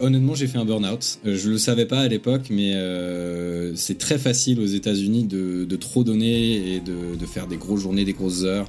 Honnêtement, 0.00 0.34
j'ai 0.34 0.46
fait 0.46 0.56
un 0.56 0.64
burn-out. 0.64 1.20
Euh, 1.26 1.36
Je 1.36 1.50
le 1.50 1.58
savais 1.58 1.84
pas 1.84 2.00
à 2.00 2.08
l'époque, 2.08 2.46
mais 2.50 2.74
euh, 2.74 3.74
c'est 3.76 3.98
très 3.98 4.18
facile 4.18 4.58
aux 4.60 4.66
États-Unis 4.66 5.24
de, 5.24 5.76
trop 5.76 6.04
donner 6.04 6.74
et 6.74 6.80
de, 6.80 7.26
faire 7.26 7.46
des 7.46 7.58
grosses 7.58 7.82
journées, 7.82 8.04
des 8.04 8.14
grosses 8.14 8.44
heures. 8.44 8.66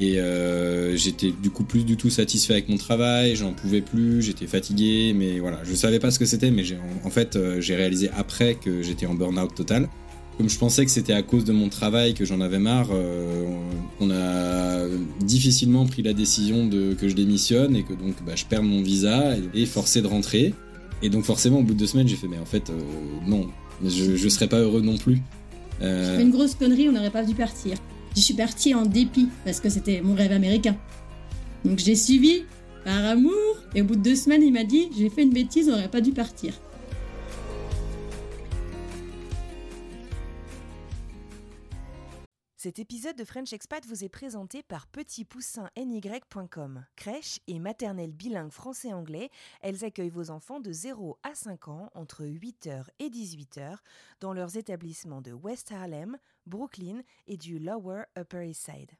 Et 0.00 0.20
euh, 0.20 0.96
j'étais 0.96 1.32
du 1.42 1.50
coup 1.50 1.64
plus 1.64 1.84
du 1.84 1.96
tout 1.96 2.10
satisfait 2.10 2.52
avec 2.52 2.68
mon 2.68 2.76
travail, 2.76 3.34
j'en 3.34 3.52
pouvais 3.52 3.80
plus, 3.80 4.22
j'étais 4.22 4.46
fatigué, 4.46 5.12
mais 5.12 5.40
voilà, 5.40 5.60
je 5.64 5.74
savais 5.74 5.98
pas 5.98 6.12
ce 6.12 6.20
que 6.20 6.24
c'était, 6.24 6.52
mais 6.52 6.62
en, 6.72 7.06
en 7.06 7.10
fait, 7.10 7.36
j'ai 7.58 7.74
réalisé 7.74 8.08
après 8.16 8.54
que 8.54 8.82
j'étais 8.82 9.06
en 9.06 9.14
burn-out 9.14 9.52
total. 9.56 9.88
Comme 10.38 10.48
je 10.48 10.56
pensais 10.56 10.84
que 10.84 10.90
c'était 10.92 11.12
à 11.12 11.22
cause 11.22 11.44
de 11.44 11.52
mon 11.52 11.68
travail 11.68 12.14
que 12.14 12.24
j'en 12.24 12.40
avais 12.40 12.60
marre, 12.60 12.90
euh, 12.92 13.44
on 13.98 14.08
a 14.12 14.86
difficilement 15.20 15.84
pris 15.84 16.02
la 16.02 16.12
décision 16.12 16.64
de 16.64 16.94
que 16.94 17.08
je 17.08 17.14
démissionne 17.16 17.74
et 17.74 17.82
que 17.82 17.92
donc 17.92 18.14
bah, 18.24 18.36
je 18.36 18.44
perds 18.44 18.62
mon 18.62 18.80
visa 18.80 19.34
et, 19.52 19.66
forcé 19.66 20.00
de 20.00 20.06
rentrer. 20.06 20.54
Et 21.02 21.10
donc 21.10 21.24
forcément, 21.24 21.58
au 21.58 21.62
bout 21.64 21.74
de 21.74 21.80
deux 21.80 21.88
semaines, 21.88 22.06
j'ai 22.06 22.14
fait 22.14 22.28
mais 22.28 22.38
en 22.38 22.44
fait 22.44 22.70
euh, 22.70 22.78
non, 23.26 23.48
je, 23.84 24.14
je 24.14 24.28
serais 24.28 24.46
pas 24.46 24.60
heureux 24.60 24.80
non 24.80 24.96
plus. 24.96 25.20
Euh, 25.82 26.12
J'ai 26.12 26.16
fait 26.18 26.22
une 26.22 26.30
grosse 26.30 26.54
connerie, 26.54 26.88
on 26.88 26.92
n'aurait 26.92 27.10
pas 27.10 27.24
dû 27.24 27.34
partir. 27.34 27.76
Je 28.14 28.20
suis 28.20 28.34
partie 28.34 28.76
en 28.76 28.86
dépit 28.86 29.28
parce 29.44 29.58
que 29.58 29.68
c'était 29.68 30.00
mon 30.02 30.14
rêve 30.14 30.32
américain. 30.32 30.76
Donc 31.64 31.80
j'ai 31.80 31.96
suivi 31.96 32.44
par 32.84 33.04
amour 33.04 33.32
et 33.74 33.82
au 33.82 33.84
bout 33.84 33.96
de 33.96 34.02
deux 34.02 34.16
semaines, 34.16 34.44
il 34.44 34.52
m'a 34.52 34.62
dit 34.62 34.88
j'ai 34.96 35.10
fait 35.10 35.24
une 35.24 35.32
bêtise, 35.32 35.68
on 35.68 35.72
n'aurait 35.72 35.88
pas 35.88 36.00
dû 36.00 36.12
partir. 36.12 36.54
Cet 42.60 42.80
épisode 42.80 43.14
de 43.14 43.24
French 43.24 43.52
Expat 43.52 43.86
vous 43.86 44.02
est 44.02 44.08
présenté 44.08 44.64
par 44.64 44.88
petitpoussinsny.com. 44.88 46.84
Crèche 46.96 47.38
et 47.46 47.60
maternelle 47.60 48.10
bilingue 48.10 48.50
français-anglais, 48.50 49.30
elles 49.60 49.84
accueillent 49.84 50.10
vos 50.10 50.30
enfants 50.30 50.58
de 50.58 50.72
0 50.72 51.20
à 51.22 51.36
5 51.36 51.68
ans 51.68 51.88
entre 51.94 52.24
8h 52.24 52.86
et 52.98 53.10
18h 53.10 53.76
dans 54.18 54.32
leurs 54.32 54.56
établissements 54.56 55.22
de 55.22 55.32
West 55.32 55.70
Harlem, 55.70 56.18
Brooklyn 56.46 57.02
et 57.28 57.36
du 57.36 57.60
Lower 57.60 58.02
Upper 58.18 58.48
East 58.48 58.64
Side. 58.64 58.90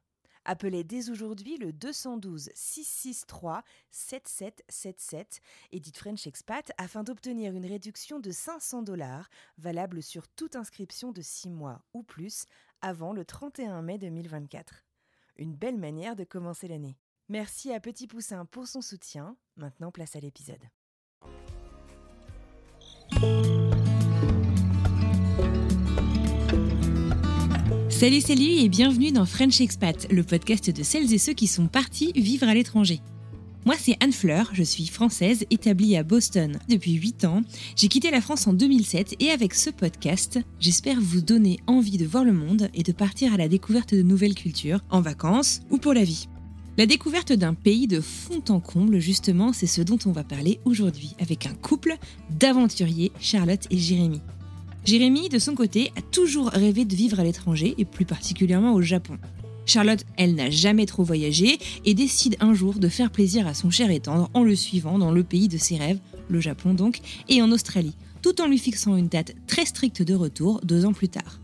Appelez 0.45 0.83
dès 0.83 1.09
aujourd'hui 1.09 1.57
le 1.57 1.73
212 1.73 2.49
663 2.55 3.61
7777 3.91 5.41
et 5.71 5.79
dites 5.79 5.97
French 5.97 6.25
Expat 6.25 6.71
afin 6.77 7.03
d'obtenir 7.03 7.53
une 7.53 7.65
réduction 7.65 8.19
de 8.19 8.31
500 8.31 8.83
dollars 8.83 9.29
valable 9.57 10.01
sur 10.01 10.27
toute 10.29 10.55
inscription 10.55 11.11
de 11.11 11.21
6 11.21 11.49
mois 11.49 11.83
ou 11.93 12.03
plus 12.03 12.45
avant 12.81 13.13
le 13.13 13.25
31 13.25 13.81
mai 13.81 13.97
2024. 13.97 14.85
Une 15.37 15.55
belle 15.55 15.77
manière 15.77 16.15
de 16.15 16.23
commencer 16.23 16.67
l'année. 16.67 16.97
Merci 17.29 17.71
à 17.73 17.79
Petit 17.79 18.07
Poussin 18.07 18.45
pour 18.45 18.67
son 18.67 18.81
soutien. 18.81 19.37
Maintenant, 19.57 19.91
place 19.91 20.15
à 20.15 20.19
l'épisode. 20.19 20.63
Salut, 27.89 28.21
salut 28.21 28.63
et 28.63 28.69
bienvenue 28.69 29.11
dans 29.11 29.25
French 29.25 29.59
Expat, 29.59 30.07
le 30.09 30.23
podcast 30.23 30.69
de 30.69 30.83
celles 30.83 31.13
et 31.13 31.17
ceux 31.17 31.33
qui 31.33 31.47
sont 31.47 31.67
partis 31.67 32.13
vivre 32.13 32.47
à 32.47 32.53
l'étranger. 32.53 33.01
Moi, 33.65 33.75
c'est 33.77 33.97
Anne 33.99 34.13
Fleur, 34.13 34.49
je 34.53 34.63
suis 34.63 34.87
française, 34.87 35.45
établie 35.49 35.97
à 35.97 36.03
Boston 36.03 36.57
depuis 36.69 36.93
8 36.93 37.25
ans. 37.25 37.41
J'ai 37.75 37.89
quitté 37.89 38.09
la 38.09 38.21
France 38.21 38.47
en 38.47 38.53
2007 38.53 39.15
et 39.19 39.31
avec 39.31 39.53
ce 39.53 39.69
podcast, 39.69 40.39
j'espère 40.61 40.99
vous 41.01 41.21
donner 41.21 41.59
envie 41.67 41.97
de 41.97 42.05
voir 42.05 42.23
le 42.23 42.31
monde 42.31 42.69
et 42.73 42.83
de 42.83 42.91
partir 42.93 43.33
à 43.33 43.37
la 43.37 43.49
découverte 43.49 43.93
de 43.93 44.01
nouvelles 44.01 44.33
cultures, 44.33 44.79
en 44.89 45.01
vacances 45.01 45.59
ou 45.69 45.77
pour 45.77 45.93
la 45.93 46.05
vie. 46.05 46.29
La 46.77 46.85
découverte 46.85 47.33
d'un 47.33 47.53
pays 47.53 47.87
de 47.87 47.99
fond 47.99 48.41
en 48.47 48.61
comble, 48.61 48.99
justement, 48.99 49.51
c'est 49.51 49.67
ce 49.67 49.81
dont 49.81 49.99
on 50.05 50.13
va 50.13 50.23
parler 50.23 50.61
aujourd'hui 50.63 51.13
avec 51.19 51.45
un 51.45 51.53
couple 51.53 51.97
d'aventuriers, 52.29 53.11
Charlotte 53.19 53.67
et 53.69 53.77
Jérémy. 53.77 54.21
Jérémy, 54.85 55.27
de 55.27 55.37
son 55.37 55.53
côté, 55.53 55.91
a 55.97 56.01
toujours 56.01 56.47
rêvé 56.47 56.85
de 56.85 56.95
vivre 56.95 57.19
à 57.19 57.25
l'étranger 57.25 57.75
et 57.77 57.83
plus 57.83 58.05
particulièrement 58.05 58.73
au 58.73 58.81
Japon. 58.81 59.17
Charlotte, 59.69 60.03
elle 60.17 60.33
n'a 60.33 60.49
jamais 60.49 60.87
trop 60.87 61.03
voyagé 61.03 61.59
et 61.85 61.93
décide 61.93 62.35
un 62.39 62.55
jour 62.55 62.79
de 62.79 62.89
faire 62.89 63.11
plaisir 63.11 63.47
à 63.47 63.53
son 63.53 63.69
cher 63.69 63.91
et 63.91 63.99
tendre 63.99 64.29
en 64.33 64.43
le 64.43 64.55
suivant 64.55 64.97
dans 64.97 65.11
le 65.11 65.23
pays 65.23 65.47
de 65.47 65.59
ses 65.59 65.77
rêves, 65.77 65.99
le 66.27 66.41
Japon 66.41 66.73
donc, 66.73 66.99
et 67.29 67.41
en 67.43 67.51
Australie, 67.51 67.95
tout 68.23 68.41
en 68.41 68.47
lui 68.47 68.57
fixant 68.57 68.95
une 68.95 69.07
date 69.07 69.35
très 69.45 69.65
stricte 69.65 70.01
de 70.01 70.15
retour 70.15 70.59
deux 70.63 70.85
ans 70.85 70.93
plus 70.93 71.09
tard. 71.09 71.39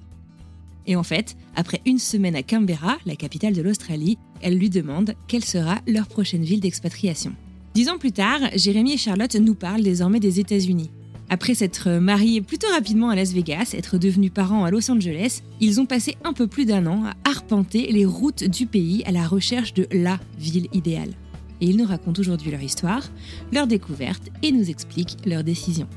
Et 0.88 0.96
en 0.96 1.04
fait, 1.04 1.38
après 1.56 1.82
une 1.86 2.00
semaine 2.00 2.36
à 2.36 2.42
Canberra, 2.44 2.98
la 3.06 3.16
capitale 3.16 3.54
de 3.54 3.62
l'Australie, 3.62 4.18
elle 4.42 4.58
lui 4.58 4.70
demande 4.70 5.14
quelle 5.28 5.46
sera 5.46 5.80
leur 5.88 6.08
prochaine 6.08 6.44
ville 6.44 6.60
d'expatriation. 6.60 7.34
Dix 7.76 7.90
ans 7.90 7.98
plus 7.98 8.12
tard, 8.12 8.40
Jérémy 8.56 8.94
et 8.94 8.98
Charlotte 8.98 9.36
nous 9.36 9.56
parlent 9.56 9.84
désormais 9.84 10.20
des 10.20 10.40
États-Unis. 10.40 10.90
Après 11.30 11.56
s'être 11.56 11.90
mariés 11.90 12.42
plutôt 12.42 12.68
rapidement 12.72 13.10
à 13.10 13.16
Las 13.16 13.34
Vegas, 13.34 13.74
être 13.74 13.98
devenus 13.98 14.32
parents 14.32 14.64
à 14.64 14.72
Los 14.72 14.92
Angeles, 14.92 15.42
ils 15.60 15.80
ont 15.82 15.86
passé 15.86 16.16
un 16.24 16.34
peu 16.34 16.48
plus 16.48 16.66
d'un 16.66 16.86
an 16.86 17.06
à 17.06 17.30
arpenter 17.30 17.92
les 17.92 18.06
routes 18.06 18.44
du 18.44 18.68
pays 18.68 19.04
à 19.06 19.12
la 19.12 19.28
recherche 19.28 19.74
de 19.74 19.88
LA 19.92 20.20
ville 20.38 20.68
idéale. 20.72 21.14
Et 21.62 21.68
ils 21.68 21.78
nous 21.78 21.86
racontent 21.86 22.20
aujourd'hui 22.20 22.52
leur 22.52 22.62
histoire, 22.62 23.10
leur 23.52 23.66
découverte 23.66 24.30
et 24.44 24.52
nous 24.52 24.70
expliquent 24.70 25.18
leurs 25.26 25.44
décisions. 25.44 25.88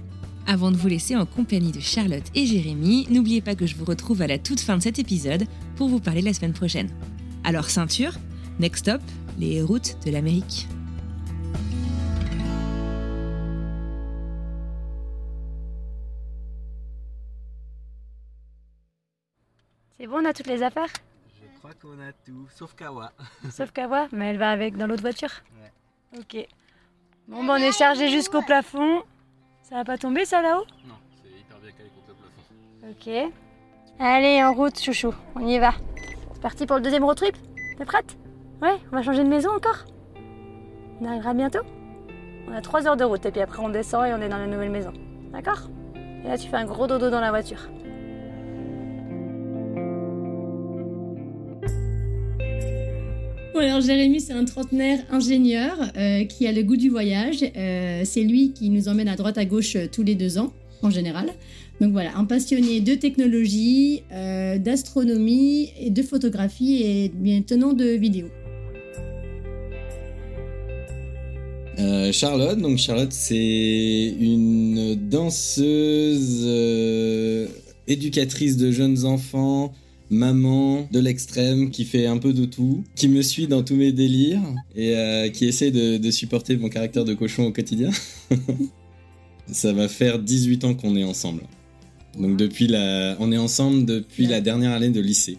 Avant 0.47 0.71
de 0.71 0.78
vous 0.78 0.89
laisser 0.89 1.15
en 1.15 1.27
compagnie 1.27 1.72
de 1.72 1.81
Charlotte 1.81 2.25
et 2.34 2.47
Jérémy, 2.47 3.06
n'oubliez 3.10 3.43
pas 3.43 3.55
que 3.55 3.66
je 3.66 3.77
vous 3.77 3.84
retrouve 3.84 4.22
à 4.22 4.27
la 4.27 4.39
toute 4.39 4.60
fin 4.60 4.78
de 4.78 4.83
cet 4.83 4.99
épisode 4.99 5.45
pour 5.77 5.89
vous 5.89 6.00
parler 6.00 6.22
la 6.22 6.33
semaine 6.33 6.55
prochaine. 6.55 6.89
Alors 7.45 7.69
ceinture, 7.69 8.15
next 8.59 8.87
stop, 8.87 9.03
les 9.39 9.60
routes 9.60 9.99
de 10.06 10.10
l'Amérique. 10.10 10.66
C'est 19.98 20.06
bon, 20.06 20.19
on 20.22 20.25
a 20.25 20.32
toutes 20.32 20.47
les 20.47 20.62
affaires 20.62 20.88
Je 21.34 21.59
crois 21.59 21.72
qu'on 21.81 21.98
a 22.00 22.12
tout, 22.25 22.47
sauf 22.54 22.75
Kawa. 22.75 23.12
Sauf 23.50 23.72
Kawa, 23.72 24.09
mais 24.12 24.31
elle 24.31 24.38
va 24.38 24.50
avec 24.50 24.76
dans 24.76 24.86
l'autre 24.86 25.03
voiture 25.03 25.31
Ok. 26.16 26.36
Bon, 27.26 27.44
bah, 27.44 27.54
on 27.59 27.62
est 27.62 27.76
chargé 27.76 28.09
jusqu'au 28.09 28.41
plafond. 28.42 29.03
Ça 29.62 29.76
va 29.76 29.84
pas 29.84 29.98
tomber 29.98 30.25
ça 30.25 30.41
là-haut? 30.41 30.64
Non, 30.86 30.94
c'est 31.22 31.28
hyper 31.28 31.59
bien 31.59 31.70
calé 31.72 31.91
contre 31.91 32.09
le 32.09 32.14
plafond. 32.14 33.26
Ok. 33.26 33.32
Allez, 34.00 34.42
en 34.42 34.54
route, 34.54 34.78
chouchou, 34.81 35.12
on 35.34 35.47
y 35.47 35.59
va. 35.59 35.75
C'est 36.32 36.41
parti 36.41 36.65
pour 36.65 36.76
le 36.76 36.82
deuxième 36.82 37.04
road 37.04 37.16
trip? 37.16 37.36
T'es 37.76 37.84
prête? 37.84 38.16
Ouais, 38.62 38.76
on 38.92 38.97
va 38.97 39.03
changer 39.03 39.25
de 39.25 39.28
maison 39.28 39.50
encore? 39.50 39.84
On 41.00 41.04
arrivera 41.06 41.34
bientôt? 41.34 41.62
On 42.48 42.53
a 42.53 42.62
3 42.62 42.86
heures 42.86 42.97
de 42.97 43.04
route 43.04 43.26
et 43.26 43.30
puis 43.30 43.41
après 43.42 43.60
on 43.60 43.69
descend 43.69 44.06
et 44.06 44.15
on 44.15 44.22
est 44.22 44.28
dans 44.28 44.38
la 44.38 44.47
nouvelle 44.47 44.70
maison. 44.70 44.92
D'accord? 45.32 45.69
Et 46.25 46.28
là 46.28 46.38
tu 46.38 46.48
fais 46.48 46.56
un 46.56 46.65
gros 46.65 46.86
dodo 46.86 47.10
dans 47.10 47.20
la 47.20 47.30
voiture. 47.30 47.69
Alors 53.60 53.80
Jérémy, 53.80 54.20
c'est 54.20 54.32
un 54.32 54.44
trentenaire 54.44 55.00
ingénieur 55.10 55.76
euh, 55.96 56.24
qui 56.24 56.46
a 56.46 56.52
le 56.52 56.62
goût 56.62 56.76
du 56.76 56.91
voyage. 56.91 57.44
Euh, 57.56 58.02
c'est 58.04 58.22
lui 58.22 58.52
qui 58.52 58.70
nous 58.70 58.88
emmène 58.88 59.08
à 59.08 59.16
droite 59.16 59.36
à 59.36 59.44
gauche 59.44 59.74
euh, 59.74 59.88
tous 59.91 60.04
les 60.04 60.14
deux 60.14 60.38
ans, 60.38 60.53
en 60.83 60.91
général. 60.91 61.30
Donc 61.80 61.91
voilà, 61.91 62.16
un 62.16 62.24
passionné 62.24 62.80
de 62.80 62.94
technologie, 62.94 64.03
d'astronomie, 64.10 65.71
et 65.78 65.91
de 65.91 66.03
photographie 66.03 66.83
et 66.83 67.09
bien 67.15 67.42
tenant 67.42 67.72
de 67.72 67.84
vidéo. 67.84 68.27
Charlotte, 72.10 72.59
donc 72.59 72.78
Charlotte, 72.78 73.12
c'est 73.12 74.15
une 74.18 74.97
danseuse, 74.97 76.48
éducatrice 77.86 78.56
de 78.56 78.72
jeunes 78.72 79.04
enfants, 79.04 79.72
maman 80.10 80.89
de 80.91 80.99
l'extrême, 80.99 81.71
qui 81.71 81.84
fait 81.84 82.07
un 82.07 82.19
peu 82.19 82.33
de 82.33 82.45
tout, 82.45 82.84
qui 82.95 83.09
me 83.09 83.22
suit 83.22 83.47
dans 83.47 83.63
tous 83.63 83.77
mes 83.77 83.93
délires 83.93 84.43
et 84.75 84.97
euh, 84.97 85.28
qui 85.28 85.47
essaie 85.47 85.71
de, 85.71 85.99
de 85.99 86.10
supporter 86.10 86.57
mon 86.57 86.69
caractère 86.69 87.05
de 87.05 87.15
cochon 87.15 87.45
au 87.45 87.53
quotidien. 87.53 87.91
Ça 89.53 89.72
va 89.72 89.89
faire 89.89 90.19
18 90.19 90.65
ans 90.65 90.75
qu'on 90.75 90.97
est 90.97 91.05
ensemble. 91.05 91.43
Donc 92.19 92.37
depuis 92.37 92.66
la, 92.66 93.16
on 93.21 93.33
est 93.33 93.39
ensemble 93.39 93.84
depuis 93.84 94.27
la 94.27 94.41
dernière 94.41 94.72
année 94.72 94.91
de 94.91 95.01
lycée. 95.01 95.39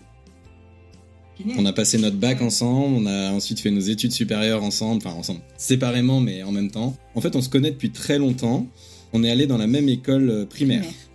On 1.57 1.65
a 1.65 1.71
passé 1.71 1.97
notre 1.97 2.17
bac 2.17 2.41
ensemble, 2.41 2.97
on 2.97 3.05
a 3.05 3.31
ensuite 3.31 3.61
fait 3.61 3.71
nos 3.71 3.79
études 3.79 4.11
supérieures 4.11 4.61
ensemble, 4.61 4.97
enfin 5.05 5.15
ensemble, 5.15 5.39
séparément 5.57 6.19
mais 6.19 6.43
en 6.43 6.51
même 6.51 6.69
temps. 6.69 6.97
En 7.15 7.21
fait, 7.21 7.35
on 7.35 7.41
se 7.41 7.47
connaît 7.47 7.71
depuis 7.71 7.91
très 7.91 8.17
longtemps. 8.17 8.67
on 9.13 9.23
est 9.23 9.31
allé 9.31 9.47
dans 9.47 9.57
la 9.57 9.67
même 9.67 9.87
école 9.87 10.29
euh, 10.29 10.45
primaire. 10.45 10.81
Primaire. 10.81 11.08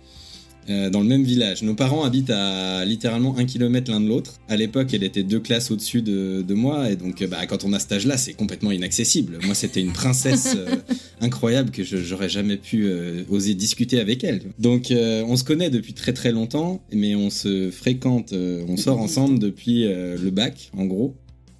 Euh, 0.69 0.89
dans 0.89 1.01
le 1.01 1.07
même 1.07 1.23
village. 1.23 1.63
Nos 1.63 1.75
parents 1.75 2.03
habitent 2.03 2.31
à 2.31 2.85
littéralement 2.85 3.37
un 3.37 3.45
kilomètre 3.45 3.91
l'un 3.91 4.01
de 4.01 4.07
l'autre. 4.07 4.39
À 4.49 4.55
l'époque, 4.55 4.93
elle 4.93 5.03
était 5.03 5.23
deux 5.23 5.39
classes 5.39 5.71
au-dessus 5.71 6.01
de, 6.01 6.41
de 6.41 6.53
moi, 6.53 6.89
et 6.89 6.95
donc 6.95 7.21
euh, 7.21 7.27
bah, 7.27 7.45
quand 7.45 7.63
on 7.63 7.73
a 7.73 7.79
cet 7.79 7.91
âge-là, 7.91 8.17
c'est 8.17 8.33
complètement 8.33 8.71
inaccessible. 8.71 9.39
Moi, 9.43 9.55
c'était 9.55 9.81
une 9.81 9.93
princesse 9.93 10.53
euh, 10.57 10.75
incroyable 11.21 11.71
que 11.71 11.83
j'aurais 11.83 12.29
jamais 12.29 12.57
pu 12.57 12.85
euh, 12.85 13.23
oser 13.29 13.53
discuter 13.53 13.99
avec 13.99 14.23
elle. 14.23 14.41
Donc, 14.59 14.91
on 14.91 15.35
se 15.35 15.43
connaît 15.43 15.69
depuis 15.69 15.93
très 15.93 16.13
très 16.13 16.31
longtemps, 16.31 16.81
mais 16.91 17.15
on 17.15 17.29
se 17.29 17.71
fréquente, 17.71 18.33
on 18.33 18.77
sort 18.77 18.99
ensemble 18.99 19.39
depuis 19.39 19.83
le 19.83 20.29
bac, 20.29 20.71
en 20.77 20.85
gros, 20.85 21.15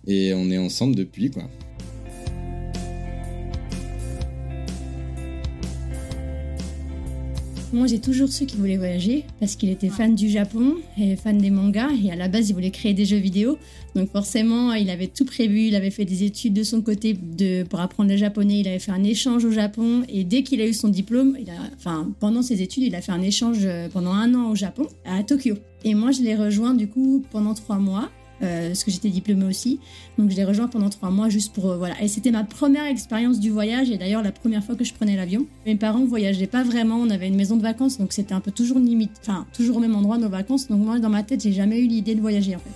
et 0.08 0.34
on 0.34 0.50
est 0.52 0.58
ensemble 0.58 0.96
depuis 0.96 1.30
quoi. 1.32 1.50
Moi, 7.76 7.88
j'ai 7.88 8.00
toujours 8.00 8.30
su 8.30 8.46
qu'il 8.46 8.60
voulait 8.60 8.78
voyager 8.78 9.26
parce 9.42 9.58
qu'il 9.58 9.70
était 9.70 9.90
fan 9.90 10.16
du 10.16 10.30
Japon 10.30 10.76
et 10.98 11.18
fan 11.18 11.38
des 11.38 11.50
mangas. 11.50 11.90
Et 12.02 12.10
à 12.10 12.16
la 12.16 12.30
base, 12.30 12.50
il 12.50 12.54
voulait 12.54 12.72
créer 12.72 12.94
des 12.94 13.04
jeux 13.04 13.18
vidéo. 13.18 13.58
Donc, 13.96 14.10
forcément, 14.14 14.72
il 14.72 14.90
avait 14.90 15.08
tout 15.08 15.26
prévu. 15.26 15.64
Il 15.64 15.76
avait 15.76 15.90
fait 15.90 16.06
des 16.06 16.24
études 16.24 16.54
de 16.54 16.64
son 16.64 16.82
côté 16.82 17.12
de, 17.12 17.64
pour 17.64 17.82
apprendre 17.82 18.10
le 18.10 18.16
japonais. 18.16 18.62
Il 18.62 18.70
avait 18.70 18.80
fait 18.80 18.94
un 18.94 19.04
échange 19.04 19.44
au 19.44 19.52
Japon. 19.52 20.04
Et 20.08 20.24
dès 20.24 20.42
qu'il 20.42 20.62
a 20.62 20.68
eu 20.68 20.74
son 20.74 20.88
diplôme, 20.88 21.36
il 21.38 21.50
a, 21.50 21.56
enfin, 21.76 22.10
pendant 22.22 22.42
ses 22.42 22.62
études, 22.62 22.84
il 22.84 22.96
a 22.96 23.02
fait 23.02 23.12
un 23.12 23.22
échange 23.22 23.58
euh, 23.66 23.90
pendant 23.90 24.14
un 24.14 24.34
an 24.36 24.52
au 24.52 24.56
Japon, 24.56 24.88
à 25.04 25.22
Tokyo. 25.24 25.56
Et 25.84 25.96
moi, 25.96 26.12
je 26.12 26.22
l'ai 26.22 26.36
rejoint 26.36 26.76
du 26.76 26.88
coup 26.88 27.26
pendant 27.30 27.56
trois 27.56 27.78
mois. 27.78 28.10
Euh, 28.42 28.68
parce 28.68 28.84
que 28.84 28.92
j'étais 28.92 29.10
diplômée 29.10 29.46
aussi, 29.46 29.80
donc 30.18 30.30
je 30.30 30.36
l'ai 30.36 30.44
rejoint 30.44 30.68
pendant 30.68 30.90
trois 30.90 31.10
mois 31.10 31.30
juste 31.30 31.54
pour 31.54 31.72
euh, 31.72 31.78
voilà. 31.78 32.02
Et 32.02 32.08
c'était 32.08 32.32
ma 32.32 32.44
première 32.44 32.86
expérience 32.86 33.40
du 33.40 33.50
voyage 33.50 33.90
et 33.90 33.98
d'ailleurs 33.98 34.24
la 34.24 34.32
première 34.32 34.64
fois 34.64 34.76
que 34.76 34.84
je 34.84 34.94
prenais 34.94 35.16
l'avion. 35.16 35.46
Mes 35.66 35.76
parents 35.76 36.06
voyageaient 36.06 36.48
pas 36.48 36.64
vraiment, 36.64 36.98
on 36.98 37.10
avait 37.10 37.28
une 37.28 37.36
maison 37.36 37.58
de 37.58 37.62
vacances 37.62 37.98
donc 37.98 38.14
c'était 38.14 38.34
un 38.34 38.42
peu 38.42 38.52
toujours 38.52 38.80
limite, 38.80 39.12
enfin 39.22 39.46
toujours 39.54 39.78
au 39.78 39.80
même 39.80 39.96
endroit 39.96 40.18
nos 40.18 40.30
vacances. 40.30 40.68
Donc 40.68 40.84
moi 40.84 41.00
dans 41.00 41.10
ma 41.10 41.24
tête 41.24 41.42
j'ai 41.42 41.54
jamais 41.54 41.80
eu 41.80 41.88
l'idée 41.88 42.16
de 42.16 42.22
voyager 42.22 42.56
en 42.56 42.60
fait. 42.60 42.72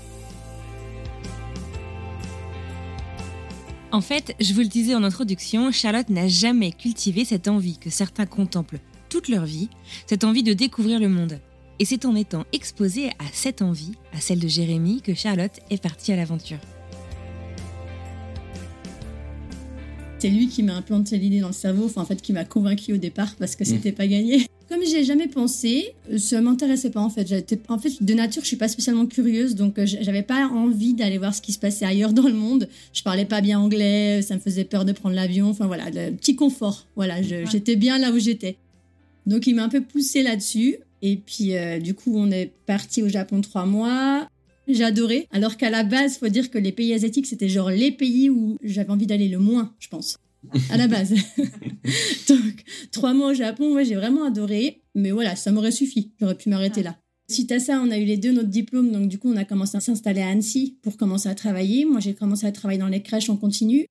En 3.91 4.01
fait, 4.01 4.35
je 4.39 4.53
vous 4.53 4.59
le 4.59 4.67
disais 4.67 4.94
en 4.94 5.03
introduction, 5.03 5.71
Charlotte 5.71 6.09
n'a 6.09 6.27
jamais 6.27 6.71
cultivé 6.71 7.25
cette 7.25 7.47
envie 7.47 7.79
que 7.79 7.89
certains 7.89 8.27
contemplent 8.27 8.79
toute 9.09 9.27
leur 9.27 9.45
vie, 9.45 9.69
cette 10.06 10.23
envie 10.23 10.44
de 10.44 10.53
découvrir 10.53 11.00
le 11.00 11.09
monde. 11.09 11.39
Et 11.79 11.85
c'est 11.85 12.05
en 12.05 12.15
étant 12.15 12.45
exposée 12.51 13.07
à 13.19 13.25
cette 13.31 13.61
envie, 13.61 13.93
à 14.13 14.19
celle 14.19 14.39
de 14.39 14.47
Jérémy, 14.47 15.01
que 15.01 15.13
Charlotte 15.13 15.59
est 15.69 15.81
partie 15.81 16.11
à 16.11 16.15
l'aventure. 16.17 16.57
C'est 20.19 20.29
lui 20.29 20.49
qui 20.49 20.63
m'a 20.63 20.75
implanté 20.75 21.17
l'idée 21.17 21.39
dans 21.39 21.47
le 21.47 21.53
cerveau, 21.53 21.85
enfin 21.85 22.01
en 22.01 22.05
fait 22.05 22.21
qui 22.21 22.33
m'a 22.33 22.43
convaincu 22.43 22.91
au 22.91 22.97
départ 22.97 23.33
parce 23.39 23.55
que 23.55 23.63
c'était 23.63 23.93
pas 23.93 24.05
gagné. 24.05 24.45
Comme 24.67 24.83
j'y 24.85 24.97
ai 24.97 25.03
jamais 25.05 25.27
pensé, 25.27 25.95
ça 26.17 26.41
m'intéressait 26.41 26.89
pas 26.91 26.99
en 26.99 27.09
fait. 27.09 27.25
En 27.69 27.79
fait, 27.79 28.03
de 28.03 28.13
nature, 28.13 28.41
je 28.43 28.47
suis 28.49 28.57
pas 28.57 28.67
spécialement 28.67 29.05
curieuse, 29.07 29.55
donc 29.55 29.79
euh, 29.79 29.85
j'avais 29.85 30.21
pas 30.21 30.47
envie 30.49 30.93
d'aller 30.93 31.17
voir 31.17 31.33
ce 31.33 31.41
qui 31.41 31.53
se 31.53 31.57
passait 31.59 31.85
ailleurs 31.85 32.11
dans 32.11 32.27
le 32.27 32.33
monde. 32.33 32.67
Je 32.93 33.01
parlais 33.01 33.23
pas 33.25 33.39
bien 33.39 33.59
anglais, 33.61 34.21
ça 34.21 34.35
me 34.35 34.39
faisait 34.41 34.65
peur 34.65 34.83
de 34.83 34.91
prendre 34.91 35.15
l'avion. 35.15 35.47
Enfin 35.49 35.67
voilà, 35.67 35.89
le 35.89 36.11
petit 36.11 36.35
confort. 36.35 36.85
Voilà, 36.97 37.21
je- 37.23 37.45
j'étais 37.49 37.77
bien 37.77 37.97
là 37.97 38.11
où 38.11 38.19
j'étais. 38.19 38.57
Donc 39.25 39.47
il 39.47 39.55
m'a 39.55 39.63
un 39.63 39.69
peu 39.69 39.81
poussé 39.81 40.21
là-dessus. 40.21 40.75
Et 41.01 41.17
puis 41.17 41.55
euh, 41.55 41.79
du 41.79 41.93
coup, 41.93 42.13
on 42.15 42.31
est 42.31 42.53
parti 42.65 43.01
au 43.01 43.09
Japon 43.09 43.41
trois 43.41 43.65
mois. 43.65 44.27
J'ai 44.67 44.83
adoré. 44.83 45.27
Alors 45.31 45.57
qu'à 45.57 45.69
la 45.69 45.83
base, 45.83 46.17
faut 46.17 46.27
dire 46.27 46.51
que 46.51 46.57
les 46.57 46.71
pays 46.71 46.93
asiatiques, 46.93 47.25
c'était 47.25 47.49
genre 47.49 47.71
les 47.71 47.91
pays 47.91 48.29
où 48.29 48.57
j'avais 48.63 48.91
envie 48.91 49.07
d'aller 49.07 49.27
le 49.27 49.39
moins, 49.39 49.73
je 49.79 49.87
pense. 49.87 50.17
À 50.69 50.77
la 50.77 50.87
base. 50.87 51.13
Donc, 52.29 52.63
trois 52.91 53.13
mois 53.13 53.31
au 53.31 53.33
Japon, 53.33 53.73
ouais, 53.73 53.83
j'ai 53.83 53.95
vraiment 53.95 54.25
adoré. 54.25 54.81
Mais 54.95 55.11
voilà, 55.11 55.35
ça 55.35 55.51
m'aurait 55.51 55.71
suffi. 55.71 56.13
J'aurais 56.19 56.35
pu 56.35 56.49
m'arrêter 56.49 56.83
là. 56.83 56.97
Suite 57.29 57.51
à 57.51 57.59
ça, 57.59 57.81
on 57.83 57.91
a 57.91 57.97
eu 57.97 58.05
les 58.05 58.17
deux 58.17 58.31
notre 58.31 58.49
diplôme. 58.49 58.91
Donc, 58.91 59.07
du 59.07 59.19
coup, 59.19 59.31
on 59.31 59.37
a 59.37 59.45
commencé 59.45 59.77
à 59.77 59.81
s'installer 59.81 60.21
à 60.21 60.29
Annecy 60.29 60.77
pour 60.81 60.97
commencer 60.97 61.29
à 61.29 61.35
travailler. 61.35 61.85
Moi, 61.85 61.99
j'ai 61.99 62.13
commencé 62.13 62.45
à 62.45 62.51
travailler 62.51 62.79
dans 62.79 62.87
les 62.87 63.01
crèches 63.01 63.29
en 63.29 63.37
continu. 63.37 63.85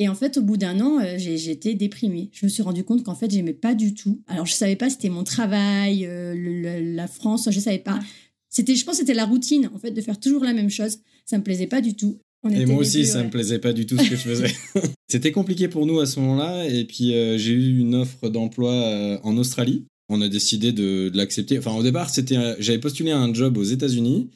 Et 0.00 0.08
en 0.08 0.14
fait, 0.14 0.36
au 0.38 0.42
bout 0.42 0.56
d'un 0.56 0.80
an, 0.80 0.98
euh, 1.00 1.14
j'étais 1.18 1.74
déprimée. 1.74 2.28
Je 2.32 2.46
me 2.46 2.50
suis 2.50 2.62
rendu 2.62 2.82
compte 2.84 3.04
qu'en 3.04 3.14
fait, 3.14 3.30
j'aimais 3.30 3.52
pas 3.52 3.74
du 3.74 3.94
tout. 3.94 4.20
Alors, 4.26 4.44
je 4.46 4.52
savais 4.52 4.74
pas 4.76 4.88
si 4.90 4.96
c'était 4.96 5.08
mon 5.08 5.22
travail, 5.24 6.04
euh, 6.06 6.34
le- 6.34 6.94
la 6.96 7.06
France, 7.06 7.48
je 7.50 7.60
savais 7.60 7.78
pas. 7.78 8.00
C'était, 8.50 8.74
je 8.74 8.84
pense, 8.84 8.94
que 8.96 9.00
c'était 9.00 9.14
la 9.14 9.24
routine, 9.24 9.70
en 9.74 9.78
fait, 9.78 9.92
de 9.92 10.00
faire 10.00 10.18
toujours 10.18 10.42
la 10.44 10.52
même 10.52 10.70
chose. 10.70 10.98
Ça 11.26 11.38
me 11.38 11.44
plaisait 11.44 11.66
pas 11.68 11.80
du 11.80 11.94
tout. 11.94 12.18
On 12.42 12.50
Et 12.50 12.66
moi 12.66 12.78
aussi, 12.78 13.06
ça 13.06 13.18
ouais. 13.18 13.24
me 13.24 13.30
plaisait 13.30 13.58
pas 13.58 13.72
du 13.72 13.86
tout 13.86 13.96
ce 13.96 14.10
que 14.10 14.16
je 14.16 14.20
faisais. 14.28 14.52
C'était 15.08 15.32
compliqué 15.32 15.68
pour 15.68 15.86
nous 15.86 16.00
à 16.00 16.06
ce 16.06 16.18
moment-là, 16.20 16.66
et 16.68 16.84
puis 16.84 17.14
euh, 17.14 17.38
j'ai 17.38 17.52
eu 17.52 17.78
une 17.78 17.94
offre 17.94 18.28
d'emploi 18.28 19.20
en 19.22 19.36
Australie. 19.38 19.84
On 20.10 20.20
a 20.20 20.28
décidé 20.28 20.72
de, 20.72 21.08
de 21.08 21.16
l'accepter. 21.16 21.58
Enfin, 21.58 21.72
au 21.74 21.82
départ, 21.82 22.10
c'était, 22.10 22.36
j'avais 22.58 22.78
postulé 22.80 23.12
à 23.12 23.18
un 23.18 23.32
job 23.32 23.56
aux 23.56 23.62
États-Unis, 23.64 24.28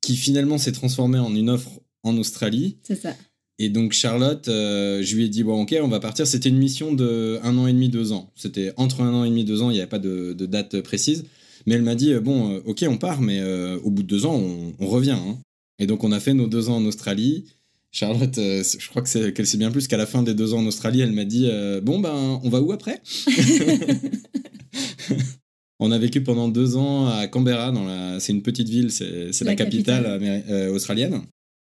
qui 0.00 0.16
finalement 0.16 0.58
s'est 0.58 0.72
transformé 0.72 1.18
en 1.18 1.34
une 1.34 1.50
offre 1.50 1.70
en 2.04 2.16
Australie. 2.16 2.78
C'est 2.82 2.94
ça. 2.96 3.14
Et 3.58 3.68
donc 3.68 3.92
Charlotte, 3.92 4.48
euh, 4.48 5.02
je 5.02 5.14
lui 5.14 5.24
ai 5.24 5.28
dit 5.28 5.42
bon 5.44 5.62
ok, 5.62 5.74
on 5.82 5.88
va 5.88 6.00
partir. 6.00 6.26
C'était 6.26 6.48
une 6.48 6.58
mission 6.58 6.92
de 6.94 7.38
un 7.42 7.56
an 7.58 7.66
et 7.66 7.72
demi, 7.72 7.88
deux 7.88 8.12
ans. 8.12 8.32
C'était 8.34 8.72
entre 8.76 9.02
un 9.02 9.12
an 9.14 9.24
et 9.24 9.28
demi, 9.28 9.44
deux 9.44 9.62
ans. 9.62 9.70
Il 9.70 9.74
n'y 9.74 9.80
avait 9.80 9.88
pas 9.88 9.98
de, 9.98 10.32
de 10.32 10.46
date 10.46 10.80
précise. 10.80 11.24
Mais 11.66 11.74
elle 11.74 11.82
m'a 11.82 11.94
dit 11.94 12.12
euh, 12.12 12.20
bon 12.20 12.54
euh, 12.54 12.60
ok, 12.64 12.84
on 12.88 12.96
part, 12.98 13.20
mais 13.20 13.38
euh, 13.40 13.78
au 13.84 13.90
bout 13.90 14.02
de 14.02 14.08
deux 14.08 14.26
ans, 14.26 14.34
on, 14.34 14.72
on 14.80 14.86
revient. 14.88 15.10
hein. 15.12 15.38
Et 15.78 15.86
donc 15.86 16.02
on 16.02 16.10
a 16.12 16.18
fait 16.20 16.34
nos 16.34 16.46
deux 16.48 16.68
ans 16.70 16.76
en 16.76 16.84
Australie. 16.86 17.44
Charlotte, 17.92 18.36
euh, 18.38 18.62
je 18.64 18.88
crois 18.88 19.02
que 19.02 19.08
c'est, 19.08 19.32
qu'elle 19.34 19.46
sait 19.46 19.58
bien 19.58 19.70
plus 19.70 19.86
qu'à 19.86 19.98
la 19.98 20.06
fin 20.06 20.22
des 20.22 20.34
deux 20.34 20.54
ans 20.54 20.58
en 20.60 20.66
Australie, 20.66 21.02
elle 21.02 21.12
m'a 21.12 21.24
dit 21.26 21.48
bon 21.82 21.98
ben 22.00 22.40
on 22.42 22.48
va 22.48 22.60
où 22.62 22.72
après? 22.72 23.00
On 25.84 25.90
a 25.90 25.98
vécu 25.98 26.22
pendant 26.22 26.46
deux 26.48 26.76
ans 26.76 27.08
à 27.08 27.26
Canberra, 27.26 27.72
dans 27.72 27.84
la... 27.84 28.20
c'est 28.20 28.32
une 28.32 28.42
petite 28.42 28.68
ville, 28.68 28.92
c'est, 28.92 29.32
c'est 29.32 29.44
la, 29.44 29.50
La 29.52 29.56
capitale, 29.56 30.04
capitale. 30.04 30.42
améri- 30.46 30.68
australienne. 30.68 31.22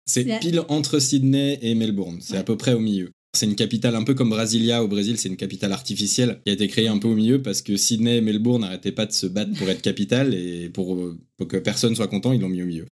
C'est 0.07 0.39
pile 0.39 0.61
entre 0.69 0.99
Sydney 0.99 1.59
et 1.61 1.75
Melbourne, 1.75 2.17
c'est 2.21 2.33
Ouais. 2.33 2.39
à 2.39 2.43
peu 2.43 2.57
près 2.57 2.73
au 2.73 2.79
milieu. 2.79 3.11
C'est 3.37 3.45
une 3.45 3.55
capitale 3.55 3.95
un 3.95 4.03
peu 4.03 4.13
comme 4.15 4.29
Brasilia 4.29 4.83
au 4.83 4.87
Brésil, 4.87 5.17
c'est 5.17 5.29
une 5.29 5.37
capitale 5.37 5.71
artificielle 5.73 6.39
qui 6.45 6.49
a 6.49 6.53
été 6.53 6.67
créée 6.67 6.87
un 6.87 6.97
peu 6.97 7.07
au 7.09 7.13
milieu 7.15 7.41
parce 7.41 7.61
que 7.61 7.75
Sydney 7.77 8.17
et 8.17 8.21
Melbourne 8.21 8.61
n'arrêtaient 8.61 8.91
pas 8.93 9.05
de 9.05 9.11
se 9.11 9.27
battre 9.27 9.51
pour 9.53 9.69
être 9.69 9.81
capitale 9.81 10.33
et 10.33 10.69
pour, 10.69 10.95
euh, 10.95 11.19
pour 11.37 11.47
que 11.47 11.57
personne 11.57 11.95
soit 11.95 12.07
content, 12.07 12.31
ils 12.31 12.41
l'ont 12.41 12.49
mis 12.49 12.63
au 12.63 12.65
milieu. 12.65 12.85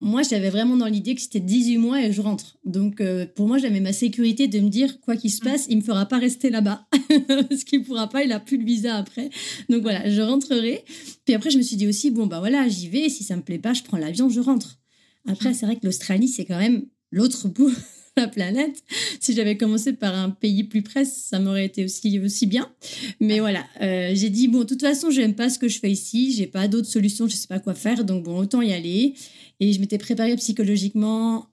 Moi, 0.00 0.22
j'avais 0.22 0.50
vraiment 0.50 0.76
dans 0.76 0.86
l'idée 0.88 1.14
que 1.14 1.22
c'était 1.22 1.40
18 1.40 1.78
mois 1.78 2.02
et 2.04 2.12
je 2.12 2.20
rentre. 2.20 2.58
Donc, 2.66 3.00
euh, 3.00 3.24
pour 3.34 3.46
moi, 3.48 3.56
j'avais 3.58 3.80
ma 3.80 3.94
sécurité 3.94 4.46
de 4.46 4.60
me 4.60 4.68
dire, 4.68 5.00
quoi 5.00 5.16
qu'il 5.16 5.30
se 5.30 5.40
passe, 5.40 5.66
il 5.70 5.76
me 5.78 5.82
fera 5.82 6.04
pas 6.04 6.18
rester 6.18 6.50
là-bas. 6.50 6.86
Parce 7.48 7.64
qu'il 7.64 7.82
pourra 7.82 8.06
pas, 8.08 8.22
il 8.24 8.30
a 8.32 8.38
plus 8.40 8.58
de 8.58 8.64
visa 8.64 8.94
après. 8.96 9.30
Donc 9.70 9.80
voilà, 9.82 10.10
je 10.10 10.20
rentrerai. 10.20 10.84
Puis 11.24 11.34
après, 11.34 11.48
je 11.50 11.56
me 11.56 11.62
suis 11.62 11.76
dit 11.76 11.86
aussi, 11.86 12.10
bon, 12.10 12.26
bah 12.26 12.40
voilà, 12.40 12.68
j'y 12.68 12.88
vais. 12.88 13.08
Si 13.08 13.24
ça 13.24 13.36
me 13.36 13.42
plaît 13.42 13.58
pas, 13.58 13.72
je 13.72 13.84
prends 13.84 13.96
l'avion, 13.96 14.28
je 14.28 14.40
rentre. 14.40 14.78
Après, 15.26 15.54
c'est 15.54 15.66
vrai 15.66 15.76
que 15.76 15.84
l'Australie, 15.86 16.28
c'est 16.28 16.44
quand 16.44 16.58
même 16.58 16.84
l'autre 17.10 17.48
bout 17.56 17.70
de 17.70 17.76
la 18.22 18.28
planète. 18.28 18.82
Si 19.20 19.34
j'avais 19.34 19.56
commencé 19.56 19.92
par 19.92 20.14
un 20.14 20.30
pays 20.30 20.64
plus 20.64 20.82
près, 20.82 21.04
ça 21.04 21.38
m'aurait 21.38 21.66
été 21.66 21.84
aussi, 21.84 22.18
aussi 22.18 22.46
bien. 22.46 22.70
Mais 23.20 23.40
voilà, 23.40 23.64
euh, 23.82 24.12
j'ai 24.14 24.30
dit, 24.30 24.48
bon, 24.48 24.60
de 24.60 24.64
toute 24.64 24.80
façon, 24.80 25.10
j'aime 25.10 25.34
pas 25.34 25.50
ce 25.50 25.58
que 25.58 25.68
je 25.68 25.78
fais 25.78 25.90
ici. 25.90 26.32
J'ai 26.32 26.46
pas 26.46 26.66
d'autre 26.68 26.88
solution, 26.88 27.26
je 27.28 27.36
sais 27.36 27.46
pas 27.48 27.60
quoi 27.60 27.74
faire. 27.74 28.04
Donc 28.04 28.24
bon, 28.24 28.38
autant 28.38 28.62
y 28.62 28.72
aller. 28.72 29.14
Et 29.60 29.72
je 29.72 29.80
m'étais 29.80 29.98
préparée 29.98 30.34
psychologiquement 30.36 31.46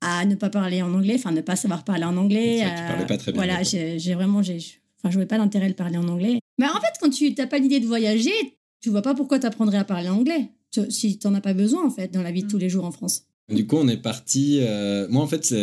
à 0.00 0.24
ne 0.24 0.34
pas 0.34 0.50
parler 0.50 0.82
en 0.82 0.92
anglais, 0.94 1.14
enfin 1.14 1.30
ne 1.30 1.40
pas 1.40 1.54
savoir 1.54 1.84
parler 1.84 2.04
en 2.04 2.16
anglais. 2.16 2.56
Vrai 2.58 2.74
tu 2.74 2.82
à- 2.82 2.86
parlais 2.88 3.06
pas 3.06 3.16
très 3.16 3.30
bien 3.32 3.40
Voilà, 3.44 3.62
j'ai 3.62 4.14
vraiment, 4.14 4.42
j'ai, 4.42 4.56
enfin, 4.98 5.10
je 5.10 5.12
voyais 5.14 5.28
pas 5.28 5.38
d'intérêt 5.38 5.68
de 5.68 5.74
parler 5.74 5.96
en 5.96 6.08
anglais. 6.08 6.40
Mais 6.58 6.66
en 6.66 6.80
fait, 6.80 6.92
quand 7.00 7.10
tu 7.10 7.32
n'as 7.32 7.46
pas 7.46 7.58
l'idée 7.58 7.78
de 7.78 7.86
voyager, 7.86 8.32
tu 8.80 8.90
vois 8.90 9.02
pas 9.02 9.14
pourquoi 9.14 9.38
tu 9.38 9.46
apprendrais 9.46 9.78
à 9.78 9.84
parler 9.84 10.08
anglais. 10.08 10.50
Si 10.88 11.18
tu 11.18 11.26
n'en 11.26 11.34
as 11.34 11.40
pas 11.40 11.54
besoin, 11.54 11.86
en 11.86 11.90
fait, 11.90 12.12
dans 12.12 12.22
la 12.22 12.32
vie 12.32 12.42
de 12.44 12.48
tous 12.48 12.58
les 12.58 12.68
jours 12.68 12.84
en 12.84 12.92
France. 12.92 13.22
Du 13.52 13.66
coup, 13.66 13.76
on 13.76 13.88
est 13.88 13.96
parti. 14.00 14.60
euh, 14.62 15.06
moi, 15.10 15.22
en 15.22 15.26
fait, 15.26 15.54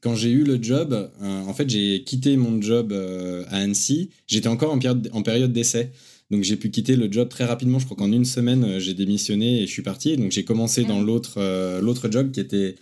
quand 0.00 0.14
j'ai 0.14 0.30
eu 0.30 0.42
le 0.44 0.60
job, 0.60 0.92
euh, 1.22 1.42
en 1.42 1.54
fait, 1.54 1.68
j'ai 1.70 2.02
quitté 2.02 2.36
mon 2.36 2.60
job 2.60 2.90
euh, 2.92 3.44
à 3.48 3.58
Annecy. 3.58 4.10
J'étais 4.26 4.48
encore 4.48 4.72
en 4.72 4.78
période, 4.78 5.08
en 5.12 5.22
période 5.22 5.52
d'essai. 5.52 5.92
Donc, 6.30 6.42
j'ai 6.42 6.56
pu 6.56 6.70
quitter 6.70 6.96
le 6.96 7.10
job 7.10 7.28
très 7.28 7.44
rapidement. 7.44 7.78
Je 7.78 7.84
crois 7.84 7.96
qu'en 7.96 8.10
une 8.12 8.24
semaine, 8.24 8.78
j'ai 8.80 8.94
démissionné 8.94 9.62
et 9.62 9.66
je 9.66 9.70
suis 9.72 9.82
parti. 9.82 10.16
Donc, 10.16 10.32
j'ai 10.32 10.44
commencé 10.44 10.84
dans 10.84 11.00
l'autre 11.00 11.34
euh, 11.38 11.80
l'autre 11.80 12.10
job 12.10 12.32
qui 12.32 12.40
était. 12.40 12.74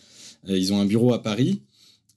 euh, 0.49 0.56
ils 0.56 0.73
ont 0.73 0.80
un 0.80 0.87
bureau 0.87 1.12
à 1.12 1.23
Paris. 1.23 1.61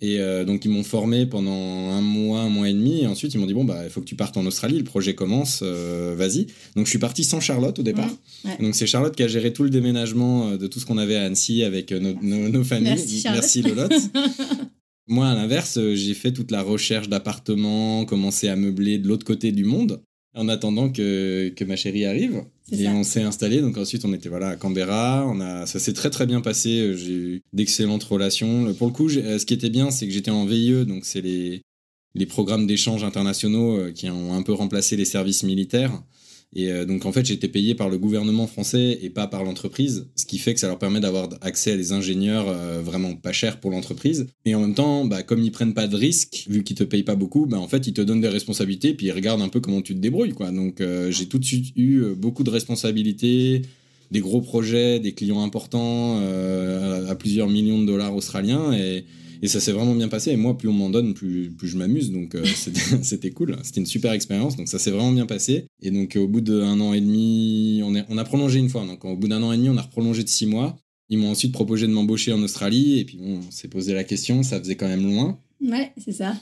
Et 0.02 0.20
euh, 0.22 0.46
donc, 0.46 0.64
ils 0.64 0.70
m'ont 0.72 0.84
formé 0.84 1.26
pendant 1.26 1.52
un 1.92 2.00
mois, 2.00 2.40
un 2.42 2.50
mois 2.50 2.70
et 2.70 2.74
demi. 2.74 3.02
Et 3.02 3.08
ensuite, 3.08 3.34
ils 3.34 3.38
m'ont 3.38 3.46
dit 3.46 3.54
Bon, 3.54 3.66
bah, 3.66 3.82
il 3.84 3.90
faut 3.90 4.00
que 4.00 4.06
tu 4.06 4.16
partes 4.16 4.38
en 4.38 4.46
Australie. 4.46 4.78
Le 4.78 4.84
projet 4.86 5.14
commence. 5.14 5.60
euh, 5.62 6.16
Vas-y. 6.18 6.46
Donc, 6.78 6.86
je 6.86 6.90
suis 6.90 7.00
parti 7.00 7.24
sans 7.26 7.42
Charlotte 7.42 7.78
au 7.80 7.84
départ. 7.84 8.10
Ouais. 8.46 8.58
Donc, 8.62 8.76
c'est 8.76 8.88
Charlotte 8.88 9.14
qui 9.16 9.24
a 9.24 9.28
géré 9.28 9.52
tout 9.52 9.64
le 9.64 9.70
déménagement 9.70 10.52
euh, 10.52 10.58
de 10.58 10.68
tout 10.68 10.80
ce 10.80 10.86
qu'on 10.86 10.98
avait 10.98 11.18
à 11.18 11.26
Annecy 11.26 11.64
avec 11.64 11.92
euh, 11.92 12.00
nos, 12.00 12.14
nos- 12.22 12.48
nos 12.50 12.64
familles. 12.64 12.90
Merci, 12.96 13.20
Charlotte. 13.22 13.42
Merci 13.42 13.62
Lolotte. 13.62 13.94
Moi, 15.08 15.28
à 15.28 15.34
l'inverse, 15.36 15.78
euh, 15.78 15.96
j'ai 15.96 16.14
fait 16.14 16.32
toute 16.32 16.52
la 16.52 16.62
recherche 16.62 17.10
d'appartements, 17.10 18.06
commencé 18.06 18.48
à 18.48 18.56
meubler 18.56 19.00
de 19.00 19.08
l'autre 19.08 19.26
côté 19.26 19.52
du 19.52 19.66
monde, 19.66 20.02
en 20.40 20.48
attendant 20.48 20.90
que, 20.90 21.50
que 21.56 21.64
ma 21.66 21.76
chérie 21.76 22.06
arrive. 22.06 22.44
Et 22.72 22.86
ça. 22.86 22.92
on 22.92 23.04
s'est 23.04 23.22
installé. 23.22 23.62
Donc 23.62 23.78
ensuite, 23.78 24.06
on 24.06 24.14
était 24.14 24.30
voilà 24.30 24.50
à 24.50 24.56
Canberra. 24.56 25.26
On 25.28 25.40
a, 25.42 25.66
ça 25.66 25.80
s'est 25.80 25.94
très 25.94 26.10
très 26.10 26.26
bien 26.26 26.42
passé. 26.42 26.80
Euh, 26.80 26.96
J'ai 26.96 27.12
eu 27.14 27.42
d'excellentes 27.54 28.04
relations. 28.04 28.74
Pour 28.74 28.88
le 28.88 28.94
coup, 28.94 29.10
euh, 29.10 29.38
ce 29.38 29.46
qui 29.46 29.54
était 29.54 29.70
bien, 29.70 29.92
c'est 29.92 30.08
que 30.08 30.14
j'étais 30.14 30.32
en 30.32 30.46
VIE, 30.46 30.86
donc 30.86 31.06
c'est 31.06 31.22
les 31.22 31.62
les 32.16 32.26
programmes 32.26 32.66
d'échange 32.66 33.04
internationaux 33.04 33.92
qui 33.94 34.10
ont 34.10 34.34
un 34.34 34.42
peu 34.42 34.54
remplacé 34.54 34.96
les 34.98 35.06
services 35.06 35.44
militaires. 35.44 36.02
Et 36.56 36.72
euh, 36.72 36.86
donc 36.86 37.06
en 37.06 37.12
fait, 37.12 37.26
j'étais 37.26 37.48
payé 37.48 37.76
par 37.76 37.90
le 37.90 37.98
gouvernement 37.98 38.48
français 38.48 38.98
et 39.02 39.10
pas 39.10 39.28
par 39.28 39.44
l'entreprise, 39.44 40.08
ce 40.16 40.26
qui 40.26 40.40
fait 40.40 40.54
que 40.54 40.60
ça 40.60 40.68
leur 40.68 40.80
permet 40.80 41.00
d'avoir 41.00 41.30
accès 41.42 41.74
à 41.74 41.78
des 41.78 41.92
ingénieurs 41.92 42.48
euh, 42.50 42.82
vraiment 42.82 43.16
pas 43.16 43.32
chers 43.32 43.60
pour 43.60 43.72
l'entreprise. 43.72 44.28
Et 44.46 44.56
en 44.56 44.62
même 44.62 44.74
temps, 44.74 45.06
bah, 45.06 45.22
comme 45.22 45.44
ils 45.44 45.52
prennent 45.52 45.76
pas 45.76 45.88
de 45.88 45.96
risques, 45.96 46.46
vu 46.50 46.64
qu'ils 46.64 46.76
te 46.76 46.84
payent 46.84 47.04
pas 47.04 47.16
beaucoup, 47.16 47.46
bah, 47.46 47.60
en 47.60 47.68
fait, 47.68 47.86
ils 47.86 47.94
te 47.94 48.02
donnent 48.02 48.22
des 48.22 48.30
responsabilités 48.30 48.94
puis 48.96 49.08
ils 49.08 49.12
regardent 49.12 49.42
un 49.42 49.50
peu 49.50 49.60
comment 49.60 49.82
tu 49.82 49.94
te 49.94 50.00
débrouilles. 50.00 50.34
Quoi. 50.34 50.52
Donc 50.52 50.82
euh, 50.82 51.12
j'ai 51.12 51.28
tout 51.28 51.38
de 51.38 51.46
suite 51.46 51.76
eu 51.76 52.02
beaucoup 52.16 52.44
de 52.44 52.50
responsabilités, 52.50 53.62
des 54.10 54.20
gros 54.22 54.42
projets, 54.42 55.00
des 55.00 55.12
clients 55.12 55.44
importants 55.44 56.20
à 57.08 57.16
plusieurs 57.16 57.48
millions 57.48 57.80
de 57.80 57.86
dollars 57.86 58.16
australiens 58.16 58.72
et 59.42 59.48
ça 59.48 59.60
s'est 59.60 59.72
vraiment 59.72 59.96
bien 59.96 60.08
passé. 60.08 60.32
Et 60.32 60.38
moi, 60.38 60.58
plus 60.58 60.68
on 60.68 60.74
m'en 60.74 60.90
donne, 60.90 61.14
plus, 61.14 61.52
plus 61.52 61.68
je 61.68 61.78
m'amuse. 61.78 62.12
Donc 62.12 62.36
euh, 62.36 62.44
c'était 63.02 63.32
cool. 63.32 63.58
C'était 63.64 63.80
une 63.80 63.86
super 63.86 64.12
expérience. 64.12 64.58
Donc 64.58 64.68
ça 64.68 64.80
s'est 64.80 64.92
vraiment 64.92 65.12
bien 65.12 65.26
passé. 65.26 65.68
Et 65.82 65.92
donc 65.92 66.18
au 66.20 66.28
bout 66.28 66.42
d'un 66.42 66.80
an 66.80 66.94
et 66.94 67.02
demi, 67.02 67.82
on, 67.84 67.96
est, 67.96 68.06
on 68.10 68.18
a 68.18 68.24
prolongé 68.24 68.60
une 68.60 68.70
fois. 68.70 68.86
Donc 68.86 69.06
au 69.06 69.16
bout 69.16 69.28
d'un 69.28 69.42
an 69.44 69.52
et 69.54 69.58
demi, 69.58 69.70
on 69.70 69.78
a 69.78 69.84
prolongé 69.84 70.24
de 70.24 70.30
six 70.30 70.46
mois. 70.46 70.78
Ils 71.10 71.18
m'ont 71.18 71.32
ensuite 71.32 71.52
proposé 71.52 71.88
de 71.88 71.92
m'embaucher 71.92 72.34
en 72.34 72.42
Australie. 72.44 73.00
Et 73.00 73.06
puis 73.06 73.18
bon, 73.18 73.40
on 73.48 73.52
s'est 73.52 73.68
posé 73.68 73.94
la 73.94 74.04
question. 74.04 74.44
Ça 74.44 74.60
faisait 74.60 74.76
quand 74.76 74.88
même 74.88 75.06
loin. 75.06 75.40
Ouais, 75.62 75.92
c'est 75.98 76.14
ça. 76.14 76.36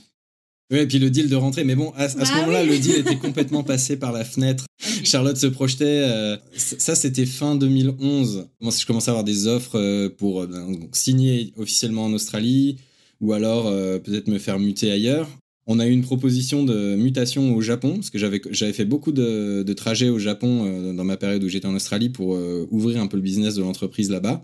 Ouais, 0.70 0.84
et 0.84 0.88
puis 0.88 1.00
le 1.00 1.10
deal 1.10 1.30
de 1.30 1.36
rentrer. 1.36 1.64
Mais 1.64 1.76
bon, 1.76 1.94
à, 1.96 2.10
ce 2.10 2.18
bah 2.18 2.26
moment-là, 2.40 2.64
le 2.64 2.78
deal 2.78 2.96
était 2.96 3.16
complètement 3.16 3.64
passé 3.64 3.96
par 3.98 4.12
la 4.12 4.26
fenêtre. 4.26 4.66
Charlotte 5.04 5.38
se 5.38 5.48
projetait. 5.48 5.86
Euh, 5.86 6.38
ça, 6.56 6.96
c'était 6.96 7.26
fin 7.26 7.56
2011. 7.56 8.50
Moi, 8.60 8.74
je 8.78 8.86
commençais 8.86 9.10
à 9.10 9.14
avoir 9.14 9.24
des 9.24 9.48
offres 9.48 9.80
euh, 9.80 10.10
pour 10.10 10.46
signer 10.92 11.54
officiellement 11.56 12.06
en 12.06 12.14
Australie, 12.14 12.78
ou 13.22 13.34
alors 13.34 13.68
euh, 13.68 14.00
peut-être 14.00 14.28
me 14.28 14.38
faire 14.38 14.60
muter 14.60 14.92
ailleurs. 14.92 15.30
On 15.70 15.80
a 15.80 15.88
eu 15.88 15.92
une 15.92 16.04
proposition 16.04 16.64
de 16.64 16.96
mutation 16.96 17.54
au 17.54 17.62
Japon, 17.62 17.96
parce 17.96 18.10
que 18.10 18.18
j'avais, 18.18 18.42
j'avais 18.52 18.72
fait 18.72 18.86
beaucoup 18.86 19.12
de, 19.12 19.64
de, 19.64 19.74
trajets 19.74 20.08
au 20.08 20.18
Japon 20.18 20.64
euh, 20.66 20.94
dans 20.94 21.04
ma 21.04 21.18
période 21.18 21.44
où 21.44 21.50
j'étais 21.50 21.68
en 21.68 21.76
Australie 21.76 22.10
pour 22.10 22.36
euh, 22.36 22.66
ouvrir 22.72 23.02
un 23.02 23.08
peu 23.08 23.18
le 23.18 23.24
business 23.24 23.56
de 23.56 23.62
l'entreprise 23.62 24.10
là-bas, 24.10 24.42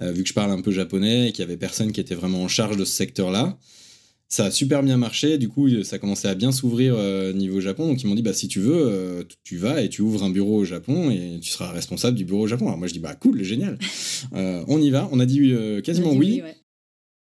vu 0.00 0.22
que 0.22 0.28
je 0.28 0.34
parle 0.34 0.50
un 0.50 0.60
peu 0.60 0.72
japonais 0.72 1.28
et 1.28 1.32
qu'il 1.32 1.40
y 1.40 1.44
avait 1.44 1.56
personne 1.56 1.92
qui 1.92 2.00
était 2.00 2.16
vraiment 2.16 2.42
en 2.42 2.48
charge 2.48 2.76
de 2.76 2.84
ce 2.84 2.92
secteur-là. 2.92 3.56
Ça 4.28 4.46
a 4.46 4.50
super 4.50 4.82
bien 4.82 4.96
marché, 4.96 5.38
du 5.38 5.48
coup 5.48 5.68
ça 5.84 5.96
a 5.96 5.98
commencé 6.00 6.26
à 6.26 6.34
bien 6.34 6.50
s'ouvrir 6.50 6.96
niveau 7.32 7.60
Japon, 7.60 7.86
donc 7.86 8.02
ils 8.02 8.08
m'ont 8.08 8.16
dit 8.16 8.22
bah 8.22 8.32
si 8.32 8.48
tu 8.48 8.58
veux, 8.58 9.24
tu 9.44 9.56
vas 9.56 9.82
et 9.82 9.88
tu 9.88 10.02
ouvres 10.02 10.24
un 10.24 10.30
bureau 10.30 10.56
au 10.56 10.64
Japon 10.64 11.12
et 11.12 11.38
tu 11.40 11.50
seras 11.50 11.70
responsable 11.70 12.16
du 12.16 12.24
bureau 12.24 12.42
au 12.42 12.46
Japon. 12.48 12.66
Alors 12.66 12.78
moi 12.78 12.88
je 12.88 12.92
dis 12.92 12.98
bah 12.98 13.14
cool, 13.14 13.44
génial, 13.44 13.78
on 14.32 14.80
y 14.80 14.90
va. 14.90 15.08
On 15.12 15.20
a 15.20 15.26
dit 15.26 15.54
quasiment 15.84 16.12
oui. 16.12 16.42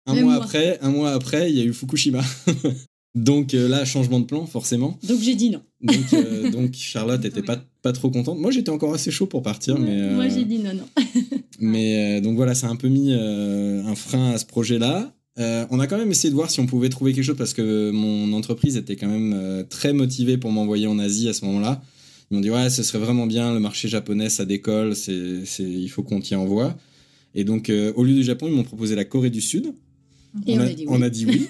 Un 0.07 0.23
mois, 0.23 0.35
après, 0.35 0.79
un 0.83 0.91
mois 0.91 1.13
après, 1.13 1.51
il 1.51 1.59
y 1.59 1.61
a 1.61 1.65
eu 1.65 1.73
Fukushima. 1.73 2.23
donc 3.15 3.55
euh, 3.55 3.69
là, 3.69 3.85
changement 3.85 4.21
de 4.21 4.25
plan, 4.25 4.47
forcément. 4.47 4.99
Donc 5.07 5.21
j'ai 5.21 5.35
dit 5.35 5.51
non. 5.51 5.61
donc, 5.81 6.13
euh, 6.13 6.51
donc 6.53 6.75
Charlotte 6.75 7.25
était 7.25 7.43
pas, 7.43 7.63
pas 7.83 7.93
trop 7.93 8.11
contente. 8.11 8.39
Moi, 8.39 8.51
j'étais 8.51 8.71
encore 8.71 8.95
assez 8.95 9.11
chaud 9.11 9.27
pour 9.27 9.43
partir, 9.43 9.79
mais. 9.79 10.11
Moi, 10.11 10.29
j'ai 10.29 10.45
dit 10.45 10.59
non, 10.59 10.73
non. 10.75 11.03
mais 11.61 12.21
donc 12.21 12.37
voilà, 12.37 12.55
ça 12.55 12.69
a 12.69 12.71
un 12.71 12.77
peu 12.77 12.89
mis 12.89 13.13
un 13.13 13.95
frein 13.95 14.33
à 14.33 14.39
ce 14.39 14.47
projet-là. 14.47 15.13
on 15.37 15.81
a 15.81 15.87
quand 15.87 15.99
même 15.99 16.11
essayé 16.11 16.31
de 16.31 16.35
voir 16.35 16.51
si 16.51 16.61
on 16.61 16.67
pouvait 16.67 16.89
trouver 16.89 17.13
quelque 17.13 17.25
chose 17.25 17.37
parce 17.37 17.55
que 17.55 17.91
mon 17.91 18.33
entreprise 18.33 18.77
était 18.77 18.97
quand 18.97 19.09
même 19.09 19.67
très 19.69 19.93
motivée 19.93 20.39
pour 20.39 20.51
m'envoyer 20.51 20.87
en 20.87 20.99
Asie 20.99 21.29
à 21.29 21.33
ce 21.33 21.45
moment-là. 21.45 21.83
Ils 22.31 22.37
m'ont 22.37 22.41
dit 22.41 22.51
ouais, 22.51 22.71
ce 22.71 22.85
serait 22.85 23.01
vraiment 23.01 23.27
bien, 23.27 23.53
le 23.53 23.59
marché 23.59 23.89
japonais 23.89 24.31
ça 24.31 24.45
décolle, 24.45 24.95
c'est, 24.95 25.43
il 25.59 25.89
faut 25.89 26.03
qu'on 26.03 26.21
t'y 26.21 26.37
envoie. 26.37 26.77
Et 27.35 27.45
donc 27.45 27.71
au 27.97 28.05
lieu 28.05 28.15
du 28.15 28.25
Japon, 28.25 28.47
ils 28.49 28.55
m'ont 28.55 28.65
proposé 28.65 28.95
la 28.95 29.05
Corée 29.05 29.31
du 29.31 29.41
Sud. 29.41 29.75
Et 30.47 30.57
on, 30.89 31.03
a, 31.03 31.11
dit 31.11 31.27
oui. 31.27 31.47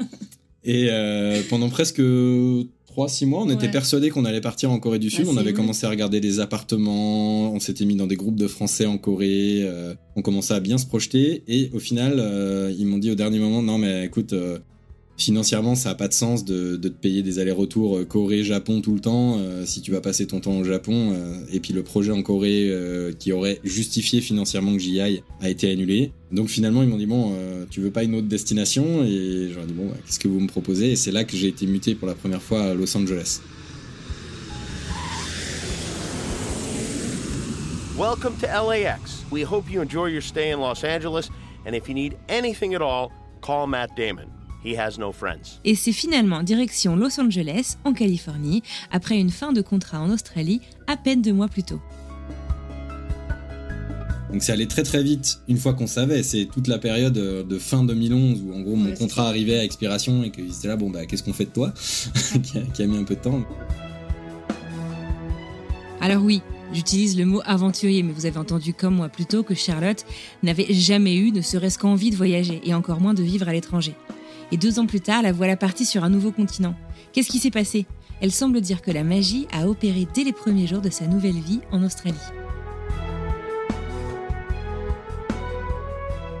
et 0.64 0.88
euh, 0.90 1.42
pendant 1.48 1.68
presque 1.68 2.00
3-6 2.00 3.26
mois, 3.26 3.42
on 3.42 3.50
était 3.50 3.70
persuadé 3.70 4.10
qu'on 4.10 4.24
allait 4.24 4.40
partir 4.40 4.70
en 4.70 4.78
Corée 4.78 4.98
du 4.98 5.10
Sud. 5.10 5.26
on 5.28 5.36
avait 5.36 5.52
commencé 5.52 5.86
à 5.86 5.90
regarder 5.90 6.20
des 6.20 6.40
appartements, 6.40 7.52
on 7.52 7.60
s'était 7.60 7.84
mis 7.84 7.96
dans 7.96 8.06
des 8.06 8.16
groupes 8.16 8.36
de 8.36 8.46
Français 8.46 8.86
en 8.86 8.98
Corée, 8.98 9.60
euh, 9.62 9.94
on 10.16 10.22
commençait 10.22 10.54
à 10.54 10.60
bien 10.60 10.78
se 10.78 10.86
projeter. 10.86 11.42
Et 11.48 11.70
au 11.72 11.78
final, 11.78 12.14
euh, 12.18 12.72
ils 12.78 12.86
m'ont 12.86 12.98
dit 12.98 13.10
au 13.10 13.14
dernier 13.14 13.38
moment, 13.38 13.62
non 13.62 13.78
mais 13.78 14.04
écoute, 14.04 14.34
financièrement, 15.20 15.74
ça 15.74 15.90
n'a 15.90 15.94
pas 15.94 16.08
de 16.08 16.12
sens 16.12 16.44
de, 16.44 16.76
te 16.76 16.88
payer 16.88 17.22
des 17.22 17.38
allers-retours 17.38 17.98
euh, 17.98 18.04
Corée-Japon 18.04 18.80
tout 18.80 18.94
le 18.94 19.00
temps 19.00 19.36
euh, 19.38 19.64
si 19.66 19.82
tu 19.82 19.90
vas 19.90 20.00
passer 20.00 20.26
ton 20.26 20.40
temps 20.40 20.56
au 20.58 20.64
Japon. 20.64 21.12
Euh, 21.12 21.34
et 21.52 21.60
puis 21.60 21.72
le 21.72 21.82
projet 21.82 22.10
en 22.10 22.22
Corée 22.22 22.70
qui 23.18 23.32
aurait 23.32 23.60
justifié 23.64 24.20
financièrement 24.20 24.72
que 24.72 24.78
j'y 24.78 25.00
aille 25.00 25.22
a 25.40 25.50
été 25.50 25.70
annulé. 25.70 26.12
Donc 26.32 26.48
finalement, 26.48 26.82
ils 26.82 26.88
m'ont 26.88 26.96
dit 26.96 27.06
bon, 27.06 27.34
tu 27.70 27.80
veux 27.80 27.90
pas 27.90 28.04
une 28.04 28.14
autre 28.14 28.28
destination? 28.28 29.04
Et 29.04 29.50
j'aurais 29.52 29.66
dit 29.66 29.72
bon, 29.72 29.86
bah, 29.86 29.96
qu'est-ce 30.06 30.18
que 30.18 30.28
vous 30.28 30.40
me 30.40 30.46
proposez? 30.46 30.92
Et 30.92 30.96
c'est 30.96 31.12
là 31.12 31.24
que 31.24 31.36
j'ai 31.36 31.48
été 31.48 31.66
muté 31.66 31.94
pour 31.94 32.08
la 32.08 32.14
première 32.14 32.42
fois 32.42 32.62
à 32.62 32.74
Los 32.74 32.96
Angeles. 32.96 33.40
Welcome 37.98 38.36
to 38.38 38.46
LAX. 38.46 39.24
We 39.30 39.44
hope 39.44 39.70
you 39.70 39.82
enjoy 39.82 40.06
your 40.06 40.22
stay 40.22 40.50
in 40.50 40.60
Los 40.60 40.84
Angeles, 40.84 41.28
and 41.66 41.74
if 41.74 41.88
you 41.88 41.94
need 41.94 42.16
anything 42.30 42.74
at 42.74 42.80
all, 42.80 43.12
call 43.42 43.66
Matt 43.66 43.94
Damon. 43.94 44.39
Et 45.64 45.74
c'est 45.74 45.92
finalement 45.92 46.42
direction 46.42 46.96
Los 46.96 47.20
Angeles, 47.20 47.76
en 47.84 47.92
Californie, 47.92 48.62
après 48.90 49.18
une 49.18 49.30
fin 49.30 49.52
de 49.52 49.62
contrat 49.62 50.00
en 50.00 50.10
Australie, 50.10 50.60
à 50.86 50.96
peine 50.96 51.22
deux 51.22 51.32
mois 51.32 51.48
plus 51.48 51.62
tôt. 51.62 51.80
Donc 54.32 54.42
c'est 54.42 54.52
allé 54.52 54.68
très 54.68 54.84
très 54.84 55.02
vite 55.02 55.40
une 55.48 55.56
fois 55.56 55.74
qu'on 55.74 55.86
savait. 55.86 56.22
C'est 56.22 56.44
toute 56.46 56.68
la 56.68 56.78
période 56.78 57.18
euh, 57.18 57.42
de 57.42 57.58
fin 57.58 57.82
2011 57.82 58.42
où 58.42 58.54
en 58.54 58.60
gros 58.60 58.76
mon 58.76 58.94
contrat 58.94 59.26
arrivait 59.26 59.58
à 59.58 59.64
expiration 59.64 60.22
et 60.22 60.30
qu'ils 60.30 60.56
étaient 60.56 60.68
là, 60.68 60.76
bon 60.76 60.88
bah 60.88 61.04
qu'est-ce 61.06 61.22
qu'on 61.22 61.32
fait 61.32 61.46
de 61.46 61.50
toi? 61.50 61.72
Qui, 62.42 62.58
a, 62.58 62.60
qui, 62.62 62.82
a, 62.82 62.86
mis 62.86 62.96
un 62.96 63.04
peu 63.04 63.16
de 63.16 63.20
temps. 63.20 63.42
Alors 66.00 66.22
oui, 66.22 66.42
j'utilise 66.72 67.18
le 67.18 67.24
mot 67.24 67.40
aventurier, 67.44 68.02
mais 68.02 68.12
vous 68.12 68.26
avez 68.26 68.38
entendu 68.38 68.72
comme 68.72 68.94
moi 68.94 69.08
plus 69.08 69.26
tôt 69.26 69.42
que 69.42 69.54
Charlotte 69.54 70.04
n'avait 70.42 70.72
jamais 70.72 71.16
eu 71.16 71.32
ne 71.32 71.40
serait-ce 71.42 71.78
qu'envie 71.78 72.10
de 72.10 72.16
voyager 72.16 72.60
et 72.64 72.72
encore 72.72 73.00
moins 73.00 73.14
de 73.14 73.22
vivre 73.22 73.48
à 73.48 73.52
l'étranger. 73.52 73.94
Et 74.52 74.56
deux 74.56 74.80
ans 74.80 74.86
plus 74.86 75.00
tard, 75.00 75.22
la 75.22 75.32
voilà 75.32 75.56
partie 75.56 75.84
sur 75.84 76.02
un 76.02 76.10
nouveau 76.10 76.32
continent. 76.32 76.74
Qu'est-ce 77.12 77.28
qui 77.28 77.38
s'est 77.38 77.50
passé? 77.50 77.86
Elle 78.20 78.32
semble 78.32 78.60
dire 78.60 78.82
que 78.82 78.90
la 78.90 79.04
magie 79.04 79.46
a 79.52 79.68
opéré 79.68 80.06
dès 80.12 80.24
les 80.24 80.32
premiers 80.32 80.66
jours 80.66 80.80
de 80.80 80.90
sa 80.90 81.06
nouvelle 81.06 81.38
vie 81.38 81.60
en 81.70 81.82
Australie. 81.84 82.18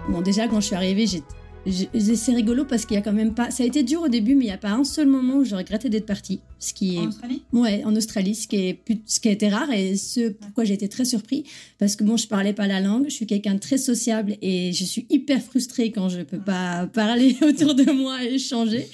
Bon, 0.08 0.20
déjà, 0.20 0.48
quand 0.48 0.60
je 0.60 0.66
suis 0.66 0.74
arrivée, 0.74 1.06
j'étais 1.06 1.39
c'est 1.66 2.32
rigolo 2.32 2.64
parce 2.64 2.86
qu'il 2.86 2.94
y 2.94 2.98
a 2.98 3.02
quand 3.02 3.12
même 3.12 3.34
pas. 3.34 3.50
Ça 3.50 3.62
a 3.62 3.66
été 3.66 3.82
dur 3.82 4.02
au 4.02 4.08
début, 4.08 4.34
mais 4.34 4.44
il 4.44 4.48
n'y 4.48 4.52
a 4.52 4.58
pas 4.58 4.70
un 4.70 4.84
seul 4.84 5.06
moment 5.06 5.36
où 5.36 5.44
je 5.44 5.54
regrettais 5.54 5.90
d'être 5.90 6.06
partie. 6.06 6.40
Ce 6.58 6.74
qui 6.74 6.96
est... 6.96 6.98
En 6.98 7.08
Australie? 7.08 7.42
Ouais, 7.52 7.82
en 7.84 7.96
Australie, 7.96 8.34
ce 8.34 8.48
qui, 8.48 8.56
est, 8.56 8.80
ce 9.06 9.20
qui 9.20 9.28
a 9.28 9.32
été 9.32 9.48
rare 9.48 9.70
et 9.70 9.96
ce 9.96 10.30
pourquoi 10.30 10.64
j'ai 10.64 10.74
été 10.74 10.88
très 10.88 11.04
surpris. 11.04 11.44
Parce 11.78 11.96
que 11.96 12.04
bon, 12.04 12.16
je 12.16 12.28
parlais 12.28 12.52
pas 12.52 12.66
la 12.66 12.80
langue, 12.80 13.04
je 13.08 13.14
suis 13.14 13.26
quelqu'un 13.26 13.54
de 13.54 13.60
très 13.60 13.78
sociable 13.78 14.36
et 14.42 14.72
je 14.72 14.84
suis 14.84 15.06
hyper 15.10 15.42
frustrée 15.42 15.90
quand 15.90 16.08
je 16.08 16.22
peux 16.22 16.38
pas 16.38 16.86
parler 16.86 17.36
autour 17.42 17.74
de 17.74 17.90
moi 17.90 18.24
et 18.24 18.34
échanger. 18.34 18.86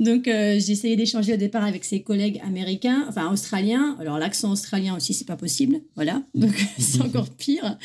Donc, 0.00 0.28
euh, 0.28 0.58
j'ai 0.58 0.72
essayé 0.72 0.96
d'échanger 0.96 1.34
au 1.34 1.38
départ 1.38 1.64
avec 1.64 1.84
ses 1.84 2.02
collègues 2.02 2.40
américains, 2.46 3.04
enfin 3.08 3.30
australiens. 3.32 3.96
Alors, 4.00 4.18
l'accent 4.18 4.52
australien 4.52 4.96
aussi, 4.96 5.14
c'est 5.14 5.26
pas 5.26 5.36
possible. 5.36 5.80
Voilà. 5.96 6.22
Donc, 6.34 6.54
c'est 6.78 7.00
encore 7.00 7.30
pire. 7.30 7.78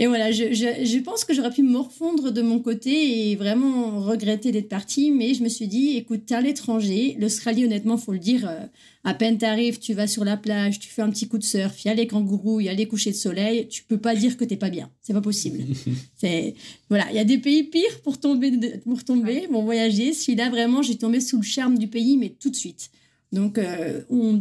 Et 0.00 0.06
voilà, 0.06 0.30
je, 0.30 0.54
je, 0.54 0.84
je 0.84 0.98
pense 1.00 1.24
que 1.24 1.34
j'aurais 1.34 1.50
pu 1.50 1.64
me 1.64 1.72
morfondre 1.72 2.30
de 2.30 2.40
mon 2.40 2.60
côté 2.60 3.30
et 3.30 3.34
vraiment 3.34 4.00
regretter 4.00 4.52
d'être 4.52 4.68
partie, 4.68 5.10
mais 5.10 5.34
je 5.34 5.42
me 5.42 5.48
suis 5.48 5.66
dit, 5.66 5.96
écoute, 5.96 6.20
t'es 6.24 6.36
à 6.36 6.40
l'étranger, 6.40 7.16
l'Australie, 7.18 7.64
honnêtement, 7.64 7.96
faut 7.96 8.12
le 8.12 8.20
dire, 8.20 8.48
euh, 8.48 8.60
à 9.02 9.12
peine 9.14 9.38
t'arrives, 9.38 9.80
tu 9.80 9.94
vas 9.94 10.06
sur 10.06 10.24
la 10.24 10.36
plage, 10.36 10.78
tu 10.78 10.88
fais 10.88 11.02
un 11.02 11.10
petit 11.10 11.26
coup 11.26 11.36
de 11.36 11.42
surf, 11.42 11.84
il 11.84 11.88
y 11.88 11.90
a 11.90 11.94
les 11.94 12.06
kangourous, 12.06 12.60
il 12.60 12.66
y 12.66 12.68
a 12.68 12.74
les 12.74 12.86
couchers 12.86 13.10
de 13.10 13.16
soleil, 13.16 13.66
tu 13.66 13.82
peux 13.82 13.98
pas 13.98 14.14
dire 14.14 14.36
que 14.36 14.44
t'es 14.44 14.56
pas 14.56 14.70
bien, 14.70 14.88
c'est 15.02 15.14
pas 15.14 15.20
possible. 15.20 15.64
c'est 16.16 16.54
voilà, 16.88 17.06
il 17.10 17.16
y 17.16 17.20
a 17.20 17.24
des 17.24 17.38
pays 17.38 17.64
pires 17.64 18.00
pour 18.04 18.20
tomber, 18.20 18.52
pour 18.84 19.02
tomber, 19.02 19.48
bon 19.50 19.64
voyager. 19.64 20.12
Celui-là, 20.12 20.48
vraiment, 20.48 20.80
j'ai 20.80 20.96
tombé 20.96 21.20
sous 21.20 21.38
le 21.38 21.42
charme 21.42 21.76
du 21.76 21.88
pays, 21.88 22.16
mais 22.16 22.28
tout 22.28 22.50
de 22.50 22.56
suite. 22.56 22.90
Donc, 23.30 23.58
euh, 23.58 24.00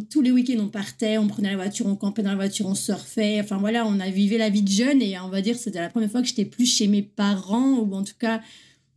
tous 0.09 0.21
les 0.21 0.31
week-ends, 0.31 0.59
on 0.59 0.69
partait, 0.69 1.17
on 1.17 1.27
prenait 1.27 1.49
la 1.49 1.57
voiture, 1.57 1.85
on 1.87 1.95
campait 1.95 2.23
dans 2.23 2.29
la 2.29 2.35
voiture, 2.37 2.67
on 2.67 2.75
surfait. 2.75 3.39
Enfin, 3.41 3.57
voilà, 3.57 3.85
on 3.85 3.99
a 3.99 4.09
vécu 4.09 4.37
la 4.37 4.49
vie 4.49 4.61
de 4.61 4.71
jeune 4.71 5.01
et 5.01 5.19
on 5.19 5.29
va 5.29 5.41
dire 5.41 5.57
c'était 5.57 5.81
la 5.81 5.89
première 5.89 6.09
fois 6.09 6.21
que 6.21 6.27
j'étais 6.27 6.45
plus 6.45 6.65
chez 6.65 6.87
mes 6.87 7.01
parents 7.01 7.79
ou 7.79 7.93
en 7.93 8.03
tout 8.03 8.15
cas 8.17 8.41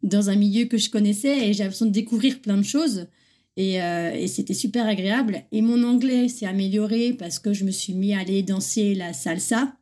dans 0.03 0.31
un 0.31 0.37
milieu 0.37 0.67
que 0.67 0.79
je 0.79 0.91
connaissais 0.91 1.49
et 1.49 1.53
j'avais 1.53 1.71
besoin 1.71 1.89
de 1.89 1.93
découvrir 1.93 2.41
plein 2.41 2.57
de 2.57 2.63
choses. 2.63 3.09
Et, 3.57 3.83
euh, 3.83 4.13
et 4.13 4.29
c'était 4.29 4.55
super 4.55 4.87
agréable. 4.87 5.43
Et 5.51 5.61
mon 5.61 5.83
anglais 5.83 6.29
s'est 6.29 6.47
amélioré 6.47 7.13
parce 7.13 7.39
que 7.39 7.53
je 7.53 7.65
me 7.65 7.73
suis 7.73 7.95
mis 7.95 8.15
à 8.15 8.21
aller 8.21 8.43
danser 8.43 8.95
la 8.95 9.13
salsa. 9.13 9.75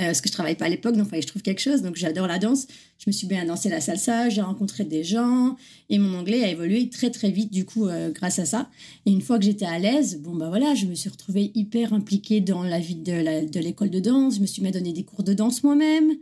Euh, 0.00 0.06
parce 0.06 0.20
que 0.20 0.28
je 0.28 0.32
travaille 0.32 0.56
pas 0.56 0.64
à 0.64 0.68
l'époque, 0.68 0.96
donc 0.96 1.08
fallait 1.08 1.20
que 1.20 1.26
je 1.26 1.30
trouve 1.30 1.42
quelque 1.42 1.60
chose. 1.60 1.82
Donc 1.82 1.94
j'adore 1.94 2.26
la 2.26 2.40
danse. 2.40 2.66
Je 2.98 3.04
me 3.06 3.12
suis 3.12 3.28
bien 3.28 3.44
dansé 3.44 3.68
la 3.68 3.80
salsa, 3.80 4.28
j'ai 4.28 4.40
rencontré 4.40 4.84
des 4.84 5.04
gens 5.04 5.56
et 5.88 5.98
mon 5.98 6.18
anglais 6.18 6.42
a 6.42 6.48
évolué 6.48 6.88
très 6.88 7.10
très 7.10 7.30
vite 7.30 7.52
du 7.52 7.64
coup 7.64 7.86
euh, 7.86 8.10
grâce 8.10 8.40
à 8.40 8.44
ça. 8.44 8.68
Et 9.06 9.12
une 9.12 9.20
fois 9.20 9.38
que 9.38 9.44
j'étais 9.44 9.66
à 9.66 9.78
l'aise, 9.78 10.20
bon 10.20 10.34
bah 10.34 10.48
voilà, 10.48 10.74
je 10.74 10.86
me 10.86 10.94
suis 10.94 11.08
retrouvée 11.08 11.52
hyper 11.54 11.92
impliquée 11.92 12.40
dans 12.40 12.64
la 12.64 12.80
vie 12.80 12.96
de 12.96 13.60
l'école 13.60 13.90
de, 13.90 14.00
danse. 14.00 14.36
Je 14.36 14.40
me 14.40 14.46
suis 14.46 14.62
mis 14.62 14.68
à 14.68 14.72
donner 14.72 14.92
des 14.92 15.04
cours 15.04 15.22
de 15.22 15.32
danse 15.32 15.62
moi-même 15.62 16.12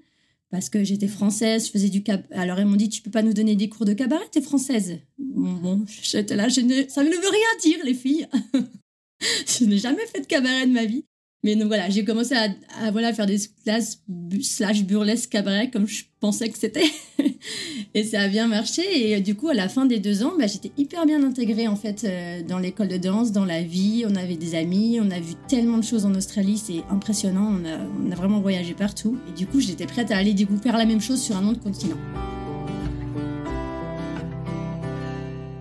parce 0.51 0.69
que 0.69 0.85
j'étais 0.85 1.09
française, 1.09 1.67
je 1.67 1.71
faisais 1.71 1.89
du 1.89 2.03
cap. 2.03 2.27
Alors 2.33 2.59
elles 2.59 2.67
m'ont 2.67 2.77
dit, 2.77 2.91
tu 2.91 3.01
peux 3.01 3.11
pas 3.11 3.23
nous 3.23 3.33
donner 3.33 3.57
des 3.57 3.71
cours 3.71 3.87
de 3.87 3.95
cabaret, 3.95 4.27
t'es 4.31 4.43
française. 4.43 4.99
Bon, 5.19 5.87
j'étais 6.03 6.37
là, 6.37 6.51
je 6.51 6.61
ne... 6.61 6.87
ça 6.89 7.03
ne 7.03 7.09
veut 7.09 7.17
rien 7.17 7.73
dire, 7.73 7.79
les 7.87 7.95
filles. 7.95 8.29
je 9.47 9.65
n'ai 9.65 9.79
jamais 9.79 10.05
fait 10.13 10.21
de 10.21 10.27
cabaret 10.27 10.67
de 10.67 10.73
ma 10.73 10.85
vie. 10.85 11.05
Mais 11.45 11.57
donc 11.57 11.67
voilà, 11.67 11.91
j'ai 11.91 12.05
commencé 12.05 12.37
à, 12.37 12.91
voilà, 12.93 13.13
faire 13.13 13.27
des 13.27 13.37
classes 13.65 14.01
slash 14.43 14.85
burlesque 14.85 15.29
cabaret 15.29 15.71
comme 15.71 15.89
je 15.89 16.05
pensais 16.21 16.49
que 16.49 16.57
c'était. 16.57 16.85
et 17.95 18.05
ça 18.05 18.21
a 18.21 18.29
bien 18.29 18.47
marché. 18.47 18.83
Et 19.11 19.21
du 19.21 19.35
coup, 19.35 19.49
à 19.49 19.55
la 19.55 19.69
fin 19.69 19.85
des 19.85 19.99
deux 19.99 20.23
ans, 20.23 20.35
bah, 20.39 20.47
j'étais 20.47 20.71
hyper 20.77 21.05
bien 21.05 21.25
intégrée 21.25 21.67
en 21.67 21.75
fait 21.75 22.05
euh, 22.05 22.43
dans 22.45 22.61
l'école 22.61 22.87
de 22.87 22.97
danse, 22.97 23.33
dans 23.33 23.45
la 23.45 23.61
vie. 23.61 24.05
On 24.09 24.15
avait 24.15 24.37
des 24.37 24.55
amis, 24.55 25.01
on 25.03 25.11
a 25.11 25.19
vu 25.19 25.35
tellement 25.49 25.79
de 25.79 25.85
choses 25.85 26.07
en 26.07 26.15
Australie, 26.15 26.59
c'est 26.59 26.85
impressionnant. 26.91 27.53
On 27.61 27.65
a, 27.65 27.79
on 28.07 28.13
a, 28.13 28.15
vraiment 28.15 28.41
voyagé 28.41 28.75
partout. 28.75 29.19
Et 29.29 29.37
du 29.37 29.49
coup, 29.49 29.59
j'étais 29.59 29.87
prête 29.87 30.13
à 30.13 30.19
aller 30.19 30.35
découvrir 30.35 30.77
la 30.77 30.85
même 30.85 31.01
chose 31.01 31.21
sur 31.21 31.37
un 31.37 31.49
autre 31.49 31.61
continent. 31.61 31.99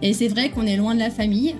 Et 0.04 0.14
c'est 0.14 0.28
vrai 0.28 0.52
qu'on 0.52 0.68
est 0.68 0.78
loin 0.78 0.94
de 0.94 1.00
la 1.00 1.10
famille. 1.10 1.56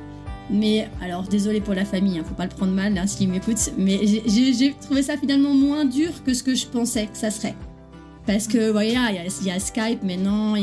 Mais 0.52 0.90
alors, 1.02 1.24
désolé 1.24 1.62
pour 1.62 1.74
la 1.74 1.86
famille, 1.86 2.20
hein, 2.20 2.24
faut 2.28 2.36
pas 2.36 2.46
le 2.46 2.50
prendre 2.50 2.74
mal 2.74 2.98
hein, 2.98 3.08
s'ils 3.08 3.30
m'écoutent, 3.30 3.72
mais 3.78 4.02
j'ai 4.26 4.76
trouvé 4.82 5.02
ça 5.02 5.18
finalement 5.18 5.54
moins 5.54 5.86
dur 5.86 6.10
que 6.26 6.34
ce 6.34 6.44
que 6.44 6.56
je 6.56 6.68
pensais 6.68 7.08
que 7.08 7.18
ça 7.18 7.32
serait. 7.32 7.56
Parce 8.28 8.48
que, 8.48 8.70
voilà, 8.70 9.12
il 9.12 9.46
y, 9.48 9.52
a 9.52 9.60
Skype 9.60 10.04
maintenant, 10.04 10.56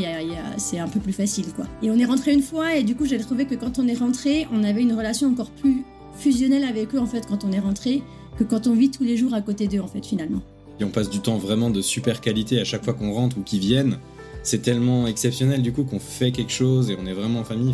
c'est 0.57 0.79
un 0.79 0.87
peu 0.87 0.99
plus 0.99 1.11
facile, 1.11 1.47
quoi. 1.55 1.65
Et 1.83 1.91
on 1.91 1.97
est 1.97 2.05
rentré 2.05 2.33
une 2.33 2.41
fois, 2.41 2.75
et 2.75 2.83
du 2.83 2.95
coup, 2.95 3.05
j'ai 3.05 3.17
trouvé 3.17 3.45
que 3.45 3.55
quand 3.55 3.79
on 3.79 3.87
est 3.87 3.95
rentré, 3.95 4.47
on 4.53 4.63
avait 4.63 4.81
une 4.81 4.93
relation 4.93 5.27
encore 5.27 5.51
plus 5.51 5.83
fusionnelle 6.17 6.63
avec 6.63 6.95
eux, 6.95 6.99
en 6.99 7.05
fait, 7.05 7.25
quand 7.27 7.43
on 7.43 7.51
est 7.51 7.59
rentré, 7.59 8.01
que 8.37 8.45
quand 8.45 8.67
on 8.67 8.73
vit 8.73 8.91
tous 8.91 9.03
les 9.03 9.17
jours 9.17 9.33
à 9.33 9.41
côté 9.41 9.67
d'eux, 9.67 9.81
en 9.81 9.87
fait, 9.87 10.05
finalement. 10.05 10.41
Et 10.79 10.85
on 10.85 10.89
passe 10.89 11.09
du 11.09 11.19
temps 11.19 11.37
vraiment 11.37 11.69
de 11.69 11.81
super 11.81 12.21
qualité 12.21 12.61
à 12.61 12.63
chaque 12.63 12.85
fois 12.85 12.93
qu'on 12.93 13.11
rentre 13.11 13.37
ou 13.37 13.41
qu'ils 13.41 13.59
viennent. 13.59 13.97
C'est 14.41 14.61
tellement 14.61 15.07
exceptionnel, 15.07 15.61
du 15.61 15.73
coup, 15.73 15.83
qu'on 15.83 15.99
fait 15.99 16.31
quelque 16.31 16.53
chose 16.53 16.89
et 16.89 16.97
on 16.99 17.05
est 17.05 17.13
vraiment 17.13 17.39
en 17.41 17.43
famille. 17.43 17.73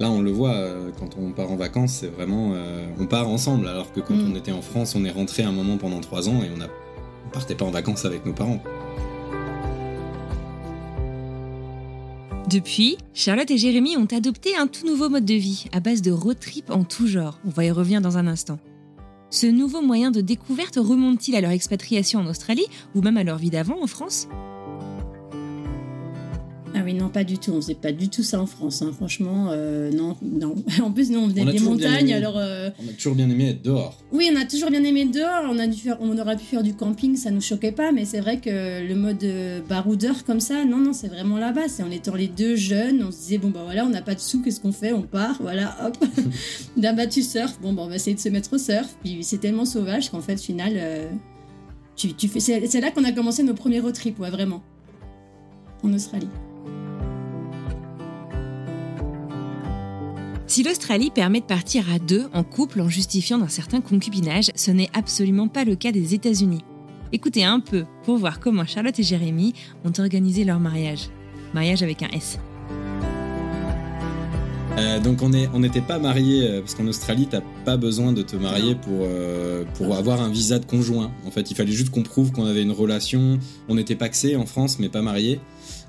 Là, 0.00 0.10
on 0.10 0.20
le 0.20 0.30
voit, 0.30 0.54
euh, 0.54 0.90
quand 0.98 1.16
on 1.18 1.32
part 1.32 1.50
en 1.50 1.56
vacances, 1.56 1.92
c'est 1.92 2.08
vraiment. 2.08 2.52
Euh, 2.54 2.86
on 3.00 3.06
part 3.06 3.28
ensemble, 3.28 3.66
alors 3.66 3.92
que 3.92 4.00
quand 4.00 4.14
mm. 4.14 4.32
on 4.32 4.36
était 4.36 4.52
en 4.52 4.62
France, 4.62 4.94
on 4.94 5.04
est 5.04 5.10
rentré 5.10 5.42
un 5.42 5.52
moment 5.52 5.76
pendant 5.76 6.00
trois 6.00 6.28
ans 6.28 6.40
et 6.42 6.50
on 6.54 6.56
ne 6.56 6.66
partait 7.32 7.56
pas 7.56 7.64
en 7.64 7.70
vacances 7.70 8.04
avec 8.04 8.24
nos 8.24 8.32
parents. 8.32 8.62
Depuis, 12.48 12.96
Charlotte 13.12 13.50
et 13.50 13.58
Jérémy 13.58 13.96
ont 13.96 14.06
adopté 14.06 14.56
un 14.56 14.68
tout 14.68 14.86
nouveau 14.86 15.10
mode 15.10 15.26
de 15.26 15.34
vie 15.34 15.66
à 15.72 15.80
base 15.80 16.00
de 16.00 16.12
road 16.12 16.38
trip 16.40 16.70
en 16.70 16.84
tout 16.84 17.06
genre. 17.06 17.38
On 17.44 17.50
va 17.50 17.64
y 17.64 17.70
revenir 17.70 18.00
dans 18.00 18.16
un 18.16 18.26
instant. 18.26 18.58
Ce 19.30 19.46
nouveau 19.46 19.82
moyen 19.82 20.10
de 20.10 20.22
découverte 20.22 20.76
remonte-t-il 20.76 21.36
à 21.36 21.42
leur 21.42 21.50
expatriation 21.50 22.20
en 22.20 22.26
Australie 22.26 22.66
ou 22.94 23.02
même 23.02 23.18
à 23.18 23.24
leur 23.24 23.36
vie 23.36 23.50
d'avant 23.50 23.82
en 23.82 23.86
France? 23.86 24.28
Oui, 26.88 26.94
non, 26.94 27.10
pas 27.10 27.22
du 27.22 27.36
tout. 27.36 27.52
On 27.52 27.60
faisait 27.60 27.74
pas 27.74 27.92
du 27.92 28.08
tout 28.08 28.22
ça 28.22 28.40
en 28.40 28.46
France. 28.46 28.80
Hein. 28.80 28.92
Franchement, 28.96 29.48
euh, 29.50 29.90
non, 29.92 30.16
non. 30.22 30.54
En 30.82 30.90
plus, 30.90 31.10
nous, 31.10 31.18
on 31.18 31.28
venait 31.28 31.44
des 31.52 31.58
montagnes, 31.58 32.14
alors. 32.14 32.38
Euh, 32.38 32.70
on 32.82 32.88
a 32.88 32.92
toujours 32.94 33.14
bien 33.14 33.28
aimé 33.28 33.50
être 33.50 33.62
dehors. 33.62 33.98
Oui, 34.10 34.30
on 34.32 34.40
a 34.40 34.46
toujours 34.46 34.70
bien 34.70 34.82
aimé 34.82 35.02
être 35.02 35.10
dehors. 35.10 35.44
On 35.50 35.58
a 35.58 35.66
dû 35.66 35.78
faire, 35.78 35.98
on 36.00 36.16
aurait 36.16 36.36
pu 36.38 36.44
faire 36.44 36.62
du 36.62 36.72
camping, 36.72 37.14
ça 37.16 37.30
nous 37.30 37.42
choquait 37.42 37.72
pas. 37.72 37.92
Mais 37.92 38.06
c'est 38.06 38.20
vrai 38.20 38.40
que 38.40 38.88
le 38.88 38.94
mode 38.94 39.22
euh, 39.22 39.60
baroudeur 39.68 40.24
comme 40.24 40.40
ça, 40.40 40.64
non, 40.64 40.78
non, 40.78 40.94
c'est 40.94 41.08
vraiment 41.08 41.36
là-bas. 41.36 41.68
C'est 41.68 41.82
en 41.82 41.90
étant 41.90 42.14
les 42.14 42.28
deux 42.28 42.56
jeunes, 42.56 43.04
on 43.06 43.12
se 43.12 43.18
disait 43.18 43.38
bon 43.38 43.50
bah 43.50 43.60
voilà, 43.64 43.84
on 43.84 43.90
n'a 43.90 44.00
pas 44.00 44.14
de 44.14 44.20
sous, 44.20 44.40
qu'est-ce 44.40 44.60
qu'on 44.60 44.72
fait? 44.72 44.94
On 44.94 45.02
part, 45.02 45.36
voilà, 45.42 45.76
hop. 45.84 45.98
D'un 46.78 46.94
battu 46.94 47.22
surf. 47.22 47.60
Bon 47.60 47.74
bah 47.74 47.82
on 47.84 47.88
va 47.88 47.96
essayer 47.96 48.16
de 48.16 48.20
se 48.20 48.30
mettre 48.30 48.54
au 48.54 48.58
surf. 48.58 48.96
Puis 49.04 49.18
c'est 49.24 49.38
tellement 49.38 49.66
sauvage 49.66 50.08
qu'en 50.08 50.22
fait, 50.22 50.36
au 50.36 50.42
final, 50.42 50.72
tu, 51.96 52.14
tu 52.14 52.28
fais. 52.28 52.40
C'est 52.40 52.80
là 52.80 52.90
qu'on 52.92 53.04
a 53.04 53.12
commencé 53.12 53.42
nos 53.42 53.54
premiers 53.54 53.80
road 53.80 53.92
trips, 53.92 54.18
ouais, 54.18 54.30
vraiment, 54.30 54.62
en 55.82 55.92
Australie. 55.92 56.30
Si 60.48 60.62
l'Australie 60.62 61.10
permet 61.10 61.40
de 61.40 61.44
partir 61.44 61.92
à 61.92 61.98
deux 61.98 62.26
en 62.32 62.42
couple 62.42 62.80
en 62.80 62.88
justifiant 62.88 63.36
d'un 63.36 63.48
certain 63.48 63.82
concubinage, 63.82 64.50
ce 64.54 64.70
n'est 64.70 64.88
absolument 64.94 65.46
pas 65.46 65.64
le 65.64 65.76
cas 65.76 65.92
des 65.92 66.14
États-Unis. 66.14 66.64
Écoutez 67.12 67.44
un 67.44 67.60
peu 67.60 67.84
pour 68.04 68.16
voir 68.16 68.40
comment 68.40 68.64
Charlotte 68.64 68.98
et 68.98 69.02
Jérémy 69.02 69.52
ont 69.84 69.92
organisé 69.98 70.44
leur 70.44 70.58
mariage. 70.58 71.10
Mariage 71.52 71.82
avec 71.82 72.02
un 72.02 72.08
S. 72.08 72.38
Euh, 74.78 75.00
donc 75.00 75.20
on 75.22 75.58
n'était 75.58 75.82
pas 75.82 75.98
mariés 75.98 76.46
euh, 76.46 76.60
parce 76.60 76.74
qu'en 76.74 76.86
Australie 76.86 77.26
t'as 77.28 77.42
pas 77.64 77.76
besoin 77.76 78.12
de 78.12 78.22
te 78.22 78.36
marier 78.36 78.74
pour 78.74 79.00
euh, 79.02 79.64
pour 79.74 79.96
avoir 79.96 80.22
un 80.22 80.30
visa 80.30 80.58
de 80.58 80.64
conjoint. 80.64 81.10
En 81.26 81.30
fait 81.30 81.50
il 81.50 81.56
fallait 81.56 81.72
juste 81.72 81.90
qu'on 81.90 82.04
prouve 82.04 82.32
qu'on 82.32 82.46
avait 82.46 82.62
une 82.62 82.72
relation. 82.72 83.38
On 83.68 83.76
était 83.76 83.96
paxés 83.96 84.36
en 84.36 84.46
France 84.46 84.78
mais 84.78 84.88
pas 84.88 85.02
mariés. 85.02 85.40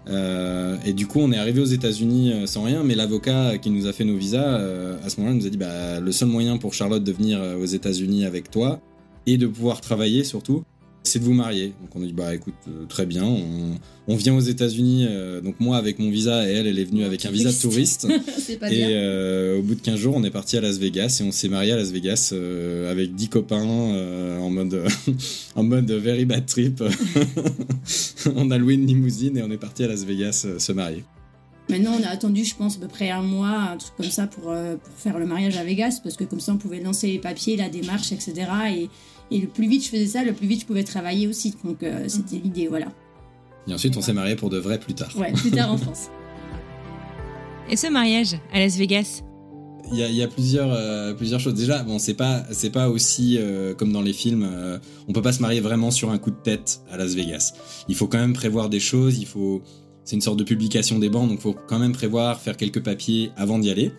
Euh, 0.07 0.77
et 0.85 0.93
du 0.93 1.07
coup, 1.07 1.19
on 1.19 1.31
est 1.31 1.38
arrivé 1.38 1.62
aux 1.62 1.65
États-Unis 1.65 2.31
euh, 2.31 2.45
sans 2.45 2.63
rien, 2.63 2.83
mais 2.83 2.95
l'avocat 2.95 3.57
qui 3.57 3.69
nous 3.69 3.88
a 3.88 3.93
fait 3.93 4.05
nos 4.05 4.15
visas, 4.15 4.59
euh, 4.59 4.97
à 5.03 5.09
ce 5.09 5.19
moment-là, 5.19 5.38
nous 5.38 5.45
a 5.45 5.49
dit 5.49 5.57
bah, 5.57 5.99
le 5.99 6.12
seul 6.12 6.29
moyen 6.29 6.57
pour 6.57 6.73
Charlotte 6.73 7.03
de 7.03 7.12
venir 7.12 7.41
aux 7.59 7.65
États-Unis 7.65 8.25
avec 8.25 8.49
toi 8.49 8.79
et 9.25 9.38
de 9.38 9.47
pouvoir 9.47 9.81
travailler 9.81 10.23
surtout, 10.23 10.63
c'est 11.10 11.19
de 11.19 11.26
vous 11.26 11.34
marier. 11.34 11.74
Donc 11.82 11.89
on 11.95 12.04
a 12.04 12.06
dit 12.06 12.13
bah 12.13 12.34
écoute 12.34 12.54
euh, 12.67 12.86
très 12.88 13.06
bien, 13.06 13.26
on, 13.26 14.15
vient 14.15 14.36
aux 14.36 14.41
États-Unis. 14.41 15.08
Euh, 15.10 15.41
donc 15.41 15.60
moi 15.60 15.78
avec 15.78 16.00
mon 16.00 16.10
visa 16.10 16.48
et 16.48 16.54
elle, 16.54 16.67
elle 16.67 16.80
est 16.80 16.86
venue 16.86 17.04
avec 17.04 17.26
un 17.26 17.32
visa 17.32 17.52
de 17.52 17.58
touriste. 17.58 18.08
et 18.69 18.86
euh, 18.89 19.60
au 19.60 19.62
bout 19.63 19.76
de 19.76 19.82
15 19.82 19.95
jours, 19.95 20.15
on 20.15 20.24
est 20.24 20.32
parti 20.32 20.58
à 20.58 20.62
Las 20.62 20.78
Vegas 20.78 21.19
et 21.22 21.24
on 21.24 21.32
s'est 21.32 21.50
marié 21.50 21.72
à 21.72 21.76
Las 21.76 21.91
Vegas 21.91 22.34
avec 22.89 23.15
10 23.15 23.30
copains 23.30 23.63
en 23.63 24.50
mode 24.50 24.84
en 25.56 25.63
mode 25.63 25.91
very 25.91 26.26
bad 26.26 26.45
trip. 26.45 26.84
on 28.36 28.52
a 28.52 28.58
loué 28.58 28.76
une 28.76 28.86
limousine 28.86 29.38
et 29.38 29.43
on 29.43 29.52
est 29.52 29.58
parti 29.58 29.84
à 29.84 29.88
Las 29.88 30.04
Vegas 30.04 30.48
se 30.58 30.72
marier. 30.72 31.04
Maintenant, 31.69 31.91
on 32.00 32.04
a 32.04 32.10
attendu, 32.10 32.43
je 32.43 32.56
pense, 32.56 32.78
à 32.78 32.80
peu 32.80 32.88
près 32.88 33.12
un 33.12 33.22
mois, 33.22 33.50
un 33.50 33.78
truc 33.78 33.93
comme 33.95 34.10
ça, 34.10 34.26
pour, 34.26 34.45
pour 34.45 34.93
faire 34.98 35.19
le 35.19 35.28
mariage 35.28 35.56
à 35.56 35.63
Vegas, 35.63 36.00
parce 36.02 36.15
que 36.15 36.24
comme 36.24 36.39
ça, 36.39 36.52
on 36.52 36.58
pouvait 36.58 36.80
lancer 36.80 37.06
les 37.06 37.19
papiers, 37.19 37.58
la 37.58 37.69
démarche, 37.69 38.12
etc. 38.12 38.34
Et, 38.76 38.89
et 39.32 39.39
le 39.39 39.48
plus 39.48 39.68
vite 39.68 39.84
je 39.86 39.89
faisais 39.89 40.08
ça, 40.08 40.24
le 40.24 40.34
plus 40.34 40.48
vite 40.48 40.62
je 40.62 40.65
pouvais 40.65 40.84
travailler 40.84 41.28
aussi. 41.28 41.54
Donc 41.63 41.84
euh, 41.84 42.06
c'était 42.08 42.38
mhm. 42.38 42.44
l'idée, 42.44 42.68
voilà. 42.68 42.88
Et 43.68 43.74
ensuite 43.74 43.96
on 43.98 44.02
s'est 44.02 44.13
marié 44.13 44.36
pour 44.36 44.50
de 44.50 44.58
vrai 44.58 44.80
plus 44.80 44.94
tard. 44.94 45.12
Ouais, 45.18 45.32
plus 45.34 45.52
tard 45.52 45.72
en 45.72 45.78
France. 45.78 46.10
Et 47.70 47.76
ce 47.76 47.88
mariage 47.88 48.36
à 48.52 48.60
Las 48.60 48.78
Vegas? 48.78 49.24
Il 49.92 49.98
y, 49.98 50.22
a, 50.22 50.28
plusieurs, 50.28 50.72
euh, 50.72 51.15
plusieurs 51.15 51.39
choses. 51.39 51.56
Déjà, 51.56 51.82
bon, 51.82 51.98
c'est 51.98 52.13
pas, 52.13 52.44
c'est 52.52 52.70
pas 52.70 52.89
aussi 52.89 53.38
euh, 53.39 53.74
comme 53.74 53.92
dans 53.92 54.04
les 54.04 54.13
films. 54.13 54.48
on 55.08 55.13
peut 55.13 55.24
pas 55.24 55.32
se 55.32 55.42
marier 55.42 55.62
vraiment 55.62 55.89
sur 55.89 56.12
un 56.12 56.20
coup 56.20 56.30
de 56.30 56.36
tête 56.36 56.82
à 56.92 56.98
Las 56.98 57.15
Vegas. 57.15 57.54
Il 57.88 57.96
faut 57.96 58.06
quand 58.06 58.20
même 58.20 58.34
prévoir 58.34 58.70
des 58.70 58.80
choses. 58.80 59.18
Il 59.18 59.26
faut, 59.26 59.63
c'est 60.10 60.15
une 60.15 60.22
sorte 60.22 60.38
de 60.38 60.44
publication 60.44 60.98
des 60.98 61.10
bancs, 61.10 61.28
donc 61.28 61.38
il 61.39 61.42
faut 61.42 61.56
quand 61.68 61.80
même 61.80 61.94
prévoir, 61.94 62.39
faire 62.42 62.58
quelques 62.58 62.84
papiers 62.84 63.32
avant 63.36 63.58
d'y 63.58 63.70
aller. 63.70 63.92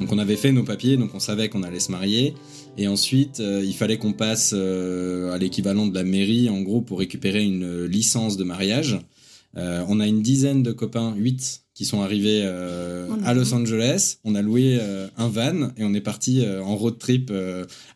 Donc 0.00 0.10
on 0.12 0.18
avait 0.18 0.36
fait 0.36 0.50
nos 0.50 0.64
papiers, 0.64 0.96
donc 0.96 1.10
on 1.14 1.20
savait 1.20 1.48
qu'on 1.48 1.62
allait 1.62 1.80
se 1.80 1.92
marier. 1.92 2.34
Et 2.76 2.88
ensuite, 2.88 3.40
euh, 3.40 3.62
il 3.64 3.74
fallait 3.74 3.98
qu'on 3.98 4.12
passe 4.12 4.52
euh, 4.54 5.32
à 5.32 5.38
l'équivalent 5.38 5.86
de 5.86 5.94
la 5.94 6.04
mairie, 6.04 6.48
en 6.48 6.60
gros, 6.60 6.80
pour 6.80 6.98
récupérer 6.98 7.44
une 7.44 7.84
licence 7.84 8.36
de 8.36 8.44
mariage. 8.44 8.98
Euh, 9.56 9.84
on 9.88 10.00
a 10.00 10.06
une 10.06 10.22
dizaine 10.22 10.62
de 10.62 10.72
copains, 10.72 11.14
8, 11.16 11.62
qui 11.74 11.84
sont 11.84 12.02
arrivés 12.02 12.42
à 13.24 13.34
Los 13.34 13.52
Angeles. 13.52 14.18
On 14.22 14.36
a 14.36 14.42
loué 14.42 14.78
un 15.16 15.28
van 15.28 15.70
et 15.76 15.82
on 15.82 15.92
est 15.92 16.00
parti 16.00 16.44
en 16.46 16.76
road 16.76 16.98
trip 16.98 17.32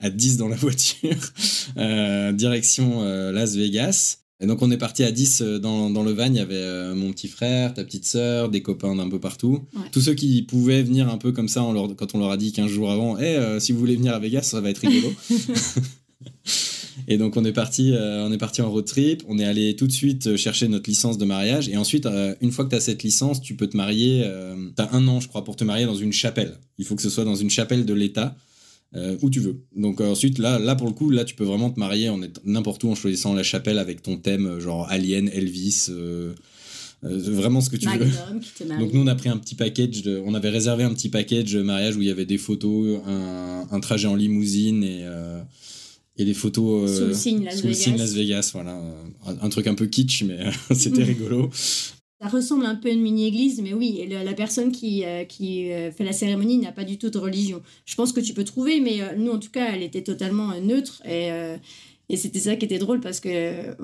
à 0.00 0.10
10 0.10 0.36
dans 0.36 0.48
la 0.48 0.56
voiture, 0.56 1.32
direction 1.76 3.04
Las 3.30 3.54
Vegas. 3.54 4.18
Et 4.40 4.46
donc 4.46 4.62
on 4.62 4.70
est 4.70 4.76
parti 4.76 5.02
à 5.02 5.10
10 5.10 5.42
euh, 5.42 5.58
dans, 5.58 5.90
dans 5.90 6.04
le 6.04 6.12
van, 6.12 6.26
il 6.26 6.36
y 6.36 6.40
avait 6.40 6.54
euh, 6.54 6.94
mon 6.94 7.10
petit 7.10 7.26
frère, 7.26 7.74
ta 7.74 7.82
petite 7.82 8.04
sœur, 8.04 8.48
des 8.48 8.62
copains 8.62 8.94
d'un 8.94 9.08
peu 9.08 9.18
partout. 9.18 9.64
Tous 9.90 10.00
ceux 10.00 10.14
qui 10.14 10.42
pouvaient 10.42 10.82
venir 10.82 11.08
un 11.08 11.18
peu 11.18 11.32
comme 11.32 11.48
ça 11.48 11.66
quand 11.96 12.14
on 12.14 12.18
leur 12.18 12.30
a 12.30 12.36
dit 12.36 12.52
15 12.52 12.70
jours 12.70 12.90
avant, 12.90 13.18
eh, 13.18 13.24
euh, 13.24 13.58
si 13.58 13.72
vous 13.72 13.80
voulez 13.80 13.96
venir 13.96 14.14
à 14.14 14.18
Vegas, 14.20 14.42
ça 14.42 14.60
va 14.60 14.70
être 14.70 14.78
rigolo. 14.78 15.12
et 17.08 17.18
donc 17.18 17.36
on 17.36 17.44
est 17.44 17.52
parti 17.52 17.94
on 17.96 18.32
est 18.32 18.38
parti 18.38 18.62
en 18.62 18.70
road 18.70 18.84
trip, 18.84 19.22
on 19.28 19.38
est 19.38 19.44
allé 19.44 19.74
tout 19.76 19.86
de 19.86 19.92
suite 19.92 20.36
chercher 20.36 20.68
notre 20.68 20.88
licence 20.88 21.18
de 21.18 21.24
mariage 21.24 21.68
et 21.68 21.76
ensuite 21.76 22.08
une 22.40 22.50
fois 22.50 22.64
que 22.64 22.70
tu 22.70 22.76
as 22.76 22.80
cette 22.80 23.02
licence, 23.02 23.40
tu 23.40 23.54
peux 23.54 23.68
te 23.68 23.76
marier 23.76 24.24
tu 24.76 24.82
as 24.82 24.92
un 24.94 25.06
an 25.08 25.20
je 25.20 25.28
crois 25.28 25.44
pour 25.44 25.54
te 25.56 25.64
marier 25.64 25.86
dans 25.86 25.94
une 25.94 26.12
chapelle. 26.12 26.58
Il 26.76 26.84
faut 26.84 26.96
que 26.96 27.02
ce 27.02 27.10
soit 27.10 27.24
dans 27.24 27.36
une 27.36 27.50
chapelle 27.50 27.84
de 27.84 27.94
l'État. 27.94 28.36
Euh, 28.96 29.18
où 29.20 29.28
tu 29.28 29.40
veux. 29.40 29.60
Donc 29.76 30.00
euh, 30.00 30.10
ensuite, 30.10 30.38
là, 30.38 30.58
là, 30.58 30.74
pour 30.74 30.86
le 30.86 30.94
coup, 30.94 31.10
là, 31.10 31.26
tu 31.26 31.34
peux 31.34 31.44
vraiment 31.44 31.68
te 31.68 31.78
marier 31.78 32.08
en 32.08 32.18
n'importe 32.44 32.84
où 32.84 32.90
en 32.90 32.94
choisissant 32.94 33.34
la 33.34 33.42
chapelle 33.42 33.78
avec 33.78 34.00
ton 34.00 34.16
thème, 34.16 34.46
euh, 34.46 34.60
genre 34.60 34.86
Alien, 34.88 35.28
Elvis, 35.28 35.90
vraiment 37.02 37.60
ce 37.60 37.68
que 37.68 37.76
tu 37.76 37.86
veux. 37.86 38.06
Donc 38.78 38.94
nous, 38.94 39.02
on 39.02 39.06
a 39.06 39.14
pris 39.14 39.28
un 39.28 39.36
petit 39.36 39.56
package, 39.56 40.02
de, 40.02 40.22
on 40.24 40.32
avait 40.32 40.48
réservé 40.48 40.84
un 40.84 40.94
petit 40.94 41.10
package 41.10 41.54
mariage 41.56 41.96
où 41.96 42.00
il 42.00 42.08
y 42.08 42.10
avait 42.10 42.24
des 42.24 42.38
photos, 42.38 43.00
un, 43.06 43.80
trajet 43.80 44.08
en 44.08 44.16
limousine 44.16 44.82
et, 44.82 45.04
et 46.16 46.24
des 46.24 46.34
photos 46.34 46.98
sous 46.98 47.06
le 47.08 47.14
signe 47.14 47.44
Las, 47.44 47.60
Vegas. 47.62 47.96
Las 47.98 48.14
Vegas. 48.14 48.50
Voilà, 48.54 48.80
un, 49.26 49.48
truc 49.50 49.66
un 49.66 49.74
peu 49.74 49.86
kitsch, 49.86 50.22
mais 50.22 50.38
c'était 50.74 51.04
rigolo. 51.04 51.50
Ça 52.20 52.26
ressemble 52.26 52.66
un 52.66 52.74
peu 52.74 52.88
à 52.88 52.92
une 52.92 53.00
mini-église, 53.00 53.60
mais 53.62 53.72
oui, 53.72 54.04
la 54.08 54.34
personne 54.34 54.72
qui, 54.72 55.04
euh, 55.04 55.24
qui 55.24 55.70
euh, 55.70 55.92
fait 55.92 56.02
la 56.02 56.12
cérémonie 56.12 56.58
n'a 56.58 56.72
pas 56.72 56.82
du 56.82 56.98
tout 56.98 57.10
de 57.10 57.18
religion. 57.18 57.62
Je 57.86 57.94
pense 57.94 58.12
que 58.12 58.18
tu 58.18 58.34
peux 58.34 58.42
trouver, 58.42 58.80
mais 58.80 59.00
euh, 59.00 59.14
nous, 59.16 59.30
en 59.30 59.38
tout 59.38 59.50
cas, 59.52 59.72
elle 59.72 59.84
était 59.84 60.02
totalement 60.02 60.52
neutre. 60.60 61.00
Et, 61.06 61.30
Et 62.10 62.16
c'était 62.16 62.40
ça 62.40 62.56
qui 62.56 62.64
était 62.64 62.78
drôle 62.78 63.00
parce 63.00 63.20
que 63.20 63.76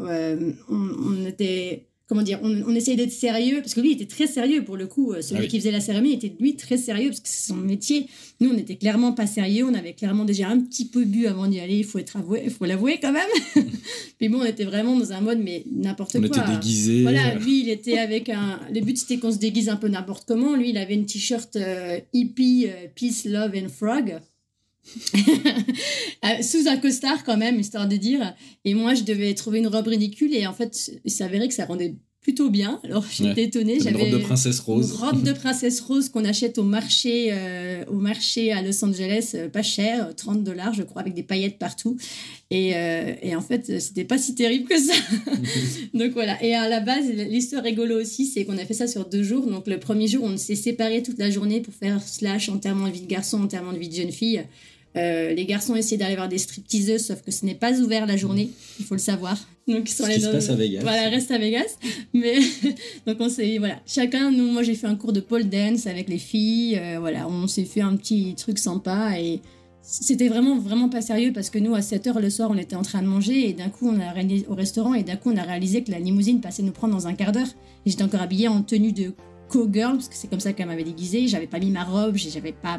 on, 0.68 1.26
était 1.26 1.86
comment 2.06 2.22
dire, 2.22 2.38
on, 2.42 2.74
essayait 2.74 2.96
d'être 2.96 3.12
sérieux, 3.12 3.60
parce 3.60 3.74
que 3.74 3.80
lui 3.80 3.92
était 3.92 4.06
très 4.06 4.26
sérieux 4.26 4.62
pour 4.62 4.76
le 4.76 4.86
coup, 4.86 5.14
celui 5.20 5.44
ah 5.44 5.46
qui 5.46 5.58
faisait 5.58 5.70
la 5.70 5.80
cérémonie 5.80 6.14
était 6.14 6.34
lui 6.38 6.54
très 6.56 6.76
sérieux, 6.76 7.08
parce 7.08 7.20
que 7.20 7.28
c'est 7.28 7.48
son 7.48 7.56
métier. 7.56 8.08
Nous, 8.40 8.50
on 8.50 8.54
n'était 8.54 8.76
clairement 8.76 9.12
pas 9.12 9.26
sérieux, 9.26 9.64
on 9.64 9.74
avait 9.74 9.94
clairement 9.94 10.24
déjà 10.24 10.48
un 10.48 10.60
petit 10.60 10.86
peu 10.86 11.04
bu 11.04 11.26
avant 11.26 11.46
d'y 11.46 11.60
aller, 11.60 11.78
il 11.78 11.84
faut 11.84 11.98
être 11.98 12.16
avoué, 12.16 12.42
il 12.44 12.50
faut 12.50 12.66
l'avouer 12.66 12.98
quand 13.00 13.12
même. 13.12 13.28
Puis 14.18 14.28
bon, 14.28 14.40
on 14.40 14.44
était 14.44 14.64
vraiment 14.64 14.96
dans 14.96 15.12
un 15.12 15.20
mode, 15.20 15.40
mais 15.42 15.64
n'importe 15.70 16.12
quoi. 16.12 16.20
On 16.20 16.26
était 16.26 16.52
déguisés. 16.52 17.02
Voilà, 17.02 17.34
lui, 17.36 17.60
il 17.60 17.70
était 17.70 17.98
avec 17.98 18.28
un... 18.28 18.60
Le 18.72 18.80
but, 18.80 18.98
c'était 18.98 19.18
qu'on 19.18 19.32
se 19.32 19.38
déguise 19.38 19.68
un 19.68 19.76
peu 19.76 19.88
n'importe 19.88 20.26
comment. 20.26 20.56
Lui, 20.56 20.70
il 20.70 20.78
avait 20.78 20.94
une 20.94 21.06
t-shirt 21.06 21.56
euh, 21.56 21.98
hippie, 22.12 22.66
euh, 22.68 22.86
Peace, 22.94 23.24
Love 23.24 23.52
and 23.56 23.68
Frog. 23.68 24.20
Euh, 26.24 26.42
sous 26.42 26.68
un 26.68 26.78
costard 26.78 27.22
quand 27.22 27.36
même, 27.36 27.60
histoire 27.60 27.86
de 27.86 27.96
dire. 27.96 28.34
Et 28.64 28.72
moi, 28.72 28.94
je 28.94 29.02
devais 29.02 29.34
trouver 29.34 29.58
une 29.58 29.66
robe 29.66 29.88
ridicule 29.88 30.34
et 30.34 30.46
en 30.46 30.54
fait, 30.54 30.92
il 31.04 31.10
s'avérait 31.10 31.48
que 31.48 31.54
ça 31.54 31.66
rendait 31.66 31.96
plutôt 32.22 32.48
bien. 32.48 32.80
Alors 32.84 33.04
j'étais 33.10 33.44
étonnée. 33.44 33.78
J'avais 33.78 34.06
une 34.06 34.12
robe 34.12 34.20
de 34.20 34.24
princesse 34.24 34.58
rose. 34.58 34.92
Une 34.92 34.96
robe 34.96 35.22
de 35.22 35.32
princesse 35.32 35.80
rose 35.82 36.08
qu'on 36.08 36.24
achète 36.24 36.56
au 36.56 36.62
marché, 36.62 37.28
euh, 37.30 37.84
au 37.88 37.96
marché 37.96 38.50
à 38.52 38.62
Los 38.62 38.82
Angeles, 38.82 39.32
euh, 39.34 39.50
pas 39.50 39.62
cher, 39.62 40.16
30 40.16 40.42
dollars 40.42 40.72
je 40.72 40.82
crois, 40.82 41.02
avec 41.02 41.12
des 41.12 41.22
paillettes 41.22 41.58
partout. 41.58 41.98
Et, 42.50 42.68
et 43.22 43.34
en 43.36 43.42
fait, 43.42 43.80
c'était 43.80 44.04
pas 44.04 44.16
si 44.16 44.34
terrible 44.34 44.66
que 44.66 44.78
ça. 44.78 44.94
donc 45.94 46.12
voilà. 46.12 46.42
Et 46.42 46.54
à 46.54 46.68
la 46.68 46.80
base, 46.80 47.04
l'histoire 47.10 47.62
rigolo 47.62 48.00
aussi, 48.00 48.26
c'est 48.26 48.44
qu'on 48.44 48.56
a 48.56 48.64
fait 48.64 48.74
ça 48.74 48.86
sur 48.86 49.04
deux 49.06 49.22
jours. 49.22 49.46
Donc 49.46 49.66
le 49.66 49.78
premier 49.78 50.06
jour, 50.06 50.24
on 50.24 50.36
s'est 50.38 50.54
séparés 50.54 51.02
toute 51.02 51.18
la 51.18 51.30
journée 51.30 51.60
pour 51.60 51.74
faire 51.74 52.00
slash 52.00 52.48
enterrement 52.48 52.86
de 52.86 52.92
vie 52.92 53.02
de 53.02 53.08
garçon, 53.08 53.42
enterrement 53.42 53.72
de 53.72 53.78
vie 53.78 53.88
de 53.88 53.96
jeune 53.96 54.12
fille. 54.12 54.44
Euh, 54.96 55.34
les 55.34 55.44
garçons 55.44 55.74
essaient 55.74 55.96
d'aller 55.96 56.14
voir 56.14 56.28
des 56.28 56.38
stripteaseuses, 56.38 57.06
sauf 57.06 57.22
que 57.22 57.32
ce 57.32 57.44
n'est 57.44 57.56
pas 57.56 57.80
ouvert 57.80 58.06
la 58.06 58.16
journée, 58.16 58.50
il 58.78 58.84
faut 58.84 58.94
le 58.94 59.00
savoir. 59.00 59.36
Donc, 59.66 59.88
ce 59.88 60.02
qui 60.02 60.20
se 60.20 60.28
passe 60.28 60.50
à 60.50 60.54
Vegas. 60.54 60.80
Voilà, 60.82 61.08
reste 61.08 61.30
à 61.30 61.38
Vegas. 61.38 61.78
Mais 62.12 62.38
donc 63.06 63.16
on 63.18 63.28
s'est 63.28 63.58
voilà, 63.58 63.80
chacun. 63.86 64.30
Nous, 64.30 64.50
moi 64.50 64.62
j'ai 64.62 64.74
fait 64.74 64.86
un 64.86 64.94
cours 64.94 65.12
de 65.12 65.20
pole 65.20 65.44
dance 65.44 65.86
avec 65.86 66.08
les 66.08 66.18
filles. 66.18 66.78
Euh, 66.78 66.98
voilà, 67.00 67.26
on 67.28 67.46
s'est 67.46 67.64
fait 67.64 67.80
un 67.80 67.96
petit 67.96 68.34
truc 68.36 68.58
sympa 68.58 69.18
et 69.18 69.40
c'était 69.80 70.28
vraiment 70.28 70.58
vraiment 70.58 70.88
pas 70.88 71.02
sérieux 71.02 71.32
parce 71.32 71.50
que 71.50 71.58
nous 71.58 71.74
à 71.74 71.82
7 71.82 72.06
h 72.06 72.20
le 72.20 72.30
soir 72.30 72.50
on 72.50 72.56
était 72.56 72.76
en 72.76 72.82
train 72.82 73.02
de 73.02 73.06
manger 73.06 73.50
et 73.50 73.52
d'un 73.52 73.68
coup 73.68 73.86
on 73.86 74.00
a 74.00 74.14
au 74.48 74.54
restaurant 74.54 74.94
et 74.94 75.02
d'un 75.02 75.16
coup 75.16 75.30
on 75.30 75.36
a 75.36 75.42
réalisé 75.42 75.82
que 75.82 75.90
la 75.90 75.98
limousine 75.98 76.40
passait 76.40 76.62
nous 76.62 76.72
prendre 76.72 76.94
dans 76.94 77.06
un 77.06 77.14
quart 77.14 77.32
d'heure. 77.32 77.48
Et 77.84 77.90
j'étais 77.90 78.04
encore 78.04 78.22
habillée 78.22 78.48
en 78.48 78.62
tenue 78.62 78.92
de 78.92 79.12
co-girl 79.48 79.94
parce 79.94 80.08
que 80.08 80.14
c'est 80.14 80.28
comme 80.28 80.40
ça 80.40 80.52
qu'elle 80.52 80.66
m'avait 80.66 80.84
déguisée. 80.84 81.26
J'avais 81.26 81.46
pas 81.46 81.58
mis 81.58 81.70
ma 81.70 81.84
robe, 81.84 82.16
j'avais 82.16 82.52
pas 82.52 82.78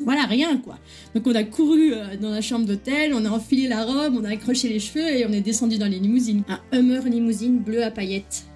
voilà, 0.00 0.24
rien 0.24 0.58
quoi. 0.58 0.78
Donc 1.14 1.26
on 1.26 1.34
a 1.34 1.42
couru 1.42 1.92
euh, 1.92 2.16
dans 2.20 2.30
la 2.30 2.40
chambre 2.40 2.66
d'hôtel, 2.66 3.12
on 3.14 3.24
a 3.24 3.30
enfilé 3.30 3.68
la 3.68 3.84
robe, 3.84 4.14
on 4.18 4.24
a 4.24 4.30
accroché 4.30 4.68
les 4.68 4.78
cheveux 4.78 5.08
et 5.08 5.26
on 5.26 5.32
est 5.32 5.40
descendu 5.40 5.78
dans 5.78 5.90
les 5.90 5.98
limousines. 5.98 6.42
Un 6.48 6.78
Hummer 6.78 7.00
limousine 7.08 7.58
bleu 7.58 7.82
à 7.82 7.90
paillettes 7.90 8.46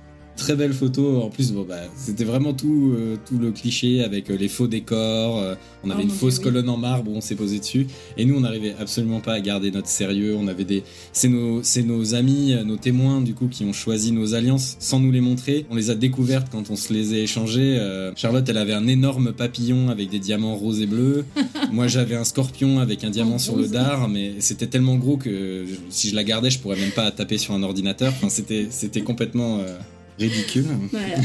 très 0.40 0.56
belle 0.56 0.72
photo. 0.72 1.22
En 1.22 1.28
plus, 1.28 1.52
bon, 1.52 1.64
bah, 1.68 1.76
c'était 1.94 2.24
vraiment 2.24 2.52
tout, 2.52 2.94
euh, 2.96 3.16
tout 3.28 3.38
le 3.38 3.52
cliché 3.52 4.02
avec 4.02 4.30
euh, 4.30 4.36
les 4.36 4.48
faux 4.48 4.66
décors. 4.66 5.38
Euh, 5.38 5.54
on 5.84 5.90
avait 5.90 6.02
oh 6.02 6.06
une 6.06 6.10
fausse 6.10 6.38
colonne 6.38 6.68
en 6.68 6.78
marbre 6.78 7.10
où 7.10 7.14
on 7.14 7.20
s'est 7.20 7.36
posé 7.36 7.58
dessus. 7.58 7.86
Et 8.16 8.24
nous, 8.24 8.36
on 8.36 8.40
n'arrivait 8.40 8.74
absolument 8.80 9.20
pas 9.20 9.34
à 9.34 9.40
garder 9.40 9.70
notre 9.70 9.88
sérieux. 9.88 10.34
On 10.36 10.48
avait 10.48 10.64
des, 10.64 10.82
c'est 11.12 11.28
nos, 11.28 11.62
c'est 11.62 11.82
nos 11.82 12.14
amis, 12.14 12.54
nos 12.64 12.76
témoins 12.76 13.20
du 13.20 13.34
coup 13.34 13.48
qui 13.48 13.64
ont 13.64 13.72
choisi 13.72 14.12
nos 14.12 14.34
alliances 14.34 14.76
sans 14.80 14.98
nous 14.98 15.12
les 15.12 15.20
montrer. 15.20 15.66
On 15.70 15.76
les 15.76 15.90
a 15.90 15.94
découvertes 15.94 16.48
quand 16.50 16.70
on 16.70 16.76
se 16.76 16.92
les 16.92 17.14
a 17.14 17.18
échangées. 17.18 17.78
Charlotte, 18.16 18.48
elle 18.48 18.58
avait 18.58 18.72
un 18.72 18.86
énorme 18.86 19.32
papillon 19.32 19.90
avec 19.90 20.08
des 20.08 20.18
diamants 20.18 20.56
roses 20.56 20.80
et 20.80 20.86
bleus. 20.86 21.24
Moi, 21.72 21.86
j'avais 21.86 22.16
un 22.16 22.24
scorpion 22.24 22.80
avec 22.80 23.04
un 23.04 23.10
diamant 23.10 23.38
sur 23.38 23.56
le 23.56 23.68
dard, 23.68 24.08
mais 24.08 24.34
c'était 24.40 24.66
tellement 24.66 24.96
gros 24.96 25.16
que 25.16 25.66
si 25.90 26.08
je 26.08 26.16
la 26.16 26.24
gardais, 26.24 26.50
je 26.50 26.58
pourrais 26.58 26.78
même 26.78 26.92
pas 26.92 27.10
taper 27.10 27.38
sur 27.38 27.54
un 27.54 27.62
ordinateur. 27.62 28.12
Enfin, 28.16 28.28
c'était, 28.28 28.68
c'était 28.70 29.02
complètement 29.02 29.60
ridicule. 30.20 30.66
Voilà, 30.90 31.16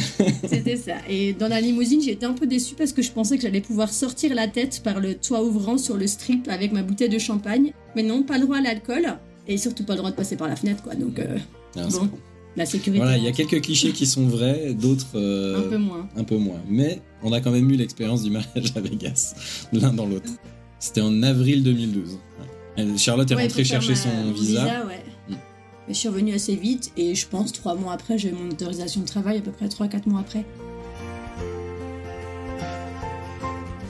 c'était 0.48 0.78
ça. 0.78 0.96
Et 1.10 1.34
dans 1.34 1.48
la 1.48 1.62
limousine, 1.62 2.02
été 2.08 2.26
un 2.26 2.34
peu 2.34 2.48
déçue 2.48 2.76
parce 2.76 2.94
que 2.94 3.02
je 3.02 3.12
pensais 3.12 3.36
que 3.36 3.44
j'allais 3.44 3.62
pouvoir 3.62 3.92
sortir 3.92 4.34
la 4.34 4.48
tête 4.48 4.82
par 4.84 5.00
le 5.00 5.16
toit 5.16 5.44
ouvrant 5.44 5.78
sur 5.78 5.98
le 5.98 6.08
strip 6.08 6.48
avec 6.48 6.72
ma 6.72 6.82
bouteille 6.82 7.10
de 7.10 7.20
champagne. 7.20 7.74
Mais 7.96 8.04
non, 8.04 8.24
pas 8.24 8.38
le 8.38 8.46
droit 8.46 8.58
à 8.58 8.62
l'alcool 8.62 9.18
et 9.48 9.58
surtout 9.58 9.84
pas 9.84 9.94
le 9.94 10.00
droit 10.00 10.12
de 10.12 10.16
passer 10.16 10.36
par 10.36 10.48
la 10.48 10.56
fenêtre, 10.56 10.84
quoi. 10.84 10.96
Donc, 10.96 11.20
euh, 11.20 11.38
ah, 11.78 11.88
bon, 11.92 12.10
la 12.56 12.66
sécurité. 12.66 13.04
Voilà, 13.04 13.18
il 13.18 13.24
y 13.24 13.28
a 13.28 13.32
quelques 13.32 13.62
clichés 13.62 13.92
qui 13.92 14.06
sont 14.06 14.28
vrais, 14.28 14.74
d'autres. 14.74 15.08
Euh, 15.16 15.66
un 15.66 15.70
peu 15.70 15.78
moins. 15.78 16.10
Un 16.16 16.24
peu 16.24 16.38
moins. 16.38 16.62
Mais 16.68 17.02
on 17.24 17.32
a 17.32 17.42
quand 17.42 17.52
même 17.52 17.70
eu 17.70 17.76
l'expérience 17.76 18.24
du 18.24 18.32
mariage 18.32 18.74
à 18.76 18.82
Vegas, 18.82 19.36
l'un 19.74 19.94
dans 19.94 20.06
l'autre. 20.06 20.32
C'était 20.80 21.02
en 21.02 21.24
avril 21.24 21.64
2012. 21.64 22.20
Charlotte 22.98 23.32
est 23.32 23.36
rentrée 23.36 23.64
chercher 23.64 23.96
son 23.96 24.32
visa. 24.34 24.64
visa 24.64 24.86
ouais. 24.86 25.05
Mais 25.88 25.94
je 25.94 26.00
suis 26.00 26.10
revenue 26.10 26.34
assez 26.34 26.56
vite 26.56 26.92
et 26.98 27.16
je 27.16 27.28
pense 27.28 27.52
trois 27.52 27.76
mois 27.76 27.94
après, 27.94 28.18
j'ai 28.18 28.30
eu 28.30 28.34
mon 28.34 28.50
autorisation 28.50 29.02
de 29.02 29.06
travail, 29.06 29.38
à 29.38 29.42
peu 29.42 29.52
près 29.52 29.68
3-4 29.68 30.10
mois 30.10 30.22
après. 30.22 30.46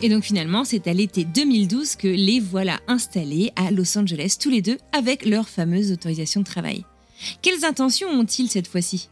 Et 0.02 0.10
donc 0.10 0.24
finalement, 0.24 0.66
c'est 0.66 0.88
à 0.88 0.94
l'été 0.94 1.24
2012 1.24 1.96
que 1.96 2.08
les 2.08 2.40
voilà 2.40 2.80
installés 2.88 3.52
à 3.56 3.72
Los 3.72 3.98
Angeles 3.98 4.36
tous 4.40 4.50
les 4.50 4.62
deux 4.62 4.78
avec 4.92 5.26
leur 5.26 5.48
fameuse 5.48 5.92
autorisation 5.92 6.42
de 6.42 6.46
travail. 6.46 6.84
Quelles 7.42 7.64
intentions 7.64 8.10
ont-ils 8.10 8.50
cette 8.50 8.68
fois-ci? 8.68 9.10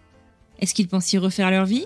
Est-ce 0.59 0.73
qu'ils 0.73 0.87
pensent 0.87 1.11
y 1.13 1.17
refaire 1.17 1.51
leur 1.51 1.65
vie? 1.65 1.85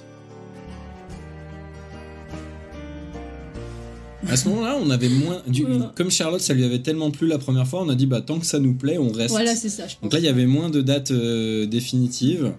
À 4.30 4.36
ce 4.36 4.50
moment-là, 4.50 4.78
on 4.82 4.90
avait 4.90 5.10
moins. 5.10 5.42
Du, 5.48 5.66
comme 5.96 6.12
Charlotte, 6.12 6.42
ça 6.42 6.54
lui 6.54 6.64
avait 6.64 6.80
tellement 6.80 7.12
plu 7.12 7.28
la 7.28 7.38
première 7.38 7.68
fois, 7.68 7.82
on 7.82 7.90
a 7.90 7.96
dit 7.96 8.06
bah 8.06 8.22
tant 8.22 8.40
que 8.40 8.46
ça 8.46 8.60
nous 8.60 8.74
plaît, 8.74 8.98
on 8.98 9.12
reste. 9.12 9.30
Voilà, 9.32 9.56
c'est 9.56 9.70
ça. 9.70 9.88
Je 9.88 9.94
pense. 9.94 10.02
Donc 10.02 10.14
là, 10.14 10.20
il 10.20 10.26
y 10.26 10.30
avait 10.30 10.46
moins 10.46 10.70
de 10.70 10.82
dates 10.82 11.12
euh, 11.12 11.66
définitives. 11.66 12.54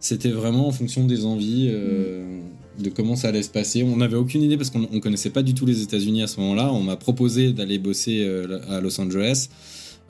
C'était 0.00 0.30
vraiment 0.30 0.68
en 0.68 0.70
fonction 0.70 1.04
des 1.04 1.24
envies, 1.24 1.68
euh, 1.70 2.40
mm. 2.78 2.82
de 2.82 2.90
comment 2.90 3.16
ça 3.16 3.28
allait 3.28 3.42
se 3.42 3.50
passer. 3.50 3.82
On 3.82 3.96
n'avait 3.96 4.16
aucune 4.16 4.42
idée 4.42 4.56
parce 4.56 4.70
qu'on 4.70 4.80
ne 4.80 5.00
connaissait 5.00 5.30
pas 5.30 5.42
du 5.42 5.54
tout 5.54 5.66
les 5.66 5.82
États-Unis 5.82 6.22
à 6.22 6.28
ce 6.28 6.38
moment-là. 6.40 6.72
On 6.72 6.82
m'a 6.82 6.96
proposé 6.96 7.52
d'aller 7.52 7.78
bosser 7.78 8.22
euh, 8.22 8.60
à 8.68 8.80
Los 8.80 9.00
Angeles. 9.00 9.48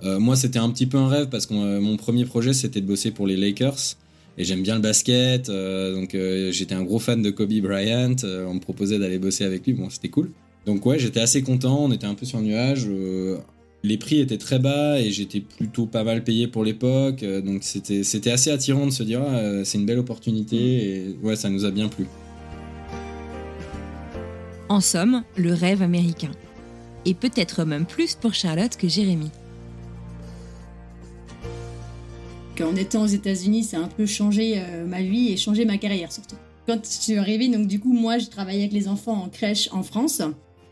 moi, 0.03 0.37
c'était 0.37 0.59
un 0.59 0.71
petit 0.71 0.87
peu 0.87 0.99
un 0.99 1.09
rêve 1.09 1.29
parce 1.29 1.47
que 1.47 1.55
mon 1.55 1.97
premier 1.97 2.27
projet, 2.27 2.53
c'était 2.53 2.81
de 2.81 2.87
bosser 2.87 3.11
pour 3.11 3.27
les 3.27 3.37
Lakers 3.37 3.97
et 4.37 4.44
j'aime 4.44 4.62
bien 4.62 4.77
le 4.77 4.81
basket, 4.81 5.51
donc 5.51 6.16
j'étais 6.51 6.77
un 6.77 6.85
gros 6.85 7.01
fan 7.01 7.21
de 7.21 7.31
Kobe 7.31 7.61
Bryant. 7.61 8.14
on 8.23 8.55
me 8.55 8.61
proposait 8.61 9.01
d'aller 9.01 9.18
bosser 9.18 9.42
avec 9.42 9.66
lui, 9.66 9.73
bon, 9.73 9.90
c'était 9.90 10.11
cool. 10.11 10.31
Donc 10.69 10.85
ouais, 10.85 10.99
j'étais 10.99 11.21
assez 11.21 11.41
content, 11.41 11.85
on 11.85 11.93
était 11.93 12.07
un 12.07 12.15
peu 12.15 12.27
sur 12.27 12.41
le 12.41 12.45
nuage. 12.45 12.85
Euh, 12.91 13.39
les 13.83 13.97
prix 13.97 14.21
étaient 14.21 14.37
très 14.37 14.59
bas 14.59 15.01
et 15.01 15.11
j'étais 15.11 15.41
plutôt 15.41 15.87
pas 15.87 16.05
mal 16.05 16.23
payé 16.23 16.47
pour 16.47 16.63
l'époque. 16.63 17.23
Euh, 17.23 17.41
donc 17.41 17.65
c'était, 17.65 18.05
c'était 18.05 18.31
assez 18.31 18.51
attirant 18.51 18.85
de 18.85 18.91
se 18.91 19.03
dire 19.03 19.23
ah, 19.27 19.39
euh, 19.39 19.65
c'est 19.65 19.79
une 19.79 19.87
belle 19.87 19.99
opportunité 19.99 20.57
et 20.57 21.17
ouais, 21.23 21.37
ça 21.37 21.49
nous 21.49 21.65
a 21.65 21.71
bien 21.71 21.89
plu. 21.89 22.05
En 24.69 24.83
somme, 24.83 25.23
le 25.39 25.55
rêve 25.55 25.81
américain. 25.81 26.33
Et 27.07 27.15
peut-être 27.15 27.65
même 27.65 27.87
plus 27.87 28.15
pour 28.15 28.35
Charlotte 28.35 28.77
que 28.77 28.89
Jérémy. 28.89 29.31
En 32.61 32.77
étant 32.77 33.05
aux 33.05 33.07
États-Unis, 33.07 33.65
ça 33.65 33.79
a 33.79 33.81
un 33.81 33.89
peu 33.89 34.05
changé 34.05 34.61
ma 34.87 35.01
vie 35.01 35.33
et 35.33 35.39
changé 35.39 35.65
ma 35.65 35.79
carrière 35.79 36.13
surtout. 36.13 36.37
Quand 36.67 36.79
je 36.85 36.91
suis 36.91 37.17
arrivée, 37.17 37.49
donc 37.49 37.69
du 37.69 37.81
coup, 37.81 37.95
moi, 37.95 38.19
je 38.19 38.27
travaillais 38.27 38.65
avec 38.65 38.73
les 38.73 38.89
enfants 38.89 39.23
en 39.23 39.29
crèche 39.31 39.71
en 39.73 39.83
France 39.83 40.21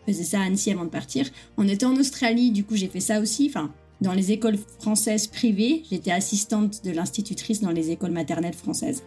faisais 0.07 0.25
ça 0.25 0.41
à 0.41 0.45
Annecy 0.45 0.71
avant 0.71 0.85
de 0.85 0.91
partir. 0.91 1.27
On 1.57 1.69
était 1.69 1.87
en 1.87 1.97
Australie, 1.97 2.51
du 2.51 2.65
coup 2.65 2.77
j'ai 2.77 2.89
fait 2.89 3.01
ça 3.01 3.21
aussi. 3.21 3.47
Enfin, 3.49 3.73
dans 4.01 4.13
les 4.13 4.33
écoles 4.33 4.59
françaises 4.79 5.27
privées, 5.27 5.83
j'étais 5.91 6.13
assistante 6.13 6.85
de 6.85 6.91
l'institutrice 6.91 7.61
dans 7.61 7.71
les 7.71 7.91
écoles 7.91 8.13
maternelles 8.13 8.55
françaises. 8.55 9.03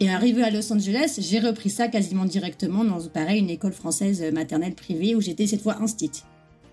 Et 0.00 0.10
arrivé 0.10 0.42
à 0.42 0.50
Los 0.50 0.72
Angeles, 0.72 1.18
j'ai 1.20 1.38
repris 1.38 1.70
ça 1.70 1.86
quasiment 1.86 2.24
directement 2.24 2.84
dans, 2.84 3.00
pareil, 3.08 3.38
une 3.38 3.50
école 3.50 3.72
française 3.72 4.22
maternelle 4.32 4.74
privée 4.74 5.14
où 5.14 5.20
j'étais 5.20 5.46
cette 5.46 5.62
fois 5.62 5.80
instit. 5.80 6.10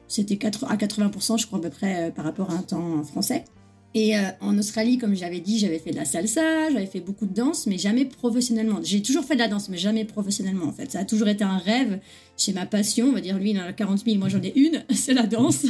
C'était 0.07 0.43
à 0.45 0.49
80%, 0.49 1.39
je 1.39 1.47
crois, 1.47 1.59
à 1.59 1.61
peu 1.61 1.69
près 1.69 2.07
euh, 2.07 2.11
par 2.11 2.25
rapport 2.25 2.49
à 2.49 2.55
un 2.55 2.63
temps 2.63 3.03
français. 3.03 3.45
Et 3.93 4.17
euh, 4.17 4.21
en 4.39 4.57
Australie, 4.57 4.97
comme 4.97 5.15
j'avais 5.15 5.41
dit, 5.41 5.59
j'avais 5.59 5.77
fait 5.77 5.91
de 5.91 5.97
la 5.97 6.05
salsa, 6.05 6.69
j'avais 6.71 6.85
fait 6.85 7.01
beaucoup 7.01 7.25
de 7.25 7.33
danse, 7.33 7.67
mais 7.67 7.77
jamais 7.77 8.05
professionnellement. 8.05 8.79
J'ai 8.81 9.01
toujours 9.01 9.25
fait 9.25 9.33
de 9.33 9.39
la 9.39 9.49
danse, 9.49 9.67
mais 9.67 9.77
jamais 9.77 10.05
professionnellement 10.05 10.65
en 10.65 10.71
fait. 10.71 10.89
Ça 10.91 10.99
a 10.99 11.05
toujours 11.05 11.27
été 11.27 11.43
un 11.43 11.57
rêve. 11.57 11.99
C'est 12.37 12.53
ma 12.53 12.65
passion, 12.65 13.07
on 13.07 13.11
va 13.11 13.19
dire. 13.19 13.37
Lui, 13.37 13.51
il 13.51 13.59
en 13.59 13.63
a 13.63 13.73
40 13.73 14.05
000, 14.05 14.17
moi 14.17 14.29
j'en 14.29 14.41
ai 14.41 14.53
une, 14.55 14.85
c'est 14.95 15.13
la 15.13 15.27
danse 15.27 15.65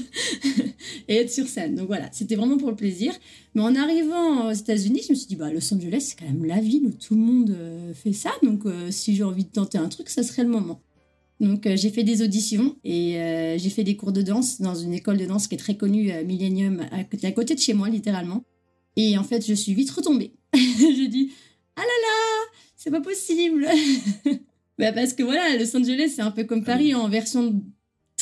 et 1.07 1.15
être 1.15 1.31
sur 1.31 1.47
scène. 1.47 1.75
Donc 1.75 1.87
voilà, 1.87 2.09
c'était 2.11 2.35
vraiment 2.35 2.57
pour 2.57 2.69
le 2.69 2.75
plaisir. 2.75 3.11
Mais 3.55 3.61
en 3.61 3.75
arrivant 3.75 4.49
aux 4.49 4.53
États-Unis, 4.53 5.01
je 5.07 5.13
me 5.13 5.17
suis 5.17 5.27
dit, 5.27 5.35
bah, 5.35 5.51
Los 5.51 5.73
Angeles, 5.73 6.09
c'est 6.09 6.19
quand 6.19 6.31
même 6.31 6.45
la 6.45 6.59
ville 6.59 6.85
où 6.85 6.91
tout 6.91 7.15
le 7.15 7.21
monde 7.21 7.49
euh, 7.49 7.93
fait 7.95 8.13
ça. 8.13 8.31
Donc 8.43 8.67
euh, 8.67 8.91
si 8.91 9.15
j'ai 9.15 9.23
envie 9.23 9.45
de 9.45 9.51
tenter 9.51 9.79
un 9.79 9.89
truc, 9.89 10.09
ça 10.09 10.21
serait 10.21 10.43
le 10.43 10.49
moment. 10.49 10.79
Donc 11.41 11.67
j'ai 11.67 11.89
fait 11.89 12.03
des 12.03 12.21
auditions 12.21 12.77
et 12.83 13.17
j'ai 13.57 13.69
fait 13.69 13.83
des 13.83 13.97
cours 13.97 14.11
de 14.11 14.21
danse 14.21 14.61
dans 14.61 14.75
une 14.75 14.93
école 14.93 15.17
de 15.17 15.25
danse 15.25 15.47
qui 15.47 15.55
est 15.55 15.57
très 15.57 15.75
connue, 15.75 16.13
Millennium, 16.23 16.85
à, 16.91 16.99
à 17.27 17.31
côté 17.31 17.55
de 17.55 17.59
chez 17.59 17.73
moi 17.73 17.89
littéralement. 17.89 18.45
Et 18.95 19.17
en 19.17 19.23
fait, 19.23 19.45
je 19.45 19.53
suis 19.53 19.73
vite 19.73 19.89
retombée. 19.91 20.33
j'ai 20.53 21.07
dit 21.07 21.31
ah 21.75 21.81
là 21.81 21.85
là, 21.85 22.51
c'est 22.75 22.91
pas 22.91 23.01
possible. 23.01 23.67
bah 24.77 24.91
parce 24.91 25.13
que 25.13 25.23
voilà, 25.23 25.57
Los 25.57 25.75
Angeles, 25.75 26.13
c'est 26.15 26.21
un 26.21 26.31
peu 26.31 26.43
comme 26.43 26.63
Paris 26.63 26.93
en 26.93 27.09
version 27.09 27.61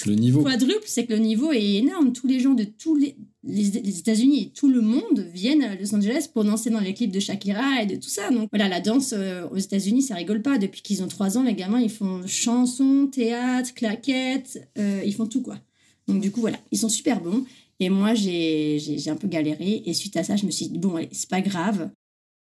le 0.06 0.16
niveau. 0.16 0.44
quadruple, 0.44 0.84
c'est 0.86 1.06
que 1.06 1.14
le 1.14 1.20
niveau 1.20 1.52
est 1.52 1.76
énorme. 1.76 2.14
Tous 2.14 2.28
les 2.28 2.40
gens 2.40 2.54
de 2.54 2.64
tous 2.64 2.96
les, 2.96 3.16
États-Unis 3.46 4.44
et 4.44 4.50
tout 4.50 4.70
le 4.70 4.82
monde 4.82 5.26
viennent 5.34 5.64
à 5.64 5.76
Los 5.76 5.96
Angeles 5.96 6.30
pour 6.34 6.44
danser 6.44 6.70
dans 6.70 6.80
les 6.80 6.94
clips 6.94 7.12
de 7.12 7.20
Shakira 7.20 7.82
et 7.84 7.86
de 7.86 7.96
tout 7.96 8.10
ça. 8.10 8.30
Donc 8.32 8.50
voilà, 8.52 8.68
la 8.68 8.82
danse 8.82 9.14
euh, 9.16 9.48
aux 9.50 9.58
États-Unis, 9.58 10.02
ça 10.02 10.16
rigole 10.16 10.42
pas. 10.42 10.58
Depuis 10.58 10.82
qu'ils 10.82 11.04
ont 11.04 11.08
trois 11.08 11.38
ans, 11.38 11.44
les 11.44 11.56
gamins, 11.56 11.80
ils 11.80 11.90
font 11.90 12.22
chansons, 12.28 13.08
théâtre, 13.12 13.74
claquettes, 13.74 14.70
euh, 14.78 15.02
ils 15.06 15.14
font 15.14 15.28
tout 15.28 15.42
quoi. 15.42 15.58
Donc 16.08 16.22
du 16.22 16.32
coup, 16.32 16.42
voilà, 16.42 16.58
ils 16.72 16.78
sont 16.78 16.90
super 16.90 17.22
bons. 17.22 17.46
Et 17.80 17.90
moi, 17.90 18.14
j'ai 18.14 18.80
un 19.08 19.16
peu 19.16 19.28
galéré. 19.28 19.84
Et 19.86 19.94
suite 19.94 20.18
à 20.18 20.24
ça, 20.24 20.36
je 20.36 20.46
me 20.46 20.52
suis 20.52 20.68
dit, 20.68 20.78
bon, 20.78 20.96
c'est 21.12 21.30
pas 21.30 21.42
grave. 21.42 21.90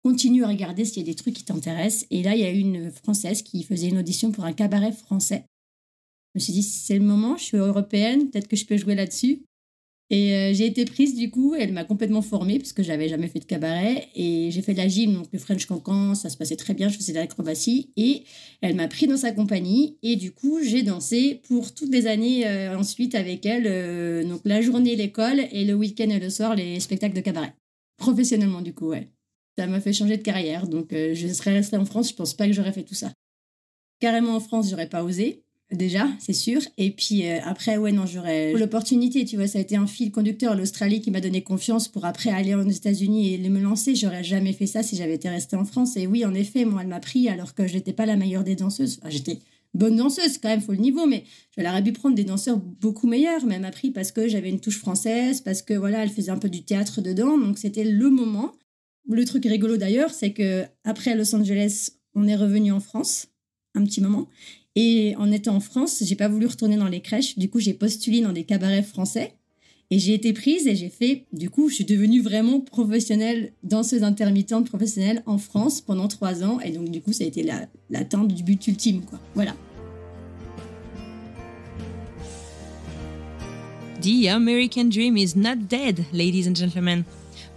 Continue 0.04 0.46
à 0.46 0.48
regarder 0.48 0.86
s'il 0.86 1.00
y 1.00 1.02
a 1.02 1.12
des 1.12 1.16
trucs 1.16 1.34
qui 1.34 1.44
t'intéressent. 1.44 2.06
Et 2.10 2.24
là, 2.24 2.36
il 2.36 2.42
y 2.42 2.46
a 2.46 2.52
une 2.52 2.90
Française 2.90 3.42
qui 3.42 3.64
faisait 3.64 3.90
une 3.90 3.98
audition 3.98 4.32
pour 4.32 4.46
un 4.46 4.54
cabaret 4.54 4.94
français. 4.94 5.44
Je 6.36 6.40
me 6.40 6.44
suis 6.44 6.54
dit, 6.54 6.64
c'est 6.64 6.98
le 6.98 7.04
moment, 7.04 7.38
je 7.38 7.44
suis 7.44 7.58
européenne, 7.58 8.30
peut-être 8.30 8.48
que 8.48 8.56
je 8.56 8.66
peux 8.66 8.78
jouer 8.78 8.96
là-dessus. 8.96 9.44
Et 10.12 10.34
euh, 10.34 10.54
j'ai 10.54 10.66
été 10.66 10.86
prise 10.86 11.16
du 11.16 11.30
coup, 11.30 11.54
elle 11.54 11.72
m'a 11.72 11.84
complètement 11.84 12.24
formée 12.24 12.58
parce 12.58 12.74
que 12.74 12.82
j'avais 12.82 13.08
jamais 13.08 13.28
fait 13.28 13.40
de 13.40 13.46
cabaret 13.46 14.08
et 14.16 14.50
j'ai 14.50 14.64
fait 14.64 14.74
de 14.74 14.80
la 14.80 14.88
gym, 14.88 15.14
donc 15.14 15.28
le 15.32 15.38
French 15.38 15.68
Cancan, 15.68 16.16
ça 16.16 16.30
se 16.30 16.38
passait 16.38 16.56
très 16.56 16.74
bien, 16.74 16.90
je 16.90 16.98
faisais 16.98 17.14
de 17.14 17.20
l'acrobatie 17.20 17.92
et 17.96 18.24
elle 18.62 18.76
m'a 18.76 18.88
pris 18.88 19.06
dans 19.06 19.18
sa 19.18 19.32
compagnie 19.32 19.98
et 20.02 20.16
du 20.16 20.32
coup 20.32 20.64
j'ai 20.64 20.82
dansé 20.82 21.42
pour 21.48 21.76
toutes 21.76 21.92
les 21.92 22.08
années 22.08 22.48
euh, 22.48 22.76
ensuite 22.76 23.14
avec 23.14 23.46
elle, 23.46 23.68
euh, 23.68 24.24
donc 24.24 24.42
la 24.46 24.62
journée 24.62 24.96
l'école 24.96 25.42
et 25.52 25.64
le 25.64 25.76
week-end 25.76 26.10
et 26.10 26.20
le 26.20 26.32
soir 26.32 26.56
les 26.56 26.80
spectacles 26.80 27.16
de 27.16 27.22
cabaret. 27.22 27.54
Professionnellement 27.98 28.62
du 28.62 28.74
coup, 28.74 28.88
ouais. 28.88 29.10
Ça 29.60 29.68
m'a 29.68 29.80
fait 29.80 29.94
changer 29.94 30.18
de 30.18 30.24
carrière, 30.24 30.68
donc 30.68 30.88
je 30.92 31.28
serais 31.28 31.54
restée 31.54 31.78
en 31.78 31.86
France, 31.86 32.10
je 32.10 32.16
pense 32.16 32.34
pas 32.34 32.48
que 32.48 32.54
j'aurais 32.54 32.72
fait 32.72 32.84
tout 32.84 32.96
ça. 32.96 33.12
Carrément 34.00 34.36
en 34.36 34.40
France, 34.40 34.70
j'aurais 34.70 34.88
pas 34.88 35.04
osé, 35.04 35.44
déjà, 35.72 36.08
c'est 36.20 36.34
sûr. 36.34 36.62
Et 36.78 36.92
puis 36.92 37.28
euh, 37.28 37.40
après, 37.44 37.78
ouais, 37.78 37.92
non, 37.92 38.06
j'aurais 38.06 38.54
l'opportunité, 38.54 39.26
tu 39.26 39.36
vois, 39.36 39.48
ça 39.48 39.60
a 39.60 39.62
été 39.62 39.76
un 39.76 39.88
fil 39.88 40.12
conducteur, 40.12 40.56
l'Australie 40.56 41.02
qui 41.02 41.12
m'a 41.12 41.22
donné 41.22 41.42
confiance 41.42 41.88
pour 41.88 42.06
après 42.06 42.30
aller 42.30 42.56
aux 42.56 42.68
États-Unis 42.68 43.34
et 43.34 43.50
me 43.50 43.60
lancer. 43.60 43.96
J'aurais 43.96 44.24
jamais 44.24 44.54
fait 44.54 44.66
ça 44.66 44.84
si 44.84 44.96
j'avais 44.96 45.16
été 45.16 45.30
restée 45.30 45.56
en 45.56 45.66
France. 45.66 45.98
Et 45.98 46.08
oui, 46.08 46.26
en 46.26 46.34
effet, 46.34 46.66
moi, 46.66 46.82
elle 46.82 46.88
m'a 46.88 47.00
pris 47.00 47.30
alors 47.30 47.54
que 47.54 47.68
je 47.68 47.76
n'étais 47.76 47.94
pas 47.94 48.06
la 48.06 48.16
meilleure 48.16 48.44
des 48.44 48.56
danseuses. 48.56 49.00
j'étais 49.08 49.40
bonne 49.76 49.96
danseuse 49.96 50.40
quand 50.40 50.50
même, 50.50 50.62
faut 50.62 50.72
le 50.72 50.80
niveau, 50.80 51.06
mais 51.06 51.24
j'aurais 51.56 51.84
pu 51.84 51.92
prendre 51.92 52.16
des 52.16 52.24
danseurs 52.24 52.58
beaucoup 52.58 53.08
meilleurs. 53.08 53.46
Mais 53.46 53.56
elle 53.56 53.62
m'a 53.62 53.72
pris 53.72 53.92
parce 53.92 54.12
que 54.12 54.28
j'avais 54.28 54.50
une 54.50 54.60
touche 54.60 54.80
française, 54.80 55.42
parce 55.42 55.62
que 55.62 55.74
voilà, 55.74 56.04
elle 56.04 56.10
faisait 56.10 56.32
un 56.32 56.40
peu 56.40 56.50
du 56.50 56.64
théâtre 56.64 57.02
dedans. 57.02 57.38
Donc 57.38 57.58
c'était 57.58 57.84
le 57.84 58.10
moment. 58.10 58.54
Le 59.08 59.26
truc 59.26 59.46
rigolo 59.46 59.78
d'ailleurs, 59.78 60.12
c'est 60.12 60.34
que 60.34 60.66
après 60.84 61.16
Los 61.16 61.34
Angeles, 61.36 61.92
on 62.16 62.28
est 62.28 62.36
revenu 62.36 62.72
en 62.72 62.80
France 62.80 63.28
un 63.76 63.84
petit 63.84 64.02
moment. 64.02 64.28
Et 64.76 65.16
en 65.18 65.32
étant 65.32 65.56
en 65.56 65.60
France, 65.60 66.04
j'ai 66.06 66.16
pas 66.16 66.28
voulu 66.28 66.46
retourner 66.46 66.78
dans 66.78 66.88
les 66.88 67.02
crèches. 67.02 67.38
Du 67.38 67.50
coup, 67.50 67.60
j'ai 67.60 67.74
postulé 67.74 68.22
dans 68.22 68.32
des 68.32 68.44
cabarets 68.44 68.84
français. 68.84 69.34
Et 69.92 69.98
j'ai 69.98 70.14
été 70.14 70.34
prise 70.34 70.68
et 70.68 70.76
j'ai 70.76 70.90
fait, 70.90 71.26
du 71.34 71.50
coup, 71.50 71.68
je 71.68 71.76
suis 71.76 71.86
devenue 71.86 72.22
vraiment 72.22 72.60
professionnelle, 72.60 73.54
danseuse 73.64 74.04
intermittente 74.04 74.68
professionnelle 74.68 75.24
en 75.26 75.40
France 75.40 75.82
pendant 75.82 76.08
trois 76.08 76.44
ans. 76.44 76.60
Et 76.60 76.72
donc, 76.72 76.92
du 76.92 77.02
coup, 77.02 77.12
ça 77.12 77.24
a 77.24 77.28
été 77.28 77.44
l'atteinte 77.90 78.28
du 78.28 78.44
but 78.44 78.68
ultime. 78.68 79.02
Voilà. 79.34 79.56
The 84.02 84.28
American 84.28 84.86
Dream 84.86 85.18
is 85.18 85.36
not 85.36 85.68
dead, 85.68 86.06
ladies 86.14 86.48
and 86.48 86.56
gentlemen. 86.56 87.04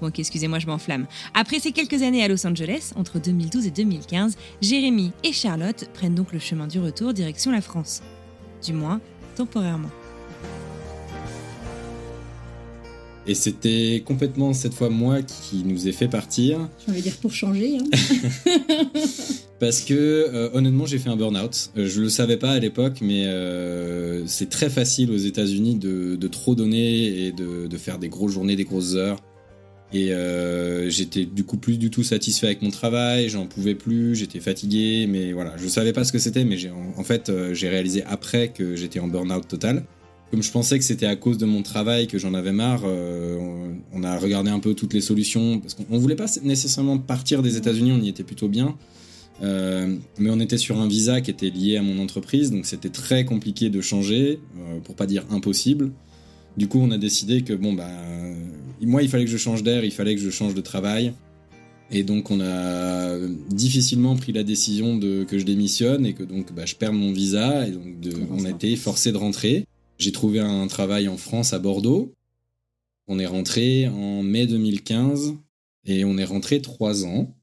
Bon, 0.02 0.08
ok, 0.08 0.18
excusez-moi, 0.18 0.58
je 0.58 0.66
m'enflamme. 0.66 1.06
Après 1.32 1.60
ces 1.60 1.70
quelques 1.70 2.02
années 2.02 2.24
à 2.24 2.28
Los 2.28 2.44
Angeles, 2.44 2.90
entre 2.96 3.20
2012 3.20 3.66
et 3.66 3.70
2015, 3.70 4.36
Jérémy 4.60 5.12
et 5.22 5.32
Charlotte 5.32 5.88
prennent 5.94 6.16
donc 6.16 6.32
le 6.32 6.40
chemin 6.40 6.66
du 6.66 6.80
retour 6.80 7.12
direction 7.12 7.52
la 7.52 7.60
France. 7.60 8.02
Du 8.64 8.72
moins, 8.72 9.00
temporairement. 9.36 9.90
Et 13.28 13.36
c'était 13.36 14.02
complètement 14.04 14.52
cette 14.52 14.74
fois 14.74 14.90
moi 14.90 15.22
qui 15.22 15.62
nous 15.64 15.86
ai 15.86 15.92
fait 15.92 16.08
partir. 16.08 16.68
Je 16.88 16.92
vais 16.92 17.00
dire 17.00 17.16
pour 17.18 17.32
changer. 17.32 17.78
Hein. 17.78 17.84
Parce 19.60 19.82
que 19.82 19.94
euh, 19.94 20.50
honnêtement, 20.52 20.84
j'ai 20.84 20.98
fait 20.98 21.10
un 21.10 21.16
burn-out. 21.16 21.70
Euh, 21.76 21.86
je 21.86 22.00
le 22.00 22.08
savais 22.08 22.38
pas 22.38 22.50
à 22.50 22.58
l'époque, 22.58 22.98
mais 23.00 23.26
euh, 23.26 24.26
c'est 24.26 24.48
très 24.48 24.68
facile 24.68 25.12
aux 25.12 25.16
États-Unis 25.16 25.76
de, 25.76 26.26
trop 26.26 26.56
donner 26.56 27.26
et 27.26 27.30
de, 27.30 27.68
de, 27.68 27.76
faire 27.76 28.00
des 28.00 28.08
grosses 28.08 28.32
journées, 28.32 28.56
des 28.56 28.64
grosses 28.64 28.96
heures. 28.96 29.22
Et 29.94 30.12
euh, 30.12 30.88
j'étais 30.88 31.26
du 31.26 31.44
coup 31.44 31.58
plus 31.58 31.76
du 31.76 31.90
tout 31.90 32.02
satisfait 32.02 32.46
avec 32.46 32.62
mon 32.62 32.70
travail, 32.70 33.28
j'en 33.28 33.46
pouvais 33.46 33.74
plus, 33.74 34.14
j'étais 34.14 34.40
fatigué, 34.40 35.06
mais 35.06 35.32
voilà, 35.32 35.54
je 35.58 35.68
savais 35.68 35.92
pas 35.92 36.04
ce 36.04 36.12
que 36.12 36.18
c'était, 36.18 36.44
mais 36.44 36.56
en, 36.96 37.04
fait, 37.04 37.28
euh, 37.28 37.52
j'ai 37.52 37.68
réalisé 37.68 38.02
après 38.04 38.48
que 38.48 38.74
j'étais 38.74 39.00
en 39.00 39.08
burn-out 39.08 39.46
total. 39.46 39.84
Comme 40.30 40.42
je 40.42 40.50
pensais 40.50 40.78
que 40.78 40.84
c'était 40.84 41.04
à 41.04 41.14
cause 41.14 41.36
de 41.36 41.44
mon 41.44 41.62
travail 41.62 42.06
que 42.06 42.16
j'en 42.18 42.32
avais 42.32 42.52
marre, 42.52 42.84
euh, 42.86 43.36
on, 43.92 44.02
a 44.02 44.18
regardé 44.18 44.50
un 44.50 44.60
peu 44.60 44.72
toutes 44.72 44.94
les 44.94 45.02
solutions, 45.02 45.60
parce 45.60 45.74
qu'on 45.74 45.98
voulait 45.98 46.16
pas 46.16 46.26
nécessairement 46.42 46.96
partir 46.96 47.42
des 47.42 47.58
États-Unis, 47.58 47.92
on 47.92 48.00
y 48.00 48.08
était 48.08 48.24
plutôt 48.24 48.48
bien. 48.48 48.74
mais 49.42 50.30
on 50.30 50.40
était 50.40 50.56
sur 50.56 50.80
un 50.80 50.88
visa 50.88 51.20
qui 51.20 51.30
était 51.30 51.50
lié 51.50 51.76
à 51.76 51.82
mon 51.82 51.98
entreprise, 52.02 52.50
donc 52.50 52.64
c'était 52.64 52.88
très 52.88 53.26
compliqué 53.26 53.68
de 53.68 53.82
changer, 53.82 54.40
pour 54.84 54.94
pas 54.94 55.04
dire 55.04 55.26
impossible. 55.30 55.92
Du 56.56 56.66
coup, 56.66 56.80
on 56.80 56.90
a 56.90 56.98
décidé 56.98 57.42
que 57.42 57.52
bon 57.52 57.74
bah 57.74 57.90
moi, 58.86 59.02
il 59.02 59.08
fallait 59.08 59.24
que 59.24 59.30
je 59.30 59.36
change 59.36 59.62
d'air, 59.62 59.84
il 59.84 59.92
fallait 59.92 60.14
que 60.14 60.20
je 60.20 60.30
change 60.30 60.54
de 60.54 60.60
travail. 60.60 61.12
Et 61.90 62.02
donc, 62.02 62.30
on 62.30 62.40
a 62.40 63.18
difficilement 63.50 64.16
pris 64.16 64.32
la 64.32 64.42
décision 64.42 64.96
de, 64.96 65.24
que 65.24 65.38
je 65.38 65.44
démissionne 65.44 66.06
et 66.06 66.14
que 66.14 66.22
donc 66.22 66.52
bah, 66.52 66.64
je 66.64 66.74
perds 66.74 66.92
mon 66.92 67.12
visa. 67.12 67.66
Et 67.68 67.72
donc, 67.72 67.84
on 68.30 68.44
a 68.44 68.50
été 68.50 68.74
forcé 68.76 69.12
de 69.12 69.18
rentrer. 69.18 69.66
J'ai 69.98 70.12
trouvé 70.12 70.40
un 70.40 70.66
travail 70.66 71.08
en 71.08 71.16
France, 71.16 71.52
à 71.52 71.58
Bordeaux. 71.58 72.12
On 73.08 73.18
est 73.18 73.26
rentré 73.26 73.88
en 73.88 74.22
mai 74.22 74.46
2015 74.46 75.34
et 75.84 76.04
on 76.04 76.16
est 76.16 76.24
rentré 76.24 76.62
trois 76.62 77.04
ans. 77.04 77.34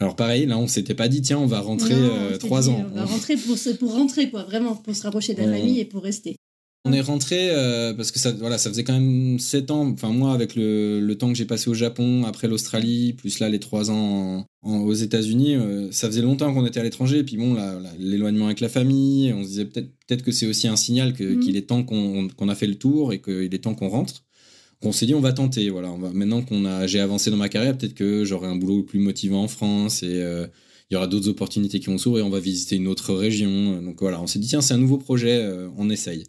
Alors 0.00 0.16
pareil, 0.16 0.46
là 0.46 0.58
on 0.58 0.66
s'était 0.66 0.94
pas 0.94 1.06
dit 1.06 1.22
tiens 1.22 1.38
on 1.38 1.46
va 1.46 1.60
rentrer 1.60 1.94
euh, 1.94 2.36
trois 2.36 2.68
ans. 2.68 2.84
On 2.92 2.96
va 2.96 3.04
rentrer 3.04 3.36
pour, 3.36 3.56
pour 3.78 3.92
rentrer 3.92 4.30
quoi, 4.30 4.42
vraiment 4.42 4.74
pour 4.74 4.94
se 4.94 5.02
rapprocher 5.02 5.34
de 5.34 5.42
la 5.42 5.52
famille 5.56 5.78
et 5.78 5.84
pour 5.84 6.02
rester. 6.02 6.36
On 6.86 6.92
est 6.92 7.00
rentré 7.00 7.48
euh, 7.50 7.94
parce 7.94 8.12
que 8.12 8.18
ça, 8.18 8.30
voilà, 8.32 8.58
ça 8.58 8.68
faisait 8.68 8.84
quand 8.84 8.92
même 8.92 9.38
7 9.38 9.70
ans. 9.70 9.88
Enfin, 9.88 10.10
moi, 10.10 10.34
avec 10.34 10.54
le, 10.54 11.14
temps 11.14 11.28
que 11.32 11.34
j'ai 11.34 11.46
passé 11.46 11.70
au 11.70 11.74
Japon, 11.74 12.24
après 12.26 12.46
l'Australie, 12.46 13.14
plus 13.14 13.38
là 13.38 13.48
les 13.48 13.58
3 13.58 13.90
ans 13.90 14.44
aux 14.62 14.92
États-Unis, 14.92 15.54
euh, 15.54 15.90
ça 15.92 16.08
faisait 16.08 16.20
longtemps 16.20 16.52
qu'on 16.52 16.66
était 16.66 16.80
à 16.80 16.82
l'étranger. 16.82 17.20
Et 17.20 17.24
puis 17.24 17.38
bon, 17.38 17.56
l'éloignement 17.98 18.46
avec 18.46 18.60
la 18.60 18.68
famille, 18.68 19.32
on 19.32 19.42
se 19.44 19.48
disait 19.48 19.64
peut-être 19.64 19.88
peut 20.08 20.16
que 20.16 20.30
c'est 20.30 20.46
aussi 20.46 20.68
un 20.68 20.76
signal 20.76 21.14
mhm. 21.18 21.40
qu'il 21.40 21.56
est 21.56 21.68
temps 21.68 21.84
qu'on 21.84 22.48
a 22.50 22.54
fait 22.54 22.66
le 22.66 22.74
tour 22.74 23.14
et 23.14 23.22
qu'il 23.22 23.54
est 23.54 23.64
temps 23.64 23.74
qu'on 23.74 23.88
rentre. 23.88 24.22
On 24.82 24.92
s'est 24.92 25.06
dit, 25.06 25.14
on 25.14 25.20
va 25.20 25.32
tenter. 25.32 25.70
Voilà, 25.70 25.90
on 25.90 25.96
va, 25.96 26.10
maintenant 26.10 26.42
qu'on 26.42 26.66
a, 26.66 26.86
j'ai 26.86 27.00
avancé 27.00 27.30
dans 27.30 27.38
ma 27.38 27.48
carrière, 27.48 27.78
peut-être 27.78 27.94
que 27.94 28.26
j'aurai 28.26 28.48
un 28.48 28.56
boulot 28.56 28.82
plus 28.82 28.98
motivant 28.98 29.44
en 29.44 29.48
France 29.48 30.02
et 30.02 30.20
euh, 30.20 30.46
il 30.90 30.94
y 30.94 30.96
aura 30.98 31.06
d'autres 31.06 31.30
opportunités 31.30 31.80
qui 31.80 31.86
vont 31.86 31.96
s'ouvrir. 31.96 32.26
On 32.26 32.30
va 32.30 32.40
visiter 32.40 32.76
une 32.76 32.88
autre 32.88 33.14
région. 33.14 33.80
Donc 33.80 34.00
voilà, 34.00 34.20
on 34.20 34.26
s'est 34.26 34.38
dit, 34.38 34.48
tiens, 34.48 34.60
c'est 34.60 34.74
un 34.74 34.78
nouveau 34.78 34.98
projet, 34.98 35.42
on 35.78 35.88
essaye. 35.88 36.24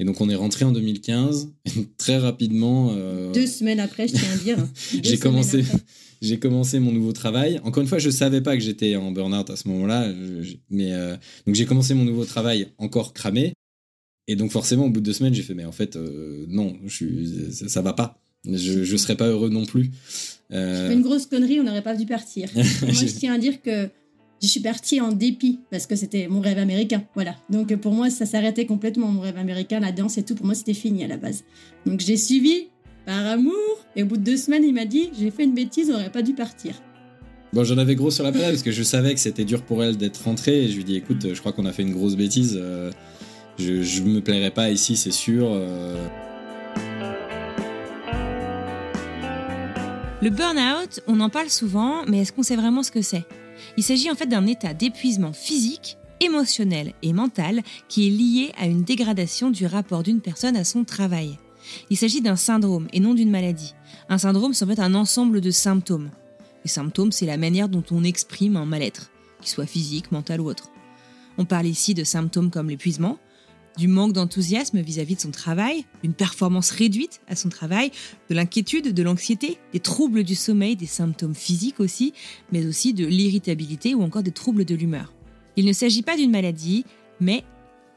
Et 0.00 0.04
donc 0.04 0.18
on 0.22 0.30
est 0.30 0.34
rentré 0.34 0.64
en 0.64 0.72
2015 0.72 1.52
très 1.98 2.16
rapidement. 2.16 2.94
Euh, 2.96 3.32
Deux 3.32 3.46
semaines 3.46 3.80
après, 3.80 4.08
je 4.08 4.14
tiens 4.14 4.32
à 4.32 4.36
dire. 4.38 4.56
j'ai 5.02 5.18
commencé, 5.18 5.62
j'ai 6.22 6.38
commencé 6.38 6.80
mon 6.80 6.90
nouveau 6.90 7.12
travail. 7.12 7.60
Encore 7.64 7.82
une 7.82 7.88
fois, 7.88 7.98
je 7.98 8.08
savais 8.08 8.40
pas 8.40 8.56
que 8.56 8.62
j'étais 8.62 8.96
en 8.96 9.12
burn-out 9.12 9.50
à 9.50 9.56
ce 9.56 9.68
moment-là, 9.68 10.10
mais 10.70 10.94
euh, 10.94 11.16
donc 11.46 11.54
j'ai 11.54 11.66
commencé 11.66 11.92
mon 11.92 12.04
nouveau 12.04 12.24
travail 12.24 12.68
encore 12.78 13.12
cramé. 13.12 13.52
Et 14.26 14.36
donc 14.36 14.52
forcément, 14.52 14.86
au 14.86 14.90
bout 14.90 15.00
de 15.00 15.04
deux 15.04 15.12
semaines, 15.12 15.34
j'ai 15.34 15.42
fait 15.42 15.54
mais 15.54 15.66
en 15.66 15.72
fait 15.72 15.96
euh, 15.96 16.46
non, 16.48 16.78
je 16.86 16.94
suis, 16.94 17.52
ça, 17.52 17.68
ça, 17.68 17.82
va 17.82 17.92
pas. 17.92 18.18
Je, 18.46 18.84
je 18.84 18.96
serais 18.96 19.16
pas 19.16 19.26
heureux 19.26 19.50
non 19.50 19.66
plus. 19.66 19.90
Euh... 20.50 20.90
Une 20.90 21.02
grosse 21.02 21.26
connerie, 21.26 21.60
on 21.60 21.64
n'aurait 21.64 21.82
pas 21.82 21.94
dû 21.94 22.06
partir. 22.06 22.48
Moi, 22.54 22.92
je 22.92 23.04
tiens 23.04 23.34
à 23.34 23.38
dire 23.38 23.60
que 23.60 23.90
je 24.42 24.46
suis 24.46 24.60
partie 24.60 25.00
en 25.00 25.12
dépit 25.12 25.60
parce 25.70 25.86
que 25.86 25.96
c'était 25.96 26.26
mon 26.28 26.40
rêve 26.40 26.58
américain. 26.58 27.02
Voilà. 27.14 27.36
Donc 27.50 27.74
pour 27.76 27.92
moi, 27.92 28.08
ça 28.10 28.24
s'arrêtait 28.24 28.66
complètement, 28.66 29.08
mon 29.08 29.20
rêve 29.20 29.36
américain, 29.36 29.80
la 29.80 29.92
danse 29.92 30.16
et 30.18 30.22
tout. 30.22 30.34
Pour 30.34 30.46
moi, 30.46 30.54
c'était 30.54 30.74
fini 30.74 31.04
à 31.04 31.08
la 31.08 31.18
base. 31.18 31.44
Donc 31.84 32.00
j'ai 32.00 32.16
suivi 32.16 32.68
par 33.04 33.26
amour. 33.26 33.54
Et 33.96 34.02
au 34.02 34.06
bout 34.06 34.16
de 34.16 34.22
deux 34.22 34.36
semaines, 34.36 34.64
il 34.64 34.72
m'a 34.72 34.86
dit 34.86 35.10
J'ai 35.18 35.30
fait 35.30 35.44
une 35.44 35.54
bêtise, 35.54 35.90
on 35.90 35.92
n'aurait 35.94 36.10
pas 36.10 36.22
dû 36.22 36.32
partir. 36.32 36.74
Bon, 37.52 37.64
j'en 37.64 37.78
avais 37.78 37.96
gros 37.96 38.10
sur 38.10 38.24
la 38.24 38.32
palette 38.32 38.50
parce 38.50 38.62
que 38.62 38.70
je 38.70 38.82
savais 38.82 39.12
que 39.12 39.20
c'était 39.20 39.44
dur 39.44 39.62
pour 39.62 39.82
elle 39.82 39.96
d'être 39.96 40.22
rentrée. 40.24 40.64
Et 40.64 40.68
je 40.68 40.76
lui 40.76 40.84
dis 40.84 40.96
Écoute, 40.96 41.34
je 41.34 41.38
crois 41.40 41.52
qu'on 41.52 41.66
a 41.66 41.72
fait 41.72 41.82
une 41.82 41.92
grosse 41.92 42.16
bêtise. 42.16 42.58
Euh, 42.60 42.90
je, 43.58 43.82
je 43.82 44.02
me 44.02 44.20
plairais 44.20 44.52
pas 44.52 44.70
ici, 44.70 44.96
c'est 44.96 45.10
sûr. 45.10 45.48
Euh. 45.50 45.96
Le 50.22 50.30
burn-out, 50.30 51.00
on 51.06 51.20
en 51.20 51.28
parle 51.28 51.50
souvent, 51.50 52.04
mais 52.06 52.20
est-ce 52.20 52.32
qu'on 52.32 52.42
sait 52.42 52.56
vraiment 52.56 52.82
ce 52.82 52.90
que 52.90 53.02
c'est? 53.02 53.24
Il 53.76 53.82
s'agit 53.82 54.10
en 54.10 54.14
fait 54.14 54.26
d'un 54.26 54.46
état 54.46 54.74
d'épuisement 54.74 55.32
physique, 55.32 55.96
émotionnel 56.20 56.92
et 57.02 57.12
mental 57.12 57.62
qui 57.88 58.06
est 58.06 58.10
lié 58.10 58.52
à 58.58 58.66
une 58.66 58.82
dégradation 58.82 59.50
du 59.50 59.66
rapport 59.66 60.02
d'une 60.02 60.20
personne 60.20 60.56
à 60.56 60.64
son 60.64 60.84
travail. 60.84 61.38
Il 61.88 61.96
s'agit 61.96 62.20
d'un 62.20 62.36
syndrome 62.36 62.88
et 62.92 63.00
non 63.00 63.14
d'une 63.14 63.30
maladie. 63.30 63.74
Un 64.08 64.18
syndrome, 64.18 64.54
c'est 64.54 64.64
en 64.64 64.68
fait 64.68 64.80
un 64.80 64.94
ensemble 64.94 65.40
de 65.40 65.50
symptômes. 65.50 66.10
Les 66.64 66.70
symptômes, 66.70 67.12
c'est 67.12 67.26
la 67.26 67.36
manière 67.36 67.68
dont 67.68 67.84
on 67.90 68.04
exprime 68.04 68.56
un 68.56 68.66
mal-être, 68.66 69.10
qu'il 69.40 69.48
soit 69.48 69.66
physique, 69.66 70.12
mental 70.12 70.40
ou 70.40 70.48
autre. 70.48 70.70
On 71.38 71.44
parle 71.44 71.66
ici 71.66 71.94
de 71.94 72.04
symptômes 72.04 72.50
comme 72.50 72.68
l'épuisement, 72.68 73.18
du 73.76 73.88
manque 73.88 74.12
d'enthousiasme 74.12 74.80
vis-à-vis 74.80 75.16
de 75.16 75.20
son 75.20 75.30
travail, 75.30 75.84
d'une 76.02 76.12
performance 76.12 76.70
réduite 76.70 77.20
à 77.28 77.36
son 77.36 77.48
travail, 77.48 77.90
de 78.28 78.34
l'inquiétude, 78.34 78.92
de 78.92 79.02
l'anxiété, 79.02 79.58
des 79.72 79.80
troubles 79.80 80.24
du 80.24 80.34
sommeil, 80.34 80.76
des 80.76 80.86
symptômes 80.86 81.34
physiques 81.34 81.80
aussi, 81.80 82.12
mais 82.52 82.66
aussi 82.66 82.92
de 82.94 83.06
l'irritabilité 83.06 83.94
ou 83.94 84.02
encore 84.02 84.22
des 84.22 84.32
troubles 84.32 84.64
de 84.64 84.74
l'humeur. 84.74 85.12
Il 85.56 85.64
ne 85.64 85.72
s'agit 85.72 86.02
pas 86.02 86.16
d'une 86.16 86.30
maladie, 86.30 86.84
mais 87.20 87.44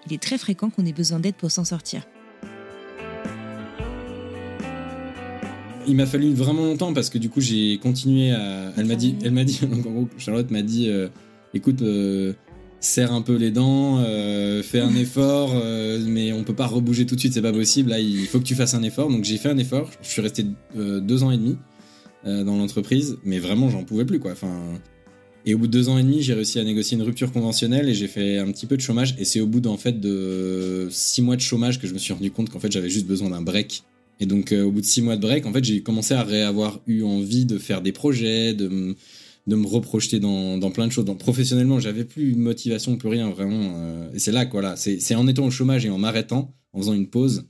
il 0.07 0.13
est 0.13 0.21
très 0.21 0.37
fréquent 0.37 0.69
qu'on 0.69 0.85
ait 0.85 0.93
besoin 0.93 1.19
d'aide 1.19 1.35
pour 1.35 1.51
s'en 1.51 1.65
sortir. 1.65 2.03
Il 5.85 5.95
m'a 5.95 6.05
fallu 6.05 6.33
vraiment 6.33 6.63
longtemps 6.63 6.93
parce 6.93 7.09
que 7.09 7.17
du 7.17 7.29
coup 7.29 7.41
j'ai 7.41 7.77
continué 7.77 8.31
à. 8.31 8.71
Elle 8.77 8.85
m'a 8.85 8.95
dit, 8.95 9.15
elle 9.23 9.31
m'a 9.31 9.43
dit, 9.43 9.59
en 9.71 9.77
gros, 9.77 10.07
Charlotte 10.17 10.49
m'a 10.49 10.61
dit, 10.61 10.89
euh, 10.89 11.09
écoute, 11.53 11.81
euh, 11.81 12.33
serre 12.83 13.11
un 13.13 13.21
peu 13.21 13.35
les 13.35 13.51
dents, 13.51 13.99
euh, 13.99 14.61
fais 14.63 14.79
un 14.79 14.95
effort, 14.95 15.55
mais 16.05 16.33
on 16.33 16.43
peut 16.43 16.55
pas 16.55 16.67
rebouger 16.67 17.05
tout 17.05 17.15
de 17.15 17.19
suite, 17.19 17.33
c'est 17.33 17.41
pas 17.41 17.53
possible. 17.53 17.89
Là, 17.89 17.99
il 17.99 18.25
faut 18.27 18.39
que 18.39 18.45
tu 18.45 18.55
fasses 18.55 18.73
un 18.73 18.83
effort. 18.83 19.09
Donc 19.09 19.23
j'ai 19.23 19.37
fait 19.37 19.49
un 19.49 19.57
effort. 19.57 19.89
Je 20.01 20.09
suis 20.09 20.21
resté 20.21 20.45
deux 20.75 21.23
ans 21.23 21.31
et 21.31 21.37
demi 21.37 21.57
dans 22.25 22.57
l'entreprise, 22.57 23.17
mais 23.23 23.39
vraiment 23.39 23.69
j'en 23.69 23.83
pouvais 23.83 24.05
plus 24.05 24.19
quoi. 24.19 24.31
Enfin, 24.31 24.61
et 25.45 25.53
au 25.53 25.57
bout 25.57 25.67
de 25.67 25.71
deux 25.71 25.89
ans 25.89 25.97
et 25.97 26.03
demi, 26.03 26.21
j'ai 26.21 26.33
réussi 26.33 26.59
à 26.59 26.63
négocier 26.63 26.97
une 26.97 27.03
rupture 27.03 27.31
conventionnelle 27.31 27.89
et 27.89 27.93
j'ai 27.93 28.07
fait 28.07 28.37
un 28.37 28.51
petit 28.51 28.65
peu 28.65 28.77
de 28.77 28.81
chômage. 28.81 29.15
Et 29.17 29.25
c'est 29.25 29.41
au 29.41 29.47
bout 29.47 29.59
d'en 29.59 29.77
fait 29.77 29.99
de 29.99 30.87
six 30.89 31.21
mois 31.21 31.35
de 31.35 31.41
chômage 31.41 31.79
que 31.79 31.87
je 31.87 31.93
me 31.93 31.99
suis 31.99 32.13
rendu 32.13 32.31
compte 32.31 32.49
qu'en 32.49 32.59
fait 32.59 32.71
j'avais 32.71 32.89
juste 32.89 33.07
besoin 33.07 33.29
d'un 33.29 33.41
break 33.41 33.83
et 34.19 34.25
donc, 34.25 34.51
euh, 34.51 34.63
au 34.63 34.71
bout 34.71 34.81
de 34.81 34.85
six 34.85 35.01
mois 35.01 35.15
de 35.15 35.21
break, 35.21 35.45
en 35.45 35.53
fait, 35.53 35.63
j'ai 35.63 35.81
commencé 35.81 36.13
à 36.13 36.21
avoir 36.47 36.79
eu 36.87 37.03
envie 37.03 37.45
de 37.45 37.57
faire 37.57 37.81
des 37.81 37.91
projets, 37.91 38.53
de, 38.53 38.95
de 39.47 39.55
me 39.55 39.67
reprojeter 39.67 40.19
dans, 40.19 40.71
plein 40.71 40.87
de 40.87 40.91
choses. 40.91 41.05
Professionnellement, 41.17 41.79
j'avais 41.79 42.05
plus 42.05 42.33
de 42.33 42.39
motivation, 42.39 42.97
plus 42.97 43.09
rien, 43.09 43.29
vraiment. 43.29 43.73
Euh, 43.77 44.11
et 44.13 44.19
c'est 44.19 44.31
là, 44.31 44.45
quoi, 44.45 44.61
là. 44.61 44.75
C'est 44.75 45.15
en 45.15 45.27
étant 45.27 45.45
au 45.45 45.51
chômage 45.51 45.85
et 45.85 45.89
en 45.89 45.97
m'arrêtant, 45.97 46.55
en 46.71 46.79
faisant 46.79 46.93
une 46.93 47.09
pause, 47.09 47.45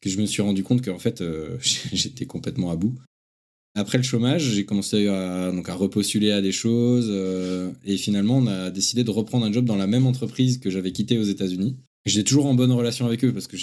que 0.00 0.10
je 0.10 0.20
me 0.20 0.26
suis 0.26 0.42
rendu 0.42 0.62
compte 0.62 0.84
qu'en 0.84 0.98
fait, 0.98 1.20
euh, 1.20 1.56
j'étais 1.60 2.26
complètement 2.26 2.70
à 2.70 2.76
bout. 2.76 2.94
Après 3.76 3.98
le 3.98 4.04
chômage, 4.04 4.42
j'ai 4.42 4.64
commencé 4.64 5.08
à, 5.08 5.50
donc 5.50 5.68
à 5.68 5.74
repostuler 5.74 6.30
à 6.30 6.40
des 6.40 6.52
choses. 6.52 7.12
et 7.84 7.96
finalement, 7.96 8.36
on 8.36 8.46
a 8.46 8.70
décidé 8.70 9.02
de 9.02 9.10
reprendre 9.10 9.44
un 9.44 9.52
job 9.52 9.64
dans 9.64 9.74
la 9.74 9.88
même 9.88 10.06
entreprise 10.06 10.58
que 10.58 10.70
j'avais 10.70 10.92
quitté 10.92 11.18
aux 11.18 11.24
États-Unis. 11.24 11.76
J'étais 12.06 12.24
toujours 12.24 12.46
en 12.46 12.54
bonne 12.54 12.72
relation 12.72 13.06
avec 13.06 13.24
eux 13.24 13.32
parce 13.32 13.46
que 13.46 13.56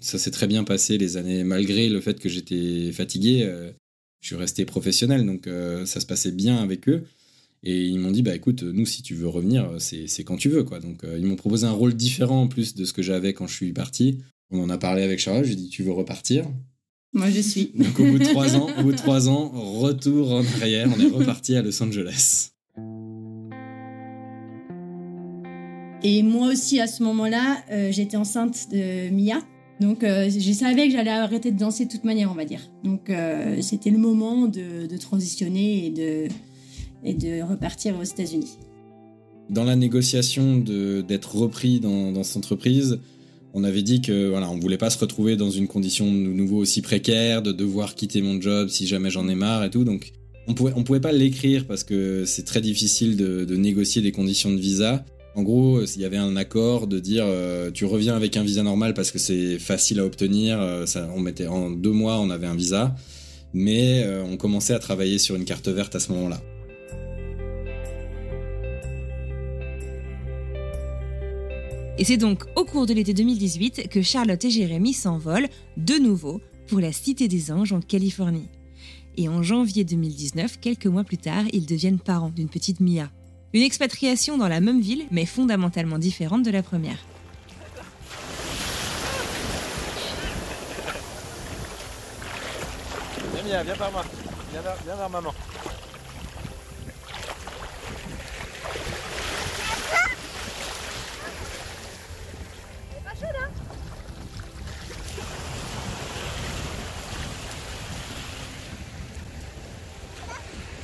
ça 0.00 0.18
s'est 0.18 0.30
très 0.30 0.46
bien 0.46 0.62
passé 0.62 0.96
les 0.96 1.16
années, 1.16 1.42
malgré 1.42 1.88
le 1.88 2.00
fait 2.00 2.20
que 2.20 2.28
j'étais 2.28 2.92
fatigué. 2.92 3.42
Euh, 3.42 3.72
je 4.20 4.28
suis 4.28 4.36
resté 4.36 4.64
professionnel, 4.64 5.24
donc 5.24 5.46
euh, 5.46 5.86
ça 5.86 6.00
se 6.00 6.06
passait 6.06 6.32
bien 6.32 6.56
avec 6.56 6.88
eux. 6.88 7.04
Et 7.62 7.84
ils 7.86 7.98
m'ont 7.98 8.10
dit, 8.10 8.22
bah 8.22 8.34
écoute, 8.34 8.62
nous, 8.62 8.86
si 8.86 9.02
tu 9.02 9.14
veux 9.14 9.28
revenir, 9.28 9.70
c'est 9.78 10.24
quand 10.24 10.36
tu 10.36 10.48
veux. 10.48 10.64
quoi. 10.64 10.80
Donc 10.80 11.04
euh, 11.04 11.18
ils 11.18 11.26
m'ont 11.26 11.36
proposé 11.36 11.66
un 11.66 11.72
rôle 11.72 11.94
différent 11.94 12.42
en 12.42 12.48
plus 12.48 12.74
de 12.74 12.84
ce 12.84 12.92
que 12.92 13.02
j'avais 13.02 13.34
quand 13.34 13.46
je 13.46 13.54
suis 13.54 13.72
parti. 13.72 14.18
On 14.50 14.62
en 14.62 14.70
a 14.70 14.78
parlé 14.78 15.02
avec 15.02 15.18
Charlotte, 15.18 15.44
je 15.44 15.50
lui 15.50 15.58
ai 15.58 15.62
dit, 15.62 15.68
tu 15.68 15.82
veux 15.82 15.92
repartir? 15.92 16.46
Moi, 17.12 17.30
je 17.30 17.40
suis. 17.40 17.72
Donc 17.74 17.98
au 18.00 18.04
bout 18.04 18.18
de 18.18 18.24
trois 18.24 18.56
ans, 18.56 18.70
au 18.78 18.82
bout 18.82 18.92
de 18.92 18.96
trois 18.96 19.28
ans, 19.28 19.50
retour 19.50 20.32
en 20.32 20.44
arrière, 20.60 20.88
on 20.96 21.00
est 21.00 21.10
reparti 21.10 21.54
à 21.54 21.62
Los 21.62 21.82
Angeles. 21.82 22.50
Et 26.02 26.22
moi 26.22 26.48
aussi, 26.48 26.80
à 26.80 26.86
ce 26.86 27.02
moment-là, 27.02 27.62
euh, 27.70 27.92
j'étais 27.92 28.16
enceinte 28.16 28.68
de 28.72 29.10
Mia. 29.10 29.40
Donc, 29.80 30.04
euh, 30.04 30.28
je 30.28 30.52
savais 30.52 30.88
que 30.88 30.92
j'allais 30.92 31.10
arrêter 31.10 31.50
de 31.52 31.58
danser 31.58 31.86
de 31.86 31.90
toute 31.90 32.04
manière, 32.04 32.30
on 32.30 32.34
va 32.34 32.44
dire. 32.44 32.60
Donc, 32.84 33.08
euh, 33.08 33.56
c'était 33.62 33.88
le 33.88 33.96
moment 33.96 34.46
de, 34.46 34.96
transitionner 34.98 35.86
et 37.02 37.14
de, 37.14 37.42
repartir 37.42 37.98
aux 37.98 38.04
États-Unis. 38.04 38.58
Dans 39.48 39.64
la 39.64 39.76
négociation 39.76 40.58
d'être 40.58 41.34
repris 41.34 41.80
dans, 41.80 42.22
cette 42.22 42.36
entreprise, 42.36 43.00
on 43.54 43.64
avait 43.64 43.82
dit 43.82 44.02
que 44.02 44.28
voilà, 44.28 44.50
on 44.50 44.58
voulait 44.58 44.78
pas 44.78 44.90
se 44.90 44.98
retrouver 44.98 45.36
dans 45.36 45.50
une 45.50 45.66
condition 45.66 46.06
de 46.06 46.28
nouveau 46.28 46.58
aussi 46.58 46.82
précaire, 46.82 47.42
de 47.42 47.50
devoir 47.50 47.94
quitter 47.94 48.20
mon 48.20 48.40
job 48.40 48.68
si 48.68 48.86
jamais 48.86 49.10
j'en 49.10 49.28
ai 49.28 49.34
marre 49.34 49.64
et 49.64 49.70
tout. 49.70 49.84
Donc, 49.84 50.12
on 50.46 50.52
pouvait, 50.54 50.72
pouvait 50.84 51.00
pas 51.00 51.12
l'écrire 51.12 51.66
parce 51.66 51.84
que 51.84 52.26
c'est 52.26 52.44
très 52.44 52.60
difficile 52.60 53.16
de 53.16 53.56
négocier 53.56 54.02
des 54.02 54.12
conditions 54.12 54.50
de 54.50 54.58
visa. 54.58 55.04
En 55.36 55.42
gros, 55.42 55.82
il 55.84 56.00
y 56.00 56.04
avait 56.04 56.16
un 56.16 56.34
accord 56.34 56.88
de 56.88 56.98
dire 56.98 57.24
euh, 57.24 57.70
tu 57.70 57.84
reviens 57.84 58.16
avec 58.16 58.36
un 58.36 58.42
visa 58.42 58.62
normal 58.64 58.94
parce 58.94 59.12
que 59.12 59.18
c'est 59.18 59.58
facile 59.58 60.00
à 60.00 60.04
obtenir. 60.04 60.60
Euh, 60.60 60.84
on 61.14 61.20
mettait 61.20 61.46
en 61.46 61.70
deux 61.70 61.92
mois, 61.92 62.18
on 62.18 62.30
avait 62.30 62.48
un 62.48 62.56
visa, 62.56 62.96
mais 63.54 64.02
euh, 64.04 64.24
on 64.24 64.36
commençait 64.36 64.74
à 64.74 64.80
travailler 64.80 65.18
sur 65.18 65.36
une 65.36 65.44
carte 65.44 65.68
verte 65.68 65.94
à 65.94 66.00
ce 66.00 66.12
moment-là. 66.12 66.40
Et 71.96 72.04
c'est 72.04 72.16
donc 72.16 72.44
au 72.56 72.64
cours 72.64 72.86
de 72.86 72.94
l'été 72.94 73.14
2018 73.14 73.88
que 73.88 74.02
Charlotte 74.02 74.44
et 74.44 74.50
Jérémy 74.50 74.94
s'envolent 74.94 75.48
de 75.76 75.94
nouveau 75.94 76.40
pour 76.66 76.80
la 76.80 76.92
Cité 76.92 77.28
des 77.28 77.52
Anges 77.52 77.72
en 77.72 77.80
Californie. 77.80 78.48
Et 79.16 79.28
en 79.28 79.42
janvier 79.42 79.84
2019, 79.84 80.58
quelques 80.60 80.86
mois 80.86 81.04
plus 81.04 81.18
tard, 81.18 81.44
ils 81.52 81.66
deviennent 81.66 81.98
parents 81.98 82.32
d'une 82.34 82.48
petite 82.48 82.80
Mia. 82.80 83.10
Une 83.52 83.62
expatriation 83.62 84.38
dans 84.38 84.46
la 84.46 84.60
même 84.60 84.80
ville, 84.80 85.06
mais 85.10 85.26
fondamentalement 85.26 85.98
différente 85.98 86.44
de 86.44 86.52
la 86.52 86.62
première. 86.62 86.98
Viens, 93.44 93.62
viens, 93.64 93.74
vers 93.74 93.90
moi. 93.90 94.04
Viens 94.52 94.96
vers, 94.96 95.10
maman. 95.10 95.34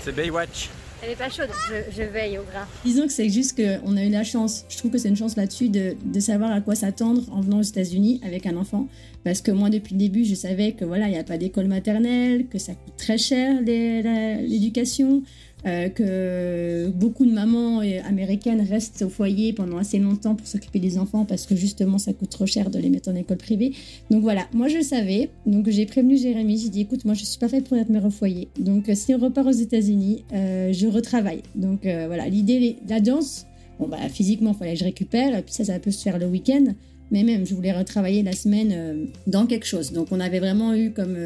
C'est 0.03 0.13
Baywatch. 0.13 0.71
Pas 1.15 1.31
chaude, 1.31 1.49
je, 1.97 2.03
veille 2.03 2.37
au 2.39 2.43
gras. 2.43 2.67
Disons 2.85 3.07
que 3.07 3.13
c'est 3.13 3.29
juste 3.29 3.57
qu'on 3.57 3.97
a 3.97 4.05
eu 4.05 4.11
la 4.11 4.25
chance, 4.25 4.65
je 4.69 4.77
trouve 4.77 4.91
que 4.91 4.99
c'est 4.99 5.09
une 5.09 5.17
chance 5.17 5.37
là-dessus 5.37 5.69
de, 5.69 5.95
de, 6.05 6.21
savoir 6.21 6.51
à 6.51 6.61
quoi 6.61 6.75
s'attendre 6.75 7.23
en 7.33 7.41
venant 7.41 7.61
aux 7.61 7.63
États-Unis 7.63 8.21
avec 8.25 8.47
un 8.47 8.57
enfant. 8.57 8.89
Parce 9.25 9.41
que 9.41 9.51
moi, 9.51 9.71
depuis 9.71 9.95
le 9.95 10.01
début, 10.01 10.25
je 10.25 10.35
savais 10.35 10.73
que 10.73 10.85
voilà, 10.85 11.07
il 11.07 11.13
n'y 11.13 11.19
a 11.19 11.25
pas 11.25 11.39
d'école 11.39 11.67
maternelle, 11.67 12.47
que 12.49 12.59
ça 12.59 12.75
coûte 12.75 12.95
très 12.97 13.19
cher 13.19 13.61
l'éducation, 13.63 15.23
euh, 15.65 15.89
que 15.89 16.91
beaucoup 16.91 17.25
de 17.25 17.33
mamans 17.33 17.81
américaines 18.07 18.61
restent 18.61 19.03
au 19.03 19.09
foyer 19.09 19.53
pendant 19.53 19.79
assez 19.79 19.99
longtemps 19.99 20.35
pour 20.35 20.47
s'occuper 20.47 20.79
des 20.79 20.99
enfants 20.99 21.25
parce 21.25 21.47
que 21.47 21.57
justement 21.57 21.99
ça 21.99 22.13
coûte 22.13 22.31
trop 22.31 22.47
cher 22.47 22.71
de 22.71 22.79
les 22.79 22.91
mettre 22.91 23.09
en 23.09 23.15
école 23.15 23.39
privée. 23.39 23.73
Donc 24.11 24.23
voilà, 24.23 24.47
moi 24.53 24.69
je 24.69 24.81
savais, 24.83 25.31
donc 25.47 25.69
j'ai 25.71 25.87
prévenu 25.87 26.19
Jérémy, 26.19 26.59
j'ai 26.59 26.69
dit 26.69 26.83
écoute, 26.83 27.05
moi 27.05 27.15
je 27.15 27.25
suis 27.25 27.39
pas 27.39 27.49
faite 27.49 27.65
pour 27.65 27.77
être 27.79 27.89
mère 27.89 28.05
au 28.05 28.11
foyer. 28.11 28.49
Donc 28.61 28.89
euh, 28.89 28.95
si 28.95 29.15
on 29.15 29.19
repart 29.19 29.49
aux 29.49 29.51
États-Unis, 29.51 30.25
euh, 30.33 30.73
je 30.73 30.87
retravaille. 30.87 31.43
Donc 31.55 31.81
voilà, 31.83 32.29
l'idée, 32.29 32.77
la 32.89 33.01
danse, 33.01 33.47
bon 33.81 33.89
bah 33.89 33.97
physiquement 34.11 34.53
il 34.53 34.59
fallait 34.59 34.75
que 34.75 34.81
je 34.81 34.85
récupère, 34.85 35.43
puis 35.43 35.55
ça, 35.55 35.65
ça 35.65 35.79
peut 35.81 35.91
se 35.91 36.03
faire 36.03 36.19
le 36.19 36.27
week-end. 36.27 36.65
Mais 37.11 37.23
même, 37.23 37.47
je 37.47 37.55
voulais 37.55 37.73
retravailler 37.73 38.23
la 38.23 38.33
semaine 38.33 39.09
dans 39.29 39.47
quelque 39.47 39.67
chose. 39.67 39.93
Donc 39.93 40.09
on 40.11 40.19
avait 40.19 40.41
vraiment 40.41 40.75
eu 40.75 40.91
comme, 40.91 41.17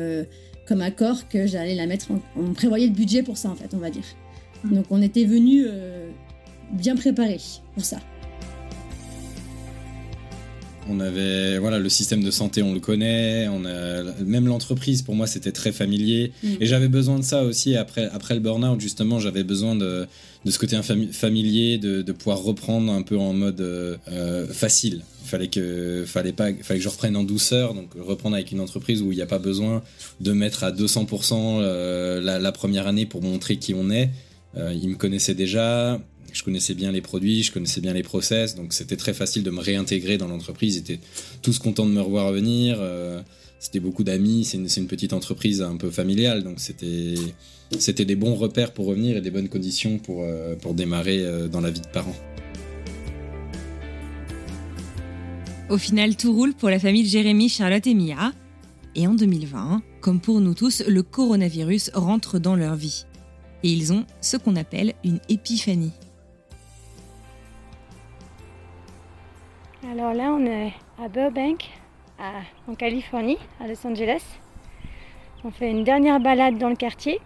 comme 0.70 0.82
accord 0.82 1.28
que 1.28 1.48
j'allais 1.48 1.74
la 1.74 1.86
mettre 1.86 2.06
On 2.36 2.52
prévoyait 2.54 2.86
le 2.86 2.92
budget 2.92 3.24
pour 3.24 3.36
ça, 3.36 3.50
en 3.50 3.56
fait, 3.56 3.74
on 3.74 3.78
va 3.78 3.90
dire. 3.90 4.04
Donc 4.62 4.84
on 4.90 5.02
était 5.02 5.24
venu 5.24 5.64
euh, 5.66 6.08
bien 6.70 6.94
préparé 6.94 7.38
pour 7.74 7.84
ça. 7.84 7.98
On 10.90 11.00
avait 11.00 11.58
voilà 11.58 11.78
le 11.78 11.88
système 11.88 12.22
de 12.22 12.30
santé, 12.30 12.62
on 12.62 12.74
le 12.74 12.80
connaît. 12.80 13.48
On 13.48 13.64
a 13.64 14.02
même 14.24 14.46
l'entreprise 14.46 15.02
pour 15.02 15.14
moi 15.14 15.26
c'était 15.26 15.52
très 15.52 15.72
familier 15.72 16.32
mm. 16.42 16.48
et 16.60 16.66
j'avais 16.66 16.88
besoin 16.88 17.18
de 17.18 17.24
ça 17.24 17.44
aussi 17.44 17.76
après 17.76 18.08
après 18.12 18.34
le 18.34 18.40
burn-out 18.40 18.80
justement 18.80 19.18
j'avais 19.18 19.44
besoin 19.44 19.76
de, 19.76 20.06
de 20.44 20.50
ce 20.50 20.58
côté 20.58 20.76
familier 21.12 21.78
de, 21.78 22.02
de, 22.02 22.12
pouvoir 22.12 22.42
reprendre 22.42 22.92
un 22.92 23.02
peu 23.02 23.16
en 23.16 23.32
mode 23.32 23.60
euh, 23.60 23.96
euh, 24.08 24.46
facile. 24.48 25.02
Il 25.24 25.28
fallait 25.28 25.48
que 25.48 26.04
fallait 26.06 26.32
pas 26.32 26.52
fallait 26.62 26.80
que 26.80 26.84
je 26.84 26.88
reprenne 26.88 27.16
en 27.16 27.24
douceur 27.24 27.74
donc 27.74 27.90
reprendre 27.98 28.34
avec 28.34 28.50
une 28.50 28.60
entreprise 28.60 29.02
où 29.02 29.12
il 29.12 29.16
n'y 29.16 29.22
a 29.22 29.26
pas 29.26 29.38
besoin 29.38 29.82
de 30.20 30.32
mettre 30.32 30.64
à 30.64 30.72
200% 30.72 31.60
la, 32.20 32.38
la 32.38 32.52
première 32.52 32.86
année 32.86 33.06
pour 33.06 33.22
montrer 33.22 33.56
qui 33.56 33.74
on 33.74 33.90
est. 33.90 34.10
Euh, 34.56 34.74
ils 34.74 34.88
me 34.88 34.96
connaissaient 34.96 35.34
déjà, 35.34 36.00
je 36.32 36.42
connaissais 36.42 36.74
bien 36.74 36.92
les 36.92 37.00
produits, 37.00 37.42
je 37.42 37.52
connaissais 37.52 37.80
bien 37.80 37.92
les 37.92 38.02
process, 38.02 38.54
donc 38.54 38.72
c'était 38.72 38.96
très 38.96 39.14
facile 39.14 39.42
de 39.42 39.50
me 39.50 39.60
réintégrer 39.60 40.18
dans 40.18 40.28
l'entreprise. 40.28 40.76
Ils 40.76 40.80
étaient 40.80 41.00
tous 41.42 41.58
contents 41.58 41.86
de 41.86 41.92
me 41.92 42.00
revoir 42.00 42.32
venir. 42.32 42.78
Euh, 42.80 43.22
c'était 43.58 43.80
beaucoup 43.80 44.04
d'amis, 44.04 44.44
c'est 44.44 44.56
une, 44.56 44.86
petite 44.86 45.12
entreprise 45.12 45.60
un 45.60 45.76
peu 45.76 45.90
familiale, 45.90 46.42
donc 46.44 46.60
c'était 46.60 48.04
des 48.04 48.16
bons 48.16 48.34
repères 48.34 48.72
pour 48.72 48.86
revenir 48.86 49.18
et 49.18 49.20
des 49.20 49.30
bonnes 49.30 49.50
conditions 49.50 49.98
pour, 49.98 50.22
euh, 50.22 50.56
pour 50.56 50.72
démarrer 50.72 51.22
dans 51.50 51.60
la 51.60 51.70
vie 51.70 51.82
de 51.82 51.88
parents. 51.88 52.16
Au 55.68 55.78
final, 55.78 56.16
tout 56.16 56.32
roule 56.32 56.54
pour 56.54 56.70
la 56.70 56.78
famille 56.78 57.04
de 57.04 57.08
Jérémy, 57.08 57.48
Charlotte 57.48 57.86
et 57.86 57.94
Mia. 57.94 58.32
Et 58.96 59.06
en 59.06 59.14
2020, 59.14 59.82
comme 60.00 60.20
pour 60.20 60.40
nous 60.40 60.54
tous, 60.54 60.82
le 60.88 61.02
coronavirus 61.02 61.90
rentre 61.94 62.40
dans 62.40 62.56
leur 62.56 62.74
vie 62.74 63.04
et 63.62 63.70
ils 63.70 63.92
ont 63.92 64.04
ce 64.20 64.36
qu'on 64.36 64.56
appelle 64.56 64.94
une 65.04 65.20
épiphanie. 65.28 65.92
Alors 69.88 70.12
là, 70.12 70.30
on 70.38 70.44
est 70.44 70.74
à 71.02 71.08
Burbank, 71.08 71.70
en 72.68 72.74
Californie, 72.74 73.38
à 73.58 73.66
Los 73.66 73.86
Angeles. 73.86 74.22
On 75.42 75.50
fait 75.50 75.70
une 75.70 75.84
dernière 75.84 76.20
balade 76.20 76.58
dans 76.58 76.68
le 76.68 76.76
quartier. 76.76 77.18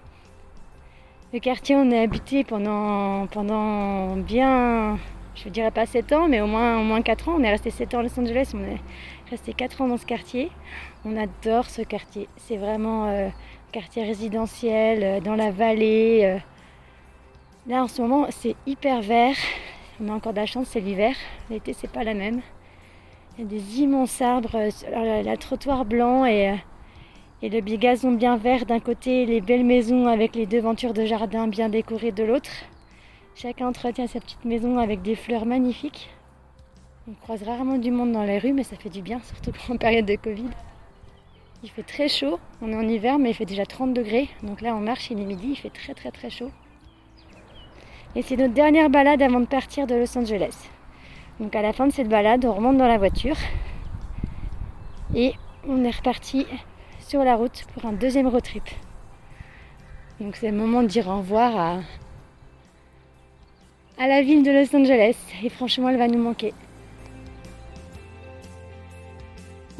Le 1.32 1.40
quartier, 1.40 1.74
on 1.74 1.90
a 1.90 2.00
habité 2.00 2.44
pendant, 2.44 3.26
pendant 3.26 4.14
bien, 4.16 5.00
je 5.34 5.48
ne 5.48 5.50
dirais 5.52 5.72
pas 5.72 5.84
7 5.84 6.12
ans, 6.12 6.28
mais 6.28 6.40
au 6.40 6.46
moins, 6.46 6.78
au 6.78 6.84
moins 6.84 7.02
4 7.02 7.28
ans. 7.28 7.34
On 7.38 7.42
est 7.42 7.50
resté 7.50 7.70
7 7.70 7.92
ans 7.94 7.98
à 7.98 8.02
Los 8.04 8.20
Angeles, 8.20 8.52
on 8.54 8.62
est 8.62 8.80
resté 9.30 9.52
4 9.52 9.80
ans 9.80 9.88
dans 9.88 9.96
ce 9.96 10.06
quartier. 10.06 10.52
On 11.04 11.16
adore 11.16 11.64
ce 11.64 11.82
quartier. 11.82 12.28
C'est 12.36 12.56
vraiment 12.56 13.06
euh, 13.08 13.26
un 13.26 13.72
quartier 13.72 14.04
résidentiel, 14.04 15.02
euh, 15.02 15.20
dans 15.20 15.34
la 15.34 15.50
vallée. 15.50 16.20
Euh. 16.22 16.38
Là, 17.66 17.82
en 17.82 17.88
ce 17.88 18.00
moment, 18.00 18.26
c'est 18.30 18.54
hyper 18.64 19.00
vert. 19.00 19.34
On 20.00 20.08
a 20.08 20.12
encore 20.12 20.32
de 20.32 20.38
la 20.38 20.46
chance, 20.46 20.68
c'est 20.68 20.80
l'hiver. 20.80 21.14
L'été, 21.50 21.72
c'est 21.72 21.90
pas 21.90 22.04
la 22.04 22.14
même. 22.14 22.40
Il 23.36 23.44
y 23.44 23.46
a 23.46 23.48
des 23.48 23.80
immenses 23.80 24.20
arbres, 24.20 24.58
la 24.90 25.36
trottoir 25.36 25.84
blanc 25.84 26.24
et 26.24 26.54
et 27.44 27.50
le 27.50 27.60
bigazon 27.60 28.12
bien 28.12 28.38
vert 28.38 28.64
d'un 28.64 28.80
côté, 28.80 29.26
les 29.26 29.42
belles 29.42 29.66
maisons 29.66 30.06
avec 30.06 30.34
les 30.34 30.46
devantures 30.46 30.94
de 30.94 31.04
jardin 31.04 31.46
bien 31.46 31.68
décorées 31.68 32.10
de 32.10 32.24
l'autre. 32.24 32.50
Chacun 33.34 33.68
entretient 33.68 34.06
sa 34.06 34.18
petite 34.18 34.46
maison 34.46 34.78
avec 34.78 35.02
des 35.02 35.14
fleurs 35.14 35.44
magnifiques. 35.44 36.08
On 37.06 37.12
croise 37.12 37.42
rarement 37.42 37.76
du 37.76 37.90
monde 37.90 38.12
dans 38.12 38.22
les 38.22 38.38
rues, 38.38 38.54
mais 38.54 38.62
ça 38.62 38.76
fait 38.76 38.88
du 38.88 39.02
bien, 39.02 39.20
surtout 39.20 39.52
en 39.70 39.76
période 39.76 40.06
de 40.06 40.16
Covid. 40.16 40.48
Il 41.62 41.68
fait 41.68 41.82
très 41.82 42.08
chaud, 42.08 42.38
on 42.62 42.72
est 42.72 42.76
en 42.76 42.88
hiver, 42.88 43.18
mais 43.18 43.32
il 43.32 43.34
fait 43.34 43.44
déjà 43.44 43.66
30 43.66 43.92
degrés. 43.92 44.30
Donc 44.42 44.62
là, 44.62 44.74
on 44.74 44.80
marche, 44.80 45.10
il 45.10 45.20
est 45.20 45.26
midi, 45.26 45.48
il 45.50 45.56
fait 45.56 45.68
très 45.68 45.92
très 45.92 46.12
très 46.12 46.30
chaud. 46.30 46.50
Et 48.16 48.22
c'est 48.22 48.36
notre 48.36 48.54
dernière 48.54 48.90
balade 48.90 49.22
avant 49.22 49.40
de 49.40 49.46
partir 49.46 49.86
de 49.86 49.94
Los 49.96 50.16
Angeles. 50.16 50.70
Donc 51.40 51.56
à 51.56 51.62
la 51.62 51.72
fin 51.72 51.86
de 51.88 51.92
cette 51.92 52.08
balade, 52.08 52.44
on 52.44 52.52
remonte 52.52 52.76
dans 52.76 52.86
la 52.86 52.98
voiture 52.98 53.36
et 55.16 55.34
on 55.68 55.82
est 55.82 55.96
reparti 55.96 56.46
sur 57.00 57.24
la 57.24 57.34
route 57.34 57.64
pour 57.74 57.86
un 57.86 57.92
deuxième 57.92 58.28
road 58.28 58.42
trip. 58.42 58.64
Donc 60.20 60.36
c'est 60.36 60.50
le 60.50 60.56
moment 60.56 60.82
de 60.82 60.86
dire 60.86 61.08
au 61.08 61.16
revoir 61.16 61.56
à, 61.56 61.80
à 63.98 64.06
la 64.06 64.22
ville 64.22 64.44
de 64.44 64.50
Los 64.52 64.76
Angeles 64.76 65.16
et 65.42 65.48
franchement 65.48 65.88
elle 65.88 65.98
va 65.98 66.06
nous 66.06 66.22
manquer. 66.22 66.54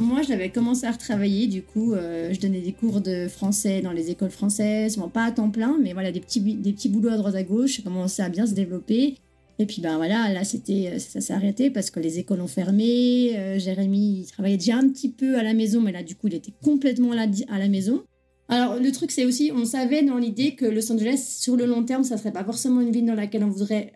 Moi, 0.04 0.20
j'avais 0.20 0.50
commencé 0.50 0.84
à 0.84 0.92
retravailler, 0.92 1.46
du 1.46 1.62
coup, 1.62 1.94
euh, 1.94 2.30
je 2.30 2.38
donnais 2.38 2.60
des 2.60 2.72
cours 2.72 3.00
de 3.00 3.26
français 3.26 3.80
dans 3.80 3.90
les 3.90 4.10
écoles 4.10 4.30
françaises, 4.30 4.98
bon, 4.98 5.08
pas 5.08 5.24
à 5.24 5.32
temps 5.32 5.48
plein, 5.48 5.78
mais 5.82 5.94
voilà, 5.94 6.12
des 6.12 6.20
petits, 6.20 6.40
des 6.42 6.72
petits 6.74 6.90
boulots 6.90 7.08
à 7.08 7.16
droite 7.16 7.34
à 7.34 7.42
gauche, 7.42 7.78
ça 7.78 7.82
commençait 7.82 8.22
à 8.22 8.28
bien 8.28 8.46
se 8.46 8.52
développer. 8.52 9.16
Et 9.58 9.64
puis 9.64 9.80
ben 9.80 9.96
voilà, 9.96 10.32
là 10.32 10.42
c'était 10.42 10.98
ça 10.98 11.20
s'est 11.20 11.32
arrêté 11.32 11.70
parce 11.70 11.88
que 11.88 12.00
les 12.00 12.18
écoles 12.18 12.40
ont 12.40 12.48
fermé. 12.48 13.38
Euh, 13.38 13.56
Jérémy 13.56 14.22
il 14.22 14.26
travaillait 14.26 14.56
déjà 14.56 14.76
un 14.76 14.88
petit 14.88 15.08
peu 15.08 15.38
à 15.38 15.44
la 15.44 15.54
maison, 15.54 15.80
mais 15.80 15.92
là 15.92 16.02
du 16.02 16.16
coup 16.16 16.26
il 16.26 16.34
était 16.34 16.52
complètement 16.62 17.14
là 17.14 17.28
à 17.48 17.58
la 17.60 17.68
maison. 17.68 18.02
Alors 18.48 18.80
le 18.80 18.90
truc 18.90 19.12
c'est 19.12 19.24
aussi, 19.24 19.52
on 19.54 19.64
savait 19.64 20.02
dans 20.02 20.18
l'idée 20.18 20.56
que 20.56 20.66
Los 20.66 20.90
Angeles 20.92 21.36
sur 21.38 21.56
le 21.56 21.66
long 21.66 21.84
terme, 21.84 22.02
ça 22.02 22.18
serait 22.18 22.32
pas 22.32 22.44
forcément 22.44 22.80
une 22.80 22.90
ville 22.90 23.06
dans 23.06 23.14
laquelle 23.14 23.44
on 23.44 23.48
voudrait 23.48 23.92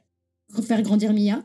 faire 0.63 0.81
grandir 0.83 1.13
Mia. 1.13 1.45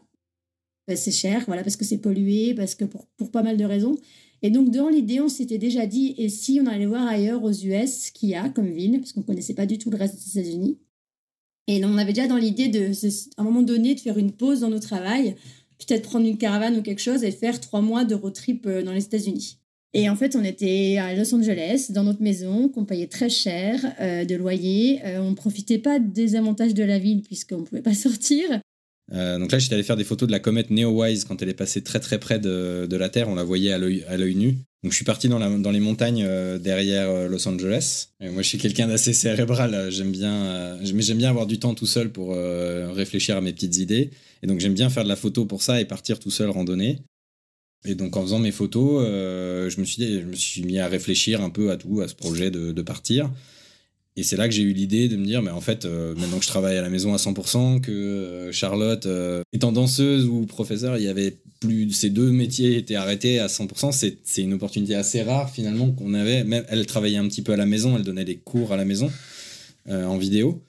Ben, 0.88 0.96
c'est 0.96 1.12
cher, 1.12 1.44
voilà, 1.48 1.64
parce 1.64 1.76
que 1.76 1.86
c'est 1.86 1.98
pollué, 1.98 2.54
parce 2.54 2.76
que 2.76 2.86
pour, 2.86 3.08
pour 3.18 3.32
pas 3.32 3.42
mal 3.42 3.58
de 3.58 3.66
raisons. 3.66 3.98
Et 4.44 4.50
donc 4.50 4.72
dans 4.72 4.90
l'idée, 4.90 5.22
on 5.22 5.30
s'était 5.30 5.58
déjà 5.58 5.86
dit, 5.86 6.14
et 6.18 6.28
si 6.30 6.60
on 6.62 6.68
allait 6.68 6.86
voir 6.86 7.08
ailleurs 7.08 7.44
aux 7.44 7.52
US 7.52 8.12
qu'il 8.12 8.30
y 8.30 8.36
a 8.36 8.50
comme 8.50 8.70
ville, 8.70 9.00
parce 9.00 9.14
qu'on 9.14 9.22
connaissait 9.22 9.54
pas 9.54 9.66
du 9.66 9.78
tout 9.78 9.90
le 9.90 9.98
reste 9.98 10.16
des 10.16 10.40
États-Unis. 10.40 10.78
Et 11.68 11.84
on 11.86 11.98
avait 11.98 12.12
déjà 12.12 12.28
dans 12.28 12.38
l'idée 12.38 12.68
de, 12.68 12.92
à 13.38 13.42
un 13.42 13.46
moment 13.46 13.62
donné, 13.62 13.96
de 13.96 14.00
faire 14.02 14.18
une 14.18 14.34
pause 14.34 14.60
dans 14.60 14.70
nos 14.70 14.80
travail, 14.80 15.36
peut-être 15.80 16.04
prendre 16.04 16.28
une 16.28 16.38
caravane 16.38 16.78
ou 16.78 16.82
quelque 16.82 17.02
chose 17.02 17.24
et 17.24 17.32
faire 17.32 17.60
trois 17.62 17.82
mois 17.82 18.04
de 18.04 18.16
road 18.16 18.34
trip 18.34 18.66
euh, 18.66 18.84
dans 18.84 18.92
les 18.92 19.06
États-Unis. 19.06 19.60
Et 19.94 20.10
en 20.10 20.16
fait, 20.16 20.36
on 20.36 20.44
était 20.44 20.98
à 20.98 21.16
Los 21.16 21.34
Angeles, 21.36 21.88
dans 21.92 22.04
notre 22.04 22.22
maison, 22.22 22.68
qu'on 22.68 22.84
payait 22.84 23.08
très 23.08 23.30
cher 23.30 23.80
euh, 24.02 24.26
de 24.26 24.36
loyer. 24.36 25.00
Euh, 25.06 25.22
on 25.22 25.32
ne 25.32 25.36
profitait 25.36 25.78
pas 25.78 26.00
des 26.00 26.36
avantages 26.36 26.74
de 26.74 26.84
la 26.84 26.98
ville 26.98 27.22
puisqu'on 27.22 27.60
ne 27.60 27.64
pouvait 27.64 27.82
pas 27.82 27.94
sortir. 27.94 28.60
Donc 29.14 29.52
là, 29.52 29.60
j'étais 29.60 29.76
allé 29.76 29.84
faire 29.84 29.96
des 29.96 30.04
photos 30.04 30.28
de 30.28 30.32
la 30.32 30.40
comète 30.40 30.72
Neowise 30.72 31.26
quand 31.26 31.42
elle 31.42 31.50
est 31.50 31.54
passée 31.54 31.84
très 31.84 32.00
très 32.00 32.20
près 32.20 32.40
de, 32.40 32.88
la 32.90 33.10
Terre. 33.10 33.30
On 33.30 33.36
la 33.36 33.44
voyait 33.44 33.72
à 33.72 33.78
l'œil 33.78 34.36
nu. 34.36 34.58
Donc 34.84 34.92
je 34.92 34.98
suis 34.98 35.06
parti 35.06 35.30
dans, 35.30 35.40
dans 35.40 35.72
les 35.72 35.80
montagnes 35.80 36.26
euh, 36.28 36.60
derrière 36.60 37.10
euh, 37.10 37.30
Los 37.30 37.48
Angeles. 37.48 38.10
moi 38.20 38.42
je 38.42 38.48
suis 38.50 38.58
quelqu'un 38.58 38.88
d'assez 38.88 39.14
cérébral, 39.14 39.74
euh, 39.74 39.90
j'aime 39.90 40.12
bien, 40.12 40.78
j'aime 40.84 41.18
bien 41.18 41.30
avoir 41.30 41.48
du 41.48 41.58
temps 41.58 41.74
tout 41.74 41.86
seul 41.86 42.12
pour 42.12 42.36
réfléchir 42.36 43.38
à 43.38 43.42
mes 43.42 43.54
petites 43.54 43.78
idées. 43.78 44.12
Et 44.42 44.48
donc 44.48 44.60
j'aime 44.60 44.74
bien 44.74 44.90
faire 44.90 45.06
de 45.06 45.10
la 45.10 45.16
photo 45.16 45.46
pour 45.46 45.64
ça 45.64 45.80
et 45.80 45.86
partir 45.86 46.20
tout 46.20 46.32
seul 46.32 46.50
randonner. 46.50 47.00
Et 47.86 47.96
donc 47.96 48.18
en 48.18 48.24
faisant 48.24 48.40
mes 48.40 48.52
photos, 48.52 49.06
je, 49.06 49.80
me 49.80 49.86
suis 49.86 50.20
je 50.20 50.26
me 50.26 50.36
suis 50.36 50.64
mis 50.64 50.80
à 50.80 50.88
réfléchir 50.88 51.42
un 51.42 51.50
peu 51.50 51.72
à 51.72 51.78
tout, 51.78 52.02
à 52.02 52.10
ce 52.10 52.16
projet 52.16 52.52
de 52.52 52.82
partir. 52.82 53.30
Et 54.16 54.22
c'est 54.22 54.38
là 54.38 54.48
que 54.48 54.54
j'ai 54.54 54.62
eu 54.62 54.74
l'idée 54.74 55.08
de 55.08 55.18
me 55.18 55.26
dire, 55.26 55.42
mais 55.42 55.50
en 55.50 55.62
fait, 55.62 55.86
euh, 55.86 56.14
maintenant 56.16 56.38
que 56.38 56.44
je 56.44 56.50
travaille 56.50 56.78
à 56.78 56.82
la 56.82 56.90
maison 56.90 57.14
à 57.14 57.18
100%, 57.18 57.82
que 57.82 57.92
euh, 57.92 58.52
Charlotte, 58.52 59.08
euh, 59.08 59.42
étant 59.54 59.72
danseuse 59.72 60.26
ou 60.26 60.46
professeur, 60.46 60.98
il 60.98 61.04
y 61.04 61.08
avait 61.08 61.38
plus 61.60 61.92
ces 61.92 62.12
deux 62.12 62.30
métiers 62.30 62.78
étaient 62.78 62.96
arrêtés 62.96 63.40
à 63.40 63.48
100%. 63.48 63.92
C'est 63.92 64.42
une 64.42 64.54
opportunité 64.54 64.94
assez 64.94 65.24
rare 65.24 65.50
finalement 65.50 65.92
qu'on 65.92 66.14
avait. 66.14 66.44
Même 66.44 66.64
elle 66.70 66.86
travaillait 66.86 67.18
un 67.18 67.28
petit 67.28 67.42
peu 67.42 67.54
à 67.54 67.58
la 67.58 67.66
maison, 67.66 67.98
elle 67.98 68.04
donnait 68.04 68.26
des 68.26 68.36
cours 68.36 68.72
à 68.72 68.78
la 68.78 68.86
maison 68.86 69.10
en 69.90 70.18
vidéo. 70.18 70.62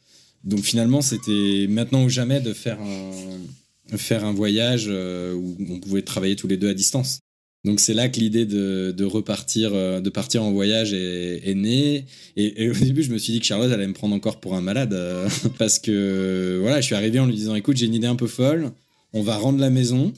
Donc 0.45 0.61
finalement, 0.61 1.01
c'était 1.01 1.66
maintenant 1.68 2.05
ou 2.05 2.09
jamais 2.09 2.40
de 2.40 2.53
faire 2.53 2.78
un, 2.80 3.97
faire 3.97 4.24
un 4.24 4.32
voyage 4.32 4.86
où 4.88 5.57
on 5.68 5.80
pouvait 5.80 6.03
travailler 6.03 6.36
tous 6.36 6.47
les 6.47 6.57
deux 6.57 6.68
à 6.68 6.74
distance. 6.74 7.18
Donc 7.65 7.81
c'est 7.81 7.95
là 7.95 8.09
que 8.09 8.21
l'idée 8.21 8.45
de, 8.45 9.05
repartir, 9.05 9.71
euh, 9.73 10.01
de 10.01 10.11
partir 10.11 10.43
en 10.43 10.53
voyage 10.53 10.93
est, 10.93 11.55
née. 11.55 12.05
Et, 12.37 12.69
au 12.69 12.75
début, 12.75 13.03
je 13.03 13.11
me 13.11 13.19
suis 13.19 13.33
dit 13.33 13.41
que 13.41 13.47
Charlotte 13.47 13.73
allait 13.73 13.87
me 13.87 13.95
prendre 13.95 14.15
encore 14.15 14.39
pour 14.39 14.55
un 14.55 14.61
malade 14.61 14.93
euh, 14.93 15.29
parce 15.59 15.79
que 15.79 16.59
voilà, 16.61 16.81
je 16.81 16.87
suis 16.87 16.95
arrivé 16.95 17.19
en 17.19 17.27
lui 17.27 17.35
disant 17.35 17.55
écoute, 17.55 17.77
j'ai 17.77 17.87
une 17.87 17.95
idée 17.95 18.07
un 18.07 18.17
peu 18.17 18.27
folle. 18.27 18.71
On 19.15 19.23
va 19.23 19.37
rendre 19.37 19.61
la 19.61 19.71
maison 19.71 20.12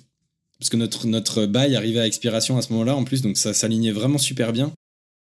parce 0.59 0.71
que 0.71 0.77
notre 0.77 1.07
notre 1.07 1.47
bail 1.47 1.77
arrivait 1.77 2.01
à 2.01 2.07
expiration 2.07 2.57
à 2.57 2.63
ce 2.63 2.73
moment-là 2.73 2.97
en 2.97 3.05
plus, 3.05 3.23
donc 3.23 3.37
ça 3.37 3.55
s'alignait 3.55 3.93
vraiment 3.93 4.19
super 4.19 4.53
bien. 4.53 4.73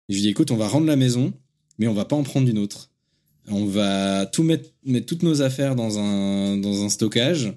Je 0.09 0.15
lui 0.15 0.21
dis 0.21 0.29
écoute, 0.29 0.51
on 0.51 0.57
va 0.57 0.67
rendre 0.67 0.85
la 0.85 0.97
maison, 0.97 1.33
mais 1.79 1.87
on 1.87 1.93
va 1.93 2.05
pas 2.05 2.15
en 2.15 2.23
prendre 2.23 2.47
une 2.47 2.59
autre. 2.59 2.91
On 3.47 3.65
va 3.65 4.25
tout 4.25 4.43
mettre, 4.43 4.69
mettre 4.85 5.05
toutes 5.05 5.23
nos 5.23 5.41
affaires 5.41 5.75
dans 5.75 5.97
un 5.97 6.57
dans 6.57 6.83
un 6.83 6.89
stockage 6.89 7.53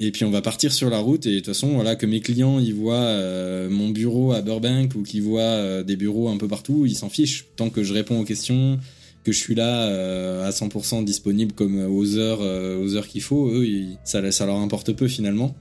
et 0.00 0.10
puis 0.10 0.24
on 0.24 0.30
va 0.30 0.40
partir 0.40 0.72
sur 0.72 0.88
la 0.88 0.98
route 0.98 1.26
et 1.26 1.30
de 1.30 1.36
toute 1.36 1.46
façon 1.48 1.74
voilà 1.74 1.94
que 1.94 2.06
mes 2.06 2.20
clients 2.20 2.58
ils 2.58 2.74
voient 2.74 2.94
euh, 2.94 3.68
mon 3.68 3.90
bureau 3.90 4.32
à 4.32 4.40
Burbank 4.40 4.94
ou 4.96 5.02
qu'ils 5.02 5.22
voient 5.22 5.42
euh, 5.42 5.82
des 5.82 5.96
bureaux 5.96 6.30
un 6.30 6.38
peu 6.38 6.48
partout, 6.48 6.86
ils 6.86 6.96
s'en 6.96 7.10
fichent 7.10 7.46
tant 7.54 7.68
que 7.68 7.84
je 7.84 7.92
réponds 7.92 8.18
aux 8.18 8.24
questions, 8.24 8.78
que 9.24 9.30
je 9.30 9.38
suis 9.38 9.54
là 9.54 9.88
euh, 9.88 10.48
à 10.48 10.50
100% 10.50 11.04
disponible 11.04 11.52
comme 11.52 11.78
aux 11.84 12.16
heures 12.16 12.40
aux 12.40 12.96
heures 12.96 13.06
qu'il 13.06 13.22
faut, 13.22 13.50
eux 13.50 13.66
ça 14.04 14.32
ça 14.32 14.46
leur 14.46 14.56
importe 14.56 14.92
peu 14.92 15.06
finalement. 15.06 15.54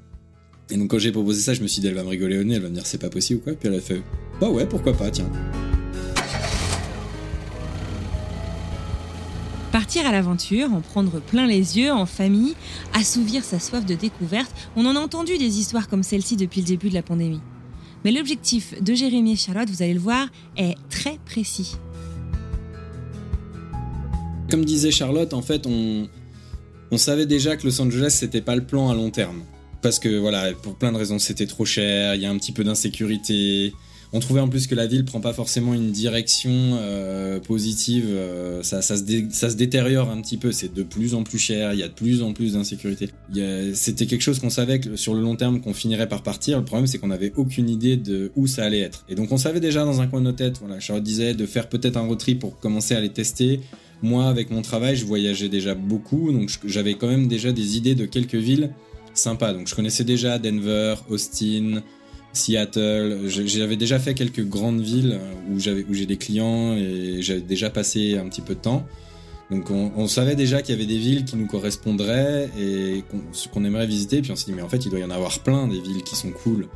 Et 0.72 0.78
donc 0.78 0.92
quand 0.92 1.00
j'ai 1.00 1.12
proposé 1.12 1.42
ça, 1.42 1.54
je 1.54 1.62
me 1.62 1.68
suis 1.68 1.82
dit 1.82 1.88
elle 1.88 1.96
va 1.96 2.04
me 2.04 2.10
rigoler 2.10 2.40
au 2.40 2.44
nez, 2.44 2.56
elle 2.56 2.62
va 2.62 2.70
me 2.70 2.76
dire 2.76 2.86
c'est 2.86 3.02
pas 3.02 3.10
possible 3.10 3.42
ou 3.42 3.44
quoi, 3.44 3.54
puis 3.54 3.68
elle 3.68 3.76
a 3.76 3.82
fait 3.82 4.02
bah 4.40 4.50
ouais 4.50 4.66
pourquoi 4.66 4.94
pas 4.94 5.12
tiens. 5.12 5.30
Partir 9.72 10.08
à 10.08 10.12
l'aventure, 10.12 10.74
en 10.74 10.82
prendre 10.82 11.22
plein 11.22 11.46
les 11.46 11.78
yeux, 11.78 11.92
en 11.92 12.08
famille, 12.08 12.56
assouvir 12.94 13.44
sa 13.44 13.60
soif 13.60 13.86
de 13.86 13.94
découverte, 13.94 14.52
on 14.76 14.84
en 14.88 14.96
a 14.96 15.00
entendu 15.00 15.38
des 15.38 15.60
histoires 15.60 15.88
comme 15.88 16.02
celle-ci 16.02 16.38
depuis 16.38 16.62
le 16.62 16.68
début 16.68 16.90
de 16.90 16.96
la 16.96 17.04
pandémie. 17.04 17.42
Mais 18.04 18.12
l'objectif 18.12 18.82
de 18.82 18.94
Jérémy 18.96 19.34
et 19.34 19.36
Charlotte, 19.36 19.70
vous 19.70 19.84
allez 19.84 19.94
le 19.94 20.00
voir, 20.00 20.28
est 20.58 20.76
très 20.90 21.20
précis. 21.24 21.76
Comme 24.50 24.66
disait 24.66 24.90
Charlotte, 24.90 25.34
en 25.36 25.44
fait, 25.44 25.68
on, 25.68 26.08
on 26.90 26.98
savait 26.98 27.28
déjà 27.28 27.56
que 27.56 27.68
Los 27.68 27.80
Angeles, 27.80 28.16
c'était 28.18 28.42
pas 28.42 28.56
le 28.56 28.66
plan 28.66 28.90
à 28.90 28.96
long 28.96 29.12
terme. 29.12 29.44
Parce 29.84 30.00
que 30.00 30.18
voilà, 30.18 30.52
pour 30.54 30.76
plein 30.76 30.92
de 30.92 30.98
raisons, 30.98 31.20
c'était 31.20 31.46
trop 31.46 31.66
cher, 31.66 32.16
il 32.16 32.22
y 32.22 32.26
a 32.26 32.32
un 32.32 32.38
petit 32.40 32.52
peu 32.54 32.64
d'insécurité, 32.64 33.74
on 34.12 34.20
trouvait 34.20 34.40
en 34.40 34.48
plus 34.48 34.66
que 34.68 34.76
la 34.76 34.88
ville 34.88 35.06
prend 35.06 35.22
pas 35.22 35.34
forcément 35.34 35.74
une 35.74 35.92
direction 35.92 36.52
euh, 36.52 37.40
positive, 37.40 38.08
euh, 38.10 38.64
ça, 38.64 38.82
se 38.82 39.56
détériore 39.56 40.10
un 40.10 40.20
petit 40.22 40.38
peu, 40.38 40.52
c'est 40.52 40.74
de 40.74 40.84
plus 40.84 41.14
en 41.14 41.24
plus 41.24 41.38
cher, 41.38 41.74
il 41.74 41.80
y 41.80 41.84
a 41.84 41.88
de 41.88 41.94
plus 41.94 42.24
en 42.24 42.34
plus 42.34 42.54
d'insécurité. 42.54 43.10
C'était 43.74 44.08
quelque 44.08 44.22
chose 44.22 44.40
qu'on 44.40 44.50
savait 44.50 44.80
que 44.80 44.96
sur 44.96 45.14
le 45.14 45.22
long 45.22 45.36
terme 45.36 45.62
qu'on 45.62 45.74
finirait 45.74 46.10
par 46.10 46.24
partir, 46.24 46.58
le 46.58 46.66
problème 46.66 46.88
c'est 46.88 46.98
qu'on 46.98 47.08
n'avait 47.08 47.34
aucune 47.36 47.70
idée 47.70 47.98
de 47.98 48.32
où 48.36 48.48
ça 48.48 48.66
allait 48.66 48.80
être. 48.80 49.06
Et 49.10 49.16
donc 49.16 49.32
on 49.32 49.38
savait 49.38 49.60
déjà 49.60 49.86
dans 49.86 50.02
un 50.02 50.08
coin 50.08 50.22
de 50.22 50.26
nos 50.26 50.32
têtes, 50.32 50.58
voilà, 50.60 50.80
Charlotte 50.80 51.04
disait 51.04 51.36
de 51.36 51.46
faire 51.46 51.70
peut-être 51.70 51.98
un 51.98 52.08
road 52.08 52.18
trip 52.18 52.40
pour 52.40 52.60
commencer 52.60 52.96
à 52.96 53.02
les 53.02 53.10
tester. 53.10 53.60
Moi 54.02 54.28
avec 54.28 54.50
mon 54.50 54.62
travail 54.62 54.96
je 54.96 55.06
voyageais 55.06 55.50
déjà 55.50 55.76
beaucoup, 55.76 56.32
donc 56.32 56.50
j'avais 56.66 56.96
quand 56.96 57.08
même 57.08 57.28
déjà 57.28 57.52
des 57.52 57.78
idées 57.78 57.96
de 57.96 58.06
quelques 58.06 58.36
villes 58.36 58.72
sympas. 59.14 59.54
Donc 59.54 59.68
je 59.68 59.76
connaissais 59.76 60.04
déjà 60.04 60.40
Denver, 60.40 60.96
Austin, 61.10 61.84
Seattle. 62.34 63.28
J'avais 63.28 63.76
déjà 63.76 64.00
fait 64.00 64.14
quelques 64.14 64.46
grandes 64.46 64.82
villes 64.82 65.20
où 65.52 65.60
j'avais 65.60 65.86
où 65.90 65.94
j'ai 65.94 66.06
des 66.06 66.18
clients 66.18 66.76
et 66.76 67.22
j'avais 67.22 67.42
déjà 67.42 67.70
passé 67.70 68.18
un 68.18 68.28
petit 68.28 68.42
peu 68.42 68.56
de 68.56 68.60
temps. 68.60 68.86
Donc 69.52 69.72
on, 69.72 70.08
savait 70.08 70.36
déjà 70.36 70.62
qu'il 70.62 70.76
y 70.76 70.78
avait 70.78 70.86
des 70.86 71.00
villes 71.00 71.26
qui 71.26 71.36
nous 71.36 71.48
correspondraient 71.48 72.50
et 72.60 73.04
qu'on 73.52 73.66
aimerait 73.66 73.88
visiter. 73.88 74.22
Puis 74.22 74.32
on 74.32 74.36
s'est 74.36 74.46
dit 74.46 74.54
mais 74.54 74.62
en 74.62 74.70
fait 74.70 74.86
il 74.86 74.92
doit 74.92 75.00
y 75.00 75.04
en 75.04 75.10
avoir 75.10 75.40
plein 75.40 75.68
des 75.68 75.82
villes 75.82 76.04
qui 76.04 76.16
sont 76.16 76.32
cool. 76.32 76.68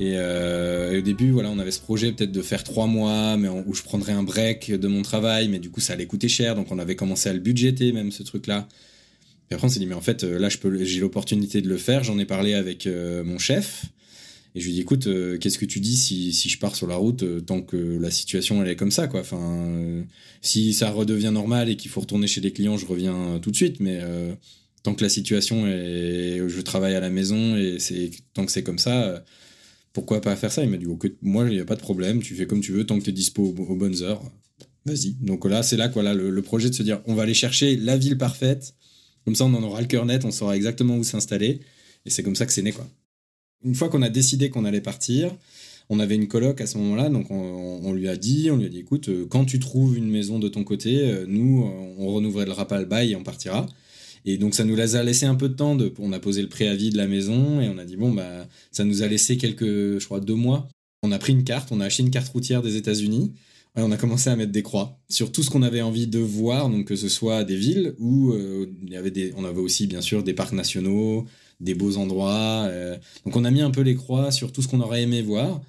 Et, 0.00 0.16
au 0.16 1.00
début, 1.00 1.30
voilà, 1.30 1.50
on 1.50 1.58
avait 1.58 1.70
ce 1.70 1.80
projet 1.80 2.12
peut-être 2.12 2.32
de 2.32 2.42
faire 2.42 2.64
trois 2.64 2.86
mois, 2.86 3.36
mais 3.36 3.48
où 3.48 3.74
je 3.74 3.82
prendrais 3.82 4.12
un 4.12 4.24
break 4.24 4.72
de 4.72 4.88
mon 4.88 5.02
travail, 5.02 5.48
mais 5.48 5.60
du 5.60 5.70
coup, 5.70 5.80
ça 5.80 5.92
allait 5.92 6.06
coûter 6.06 6.28
cher, 6.28 6.56
donc 6.56 6.72
on 6.72 6.80
avait 6.80 6.96
commencé 6.96 7.28
à 7.28 7.32
le 7.32 7.38
budgéter 7.38 7.92
même 7.92 8.10
ce 8.10 8.24
truc-là. 8.24 8.66
Et 9.50 9.54
après, 9.54 9.68
on 9.68 9.70
s'est 9.70 9.78
dit, 9.78 9.86
mais 9.86 9.94
en 9.94 10.00
fait, 10.00 10.24
là, 10.24 10.48
je 10.48 10.58
peux, 10.58 10.82
j'ai 10.82 10.98
l'opportunité 10.98 11.62
de 11.62 11.68
le 11.68 11.76
faire. 11.76 12.02
J'en 12.02 12.18
ai 12.18 12.24
parlé 12.24 12.54
avec 12.54 12.88
mon 13.24 13.38
chef. 13.38 13.86
Et 14.54 14.60
je 14.60 14.66
lui 14.66 14.72
dis, 14.74 14.80
écoute, 14.80 15.08
euh, 15.08 15.36
qu'est-ce 15.36 15.58
que 15.58 15.64
tu 15.64 15.80
dis 15.80 15.96
si, 15.96 16.32
si, 16.32 16.48
je 16.48 16.58
pars 16.58 16.76
sur 16.76 16.86
la 16.86 16.94
route 16.94 17.24
euh, 17.24 17.40
tant 17.40 17.60
que 17.60 17.76
la 17.76 18.10
situation 18.10 18.62
elle 18.62 18.70
est 18.70 18.76
comme 18.76 18.92
ça, 18.92 19.08
quoi. 19.08 19.20
Enfin, 19.20 19.40
euh, 19.40 20.02
si 20.42 20.72
ça 20.72 20.90
redevient 20.90 21.32
normal 21.32 21.68
et 21.68 21.76
qu'il 21.76 21.90
faut 21.90 22.00
retourner 22.00 22.28
chez 22.28 22.40
les 22.40 22.52
clients, 22.52 22.76
je 22.76 22.86
reviens 22.86 23.40
tout 23.42 23.50
de 23.50 23.56
suite. 23.56 23.80
Mais 23.80 24.00
tant 24.82 24.94
que 24.94 25.02
la 25.02 25.08
situation 25.08 25.66
est, 25.66 26.40
je 26.46 26.60
travaille 26.60 26.94
à 26.94 27.00
la 27.00 27.10
maison 27.10 27.56
et 27.56 27.78
c'est 27.80 28.10
tant 28.34 28.46
que 28.46 28.52
c'est 28.52 28.62
comme 28.62 28.78
ça, 28.78 29.24
pourquoi 29.92 30.20
pas 30.20 30.36
faire 30.36 30.52
ça? 30.52 30.62
Il 30.62 30.70
m'a 30.70 30.76
dit, 30.76 30.86
ok, 30.86 31.10
moi, 31.22 31.46
il 31.48 31.54
n'y 31.54 31.60
a 31.60 31.64
pas 31.64 31.76
de 31.76 31.80
problème. 31.80 32.22
Tu 32.22 32.34
fais 32.34 32.46
comme 32.46 32.60
tu 32.60 32.72
veux 32.72 32.84
tant 32.86 32.98
que 32.98 33.04
tu 33.04 33.10
es 33.10 33.12
dispo 33.12 33.54
aux, 33.58 33.76
bonnes 33.76 34.02
heures. 34.02 34.22
Vas-y. 34.86 35.14
Donc 35.20 35.46
là, 35.46 35.62
c'est 35.62 35.76
là, 35.76 35.88
quoi, 35.88 36.02
là, 36.02 36.14
le, 36.14 36.30
le 36.30 36.42
projet 36.42 36.70
de 36.70 36.74
se 36.74 36.82
dire, 36.82 37.00
on 37.06 37.14
va 37.14 37.22
aller 37.22 37.34
chercher 37.34 37.76
la 37.76 37.96
ville 37.96 38.18
parfaite. 38.18 38.74
Comme 39.24 39.34
ça, 39.34 39.46
on 39.46 39.54
en 39.54 39.62
aura 39.62 39.80
le 39.80 39.86
cœur 39.86 40.04
net, 40.06 40.24
on 40.24 40.30
saura 40.30 40.56
exactement 40.56 40.96
où 40.96 41.04
s'installer. 41.04 41.60
Et 42.04 42.10
c'est 42.10 42.22
comme 42.22 42.36
ça 42.36 42.46
que 42.46 42.52
c'est 42.52 42.62
né, 42.62 42.72
quoi 42.72 42.86
une 43.64 43.74
fois 43.74 43.88
qu'on 43.88 44.02
a 44.02 44.08
décidé 44.08 44.50
qu'on 44.50 44.64
allait 44.64 44.80
partir, 44.80 45.34
on 45.90 46.00
avait 46.00 46.14
une 46.14 46.28
coloc 46.28 46.60
à 46.60 46.66
ce 46.66 46.78
moment-là, 46.78 47.08
donc 47.10 47.30
on, 47.30 47.92
lui 47.92 48.08
a 48.08 48.16
dit, 48.16 48.50
on 48.50 48.56
lui 48.56 48.66
a 48.66 48.68
dit, 48.68 48.78
écoute, 48.78 49.08
euh, 49.08 49.26
quand 49.28 49.44
tu 49.44 49.58
trouves 49.58 49.96
une 49.98 50.08
maison 50.08 50.38
de 50.38 50.48
ton 50.48 50.64
côté, 50.64 51.00
euh, 51.00 51.26
nous, 51.28 51.62
on 51.98 52.14
renouvellera 52.14 52.66
pas 52.66 52.78
le 52.78 52.86
bail 52.86 53.12
et 53.12 53.16
on 53.16 53.22
partira. 53.22 53.66
Et 54.24 54.38
donc 54.38 54.54
ça 54.54 54.64
nous 54.64 54.80
a 54.80 55.02
laissé 55.02 55.26
un 55.26 55.34
peu 55.34 55.50
de 55.50 55.54
temps, 55.54 55.76
on 55.98 56.12
a 56.12 56.18
posé 56.18 56.40
le 56.40 56.48
préavis 56.48 56.88
de 56.88 56.96
la 56.96 57.06
maison 57.06 57.60
et 57.60 57.68
on 57.68 57.76
a 57.76 57.84
dit, 57.84 57.96
bon, 57.96 58.12
bah, 58.12 58.48
ça 58.72 58.84
nous 58.84 59.02
a 59.02 59.08
laissé 59.08 59.36
quelques, 59.36 59.98
je 59.98 60.04
crois, 60.04 60.20
deux 60.20 60.34
mois. 60.34 60.68
On 61.02 61.12
a 61.12 61.18
pris 61.18 61.34
une 61.34 61.44
carte, 61.44 61.70
on 61.72 61.80
a 61.80 61.84
acheté 61.84 62.02
une 62.02 62.10
carte 62.10 62.28
routière 62.28 62.62
des 62.62 62.76
États-Unis. 62.76 63.34
On 63.76 63.90
a 63.90 63.96
commencé 63.96 64.30
à 64.30 64.36
mettre 64.36 64.52
des 64.52 64.62
croix 64.62 64.98
sur 65.08 65.32
tout 65.32 65.42
ce 65.42 65.50
qu'on 65.50 65.62
avait 65.62 65.82
envie 65.82 66.06
de 66.06 66.20
voir, 66.20 66.70
donc 66.70 66.86
que 66.86 66.96
ce 66.96 67.08
soit 67.08 67.42
des 67.42 67.56
villes 67.56 67.94
euh, 68.00 68.66
il 68.82 68.92
y 68.92 69.32
on 69.36 69.44
avait 69.44 69.60
aussi 69.60 69.88
bien 69.88 70.00
sûr 70.00 70.22
des 70.22 70.32
parcs 70.32 70.52
nationaux, 70.52 71.26
des 71.64 71.74
beaux 71.74 71.96
endroits. 71.96 72.66
Euh. 72.68 72.96
Donc 73.24 73.36
on 73.36 73.44
a 73.44 73.50
mis 73.50 73.62
un 73.62 73.70
peu 73.70 73.80
les 73.80 73.96
croix 73.96 74.30
sur 74.30 74.52
tout 74.52 74.62
ce 74.62 74.68
qu'on 74.68 74.80
aurait 74.80 75.02
aimé 75.02 75.22
voir. 75.22 75.60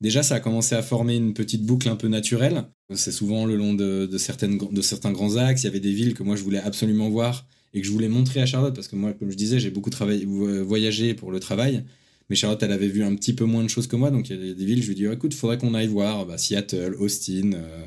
Déjà, 0.00 0.24
ça 0.24 0.34
a 0.34 0.40
commencé 0.40 0.74
à 0.74 0.82
former 0.82 1.14
une 1.14 1.32
petite 1.32 1.64
boucle 1.64 1.88
un 1.88 1.94
peu 1.94 2.08
naturelle. 2.08 2.64
C'est 2.92 3.12
souvent 3.12 3.44
le 3.44 3.54
long 3.54 3.72
de, 3.72 4.08
certaines, 4.18 4.58
de 4.58 4.82
certains 4.82 5.12
grands 5.12 5.36
axes. 5.36 5.62
Il 5.62 5.66
y 5.66 5.68
avait 5.68 5.80
des 5.80 5.92
villes 5.92 6.14
que 6.14 6.24
moi 6.24 6.34
je 6.34 6.42
voulais 6.42 6.58
absolument 6.58 7.08
voir 7.08 7.46
et 7.72 7.80
que 7.80 7.86
je 7.86 7.92
voulais 7.92 8.08
montrer 8.08 8.42
à 8.42 8.46
Charlotte 8.46 8.74
parce 8.74 8.88
que 8.88 8.96
moi, 8.96 9.12
comme 9.12 9.30
je 9.30 9.36
disais, 9.36 9.60
j'ai 9.60 9.70
beaucoup 9.70 9.90
travaillé, 9.90 10.26
voyagé 10.26 11.14
pour 11.14 11.30
le 11.30 11.38
travail. 11.38 11.84
Mais 12.28 12.36
Charlotte, 12.36 12.62
elle 12.62 12.72
avait 12.72 12.88
vu 12.88 13.04
un 13.04 13.14
petit 13.14 13.32
peu 13.32 13.44
moins 13.44 13.62
de 13.62 13.68
choses 13.68 13.86
que 13.86 13.94
moi. 13.94 14.10
Donc 14.10 14.28
il 14.28 14.36
y 14.36 14.50
a 14.50 14.54
des 14.54 14.64
villes, 14.64 14.82
je 14.82 14.88
lui 14.88 14.94
dit, 14.96 15.06
oh, 15.06 15.12
écoute, 15.12 15.34
faudrait 15.34 15.58
qu'on 15.58 15.74
aille 15.74 15.86
voir 15.86 16.26
bah, 16.26 16.36
Seattle, 16.36 16.96
Austin, 16.98 17.52
euh, 17.54 17.84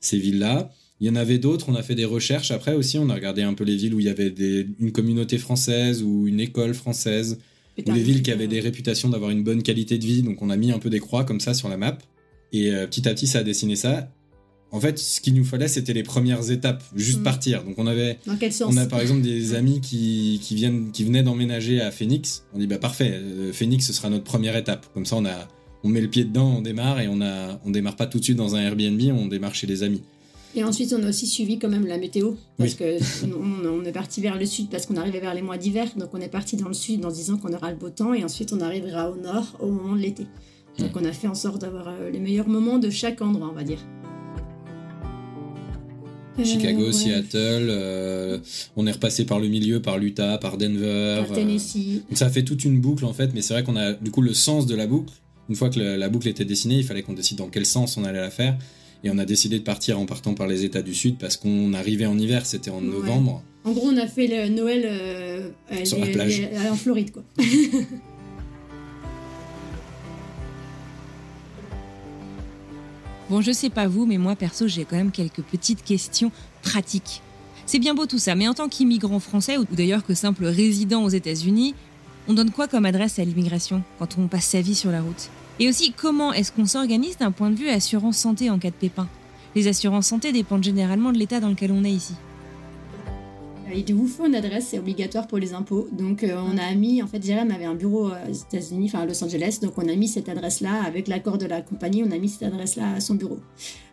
ces 0.00 0.18
villes-là. 0.18 0.72
Il 1.02 1.06
y 1.06 1.10
en 1.10 1.16
avait 1.16 1.38
d'autres, 1.38 1.68
on 1.68 1.74
a 1.74 1.82
fait 1.82 1.96
des 1.96 2.04
recherches 2.04 2.52
après 2.52 2.74
aussi, 2.74 2.96
on 2.96 3.10
a 3.10 3.14
regardé 3.14 3.42
un 3.42 3.54
peu 3.54 3.64
les 3.64 3.74
villes 3.74 3.92
où 3.92 3.98
il 3.98 4.06
y 4.06 4.08
avait 4.08 4.30
des, 4.30 4.68
une 4.78 4.92
communauté 4.92 5.36
française 5.36 6.00
ou 6.00 6.28
une 6.28 6.38
école 6.38 6.74
française, 6.74 7.40
ou 7.76 7.92
les 7.92 8.02
villes 8.04 8.22
qui 8.22 8.30
avaient 8.30 8.46
des 8.46 8.60
réputations 8.60 9.08
d'avoir 9.08 9.32
une 9.32 9.42
bonne 9.42 9.64
qualité 9.64 9.98
de 9.98 10.06
vie, 10.06 10.22
donc 10.22 10.40
on 10.42 10.48
a 10.48 10.56
mis 10.56 10.70
un 10.70 10.78
peu 10.78 10.90
des 10.90 11.00
croix 11.00 11.24
comme 11.24 11.40
ça 11.40 11.54
sur 11.54 11.68
la 11.68 11.76
map. 11.76 11.98
Et 12.52 12.72
euh, 12.72 12.86
petit 12.86 13.08
à 13.08 13.14
petit, 13.14 13.26
ça 13.26 13.40
a 13.40 13.42
dessiné 13.42 13.74
ça. 13.74 14.12
En 14.70 14.78
fait, 14.78 14.96
ce 14.96 15.20
qu'il 15.20 15.34
nous 15.34 15.42
fallait, 15.42 15.66
c'était 15.66 15.92
les 15.92 16.04
premières 16.04 16.52
étapes, 16.52 16.84
juste 16.94 17.18
mm. 17.18 17.24
partir. 17.24 17.64
Donc 17.64 17.74
on 17.78 17.88
avait, 17.88 18.20
Dans 18.24 18.36
quel 18.36 18.52
sens 18.52 18.72
on 18.72 18.76
a 18.76 18.86
par 18.86 19.00
exemple 19.00 19.22
des 19.22 19.54
amis 19.54 19.80
qui, 19.80 20.38
qui 20.40 20.54
viennent, 20.54 20.92
qui 20.92 21.02
venaient 21.02 21.24
d'emménager 21.24 21.80
à 21.80 21.90
Phoenix. 21.90 22.44
On 22.54 22.60
dit 22.60 22.68
bah 22.68 22.78
parfait, 22.78 23.10
euh, 23.14 23.52
Phoenix 23.52 23.84
ce 23.88 23.92
sera 23.92 24.08
notre 24.08 24.22
première 24.22 24.54
étape. 24.54 24.86
Comme 24.94 25.04
ça, 25.04 25.16
on 25.16 25.24
a, 25.24 25.48
on 25.82 25.88
met 25.88 26.00
le 26.00 26.08
pied 26.08 26.22
dedans, 26.22 26.58
on 26.58 26.62
démarre 26.62 27.00
et 27.00 27.08
on 27.08 27.20
a, 27.22 27.60
on 27.64 27.72
démarre 27.72 27.96
pas 27.96 28.06
tout 28.06 28.20
de 28.20 28.24
suite 28.24 28.36
dans 28.36 28.54
un 28.54 28.60
Airbnb, 28.60 29.00
on 29.18 29.26
démarre 29.26 29.56
chez 29.56 29.66
les 29.66 29.82
amis. 29.82 30.02
Et 30.54 30.64
ensuite, 30.64 30.92
on 30.92 31.02
a 31.02 31.08
aussi 31.08 31.26
suivi 31.26 31.58
quand 31.58 31.68
même 31.68 31.86
la 31.86 31.96
météo, 31.96 32.32
parce 32.58 32.74
que 32.74 32.98
on, 33.24 33.84
est 33.84 33.92
parti 33.92 34.20
vers 34.20 34.38
le 34.38 34.44
sud 34.44 34.68
parce 34.68 34.86
qu'on 34.86 34.96
arrivait 34.96 35.20
vers 35.20 35.34
les 35.34 35.42
mois 35.42 35.56
d'hiver, 35.56 35.88
donc 35.96 36.10
on 36.12 36.20
est 36.20 36.28
parti 36.28 36.56
dans 36.56 36.68
le 36.68 36.74
sud 36.74 37.04
en 37.04 37.10
disant 37.10 37.38
qu'on 37.38 37.52
aura 37.54 37.70
le 37.70 37.76
beau 37.76 37.88
temps, 37.88 38.12
et 38.12 38.22
ensuite 38.22 38.52
on 38.52 38.60
arrivera 38.60 39.10
au 39.10 39.16
nord 39.16 39.56
au 39.60 39.70
moment 39.70 39.96
de 39.96 40.00
l'été. 40.00 40.26
Donc 40.78 40.90
on 40.94 41.04
a 41.04 41.12
fait 41.12 41.28
en 41.28 41.34
sorte 41.34 41.60
d'avoir 41.60 41.88
euh, 41.88 42.10
les 42.10 42.18
meilleurs 42.18 42.48
moments 42.48 42.78
de 42.78 42.90
chaque 42.90 43.22
endroit, 43.22 43.48
on 43.50 43.54
va 43.54 43.64
dire. 43.64 43.78
Chicago, 46.42 46.84
euh, 46.84 46.92
Seattle, 46.92 47.68
euh, 47.68 48.38
on 48.76 48.86
est 48.86 48.92
repassé 48.92 49.26
par 49.26 49.38
le 49.38 49.48
milieu, 49.48 49.82
par 49.82 49.98
l'Utah, 49.98 50.38
par 50.38 50.56
Denver. 50.56 51.24
Par 51.26 51.36
Tennessee. 51.36 52.02
donc 52.08 52.16
ça 52.16 52.30
fait 52.30 52.42
toute 52.42 52.64
une 52.64 52.80
boucle 52.80 53.04
en 53.04 53.12
fait, 53.12 53.30
mais 53.34 53.42
c'est 53.42 53.54
vrai 53.54 53.64
qu'on 53.64 53.76
a 53.76 53.92
du 53.92 54.10
coup 54.10 54.22
le 54.22 54.34
sens 54.34 54.66
de 54.66 54.74
la 54.74 54.86
boucle. 54.86 55.12
Une 55.48 55.56
fois 55.56 55.70
que 55.70 55.78
la 55.78 56.08
boucle 56.08 56.28
était 56.28 56.44
dessinée, 56.44 56.76
il 56.76 56.84
fallait 56.84 57.02
qu'on 57.02 57.12
décide 57.12 57.38
dans 57.38 57.48
quel 57.48 57.66
sens 57.66 57.96
on 57.96 58.04
allait 58.04 58.20
la 58.20 58.30
faire. 58.30 58.56
Et 59.04 59.10
on 59.10 59.18
a 59.18 59.24
décidé 59.24 59.58
de 59.58 59.64
partir 59.64 59.98
en 59.98 60.06
partant 60.06 60.34
par 60.34 60.46
les 60.46 60.64
États 60.64 60.82
du 60.82 60.94
Sud 60.94 61.18
parce 61.18 61.36
qu'on 61.36 61.72
arrivait 61.74 62.06
en 62.06 62.16
hiver, 62.18 62.46
c'était 62.46 62.70
en 62.70 62.80
novembre. 62.80 63.42
En 63.64 63.72
gros, 63.72 63.88
on 63.88 63.96
a 63.96 64.06
fait 64.06 64.28
le 64.28 64.48
Noël 64.48 64.82
euh, 64.84 65.50
Sur 65.84 65.98
la 65.98 66.06
plage. 66.06 66.42
en 66.70 66.76
Floride, 66.76 67.10
quoi. 67.12 67.24
bon, 73.30 73.40
je 73.40 73.50
sais 73.52 73.70
pas 73.70 73.88
vous, 73.88 74.06
mais 74.06 74.18
moi 74.18 74.36
perso, 74.36 74.68
j'ai 74.68 74.84
quand 74.84 74.96
même 74.96 75.10
quelques 75.10 75.42
petites 75.42 75.82
questions 75.82 76.30
pratiques. 76.62 77.22
C'est 77.66 77.78
bien 77.78 77.94
beau 77.94 78.06
tout 78.06 78.18
ça, 78.18 78.34
mais 78.34 78.48
en 78.48 78.54
tant 78.54 78.68
qu'immigrant 78.68 79.20
français, 79.20 79.56
ou 79.58 79.64
d'ailleurs 79.70 80.04
que 80.04 80.14
simple 80.14 80.44
résident 80.44 81.02
aux 81.04 81.08
États-Unis, 81.08 81.74
on 82.28 82.34
donne 82.34 82.50
quoi 82.50 82.68
comme 82.68 82.84
adresse 82.84 83.18
à 83.18 83.24
l'immigration 83.24 83.82
quand 83.98 84.18
on 84.18 84.28
passe 84.28 84.46
sa 84.46 84.60
vie 84.60 84.74
sur 84.76 84.90
la 84.90 85.00
route? 85.02 85.30
Et 85.62 85.68
aussi, 85.68 85.92
comment 85.92 86.32
est-ce 86.32 86.50
qu'on 86.50 86.66
s'organise 86.66 87.18
d'un 87.18 87.30
point 87.30 87.48
de 87.48 87.54
vue 87.54 87.68
assurance 87.68 88.16
santé 88.16 88.50
en 88.50 88.58
cas 88.58 88.70
de 88.70 88.74
pépin? 88.74 89.06
Les 89.54 89.68
assurances 89.68 90.08
santé 90.08 90.32
dépendent 90.32 90.64
généralement 90.64 91.12
de 91.12 91.18
l'état 91.18 91.38
dans 91.38 91.50
lequel 91.50 91.70
on 91.70 91.84
est 91.84 91.92
ici. 91.92 92.14
Euh, 93.68 93.74
il 93.76 93.94
vous 93.94 94.08
faut 94.08 94.26
une 94.26 94.34
adresse, 94.34 94.66
c'est 94.70 94.80
obligatoire 94.80 95.28
pour 95.28 95.38
les 95.38 95.54
impôts. 95.54 95.86
Donc 95.92 96.24
euh, 96.24 96.34
on 96.36 96.58
a 96.58 96.74
mis, 96.74 97.00
en 97.00 97.06
fait, 97.06 97.24
Jérém 97.24 97.48
avait 97.52 97.66
un 97.66 97.76
bureau 97.76 98.08
euh, 98.08 98.28
aux 98.28 98.32
États-Unis, 98.32 98.86
enfin 98.86 99.04
à 99.04 99.06
Los 99.06 99.22
Angeles, 99.22 99.60
donc 99.62 99.74
on 99.76 99.88
a 99.88 99.94
mis 99.94 100.08
cette 100.08 100.28
adresse-là, 100.28 100.82
avec 100.82 101.06
l'accord 101.06 101.38
de 101.38 101.46
la 101.46 101.60
compagnie, 101.60 102.02
on 102.04 102.10
a 102.10 102.18
mis 102.18 102.28
cette 102.28 102.52
adresse-là 102.52 102.94
à 102.96 103.00
son 103.00 103.14
bureau. 103.14 103.38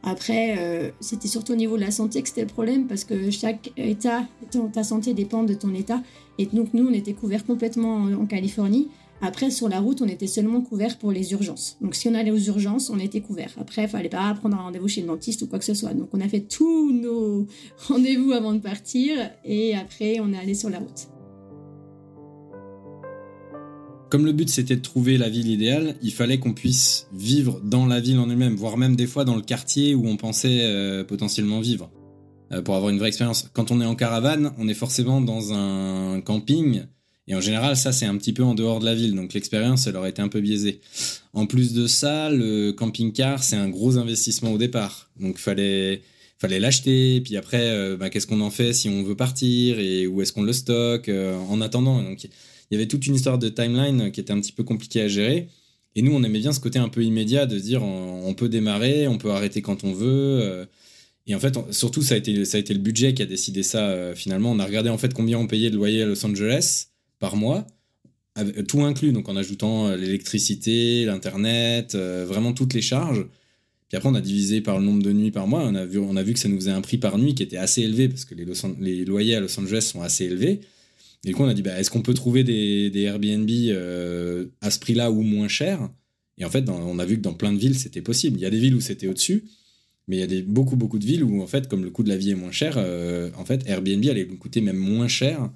Après, 0.01 0.91
c'était 1.01 1.27
surtout 1.27 1.51
au 1.51 1.57
niveau 1.57 1.75
de 1.75 1.81
la 1.81 1.91
santé 1.91 2.23
que 2.23 2.29
c'était 2.29 2.41
le 2.41 2.47
problème, 2.47 2.87
parce 2.87 3.03
que 3.03 3.29
chaque 3.29 3.71
état, 3.77 4.23
ta 4.73 4.83
santé 4.83 5.13
dépend 5.13 5.43
de 5.43 5.53
ton 5.53 5.75
état. 5.75 6.01
Et 6.39 6.47
donc 6.47 6.73
nous, 6.73 6.87
on 6.87 6.93
était 6.93 7.13
couverts 7.13 7.45
complètement 7.45 8.05
en 8.05 8.25
Californie. 8.25 8.87
Après, 9.21 9.51
sur 9.51 9.67
la 9.67 9.79
route, 9.79 10.01
on 10.01 10.07
était 10.07 10.27
seulement 10.27 10.61
couvert 10.61 10.97
pour 10.97 11.11
les 11.11 11.33
urgences. 11.33 11.77
Donc, 11.81 11.95
si 11.95 12.07
on 12.07 12.13
allait 12.13 12.31
aux 12.31 12.37
urgences, 12.37 12.89
on 12.89 12.99
était 12.99 13.19
couvert. 13.19 13.51
Après, 13.59 13.83
il 13.83 13.89
fallait 13.89 14.09
pas 14.09 14.33
prendre 14.33 14.57
un 14.57 14.61
rendez-vous 14.61 14.87
chez 14.87 15.01
le 15.01 15.07
dentiste 15.07 15.41
ou 15.41 15.47
quoi 15.47 15.59
que 15.59 15.65
ce 15.65 15.73
soit. 15.73 15.93
Donc, 15.93 16.09
on 16.13 16.21
a 16.21 16.29
fait 16.29 16.41
tous 16.41 16.91
nos 16.93 17.45
rendez-vous 17.87 18.31
avant 18.31 18.53
de 18.53 18.59
partir 18.59 19.17
et 19.43 19.75
après, 19.75 20.19
on 20.21 20.31
est 20.31 20.37
allé 20.37 20.53
sur 20.53 20.69
la 20.69 20.79
route. 20.79 21.09
Comme 24.09 24.25
le 24.25 24.31
but 24.31 24.49
c'était 24.49 24.75
de 24.75 24.81
trouver 24.81 25.19
la 25.19 25.29
ville 25.29 25.47
idéale, 25.47 25.95
il 26.01 26.11
fallait 26.11 26.39
qu'on 26.39 26.53
puisse 26.53 27.07
vivre 27.13 27.61
dans 27.63 27.85
la 27.85 27.99
ville 27.99 28.17
en 28.17 28.27
elle-même, 28.27 28.55
voire 28.55 28.75
même 28.75 28.95
des 28.95 29.05
fois 29.05 29.23
dans 29.23 29.35
le 29.35 29.43
quartier 29.43 29.93
où 29.93 30.07
on 30.07 30.17
pensait 30.17 30.61
euh, 30.63 31.03
potentiellement 31.03 31.59
vivre, 31.59 31.91
euh, 32.51 32.63
pour 32.63 32.75
avoir 32.75 32.89
une 32.89 32.97
vraie 32.97 33.09
expérience. 33.09 33.51
Quand 33.53 33.69
on 33.69 33.79
est 33.81 33.85
en 33.85 33.93
caravane, 33.93 34.51
on 34.57 34.67
est 34.67 34.73
forcément 34.73 35.21
dans 35.21 35.53
un 35.53 36.21
camping 36.21 36.85
et 37.29 37.35
en 37.35 37.41
général, 37.41 37.77
ça, 37.77 37.91
c'est 37.91 38.07
un 38.07 38.17
petit 38.17 38.33
peu 38.33 38.43
en 38.43 38.55
dehors 38.55 38.79
de 38.79 38.85
la 38.85 38.95
ville, 38.95 39.13
donc 39.13 39.33
l'expérience, 39.33 39.85
elle 39.85 39.95
aurait 39.95 40.09
été 40.09 40.21
un 40.21 40.29
peu 40.29 40.41
biaisée. 40.41 40.81
En 41.33 41.45
plus 41.45 41.73
de 41.73 41.85
ça, 41.85 42.31
le 42.31 42.71
camping-car, 42.71 43.43
c'est 43.43 43.55
un 43.55 43.69
gros 43.69 43.99
investissement 43.99 44.51
au 44.51 44.57
départ. 44.57 45.11
Donc, 45.19 45.37
fallait, 45.37 46.01
fallait 46.39 46.59
l'acheter, 46.59 47.21
puis 47.21 47.37
après, 47.37 47.69
euh, 47.69 47.97
bah, 47.97 48.09
qu'est-ce 48.09 48.25
qu'on 48.25 48.41
en 48.41 48.49
fait 48.49 48.73
si 48.73 48.89
on 48.89 49.03
veut 49.03 49.15
partir, 49.15 49.77
et 49.77 50.07
où 50.07 50.23
est-ce 50.23 50.33
qu'on 50.33 50.41
le 50.41 50.53
stocke 50.53 51.07
euh, 51.07 51.37
en 51.37 51.61
attendant. 51.61 52.01
Donc, 52.01 52.23
il 52.23 52.29
y 52.71 52.75
avait 52.75 52.87
toute 52.87 53.05
une 53.05 53.13
histoire 53.13 53.37
de 53.37 53.47
timeline 53.47 54.11
qui 54.11 54.19
était 54.19 54.33
un 54.33 54.41
petit 54.41 54.51
peu 54.51 54.63
compliquée 54.63 55.01
à 55.01 55.07
gérer. 55.07 55.49
Et 55.95 56.01
nous, 56.01 56.13
on 56.13 56.23
aimait 56.23 56.39
bien 56.39 56.51
ce 56.51 56.59
côté 56.59 56.79
un 56.79 56.89
peu 56.89 57.03
immédiat 57.03 57.45
de 57.45 57.59
dire 57.59 57.83
on, 57.83 58.33
peut 58.33 58.49
démarrer, 58.49 59.07
on 59.07 59.19
peut 59.19 59.31
arrêter 59.31 59.61
quand 59.61 59.83
on 59.83 59.93
veut. 59.93 60.39
Euh. 60.41 60.65
Et 61.27 61.35
en 61.35 61.39
fait, 61.39 61.55
surtout, 61.71 62.01
ça 62.01 62.15
a, 62.15 62.17
été, 62.17 62.43
ça 62.45 62.57
a 62.57 62.59
été 62.59 62.73
le 62.73 62.79
budget 62.79 63.13
qui 63.13 63.21
a 63.21 63.27
décidé 63.27 63.61
ça 63.61 64.15
finalement. 64.15 64.51
On 64.51 64.57
a 64.57 64.65
regardé 64.65 64.89
en 64.89 64.97
fait 64.97 65.13
combien 65.13 65.37
on 65.37 65.45
payait 65.45 65.69
de 65.69 65.75
loyer 65.75 66.01
à 66.01 66.05
Los 66.07 66.25
Angeles 66.25 66.88
par 67.19 67.35
mois, 67.35 67.67
tout 68.67 68.81
inclus, 68.83 69.11
donc 69.11 69.29
en 69.29 69.35
ajoutant 69.35 69.87
euh, 69.87 69.97
l'électricité, 69.97 71.05
l'internet, 71.05 71.95
euh, 71.95 72.25
vraiment 72.27 72.53
toutes 72.53 72.73
les 72.73 72.81
charges. 72.81 73.25
Puis 73.87 73.97
après, 73.97 74.09
on 74.09 74.15
a 74.15 74.21
divisé 74.21 74.61
par 74.61 74.79
le 74.79 74.85
nombre 74.85 75.01
de 75.01 75.11
nuits 75.11 75.31
par 75.31 75.47
mois. 75.47 75.63
On 75.63 75.73
a 75.75 75.85
vu, 75.85 75.97
on 75.97 76.15
a 76.15 76.23
vu 76.23 76.33
que 76.33 76.39
ça 76.39 76.47
nous 76.47 76.57
faisait 76.57 76.71
un 76.71 76.81
prix 76.81 76.97
par 76.97 77.17
nuit 77.17 77.33
qui 77.33 77.41
était 77.41 77.57
assez 77.57 77.81
élevé 77.81 78.07
parce 78.07 78.23
que 78.23 78.35
les, 78.35 79.05
loyers 79.05 79.35
à 79.35 79.39
Los 79.39 79.59
Angeles 79.59 79.81
sont 79.81 80.01
assez 80.01 80.25
élevés. 80.25 80.61
Et 81.25 81.29
du 81.29 81.35
coup, 81.35 81.43
on 81.43 81.47
a 81.47 81.53
dit, 81.53 81.63
bah, 81.63 81.77
est-ce 81.79 81.89
qu'on 81.89 82.03
peut 82.03 82.13
trouver 82.13 82.43
des, 82.43 82.91
Airbnb 83.01 83.49
euh, 83.49 84.45
à 84.61 84.69
ce 84.69 84.79
prix-là 84.79 85.09
ou 85.09 85.21
moins 85.21 85.47
cher? 85.47 85.89
Et 86.37 86.45
en 86.45 86.49
fait, 86.49 86.69
on 86.69 86.99
a 86.99 87.05
vu 87.05 87.17
que 87.17 87.21
dans 87.21 87.33
plein 87.33 87.51
de 87.51 87.57
villes, 87.57 87.77
c'était 87.77 88.01
possible. 88.01 88.37
Il 88.37 88.43
y 88.43 88.45
a 88.45 88.49
des 88.49 88.59
villes 88.59 88.75
où 88.75 88.79
c'était 88.79 89.07
au-dessus, 89.07 89.43
mais 90.07 90.17
il 90.17 90.19
y 90.19 90.23
a 90.23 90.27
des, 90.27 90.43
beaucoup, 90.43 90.77
beaucoup 90.77 90.99
de 90.99 91.05
villes 91.05 91.23
où, 91.23 91.41
en 91.41 91.47
fait, 91.47 91.67
comme 91.67 91.83
le 91.83 91.89
coût 91.89 92.03
de 92.03 92.09
la 92.09 92.15
vie 92.15 92.29
est 92.29 92.35
moins 92.35 92.51
cher, 92.51 92.77
en 92.77 93.43
fait, 93.43 93.63
Airbnb 93.65 94.05
allait 94.05 94.25
nous 94.25 94.37
coûter 94.37 94.61
même 94.61 94.77
moins 94.77 95.09
cher 95.09 95.49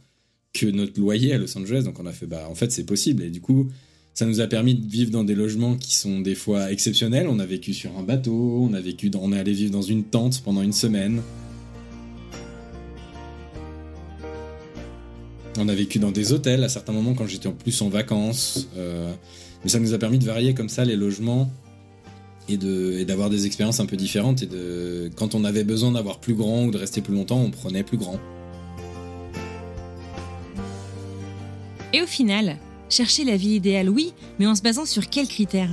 que 0.54 0.68
notre 0.68 1.00
loyer 1.00 1.34
à 1.34 1.38
Los 1.38 1.58
Angeles. 1.58 1.84
Donc 1.84 2.00
on 2.00 2.06
a 2.06 2.12
fait, 2.12 2.28
bah 2.28 2.48
en 2.50 2.56
fait 2.56 2.72
c'est 2.72 2.86
possible. 2.86 3.24
Et 3.24 3.30
du 3.30 3.42
coup, 3.42 3.70
Ça 4.14 4.28
nous 4.28 4.42
a 4.42 4.48
permis 4.48 4.76
de 4.76 4.88
vivre 4.88 5.10
dans 5.10 5.24
des 5.24 5.34
logements 5.34 5.76
qui 5.76 5.96
sont 5.96 6.20
des 6.20 6.36
fois 6.36 6.72
exceptionnels. 6.72 7.28
On 7.28 7.40
a 7.40 7.48
vécu 7.48 7.74
sur 7.74 7.98
un 7.98 8.04
bateau, 8.04 8.68
on 8.70 8.74
a 8.74 8.80
vécu, 8.80 9.10
on 9.20 9.34
est 9.34 9.40
allé 9.40 9.54
vivre 9.54 9.72
dans 9.72 9.82
une 9.82 10.04
tente 10.04 10.42
pendant 10.44 10.62
une 10.62 10.72
semaine. 10.72 11.22
On 15.58 15.68
a 15.68 15.74
vécu 15.74 15.98
dans 15.98 16.12
des 16.12 16.32
hôtels 16.32 16.64
à 16.64 16.70
certains 16.70 16.94
moments 16.94 17.16
quand 17.16 17.26
j'étais 17.26 17.48
en 17.48 17.54
plus 17.54 17.82
en 17.82 17.90
vacances. 17.90 18.70
Euh, 18.78 19.12
mais 19.64 19.70
ça 19.70 19.80
nous 19.80 19.96
a 19.96 19.98
permis 19.98 20.20
de 20.20 20.26
varier 20.26 20.54
comme 20.54 20.70
ça 20.70 20.86
les 20.86 20.96
logements 20.96 21.50
et 22.50 22.58
d'avoir 23.06 23.32
des 23.32 23.48
expériences 23.48 23.80
un 23.80 23.88
peu 23.88 23.98
différentes. 23.98 24.44
Et 24.44 24.48
de, 24.48 25.10
quand 25.16 25.34
on 25.34 25.44
avait 25.44 25.64
besoin 25.64 25.92
d'avoir 25.92 26.20
plus 26.20 26.36
grand 26.36 26.66
ou 26.66 26.72
de 26.72 26.78
rester 26.78 27.02
plus 27.02 27.16
longtemps, 27.16 27.42
on 27.42 27.50
prenait 27.50 27.84
plus 27.84 27.98
grand. 27.98 28.20
Et 31.96 32.02
au 32.02 32.08
final, 32.08 32.58
chercher 32.90 33.24
la 33.24 33.38
vie 33.38 33.56
idéale, 33.56 33.88
oui, 33.88 34.14
mais 34.40 34.48
en 34.48 34.56
se 34.56 34.64
basant 34.64 34.86
sur 34.86 35.10
quels 35.10 35.28
critères? 35.28 35.70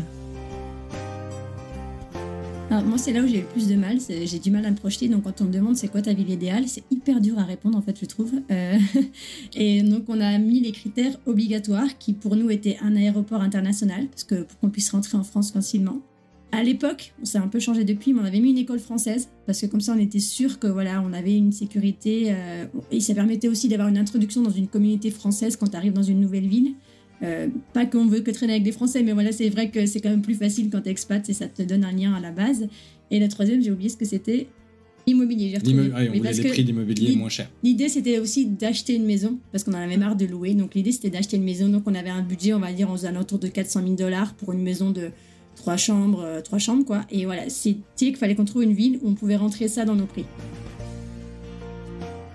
Alors, 2.71 2.85
moi, 2.85 2.99
c'est 2.99 3.13
là 3.13 3.23
où 3.23 3.27
j'ai 3.27 3.41
le 3.41 3.47
plus 3.47 3.67
de 3.67 3.75
mal. 3.75 3.99
J'ai 4.01 4.39
du 4.39 4.51
mal 4.51 4.65
à 4.67 4.71
me 4.71 4.77
projeter. 4.77 5.09
Donc, 5.09 5.25
quand 5.25 5.41
on 5.41 5.45
me 5.45 5.53
demande 5.53 5.77
c'est 5.77 5.89
quoi 5.89 6.03
ta 6.03 6.13
ville 6.13 6.31
idéale, 6.31 6.69
c'est 6.69 6.85
hyper 6.91 7.21
dur 7.21 7.39
à 7.39 7.45
répondre, 7.45 7.77
en 7.77 7.83
fait, 7.83 7.99
je 7.99 8.05
trouve. 8.05 8.33
Euh, 8.51 8.79
et 9.57 9.83
donc, 9.83 10.05
on 10.09 10.21
a 10.21 10.37
mis 10.39 10.61
les 10.61 10.73
critères 10.73 11.17
obligatoires 11.27 11.99
qui, 11.99 12.13
pour 12.13 12.37
nous, 12.37 12.51
étaient 12.51 12.77
un 12.83 12.95
aéroport 12.97 13.41
international, 13.41 14.07
parce 14.09 14.25
que 14.25 14.43
pour 14.43 14.59
qu'on 14.61 14.71
puisse 14.71 14.91
rentrer 14.91 15.17
en 15.17 15.25
France 15.25 15.51
facilement. 15.51 16.01
À 16.53 16.65
l'époque, 16.65 17.13
ça 17.23 17.41
a 17.41 17.45
un 17.45 17.49
peu 17.49 17.61
changé 17.61 17.85
depuis, 17.85 18.13
mais 18.13 18.21
on 18.21 18.25
avait 18.25 18.41
mis 18.41 18.51
une 18.51 18.59
école 18.59 18.81
française 18.81 19.29
parce 19.47 19.61
que 19.61 19.67
comme 19.67 19.81
ça, 19.81 19.95
on 19.97 20.01
était 20.01 20.19
sûr 20.19 20.59
que 20.59 20.67
voilà, 20.67 21.03
on 21.07 21.13
avait 21.13 21.37
une 21.37 21.53
sécurité 21.53 22.29
euh, 22.31 22.67
et 22.91 23.01
ça 23.01 23.15
permettait 23.15 23.49
aussi 23.49 23.69
d'avoir 23.69 23.89
une 23.89 23.99
introduction 23.99 24.43
dans 24.43 24.51
une 24.51 24.67
communauté 24.67 25.11
française 25.11 25.57
quand 25.57 25.69
tu 25.69 25.77
arrives 25.77 25.93
dans 25.93 26.03
une 26.03 26.21
nouvelle 26.21 26.47
ville. 26.47 26.73
Euh, 27.23 27.49
pas 27.73 27.87
qu'on 27.87 28.07
veut 28.07 28.21
que 28.21 28.31
traîner 28.31 28.55
avec 28.55 28.65
des 28.65 28.73
Français, 28.73 29.03
mais 29.03 29.13
voilà, 29.13 29.31
c'est 29.31 29.49
vrai 29.49 29.71
que 29.71 29.87
c'est 29.87 30.01
quand 30.01 30.11
même 30.11 30.23
plus 30.23 30.35
facile 30.35 30.71
quand 30.71 30.81
tu 30.81 30.89
expat 30.89 31.29
et 31.29 31.33
ça 31.35 31.47
te 31.47 31.63
donne 31.63 31.85
un 31.85 31.93
lien 31.93 32.15
à 32.15 32.21
la 32.21 32.33
base. 32.33 32.67
Et 33.11 33.21
la 33.21 33.29
troisième, 33.29 33.63
j'ai 33.63 33.71
oublié 33.71 33.89
ce 33.89 33.97
que 33.97 34.05
c'était. 34.05 34.49
Immobilier, 35.07 35.51
j'ai 35.51 35.73
on 35.73 36.13
voulait 36.13 36.33
des 36.33 36.49
prix 36.49 36.65
d'immobilier 36.65 37.17
moins 37.17 37.29
chers. 37.29 37.51
L'idée, 37.63 37.89
c'était 37.89 38.19
aussi 38.19 38.47
d'acheter 38.47 38.95
une 38.95 39.05
maison, 39.05 39.39
parce 39.51 39.65
qu'on 39.65 39.73
en 39.73 39.79
avait 39.79 39.97
marre 39.97 40.15
de 40.15 40.27
louer. 40.27 40.55
Donc, 40.55 40.75
l'idée, 40.75 40.93
c'était 40.93 41.11
d'acheter 41.11 41.37
une 41.37 41.45
maison. 41.45 41.69
Donc, 41.69 41.85
on 41.87 41.95
avait 41.95 42.11
un 42.11 42.23
budget, 42.23 42.53
on 42.55 42.61
va 42.61 42.73
dire, 42.73 42.91
aux 42.91 43.07
alentours 43.07 43.39
de 43.39 43.49
400 43.49 43.83
000 43.83 43.95
dollars 43.95 44.35
pour 44.35 44.53
une 44.53 44.63
maison 44.63 44.91
de 44.91 45.11
trois 45.61 45.77
chambres, 45.77 46.23
euh, 46.25 46.41
trois 46.41 46.59
chambres, 46.59 46.85
quoi. 46.85 47.03
Et 47.11 47.27
voilà, 47.27 47.49
c'était 47.49 47.79
qu'il 47.97 48.17
fallait 48.17 48.35
qu'on 48.35 48.45
trouve 48.45 48.63
une 48.63 48.73
ville 48.73 48.99
où 49.03 49.11
on 49.11 49.15
pouvait 49.15 49.37
rentrer 49.37 49.69
ça 49.69 49.85
dans 49.85 49.95
nos 49.95 50.07
prix. 50.07 50.25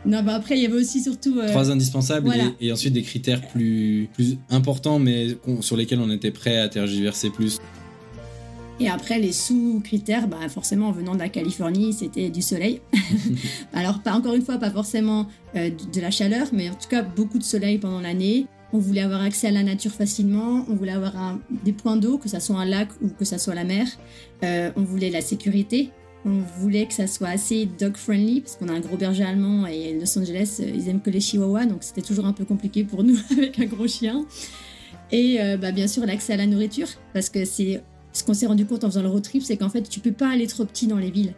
Non, 0.05 0.21
bah 0.21 0.35
après, 0.35 0.55
il 0.55 0.61
y 0.61 0.65
avait 0.67 0.79
aussi 0.79 1.01
surtout. 1.01 1.39
Euh, 1.39 1.49
Trois 1.49 1.71
indispensables 1.71 2.31
et, 2.61 2.71
ensuite 2.71 2.93
des 2.93 3.01
critères 3.01 3.41
plus, 3.47 4.07
plus 4.13 4.37
importants, 4.51 4.99
mais 4.99 5.35
sur 5.61 5.75
lesquels 5.75 5.99
on 5.99 6.11
était 6.11 6.31
prêt 6.31 6.57
à 6.57 6.69
tergiverser 6.69 7.31
plus. 7.31 7.57
Et 8.79 8.89
après, 8.89 9.19
les 9.19 9.31
sous-critères, 9.31 10.27
bah 10.27 10.37
forcément, 10.49 10.89
en 10.89 10.91
venant 10.91 11.13
de 11.13 11.19
la 11.19 11.29
Californie, 11.29 11.93
c'était 11.93 12.29
du 12.29 12.41
soleil. 12.41 12.81
Alors, 13.73 13.99
pas 13.99 14.13
encore 14.13 14.33
une 14.33 14.41
fois, 14.41 14.57
pas 14.57 14.69
forcément 14.69 15.27
euh, 15.55 15.69
de, 15.69 16.01
la 16.01 16.11
chaleur, 16.11 16.47
mais 16.51 16.69
en 16.69 16.75
tout 16.75 16.89
cas, 16.89 17.01
beaucoup 17.01 17.39
de 17.39 17.43
soleil 17.43 17.77
pendant 17.77 18.01
l'année. 18.01 18.47
On 18.75 18.77
voulait 18.77 19.03
avoir 19.03 19.21
accès 19.21 19.47
à 19.47 19.51
la 19.51 19.63
nature 19.63 19.93
facilement, 19.93 20.65
on 20.69 20.75
voulait 20.75 20.91
avoir 20.91 21.39
des 21.63 21.71
points 21.71 21.95
d'eau, 21.95 22.17
que 22.17 22.27
ce 22.27 22.41
soit 22.41 22.57
un 22.57 22.65
lac 22.65 22.89
ou 23.01 23.07
que 23.07 23.23
ce 23.23 23.37
soit 23.37 23.55
la 23.55 23.63
mer. 23.63 23.87
Euh, 24.43 24.69
on 24.75 24.81
voulait 24.81 25.09
la 25.09 25.21
sécurité, 25.21 25.91
on 26.25 26.41
voulait 26.59 26.85
que 26.85 26.93
ça 26.93 27.07
soit 27.07 27.29
assez 27.29 27.69
dog-friendly, 27.79 28.41
parce 28.41 28.57
qu'on 28.57 28.67
a 28.67 28.73
un 28.73 28.81
gros 28.81 28.97
berger 28.97 29.23
allemand 29.23 29.65
et 29.65 29.97
Los 29.97 30.19
Angeles, 30.19 30.57
euh, 30.59 30.69
ils 30.75 30.89
aiment 30.89 30.99
que 30.99 31.09
les 31.09 31.21
chihuahuas, 31.21 31.67
donc 31.67 31.85
c'était 31.85 32.01
toujours 32.01 32.25
un 32.25 32.33
peu 32.33 32.43
compliqué 32.43 32.83
pour 32.83 33.05
nous 33.05 33.17
avec 33.31 33.57
un 33.59 33.65
gros 33.65 33.87
chien. 33.87 34.25
Et 35.09 35.39
euh, 35.39 35.55
bah, 35.55 35.71
bien 35.71 35.87
sûr, 35.87 36.05
l'accès 36.05 36.33
à 36.33 36.37
la 36.37 36.45
nourriture, 36.45 36.89
parce 37.13 37.29
que 37.29 37.45
c'est 37.45 37.81
ce 38.11 38.25
qu'on 38.25 38.33
s'est 38.33 38.47
rendu 38.47 38.65
compte 38.65 38.83
en 38.83 38.89
faisant 38.89 39.03
le 39.03 39.07
road 39.07 39.23
trip, 39.23 39.41
c'est 39.41 39.55
qu'en 39.55 39.69
fait, 39.69 39.83
tu 39.83 40.01
peux 40.01 40.11
pas 40.11 40.27
aller 40.27 40.47
trop 40.47 40.65
petit 40.65 40.87
dans 40.87 40.97
les 40.97 41.11
villes. 41.11 41.33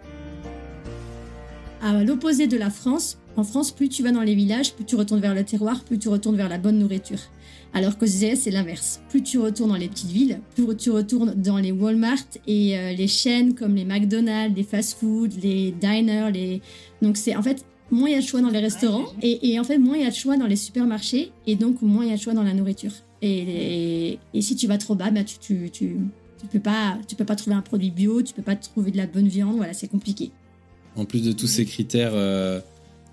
À 1.84 2.04
l'opposé 2.04 2.48
de 2.48 2.58
la 2.58 2.72
France, 2.72 3.20
en 3.38 3.44
France, 3.44 3.72
plus 3.72 3.88
tu 3.88 4.02
vas 4.02 4.12
dans 4.12 4.24
les 4.24 4.34
villages, 4.34 4.74
plus 4.74 4.84
tu 4.84 4.96
retournes 4.96 5.22
vers 5.22 5.36
le 5.36 5.44
terroir, 5.44 5.84
plus 5.84 6.00
tu 6.00 6.10
retournes 6.10 6.36
vers 6.36 6.50
la 6.50 6.58
bonne 6.58 6.80
nourriture. 6.80 7.20
Alors 7.74 7.98
qu'aux 7.98 8.08
US, 8.08 8.40
c'est 8.40 8.52
l'inverse. 8.52 9.00
Plus 9.10 9.22
tu 9.22 9.38
retournes 9.38 9.70
dans 9.70 9.78
les 9.78 9.88
petites 9.88 10.10
villes, 10.10 10.40
plus 10.56 10.76
tu 10.76 10.90
retournes 10.90 11.36
dans 11.36 11.60
les 11.60 11.72
Walmart 11.72 12.18
et 12.48 12.78
euh, 12.78 12.94
les 12.94 13.08
chaînes 13.08 13.54
comme 13.54 13.76
les 13.76 13.86
McDonald's, 13.86 14.56
les 14.58 14.64
fast-food, 14.64 15.34
les 15.44 15.72
diners. 15.72 16.62
Donc 17.04 17.18
c'est 17.18 17.36
en 17.36 17.44
fait 17.44 17.64
moins 17.92 18.10
il 18.10 18.14
y 18.14 18.18
a 18.18 18.22
de 18.22 18.26
choix 18.26 18.42
dans 18.42 18.50
les 18.50 18.60
restaurants 18.60 19.06
et, 19.22 19.60
en 19.60 19.64
fait 19.64 19.78
moins 19.78 19.96
il 19.96 20.04
y 20.04 20.06
a 20.06 20.10
de 20.10 20.16
choix 20.16 20.36
dans 20.36 20.48
les 20.48 20.56
supermarchés 20.56 21.32
et 21.46 21.56
donc 21.56 21.82
moins 21.82 22.04
il 22.04 22.10
y 22.10 22.14
a 22.14 22.18
de 22.18 22.22
choix 22.22 22.34
dans 22.34 22.44
la 22.44 22.54
nourriture. 22.54 22.92
Et, 23.22 24.18
si 24.40 24.56
tu 24.56 24.68
vas 24.68 24.78
trop 24.78 24.96
bas, 24.96 25.12
bah, 25.12 25.24
tu, 25.24 25.70
tu, 25.70 25.98
peux 26.52 26.60
pas, 26.60 26.98
peux 27.18 27.26
pas 27.26 27.36
trouver 27.36 27.56
un 27.56 27.62
produit 27.62 27.92
bio, 27.92 28.24
tu 28.24 28.34
peux 28.34 28.42
pas 28.42 28.56
trouver 28.56 28.90
de 28.90 28.98
la 28.98 29.06
bonne 29.06 29.28
viande, 29.28 29.58
voilà, 29.58 29.74
c'est 29.74 29.88
compliqué. 29.88 30.32
En 30.96 31.06
plus 31.06 31.22
de 31.22 31.32
tous 31.32 31.48
ces 31.48 31.66
critères, 31.66 32.14
euh, 32.14 32.60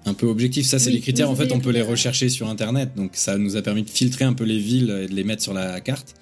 un 0.07 0.14
peu 0.14 0.26
objectif. 0.26 0.66
Ça, 0.66 0.78
c'est 0.78 0.90
les 0.90 1.00
critères. 1.00 1.30
En 1.30 1.36
fait, 1.36 1.52
on 1.52 1.61
peut 1.61 1.70
les 1.70 1.82
rechercher 1.82 2.28
sur 2.28 2.48
Internet. 2.48 2.90
Donc, 2.96 3.12
ça 3.14 3.38
nous 3.38 3.57
a 3.57 3.62
permis 3.62 3.82
de 3.82 3.90
filtrer 3.90 4.24
un 4.24 4.34
peu 4.34 4.44
les 4.44 4.59
villes 4.59 4.90
et 5.05 5.09
de 5.09 5.14
les 5.14 5.24
mettre 5.24 5.42
sur 5.42 5.55
la 5.55 5.80
carte. 5.80 6.14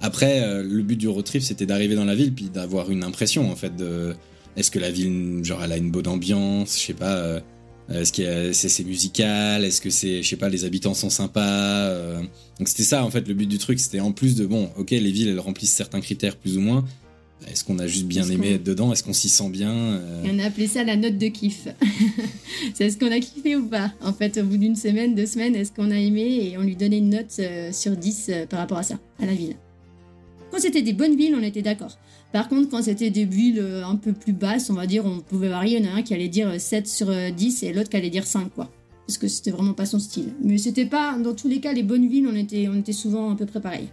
Après, 0.00 0.42
euh, 0.42 0.62
le 0.62 0.82
but 0.82 0.96
du 0.96 1.08
road 1.08 1.24
trip, 1.24 1.42
c'était 1.42 1.66
d'arriver 1.66 1.94
dans 1.94 2.04
la 2.04 2.14
ville 2.14 2.32
puis 2.32 2.46
d'avoir 2.46 2.90
une 2.90 3.04
impression, 3.04 3.50
en 3.50 3.56
fait, 3.56 3.76
de 3.76 4.14
est-ce 4.56 4.70
que 4.70 4.78
la 4.78 4.90
ville, 4.90 5.40
genre, 5.44 5.62
elle 5.62 5.72
a 5.72 5.76
une 5.76 5.90
bonne 5.90 6.08
ambiance, 6.08 6.78
je 6.78 6.86
sais 6.86 6.94
pas. 6.94 7.16
Euh, 7.16 7.40
est-ce 7.90 8.12
que 8.12 8.52
c'est 8.52 8.84
musical? 8.84 9.64
Est-ce 9.64 9.80
que 9.80 9.90
c'est, 9.90 10.22
je 10.22 10.28
sais 10.28 10.36
pas, 10.36 10.48
les 10.48 10.64
habitants 10.64 10.94
sont 10.94 11.10
sympas 11.10 11.40
euh. 11.40 12.20
Donc 12.58 12.68
c'était 12.68 12.84
ça 12.84 13.04
en 13.04 13.10
fait 13.10 13.26
le 13.26 13.34
but 13.34 13.46
du 13.46 13.58
truc. 13.58 13.80
C'était 13.80 14.00
en 14.00 14.12
plus 14.12 14.36
de 14.36 14.46
bon, 14.46 14.70
ok, 14.76 14.90
les 14.90 15.10
villes 15.10 15.28
elles 15.28 15.40
remplissent 15.40 15.74
certains 15.74 16.00
critères 16.00 16.36
plus 16.36 16.56
ou 16.56 16.60
moins, 16.60 16.84
est-ce 17.48 17.64
qu'on 17.64 17.78
a 17.78 17.86
juste 17.86 18.06
bien 18.06 18.28
aimé 18.28 18.54
être 18.54 18.62
dedans? 18.62 18.92
Est-ce 18.92 19.02
qu'on 19.02 19.12
s'y 19.12 19.28
sent 19.28 19.48
bien 19.48 19.72
euh? 19.72 20.22
On 20.24 20.38
a 20.38 20.44
appelé 20.44 20.66
ça 20.66 20.84
la 20.84 20.96
note 20.96 21.18
de 21.18 21.28
kiff. 21.28 21.68
c'est 22.74 22.86
est-ce 22.86 22.98
qu'on 22.98 23.10
a 23.10 23.18
kiffé 23.18 23.56
ou 23.56 23.66
pas? 23.66 23.92
En 24.02 24.12
fait, 24.12 24.38
au 24.38 24.44
bout 24.44 24.56
d'une 24.56 24.76
semaine, 24.76 25.14
deux 25.14 25.26
semaines, 25.26 25.54
est-ce 25.54 25.72
qu'on 25.72 25.90
a 25.90 25.98
aimé? 25.98 26.50
Et 26.50 26.58
on 26.58 26.62
lui 26.62 26.76
donnait 26.76 26.98
une 26.98 27.10
note 27.10 27.34
euh, 27.38 27.72
sur 27.72 27.96
10 27.96 28.26
euh, 28.28 28.46
par 28.46 28.60
rapport 28.60 28.78
à 28.78 28.82
ça, 28.82 28.98
à 29.20 29.26
la 29.26 29.34
ville. 29.34 29.56
Quand 30.50 30.58
c'était 30.58 30.82
des 30.82 30.92
bonnes 30.92 31.16
villes, 31.16 31.34
on 31.38 31.42
était 31.42 31.62
d'accord. 31.62 31.98
Par 32.32 32.48
contre, 32.48 32.68
quand 32.68 32.82
c'était 32.82 33.10
des 33.10 33.24
villes 33.24 33.64
un 33.84 33.96
peu 33.96 34.12
plus 34.12 34.32
basses, 34.32 34.70
on 34.70 34.74
va 34.74 34.86
dire, 34.86 35.04
on 35.04 35.20
pouvait 35.20 35.48
varier. 35.48 35.78
Il 35.78 35.84
y 35.84 35.88
en 35.88 35.92
a 35.92 35.96
un 35.96 36.02
qui 36.02 36.14
allait 36.14 36.28
dire 36.28 36.60
7 36.60 36.86
sur 36.86 37.08
10 37.32 37.62
et 37.64 37.72
l'autre 37.72 37.88
qui 37.88 37.96
allait 37.96 38.10
dire 38.10 38.26
5, 38.26 38.52
quoi. 38.54 38.70
Parce 39.06 39.18
que 39.18 39.26
c'était 39.26 39.50
vraiment 39.50 39.72
pas 39.72 39.86
son 39.86 39.98
style. 39.98 40.28
Mais 40.42 40.58
c'était 40.58 40.86
pas, 40.86 41.18
dans 41.18 41.34
tous 41.34 41.48
les 41.48 41.60
cas, 41.60 41.72
les 41.72 41.82
bonnes 41.82 42.08
villes, 42.08 42.28
on 42.28 42.36
était, 42.36 42.68
on 42.68 42.78
était 42.78 42.92
souvent 42.92 43.32
à 43.32 43.36
peu 43.36 43.46
près 43.46 43.60
pareil. 43.60 43.88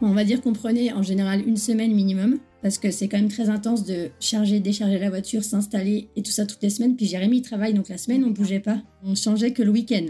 On 0.00 0.12
va 0.12 0.24
dire 0.24 0.40
qu'on 0.40 0.52
prenait 0.52 0.92
en 0.92 1.02
général 1.02 1.46
une 1.46 1.56
semaine 1.56 1.92
minimum, 1.92 2.38
parce 2.62 2.78
que 2.78 2.90
c'est 2.90 3.08
quand 3.08 3.18
même 3.18 3.28
très 3.28 3.48
intense 3.48 3.84
de 3.84 4.10
charger, 4.20 4.60
décharger 4.60 4.98
la 4.98 5.10
voiture, 5.10 5.44
s'installer 5.44 6.08
et 6.16 6.22
tout 6.22 6.30
ça 6.30 6.46
toutes 6.46 6.62
les 6.62 6.70
semaines. 6.70 6.96
Puis 6.96 7.06
Jérémy, 7.06 7.38
il 7.38 7.42
travaille, 7.42 7.74
donc 7.74 7.88
la 7.88 7.98
semaine, 7.98 8.24
on 8.24 8.30
bougeait 8.30 8.60
pas. 8.60 8.82
On 9.04 9.14
changeait 9.14 9.52
que 9.52 9.62
le 9.62 9.70
week-end. 9.70 10.06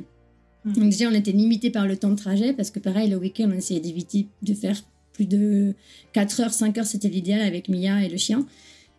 Hmm. 0.65 0.73
Donc 0.73 0.91
déjà, 0.91 1.09
on 1.09 1.15
était 1.15 1.33
limité 1.33 1.71
par 1.71 1.87
le 1.87 1.97
temps 1.97 2.11
de 2.11 2.17
trajet, 2.17 2.53
parce 2.53 2.71
que 2.71 2.79
pareil, 2.79 3.11
le 3.11 3.17
week-end, 3.17 3.49
on 3.53 3.57
essayait 3.57 3.81
d'éviter 3.81 4.29
de 4.43 4.55
faire 4.55 4.83
plus 5.13 5.27
de 5.27 5.75
4 6.13 6.41
heures, 6.41 6.53
5 6.53 6.79
heures, 6.79 6.87
c'était 6.87 7.09
l'idéal 7.09 7.41
avec 7.41 7.69
Mia 7.69 8.05
et 8.05 8.09
le 8.09 8.17
chien. 8.17 8.47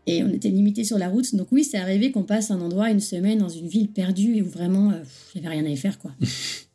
Et 0.06 0.24
on 0.24 0.30
était 0.30 0.50
limité 0.50 0.84
sur 0.84 0.98
la 0.98 1.08
route. 1.08 1.36
Donc 1.36 1.48
oui, 1.52 1.64
c'est 1.64 1.78
arrivé 1.78 2.12
qu'on 2.12 2.24
passe 2.24 2.52
un 2.52 2.62
endroit, 2.62 2.90
une 2.90 3.00
semaine, 3.00 3.40
dans 3.40 3.50
une 3.50 3.68
ville 3.68 3.90
perdue, 3.90 4.36
et 4.36 4.42
où 4.42 4.48
vraiment, 4.48 4.92
euh, 4.92 5.04
il 5.36 5.42
n'y 5.42 5.48
avait 5.48 5.58
rien 5.58 5.66
à 5.66 5.70
y 5.70 5.78
faire, 5.78 6.00
quoi. 6.00 6.12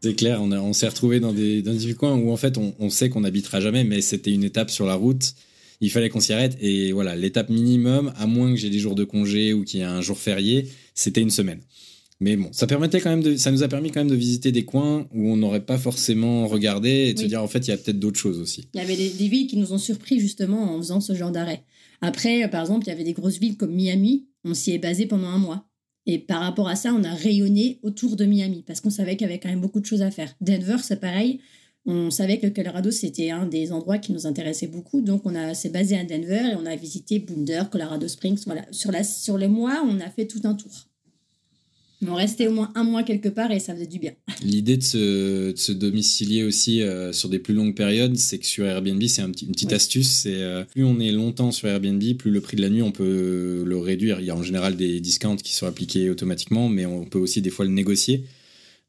C'est 0.00 0.14
clair, 0.14 0.40
on, 0.42 0.52
on 0.52 0.72
s'est 0.72 0.88
retrouvé 0.88 1.20
dans 1.20 1.32
des, 1.32 1.62
dans 1.62 1.74
des 1.74 1.94
coins 1.94 2.14
où 2.14 2.30
en 2.30 2.36
fait 2.36 2.56
on, 2.56 2.90
sait 2.90 3.08
qu'on 3.08 3.22
n'habitera 3.22 3.60
jamais, 3.60 3.84
mais 3.84 4.00
c'était 4.00 4.32
une 4.32 4.44
étape 4.44 4.70
sur 4.70 4.86
la 4.86 4.94
route. 4.94 5.34
Il 5.80 5.90
fallait 5.90 6.08
qu'on 6.08 6.20
s'y 6.20 6.32
arrête 6.32 6.56
et 6.60 6.92
voilà, 6.92 7.16
l'étape 7.16 7.50
minimum, 7.50 8.12
à 8.16 8.26
moins 8.26 8.50
que 8.50 8.56
j'ai 8.56 8.70
des 8.70 8.78
jours 8.78 8.94
de 8.94 9.04
congé 9.04 9.52
ou 9.52 9.64
qu'il 9.64 9.80
y 9.80 9.82
ait 9.82 9.86
un 9.86 10.00
jour 10.00 10.18
férié, 10.18 10.68
c'était 10.94 11.20
une 11.20 11.30
semaine. 11.30 11.60
Mais 12.20 12.36
bon, 12.36 12.48
ça 12.50 12.66
permettait 12.66 13.00
quand 13.00 13.10
même 13.10 13.22
de, 13.22 13.36
ça 13.36 13.52
nous 13.52 13.62
a 13.62 13.68
permis 13.68 13.92
quand 13.92 14.00
même 14.00 14.10
de 14.10 14.16
visiter 14.16 14.50
des 14.50 14.64
coins 14.64 15.06
où 15.14 15.30
on 15.30 15.36
n'aurait 15.36 15.64
pas 15.64 15.78
forcément 15.78 16.48
regardé 16.48 16.90
et 16.90 17.14
de 17.14 17.20
se 17.20 17.26
dire 17.26 17.42
en 17.42 17.46
fait 17.46 17.60
il 17.60 17.70
y 17.70 17.72
a 17.72 17.76
peut-être 17.76 18.00
d'autres 18.00 18.18
choses 18.18 18.40
aussi. 18.40 18.68
Il 18.74 18.78
y 18.78 18.82
avait 18.82 18.96
des, 18.96 19.10
des, 19.10 19.28
villes 19.28 19.46
qui 19.46 19.56
nous 19.56 19.72
ont 19.72 19.78
surpris 19.78 20.18
justement 20.18 20.74
en 20.74 20.78
faisant 20.78 21.00
ce 21.00 21.14
genre 21.14 21.30
d'arrêt. 21.30 21.62
Après, 22.00 22.48
par 22.50 22.62
exemple, 22.62 22.86
il 22.86 22.90
y 22.90 22.92
avait 22.92 23.04
des 23.04 23.12
grosses 23.12 23.38
villes 23.38 23.56
comme 23.56 23.72
Miami, 23.72 24.26
on 24.44 24.54
s'y 24.54 24.72
est 24.72 24.78
basé 24.78 25.06
pendant 25.06 25.28
un 25.28 25.38
mois. 25.38 25.67
Et 26.08 26.18
par 26.18 26.40
rapport 26.40 26.68
à 26.68 26.74
ça, 26.74 26.94
on 26.94 27.04
a 27.04 27.12
rayonné 27.12 27.78
autour 27.82 28.16
de 28.16 28.24
Miami 28.24 28.64
parce 28.66 28.80
qu'on 28.80 28.88
savait 28.88 29.16
qu'il 29.16 29.26
y 29.26 29.30
avait 29.30 29.38
quand 29.38 29.50
même 29.50 29.60
beaucoup 29.60 29.78
de 29.78 29.84
choses 29.84 30.00
à 30.00 30.10
faire. 30.10 30.34
Denver, 30.40 30.78
c'est 30.82 31.00
pareil. 31.00 31.40
On 31.84 32.10
savait 32.10 32.38
que 32.38 32.46
le 32.46 32.52
Colorado, 32.52 32.90
c'était 32.90 33.30
un 33.30 33.46
des 33.46 33.72
endroits 33.72 33.98
qui 33.98 34.12
nous 34.12 34.26
intéressait 34.26 34.68
beaucoup. 34.68 35.02
Donc, 35.02 35.26
on 35.26 35.54
s'est 35.54 35.68
basé 35.68 35.98
à 35.98 36.04
Denver 36.04 36.52
et 36.52 36.56
on 36.56 36.64
a 36.64 36.76
visité 36.76 37.18
Boulder, 37.18 37.64
Colorado 37.70 38.08
Springs. 38.08 38.42
Voilà. 38.46 38.64
Sur, 38.70 38.90
sur 39.04 39.36
les 39.36 39.48
mois, 39.48 39.84
on 39.86 40.00
a 40.00 40.08
fait 40.08 40.26
tout 40.26 40.40
un 40.44 40.54
tour. 40.54 40.87
On 42.06 42.14
restait 42.14 42.46
au 42.46 42.52
moins 42.52 42.70
un 42.76 42.84
mois 42.84 43.02
quelque 43.02 43.28
part 43.28 43.50
et 43.50 43.58
ça 43.58 43.74
faisait 43.74 43.86
du 43.86 43.98
bien. 43.98 44.12
L'idée 44.42 44.76
de 44.76 44.82
se, 44.82 45.50
de 45.50 45.56
se, 45.56 45.72
domicilier 45.72 46.44
aussi 46.44 46.80
euh, 46.82 47.12
sur 47.12 47.28
des 47.28 47.40
plus 47.40 47.54
longues 47.54 47.74
périodes, 47.74 48.16
c'est 48.16 48.38
que 48.38 48.46
sur 48.46 48.64
Airbnb, 48.64 49.02
c'est 49.04 49.22
un 49.22 49.30
petit, 49.30 49.46
une 49.46 49.52
petite 49.52 49.72
astuce. 49.72 50.08
C'est 50.08 50.42
euh, 50.42 50.64
plus 50.64 50.84
on 50.84 51.00
est 51.00 51.10
longtemps 51.10 51.50
sur 51.50 51.68
Airbnb, 51.68 52.02
plus 52.16 52.30
le 52.30 52.40
prix 52.40 52.56
de 52.56 52.62
la 52.62 52.70
nuit, 52.70 52.82
on 52.82 52.92
peut 52.92 53.64
le 53.66 53.78
réduire. 53.78 54.20
Il 54.20 54.26
y 54.26 54.30
a 54.30 54.36
en 54.36 54.42
général 54.42 54.76
des 54.76 55.00
discounts 55.00 55.36
qui 55.36 55.54
sont 55.54 55.66
appliqués 55.66 56.08
automatiquement, 56.08 56.68
mais 56.68 56.86
on 56.86 57.04
peut 57.04 57.18
aussi 57.18 57.42
des 57.42 57.50
fois 57.50 57.64
le 57.64 57.72
négocier. 57.72 58.24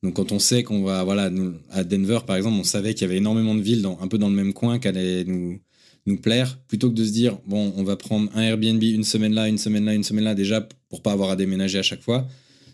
Donc 0.03 0.15
quand 0.15 0.31
on 0.31 0.39
sait 0.39 0.63
qu'on 0.63 0.83
va, 0.83 1.03
voilà, 1.03 1.29
nous, 1.29 1.55
à 1.71 1.83
Denver 1.83 2.19
par 2.25 2.35
exemple, 2.35 2.57
on 2.59 2.63
savait 2.63 2.93
qu'il 2.93 3.01
y 3.01 3.09
avait 3.09 3.17
énormément 3.17 3.55
de 3.55 3.61
villes 3.61 3.81
dans, 3.81 3.99
un 4.01 4.07
peu 4.07 4.17
dans 4.17 4.29
le 4.29 4.35
même 4.35 4.53
coin 4.53 4.79
qui 4.79 4.87
allaient 4.87 5.25
nous, 5.25 5.59
nous 6.05 6.17
plaire, 6.17 6.59
plutôt 6.67 6.89
que 6.89 6.95
de 6.95 7.05
se 7.05 7.11
dire, 7.11 7.37
bon, 7.45 7.73
on 7.75 7.83
va 7.83 7.97
prendre 7.97 8.29
un 8.35 8.41
Airbnb 8.41 8.81
une 8.81 9.03
semaine 9.03 9.33
là, 9.33 9.49
une 9.49 9.57
semaine 9.57 9.85
là, 9.85 9.93
une 9.93 10.03
semaine 10.03 10.23
là, 10.23 10.35
déjà 10.35 10.67
pour 10.89 11.01
pas 11.01 11.11
avoir 11.11 11.31
à 11.31 11.35
déménager 11.35 11.79
à 11.79 11.83
chaque 11.83 12.01
fois, 12.01 12.27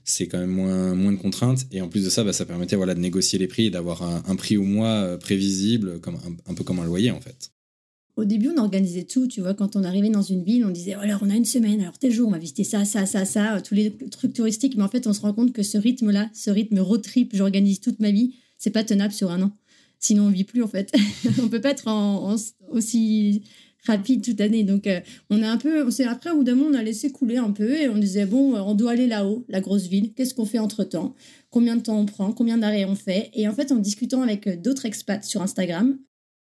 c'est 0.05 0.27
quand 0.27 0.37
même 0.37 0.51
moins, 0.51 0.95
moins 0.95 1.11
de 1.11 1.17
contraintes. 1.17 1.65
Et 1.71 1.81
en 1.81 1.89
plus 1.89 2.05
de 2.05 2.09
ça, 2.09 2.23
bah, 2.23 2.31
ça 2.31 2.45
permettait 2.45 2.75
voilà, 2.75 2.93
de 2.93 2.99
négocier 2.99 3.39
les 3.39 3.47
prix 3.47 3.65
et 3.65 3.69
d'avoir 3.71 4.03
un, 4.03 4.35
prix 4.35 4.55
au 4.55 4.63
mois 4.63 4.87
euh, 4.87 5.17
prévisible, 5.17 5.99
comme, 5.99 6.17
un, 6.45 6.53
peu 6.53 6.63
comme 6.63 6.79
un 6.79 6.85
loyer 6.85 7.11
en 7.11 7.19
fait. 7.19 7.51
Au 8.15 8.23
début, 8.23 8.49
on 8.55 8.61
organisait 8.61 9.03
tout, 9.03 9.27
tu 9.27 9.41
vois, 9.41 9.53
quand 9.53 9.75
on 9.75 9.83
arrivait 9.83 10.09
dans 10.09 10.21
une 10.21 10.43
ville, 10.43 10.63
on 10.63 10.69
disait, 10.69 10.95
oh, 10.95 11.01
alors 11.01 11.19
on 11.21 11.29
a 11.29 11.35
une 11.35 11.43
semaine, 11.43 11.81
alors 11.81 11.97
tel 11.97 12.13
jour, 12.13 12.29
on 12.29 12.31
va 12.31 12.37
visiter 12.37 12.63
ça, 12.63 12.85
ça, 12.85 13.05
ça, 13.05 13.25
ça, 13.25 13.61
tous 13.61 13.73
les 13.73 13.91
trucs 14.09 14.33
touristiques. 14.33 14.77
Mais 14.77 14.83
en 14.83 14.87
fait, 14.87 15.05
on 15.05 15.11
se 15.11 15.19
rend 15.19 15.33
compte 15.33 15.51
que 15.51 15.63
ce 15.63 15.77
rythme-là, 15.77 16.29
ce 16.33 16.49
rythme 16.49 16.79
road 16.79 17.01
trip, 17.01 17.35
j'organise 17.35 17.81
toute 17.81 17.99
ma 17.99 18.11
vie, 18.11 18.35
c'est 18.57 18.69
pas 18.69 18.85
tenable 18.85 19.13
sur 19.13 19.31
un 19.31 19.41
an. 19.41 19.51
Sinon, 19.99 20.25
on 20.27 20.29
vit 20.29 20.45
plus, 20.45 20.63
en 20.63 20.67
fait. 20.67 20.93
on 21.43 21.49
peut 21.49 21.59
pas 21.59 21.71
être 21.71 21.89
en, 21.89 22.35
aussi 22.69 23.41
rapide 23.86 24.23
toute 24.23 24.39
l'année. 24.39 24.63
Donc, 24.63 24.88
euh, 24.88 24.99
on 25.29 25.41
a 25.41 25.49
un 25.49 25.57
peu, 25.57 25.89
c'est 25.91 26.05
après, 26.05 26.31
au 26.31 26.38
bout 26.38 26.43
d'un 26.43 26.55
moment, 26.55 26.69
on 26.71 26.79
a 26.79 26.83
laissé 26.83 27.11
couler 27.11 27.38
un 27.38 27.51
peu 27.51 27.75
et 27.75 27.89
on 27.89 27.97
disait, 27.97 28.25
bon, 28.25 28.55
on 28.55 28.75
doit 28.75 28.91
aller 28.91 29.07
là-haut, 29.07 29.45
la 29.49 29.61
grosse 29.61 29.88
ville. 29.88 30.13
Qu'est-ce 30.13 30.33
qu'on 30.33 30.45
fait 30.45 30.59
entre 30.59 30.83
temps 30.83 31.15
Combien 31.49 31.75
de 31.75 31.81
temps 31.81 31.99
on 31.99 32.05
prend? 32.05 32.31
Combien 32.31 32.57
d'arrêts 32.57 32.86
on 32.86 32.95
fait? 32.95 33.31
Et 33.33 33.47
en 33.47 33.53
fait, 33.53 33.71
en 33.71 33.77
discutant 33.77 34.21
avec 34.21 34.61
d'autres 34.61 34.86
expats 34.86 35.23
sur 35.23 35.41
Instagram, 35.41 35.97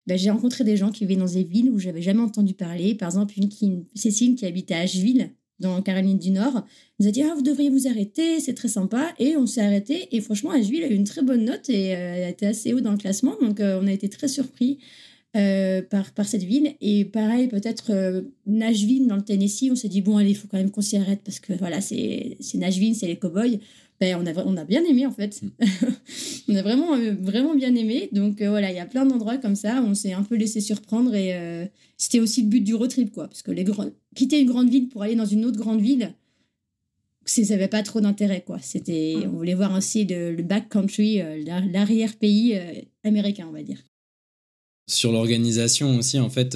ben, 0.08 0.18
j'ai 0.18 0.30
rencontré 0.30 0.64
des 0.64 0.78
gens 0.78 0.92
qui 0.92 1.06
vivaient 1.06 1.20
dans 1.20 1.26
des 1.32 1.44
villes 1.44 1.70
où 1.70 1.80
j'avais 1.80 2.02
jamais 2.02 2.22
entendu 2.22 2.54
parler. 2.54 2.96
Par 2.96 3.10
exemple, 3.10 3.34
une 3.38 3.50
qui, 3.50 3.72
Cécile 3.96 4.36
qui 4.36 4.46
habitait 4.46 4.74
à 4.74 4.80
Asheville, 4.80 5.32
dans 5.62 5.82
Caroline 5.82 6.18
du 6.18 6.32
Nord, 6.32 6.66
nous 7.00 7.08
a 7.08 7.12
dit 7.12 7.22
ah, 7.22 7.34
vous 7.36 7.44
devriez 7.44 7.70
vous 7.70 7.88
arrêter, 7.88 8.40
c'est 8.40 8.54
très 8.54 8.68
sympa. 8.68 9.14
Et 9.20 9.38
on 9.38 9.46
s'est 9.46 9.62
arrêté. 9.62 10.10
Et 10.12 10.20
franchement, 10.20 10.52
Asheville 10.52 10.84
a 10.84 10.88
eu 10.88 10.96
une 10.96 11.06
très 11.06 11.22
bonne 11.22 11.46
note 11.46 11.70
et 11.70 11.96
euh, 11.96 12.16
elle 12.16 12.30
été 12.30 12.48
assez 12.48 12.74
haut 12.74 12.82
dans 12.82 12.92
le 12.92 12.98
classement. 12.98 13.36
Donc, 13.42 13.60
euh, 13.60 13.80
on 13.82 13.88
a 13.88 13.92
été 13.92 14.10
très 14.10 14.28
surpris 14.28 14.80
euh, 15.38 15.82
par, 15.82 16.12
par 16.12 16.26
cette 16.26 16.44
ville. 16.44 16.76
Et 16.82 17.06
pareil, 17.06 17.48
peut-être 17.48 18.24
Nashville 18.46 19.08
dans 19.08 19.16
le 19.16 19.24
Tennessee, 19.24 19.70
on 19.72 19.76
s'est 19.76 19.90
dit 19.90 20.02
bon, 20.02 20.18
allez, 20.18 20.32
il 20.32 20.36
faut 20.36 20.48
quand 20.48 20.58
même 20.58 20.72
qu'on 20.72 20.82
s'y 20.82 20.98
arrête 20.98 21.22
parce 21.24 21.40
que 21.40 21.54
voilà, 21.54 21.82
c'est 21.82 22.38
Nashville, 22.56 22.96
c'est 22.96 23.08
les 23.08 23.18
cowboys. 23.18 23.60
Ben, 24.02 24.18
on, 24.20 24.26
a, 24.26 24.34
on 24.46 24.58
a 24.58 24.66
bien 24.66 24.84
aimé 24.84 25.06
en 25.06 25.12
fait. 25.12 25.40
Mm. 25.44 25.50
on 26.50 26.56
a 26.56 26.64
vraiment, 26.64 26.96
euh, 26.96 27.14
vraiment 27.22 27.54
bien 27.54 27.74
aimé. 27.76 28.10
Donc 28.12 28.42
euh, 28.42 28.50
voilà, 28.50 28.72
il 28.72 28.76
y 28.76 28.80
a 28.80 28.88
plein 28.88 29.06
d'endroits 29.06 29.38
comme 29.38 29.56
ça 29.56 29.80
où 29.80 29.86
on 29.86 29.94
s'est 29.94 30.14
un 30.14 30.24
peu 30.24 30.36
laissé 30.36 30.60
surprendre 30.60 31.14
et 31.14 31.36
euh, 31.36 31.66
c'était 31.98 32.20
aussi 32.20 32.42
le 32.42 32.48
but 32.48 32.62
du 32.62 32.74
road 32.74 32.90
trip 32.90 33.12
quoi. 33.12 33.28
Parce 33.28 33.44
que 33.44 33.52
les 33.52 33.64
quitter 34.16 34.42
une 34.42 34.48
grande 34.48 34.72
ville 34.72 34.90
pour 34.90 35.04
aller 35.04 35.14
dans 35.14 35.28
une 35.28 35.46
autre 35.46 35.60
grande 35.60 35.82
ville, 35.82 36.16
ça 37.26 37.44
n'avait 37.44 37.68
pas 37.68 37.84
trop 37.84 38.02
d'intérêt 38.02 38.42
quoi. 38.42 38.58
C'était, 38.60 39.18
mm. 39.18 39.30
on 39.36 39.38
voulait 39.38 39.54
voir 39.54 39.78
aussi 39.78 40.04
le, 40.06 40.34
le 40.34 40.42
backcountry, 40.42 41.22
l'arrière-pays 41.72 42.60
américain 43.04 43.46
on 43.48 43.54
va 43.54 43.62
dire. 43.62 43.84
Sur 44.88 45.12
l'organisation 45.12 45.98
aussi 45.98 46.20
en 46.20 46.30
fait 46.30 46.56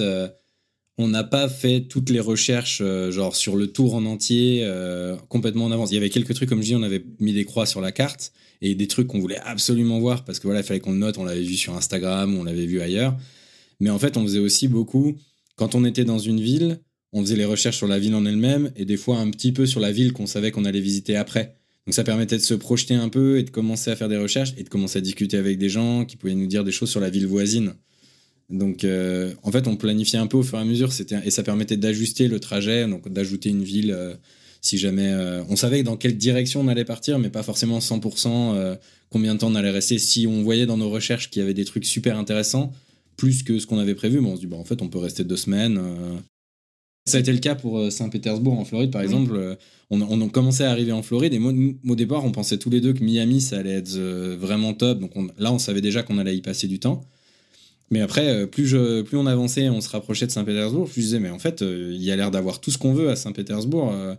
on 0.98 1.08
n'a 1.08 1.24
pas 1.24 1.48
fait 1.48 1.82
toutes 1.82 2.10
les 2.10 2.20
recherches 2.20 2.80
euh, 2.82 3.10
genre 3.10 3.36
sur 3.36 3.56
le 3.56 3.66
tour 3.66 3.94
en 3.94 4.04
entier 4.06 4.60
euh, 4.64 5.16
complètement 5.28 5.66
en 5.66 5.72
avance. 5.72 5.90
Il 5.90 5.94
y 5.94 5.98
avait 5.98 6.10
quelques 6.10 6.34
trucs 6.34 6.48
comme 6.48 6.62
je 6.62 6.68
dis, 6.68 6.76
on 6.76 6.82
avait 6.82 7.04
mis 7.20 7.32
des 7.32 7.44
croix 7.44 7.66
sur 7.66 7.80
la 7.80 7.92
carte 7.92 8.32
et 8.62 8.74
des 8.74 8.88
trucs 8.88 9.08
qu'on 9.08 9.20
voulait 9.20 9.40
absolument 9.44 10.00
voir 10.00 10.24
parce 10.24 10.38
que 10.38 10.46
voilà, 10.46 10.60
il 10.60 10.64
fallait 10.64 10.80
qu'on 10.80 10.92
le 10.92 10.98
note, 10.98 11.18
on 11.18 11.24
l'avait 11.24 11.42
vu 11.42 11.54
sur 11.54 11.76
Instagram, 11.76 12.36
on 12.38 12.44
l'avait 12.44 12.66
vu 12.66 12.80
ailleurs. 12.80 13.16
Mais 13.78 13.90
en 13.90 13.98
fait, 13.98 14.16
on 14.16 14.22
faisait 14.22 14.38
aussi 14.38 14.68
beaucoup 14.68 15.16
quand 15.56 15.74
on 15.74 15.84
était 15.84 16.04
dans 16.04 16.18
une 16.18 16.40
ville, 16.40 16.80
on 17.12 17.20
faisait 17.20 17.36
les 17.36 17.44
recherches 17.44 17.76
sur 17.76 17.86
la 17.86 17.98
ville 17.98 18.14
en 18.14 18.24
elle-même 18.24 18.72
et 18.76 18.86
des 18.86 18.96
fois 18.96 19.18
un 19.18 19.30
petit 19.30 19.52
peu 19.52 19.66
sur 19.66 19.80
la 19.80 19.92
ville 19.92 20.12
qu'on 20.14 20.26
savait 20.26 20.50
qu'on 20.50 20.64
allait 20.64 20.80
visiter 20.80 21.16
après. 21.16 21.56
Donc 21.86 21.94
ça 21.94 22.04
permettait 22.04 22.36
de 22.36 22.42
se 22.42 22.54
projeter 22.54 22.94
un 22.94 23.10
peu 23.10 23.38
et 23.38 23.42
de 23.42 23.50
commencer 23.50 23.90
à 23.90 23.96
faire 23.96 24.08
des 24.08 24.16
recherches 24.16 24.54
et 24.56 24.64
de 24.64 24.68
commencer 24.68 24.98
à 24.98 25.02
discuter 25.02 25.36
avec 25.36 25.58
des 25.58 25.68
gens 25.68 26.04
qui 26.04 26.16
pouvaient 26.16 26.34
nous 26.34 26.46
dire 26.46 26.64
des 26.64 26.72
choses 26.72 26.90
sur 26.90 27.00
la 27.00 27.10
ville 27.10 27.26
voisine. 27.26 27.74
Donc, 28.48 28.84
euh, 28.84 29.32
en 29.42 29.50
fait, 29.50 29.66
on 29.66 29.76
planifiait 29.76 30.18
un 30.18 30.26
peu 30.26 30.36
au 30.36 30.42
fur 30.42 30.58
et 30.58 30.60
à 30.60 30.64
mesure, 30.64 30.90
et 31.24 31.30
ça 31.30 31.42
permettait 31.42 31.76
d'ajuster 31.76 32.28
le 32.28 32.38
trajet, 32.38 32.86
donc 32.86 33.08
d'ajouter 33.08 33.48
une 33.48 33.64
ville 33.64 33.90
euh, 33.90 34.14
si 34.60 34.78
jamais. 34.78 35.10
Euh, 35.10 35.42
on 35.48 35.56
savait 35.56 35.82
dans 35.82 35.96
quelle 35.96 36.16
direction 36.16 36.60
on 36.60 36.68
allait 36.68 36.84
partir, 36.84 37.18
mais 37.18 37.28
pas 37.28 37.42
forcément 37.42 37.80
100% 37.80 38.78
combien 39.10 39.34
de 39.34 39.40
temps 39.40 39.50
on 39.50 39.54
allait 39.54 39.70
rester. 39.70 39.98
Si 39.98 40.26
on 40.26 40.42
voyait 40.42 40.66
dans 40.66 40.76
nos 40.76 40.90
recherches 40.90 41.30
qu'il 41.30 41.40
y 41.40 41.42
avait 41.42 41.54
des 41.54 41.64
trucs 41.64 41.84
super 41.84 42.18
intéressants, 42.18 42.72
plus 43.16 43.42
que 43.42 43.58
ce 43.58 43.66
qu'on 43.66 43.78
avait 43.78 43.94
prévu, 43.94 44.20
bon, 44.20 44.32
on 44.32 44.36
se 44.36 44.40
dit, 44.40 44.46
bon, 44.46 44.60
en 44.60 44.64
fait, 44.64 44.82
on 44.82 44.88
peut 44.88 44.98
rester 44.98 45.24
deux 45.24 45.36
semaines. 45.36 45.80
Ça 47.04 47.18
a 47.18 47.20
été 47.20 47.32
le 47.32 47.38
cas 47.38 47.54
pour 47.54 47.90
Saint-Pétersbourg 47.90 48.58
en 48.58 48.64
Floride, 48.64 48.90
par 48.90 49.02
exemple. 49.02 49.56
On, 49.90 50.02
on, 50.02 50.28
commençait 50.28 50.64
à 50.64 50.70
arriver 50.70 50.92
en 50.92 51.02
Floride 51.02 51.32
et 51.34 51.38
moi, 51.38 51.52
au 51.88 51.96
départ, 51.96 52.24
on 52.24 52.32
pensait 52.32 52.58
tous 52.58 52.70
les 52.70 52.80
deux 52.80 52.92
que 52.92 53.02
Miami, 53.02 53.40
ça 53.40 53.58
allait 53.58 53.74
être 53.74 53.96
vraiment 54.36 54.74
top. 54.74 55.00
Donc 55.00 55.12
là, 55.38 55.52
on 55.52 55.58
savait 55.58 55.80
déjà 55.80 56.02
qu'on 56.02 56.18
allait 56.18 56.36
y 56.36 56.42
passer 56.42 56.66
du 56.66 56.78
temps. 56.80 57.04
Mais 57.90 58.00
après, 58.00 58.28
euh, 58.28 58.46
plus, 58.46 58.66
je, 58.66 59.02
plus 59.02 59.16
on 59.16 59.26
avançait, 59.26 59.68
on 59.68 59.80
se 59.80 59.88
rapprochait 59.88 60.26
de 60.26 60.32
Saint-Pétersbourg, 60.32 60.88
plus 60.88 61.02
je 61.02 61.06
disais, 61.06 61.20
mais 61.20 61.30
en 61.30 61.38
fait, 61.38 61.62
euh, 61.62 61.92
il 61.94 62.02
y 62.02 62.10
a 62.10 62.16
l'air 62.16 62.30
d'avoir 62.30 62.60
tout 62.60 62.70
ce 62.70 62.78
qu'on 62.78 62.92
veut 62.92 63.10
à 63.10 63.16
Saint-Pétersbourg. 63.16 63.92
Euh, 63.92 64.14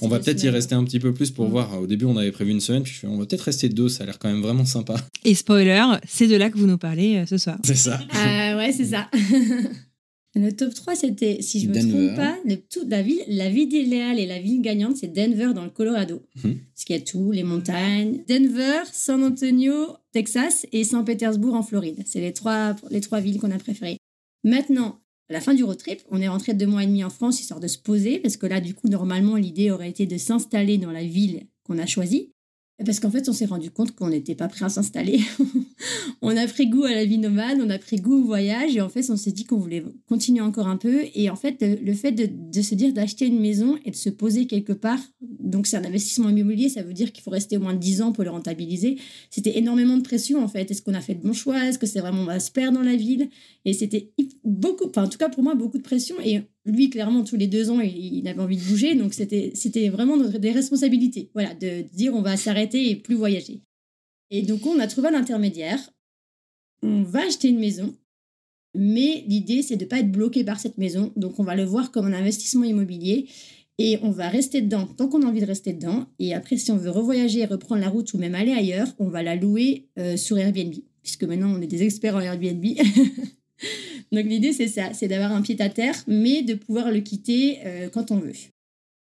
on, 0.00 0.08
va 0.08 0.18
peut-être 0.18 0.42
y 0.42 0.48
rester 0.48 0.74
un 0.74 0.82
petit 0.84 0.98
peu 0.98 1.14
plus 1.14 1.30
pour 1.30 1.46
mm. 1.46 1.50
voir. 1.50 1.80
Au 1.80 1.86
début, 1.86 2.04
on 2.04 2.16
avait 2.16 2.32
prévu 2.32 2.50
une 2.50 2.60
semaine, 2.60 2.82
puis 2.82 2.98
on 3.04 3.18
va 3.18 3.26
peut-être 3.26 3.42
rester 3.42 3.68
deux, 3.68 3.88
ça 3.88 4.02
a 4.02 4.06
l'air 4.06 4.18
quand 4.18 4.28
même 4.28 4.42
vraiment 4.42 4.64
sympa. 4.64 4.96
Et 5.24 5.34
spoiler, 5.34 5.84
c'est 6.06 6.26
de 6.26 6.36
là 6.36 6.50
que 6.50 6.58
vous 6.58 6.66
nous 6.66 6.78
parlez 6.78 7.24
ce 7.26 7.38
soir. 7.38 7.58
C'est 7.62 7.76
ça. 7.76 8.00
ouais, 8.56 8.72
c'est 8.72 8.86
ça. 8.86 9.08
Le 10.34 10.50
top 10.50 10.72
3, 10.72 10.94
c'était, 10.96 11.42
si 11.42 11.60
je 11.60 11.68
ne 11.68 11.74
me 11.74 11.80
trompe 11.80 12.16
pas, 12.16 12.38
le, 12.46 12.56
toute 12.56 12.88
la 12.88 13.02
ville, 13.02 13.22
la 13.28 13.50
ville 13.50 13.72
idéale 13.72 14.18
et 14.18 14.26
la 14.26 14.38
ville 14.38 14.62
gagnante, 14.62 14.96
c'est 14.96 15.12
Denver 15.12 15.52
dans 15.54 15.64
le 15.64 15.70
Colorado. 15.70 16.22
Mhm. 16.42 16.58
Parce 16.74 16.84
qu'il 16.86 16.96
y 16.96 16.98
a 16.98 17.02
tout, 17.02 17.32
les 17.32 17.42
montagnes. 17.42 18.20
Denver, 18.26 18.80
San 18.90 19.22
Antonio, 19.22 19.96
Texas 20.12 20.66
et 20.72 20.84
Saint-Pétersbourg 20.84 21.54
en 21.54 21.62
Floride. 21.62 22.02
C'est 22.06 22.20
les 22.20 22.32
trois, 22.32 22.76
les 22.90 23.00
trois 23.00 23.20
villes 23.20 23.40
qu'on 23.40 23.50
a 23.50 23.58
préférées. 23.58 23.98
Maintenant, 24.44 25.00
à 25.30 25.32
la 25.32 25.40
fin 25.40 25.54
du 25.54 25.64
road 25.64 25.78
trip, 25.78 26.00
on 26.10 26.20
est 26.20 26.28
rentré 26.28 26.52
deux 26.52 26.66
mois 26.66 26.84
et 26.84 26.86
demi 26.86 27.02
en 27.04 27.10
France 27.10 27.40
histoire 27.40 27.60
de 27.60 27.68
se 27.68 27.78
poser, 27.78 28.18
parce 28.18 28.36
que 28.36 28.46
là, 28.46 28.60
du 28.60 28.74
coup, 28.74 28.88
normalement, 28.88 29.36
l'idée 29.36 29.70
aurait 29.70 29.88
été 29.88 30.06
de 30.06 30.18
s'installer 30.18 30.78
dans 30.78 30.90
la 30.90 31.04
ville 31.04 31.46
qu'on 31.64 31.78
a 31.78 31.86
choisie. 31.86 32.32
Parce 32.84 33.00
qu'en 33.00 33.10
fait, 33.10 33.28
on 33.28 33.32
s'est 33.32 33.46
rendu 33.46 33.70
compte 33.70 33.94
qu'on 33.94 34.08
n'était 34.08 34.34
pas 34.34 34.48
prêt 34.48 34.64
à 34.64 34.68
s'installer. 34.68 35.20
on 36.22 36.36
a 36.36 36.46
pris 36.46 36.66
goût 36.66 36.84
à 36.84 36.90
la 36.90 37.04
vie 37.04 37.18
nomade, 37.18 37.58
on 37.60 37.70
a 37.70 37.78
pris 37.78 37.96
goût 37.96 38.22
au 38.22 38.24
voyage, 38.24 38.74
et 38.74 38.80
en 38.80 38.88
fait, 38.88 39.08
on 39.10 39.16
s'est 39.16 39.30
dit 39.30 39.44
qu'on 39.44 39.58
voulait 39.58 39.84
continuer 40.08 40.40
encore 40.40 40.66
un 40.66 40.76
peu. 40.76 41.04
Et 41.14 41.30
en 41.30 41.36
fait, 41.36 41.56
le, 41.60 41.94
fait 41.94 42.12
de, 42.12 42.62
se 42.62 42.74
dire 42.74 42.92
d'acheter 42.92 43.26
une 43.26 43.40
maison 43.40 43.78
et 43.84 43.90
de 43.90 43.96
se 43.96 44.10
poser 44.10 44.46
quelque 44.46 44.72
part, 44.72 44.98
donc 45.20 45.66
c'est 45.66 45.76
un 45.76 45.84
investissement 45.84 46.28
immobilier, 46.30 46.68
ça 46.68 46.82
veut 46.82 46.94
dire 46.94 47.12
qu'il 47.12 47.22
faut 47.22 47.30
rester 47.30 47.56
au 47.56 47.60
moins 47.60 47.74
10 47.74 48.02
ans 48.02 48.12
pour 48.12 48.24
le 48.24 48.30
rentabiliser. 48.30 48.98
C'était 49.30 49.58
énormément 49.58 49.96
de 49.96 50.02
pression, 50.02 50.42
en 50.42 50.48
fait. 50.48 50.70
Est-ce 50.70 50.82
qu'on 50.82 50.94
a 50.94 51.00
fait 51.00 51.14
le 51.14 51.20
bon 51.20 51.34
choix? 51.34 51.68
Est-ce 51.68 51.78
que 51.78 51.86
c'est 51.86 52.00
vraiment 52.00 52.22
on 52.22 52.26
va 52.26 52.40
se 52.40 52.50
perdre 52.50 52.78
dans 52.78 52.84
la 52.84 52.96
ville? 52.96 53.28
Et 53.64 53.74
c'était 53.74 54.12
beaucoup, 54.44 54.88
enfin, 54.88 55.04
en 55.04 55.08
tout 55.08 55.18
cas 55.18 55.28
pour 55.28 55.42
moi, 55.42 55.54
beaucoup 55.54 55.78
de 55.78 55.82
pression. 55.82 56.16
Et 56.24 56.42
lui, 56.64 56.90
clairement, 56.90 57.24
tous 57.24 57.36
les 57.36 57.48
deux 57.48 57.70
ans, 57.70 57.80
il, 57.80 58.26
avait 58.28 58.40
envie 58.40 58.56
de 58.56 58.62
bouger. 58.62 58.94
Donc, 58.94 59.14
c'était, 59.14 59.88
vraiment 59.88 60.16
des 60.16 60.52
responsabilités. 60.52 61.30
Voilà, 61.34 61.54
de, 61.54 61.82
dire 61.92 62.14
on 62.14 62.22
va 62.22 62.36
s'arrêter 62.36 62.90
et 62.90 62.96
plus 62.96 63.14
voyager. 63.14 63.62
Et 64.30 64.42
donc, 64.42 64.64
on 64.66 64.78
a 64.78 64.86
trouvé 64.86 65.08
un 65.08 65.14
intermédiaire. 65.14 65.78
On 66.82 67.02
va 67.02 67.26
acheter 67.26 67.48
une 67.48 67.58
maison. 67.58 67.94
Mais 68.74 69.24
l'idée, 69.26 69.62
c'est 69.62 69.76
de 69.76 69.84
ne 69.84 69.88
pas 69.88 69.98
être 69.98 70.10
bloqué 70.10 70.44
par 70.44 70.58
cette 70.60 70.78
maison. 70.78 71.12
Donc, 71.16 71.38
on 71.38 71.44
va 71.44 71.56
le 71.56 71.64
voir 71.64 71.90
comme 71.90 72.06
un 72.06 72.12
investissement 72.12 72.64
immobilier. 72.64 73.28
Et 73.78 73.98
on 74.02 74.10
va 74.10 74.28
rester 74.28 74.60
dedans 74.60 74.86
tant 74.86 75.08
qu'on 75.08 75.22
a 75.22 75.26
envie 75.26 75.40
de 75.40 75.46
rester 75.46 75.72
dedans. 75.72 76.06
Et 76.18 76.34
après, 76.34 76.56
si 76.56 76.70
on 76.70 76.76
veut 76.76 76.90
revoyager 76.90 77.40
et 77.40 77.46
reprendre 77.46 77.80
la 77.80 77.88
route 77.88 78.12
ou 78.14 78.18
même 78.18 78.34
aller 78.34 78.52
ailleurs, 78.52 78.88
on 78.98 79.08
va 79.08 79.22
la 79.22 79.34
louer 79.34 79.88
euh, 79.98 80.16
sur 80.16 80.38
Airbnb. 80.38 80.74
Puisque 81.02 81.24
maintenant, 81.24 81.52
on 81.52 81.60
est 81.60 81.66
des 81.66 81.82
experts 81.82 82.14
en 82.14 82.20
Airbnb. 82.20 82.64
Donc 84.12 84.26
l'idée, 84.26 84.52
c'est 84.52 84.68
ça, 84.68 84.92
c'est 84.92 85.08
d'avoir 85.08 85.32
un 85.32 85.40
pied 85.40 85.56
à 85.60 85.70
terre, 85.70 85.96
mais 86.06 86.42
de 86.42 86.54
pouvoir 86.54 86.90
le 86.90 87.00
quitter 87.00 87.58
euh, 87.64 87.88
quand 87.88 88.10
on 88.10 88.16
veut. 88.16 88.32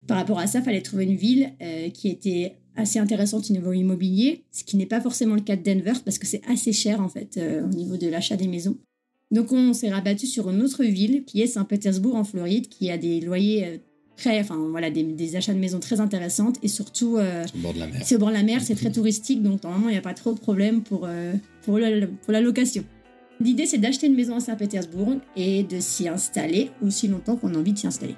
Par 0.06 0.18
rapport 0.18 0.38
à 0.38 0.48
ça, 0.48 0.60
il 0.60 0.66
fallait 0.66 0.82
trouver 0.82 1.06
une 1.06 1.16
ville 1.16 1.54
euh, 1.62 1.90
qui 1.90 2.10
était 2.10 2.58
assez 2.76 3.00
intéressante 3.00 3.50
au 3.50 3.54
niveau 3.54 3.72
immobilier, 3.72 4.44
ce 4.52 4.64
qui 4.64 4.78
n'est 4.78 4.86
pas 4.86 5.02
forcément 5.02 5.36
le 5.36 5.42
cas 5.42 5.56
de 5.56 5.64
Denver, 5.64 5.94
parce 6.04 6.20
que 6.20 6.28
c'est 6.28 6.42
assez 6.48 6.74
cher 6.74 7.02
en 7.02 7.10
fait 7.10 7.38
euh, 7.38 7.64
au 7.64 7.70
niveau 7.70 7.98
de 7.98 8.08
l'achat 8.08 8.36
des 8.36 8.48
maisons. 8.48 8.78
Donc 9.32 9.52
on 9.52 9.74
s'est 9.74 9.90
rabattu 9.90 10.28
sur 10.28 10.50
une 10.50 10.62
autre 10.62 10.84
ville 10.84 11.24
qui 11.26 11.42
est 11.42 11.48
Saint-Pétersbourg 11.48 12.16
en 12.16 12.24
Floride, 12.24 12.68
qui 12.68 12.92
a 12.92 12.98
des 12.98 13.20
loyers 13.20 13.82
très, 14.16 14.40
enfin 14.40 14.56
voilà, 14.70 14.90
des, 14.90 15.36
achats 15.36 15.54
de 15.54 15.60
maisons 15.60 15.80
très 15.80 16.00
intéressantes 16.00 16.58
et 16.64 16.68
surtout. 16.68 17.18
c'est 17.18 17.58
au 17.58 17.62
bord 17.62 17.74
de 17.74 17.80
la 17.80 17.88
mer. 17.88 18.02
C'est 18.04 18.16
au 18.16 18.20
bord 18.20 18.30
de 18.30 18.36
la 18.36 18.44
mer, 18.44 18.62
c'est 18.62 18.76
très 18.76 18.92
touristique, 18.92 19.42
donc 19.42 19.64
normalement 19.64 19.90
il 19.90 19.94
n'y 19.94 19.98
a 19.98 20.02
pas 20.02 20.14
trop 20.14 20.34
de 20.34 20.40
problème 20.40 20.82
pour, 20.82 21.10
pour, 21.64 21.80
pour 21.80 22.32
la 22.32 22.42
location. 22.42 22.86
L'idée, 23.40 23.66
c'est 23.68 23.78
d'acheter 23.78 24.08
une 24.08 24.16
maison 24.16 24.36
à 24.36 24.40
Saint-Pétersbourg 24.40 25.18
et 25.36 25.64
de 25.64 25.80
s'y 25.80 26.08
installer 26.08 26.72
aussi 26.84 27.08
longtemps 27.08 27.36
qu'on 27.36 27.54
a 27.54 27.58
envie 27.58 27.74
de 27.74 27.78
s'y 27.78 27.88
installer. 27.88 28.16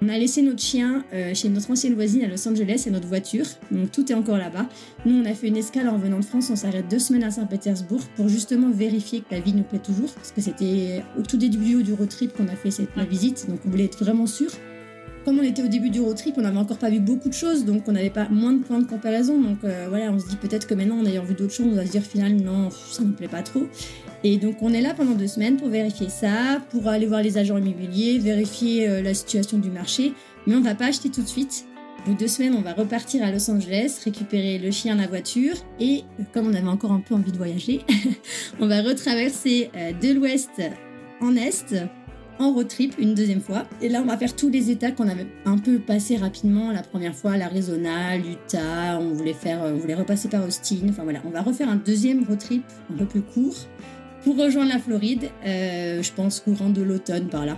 On 0.00 0.08
a 0.08 0.16
laissé 0.16 0.42
notre 0.42 0.62
chien 0.62 1.04
euh, 1.12 1.34
chez 1.34 1.48
notre 1.48 1.72
ancienne 1.72 1.94
voisine 1.94 2.22
à 2.22 2.28
Los 2.28 2.46
Angeles 2.46 2.84
et 2.86 2.90
notre 2.90 3.08
voiture, 3.08 3.46
donc 3.72 3.90
tout 3.90 4.12
est 4.12 4.14
encore 4.14 4.38
là-bas. 4.38 4.68
Nous, 5.04 5.14
on 5.20 5.24
a 5.24 5.34
fait 5.34 5.48
une 5.48 5.56
escale 5.56 5.88
en 5.88 5.98
venant 5.98 6.20
de 6.20 6.24
France, 6.24 6.50
on 6.50 6.56
s'arrête 6.56 6.88
deux 6.88 7.00
semaines 7.00 7.24
à 7.24 7.32
Saint-Pétersbourg 7.32 8.02
pour 8.14 8.28
justement 8.28 8.70
vérifier 8.70 9.20
que 9.20 9.26
la 9.32 9.40
vie 9.40 9.52
nous 9.52 9.64
plaît 9.64 9.80
toujours, 9.80 10.12
parce 10.12 10.30
que 10.30 10.40
c'était 10.40 11.02
au 11.18 11.22
tout 11.22 11.36
début 11.36 11.82
du 11.82 11.94
road 11.94 12.08
trip 12.08 12.32
qu'on 12.32 12.46
a 12.46 12.54
fait 12.54 12.70
cette, 12.70 12.96
visite, 13.10 13.46
donc 13.48 13.58
on 13.66 13.70
voulait 13.70 13.86
être 13.86 13.98
vraiment 13.98 14.26
sûr. 14.26 14.50
comme 15.24 15.40
on 15.40 15.42
était 15.42 15.64
au 15.64 15.68
début 15.68 15.90
du 15.90 16.00
road 16.00 16.16
trip, 16.16 16.36
on 16.38 16.42
n'avait 16.42 16.58
encore 16.58 16.78
pas 16.78 16.90
vu 16.90 17.00
beaucoup 17.00 17.28
de 17.28 17.34
choses, 17.34 17.64
donc 17.64 17.82
on 17.88 17.92
n'avait 17.92 18.08
pas 18.08 18.28
moins 18.28 18.52
de 18.52 18.62
points 18.62 18.78
de 18.78 18.86
comparaison. 18.86 19.40
Donc 19.40 19.58
voilà, 19.88 20.12
on 20.12 20.18
se 20.20 20.28
dit 20.28 20.36
peut-être 20.36 20.68
que 20.68 20.74
maintenant, 20.74 21.00
en 21.00 21.06
ayant 21.06 21.24
vu 21.24 21.34
d'autres 21.34 21.54
choses, 21.54 21.66
on 21.72 21.74
va 21.74 21.84
se 21.84 21.90
dire 21.90 22.02
finalement 22.02 22.52
non, 22.52 22.70
ça 22.70 23.02
ne 23.02 23.08
me 23.08 23.14
plaît 23.14 23.26
pas 23.26 23.42
trop. 23.42 23.66
Et 24.24 24.36
donc 24.36 24.56
on 24.62 24.72
est 24.72 24.80
là 24.80 24.94
pendant 24.94 25.12
deux 25.12 25.26
semaines 25.26 25.56
pour 25.56 25.68
vérifier 25.68 26.08
ça, 26.08 26.60
pour 26.70 26.88
aller 26.88 27.06
voir 27.06 27.22
les 27.22 27.38
agents 27.38 27.56
immobiliers, 27.56 28.18
vérifier 28.18 28.88
euh, 28.88 29.02
la 29.02 29.14
situation 29.14 29.58
du 29.58 29.70
marché. 29.70 30.12
Mais 30.46 30.56
on 30.56 30.60
va 30.60 30.74
pas 30.74 30.86
acheter 30.86 31.08
tout 31.08 31.22
de 31.22 31.28
suite. 31.28 31.66
Au 32.00 32.10
bout 32.10 32.14
de 32.14 32.18
deux 32.20 32.28
semaines, 32.28 32.54
on 32.56 32.62
va 32.62 32.72
repartir 32.72 33.24
à 33.24 33.30
Los 33.30 33.50
Angeles, 33.50 34.00
récupérer 34.04 34.58
le 34.58 34.70
chien, 34.70 34.94
la 34.94 35.06
voiture, 35.06 35.54
et 35.80 36.04
euh, 36.18 36.22
comme 36.32 36.46
on 36.46 36.54
avait 36.54 36.68
encore 36.68 36.92
un 36.92 37.00
peu 37.00 37.14
envie 37.14 37.32
de 37.32 37.36
voyager, 37.36 37.82
on 38.60 38.66
va 38.66 38.82
retraverser 38.82 39.70
euh, 39.76 39.92
de 39.92 40.12
l'ouest 40.14 40.62
en 41.20 41.36
est 41.36 41.74
en 42.40 42.52
road 42.52 42.68
trip 42.68 42.94
une 42.98 43.14
deuxième 43.14 43.40
fois. 43.40 43.64
Et 43.82 43.88
là, 43.88 44.00
on 44.00 44.06
va 44.06 44.16
faire 44.16 44.34
tous 44.34 44.48
les 44.48 44.70
états 44.70 44.92
qu'on 44.92 45.08
avait 45.08 45.26
un 45.44 45.58
peu 45.58 45.80
passés 45.80 46.16
rapidement 46.16 46.70
la 46.70 46.82
première 46.82 47.14
fois, 47.14 47.36
l'Arizona, 47.36 48.16
l'Utah, 48.16 48.98
on 49.00 49.12
voulait 49.12 49.34
faire, 49.34 49.60
on 49.62 49.74
voulait 49.74 49.96
repasser 49.96 50.28
par 50.28 50.46
Austin. 50.46 50.86
Enfin 50.88 51.02
voilà, 51.02 51.20
on 51.26 51.30
va 51.30 51.42
refaire 51.42 51.68
un 51.68 51.76
deuxième 51.76 52.24
road 52.24 52.38
trip 52.38 52.62
un 52.92 52.96
peu 52.96 53.06
plus 53.06 53.22
court 53.22 53.66
pour 54.22 54.36
rejoindre 54.36 54.70
la 54.70 54.78
Floride, 54.78 55.30
euh, 55.44 56.02
je 56.02 56.12
pense 56.12 56.40
courant 56.40 56.70
de 56.70 56.82
l'automne 56.82 57.28
par 57.28 57.46
là. 57.46 57.56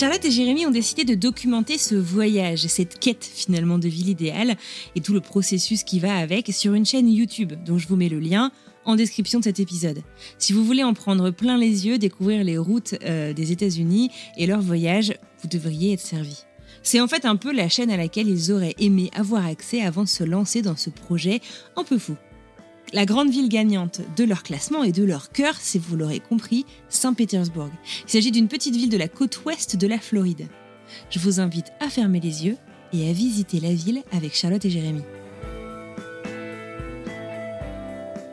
Charlotte 0.00 0.24
et 0.24 0.30
Jérémy 0.30 0.64
ont 0.64 0.70
décidé 0.70 1.04
de 1.04 1.14
documenter 1.14 1.76
ce 1.76 1.94
voyage, 1.94 2.66
cette 2.68 2.98
quête 2.98 3.24
finalement 3.24 3.76
de 3.76 3.88
ville 3.88 4.08
idéale 4.08 4.56
et 4.94 5.00
tout 5.00 5.12
le 5.12 5.20
processus 5.20 5.82
qui 5.82 6.00
va 6.00 6.16
avec 6.16 6.48
sur 6.54 6.72
une 6.72 6.86
chaîne 6.86 7.10
YouTube 7.10 7.52
dont 7.66 7.76
je 7.76 7.86
vous 7.86 7.96
mets 7.96 8.08
le 8.08 8.18
lien 8.18 8.50
en 8.86 8.96
description 8.96 9.40
de 9.40 9.44
cet 9.44 9.60
épisode. 9.60 10.02
Si 10.38 10.54
vous 10.54 10.64
voulez 10.64 10.84
en 10.84 10.94
prendre 10.94 11.30
plein 11.30 11.58
les 11.58 11.86
yeux, 11.86 11.98
découvrir 11.98 12.44
les 12.44 12.56
routes 12.56 12.94
euh, 13.04 13.34
des 13.34 13.52
États-Unis 13.52 14.10
et 14.38 14.46
leur 14.46 14.62
voyage, 14.62 15.12
vous 15.42 15.48
devriez 15.48 15.92
être 15.92 16.00
servi. 16.00 16.44
C'est 16.82 17.00
en 17.00 17.08
fait 17.08 17.24
un 17.24 17.36
peu 17.36 17.52
la 17.52 17.68
chaîne 17.68 17.90
à 17.90 17.96
laquelle 17.96 18.28
ils 18.28 18.52
auraient 18.52 18.76
aimé 18.78 19.10
avoir 19.14 19.46
accès 19.46 19.82
avant 19.82 20.04
de 20.04 20.08
se 20.08 20.24
lancer 20.24 20.62
dans 20.62 20.76
ce 20.76 20.90
projet 20.90 21.40
un 21.76 21.84
peu 21.84 21.98
fou. 21.98 22.16
La 22.92 23.06
grande 23.06 23.30
ville 23.30 23.48
gagnante 23.48 24.00
de 24.16 24.24
leur 24.24 24.42
classement 24.42 24.82
et 24.82 24.90
de 24.90 25.04
leur 25.04 25.30
cœur, 25.30 25.54
c'est, 25.60 25.78
vous 25.78 25.96
l'aurez 25.96 26.18
compris, 26.18 26.66
Saint-Pétersbourg. 26.88 27.70
Il 28.06 28.10
s'agit 28.10 28.32
d'une 28.32 28.48
petite 28.48 28.74
ville 28.74 28.88
de 28.88 28.96
la 28.96 29.06
côte 29.06 29.44
ouest 29.44 29.76
de 29.76 29.86
la 29.86 29.98
Floride. 29.98 30.48
Je 31.08 31.20
vous 31.20 31.38
invite 31.38 31.70
à 31.78 31.88
fermer 31.88 32.18
les 32.18 32.46
yeux 32.46 32.56
et 32.92 33.08
à 33.08 33.12
visiter 33.12 33.60
la 33.60 33.72
ville 33.72 34.02
avec 34.10 34.34
Charlotte 34.34 34.64
et 34.64 34.70
Jérémy. 34.70 35.02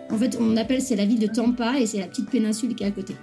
En 0.09 0.17
fait, 0.17 0.35
on 0.39 0.57
appelle 0.57 0.81
c'est 0.81 0.95
la 0.95 1.05
ville 1.05 1.19
de 1.19 1.27
Tampa 1.27 1.79
et 1.79 1.85
c'est 1.85 1.99
la 1.99 2.07
petite 2.07 2.31
péninsule 2.31 2.73
qui 2.73 2.83
est 2.83 2.87
à 2.87 2.91
côté. 2.91 3.13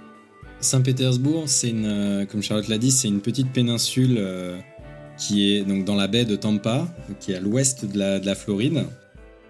Saint-Pétersbourg, 0.61 1.43
c'est 1.47 1.69
une, 1.69 1.85
euh, 1.85 2.25
comme 2.25 2.41
Charlotte 2.41 2.69
l'a 2.69 2.77
dit, 2.77 2.91
c'est 2.91 3.09
une 3.09 3.19
petite 3.19 3.51
péninsule 3.51 4.15
euh, 4.17 4.57
qui 5.17 5.53
est 5.53 5.63
donc 5.63 5.85
dans 5.85 5.95
la 5.95 6.07
baie 6.07 6.25
de 6.25 6.35
Tampa, 6.35 6.87
qui 7.19 7.31
est 7.31 7.35
à 7.35 7.39
l'ouest 7.39 7.85
de 7.85 7.97
la, 7.97 8.35
Floride. 8.35 8.85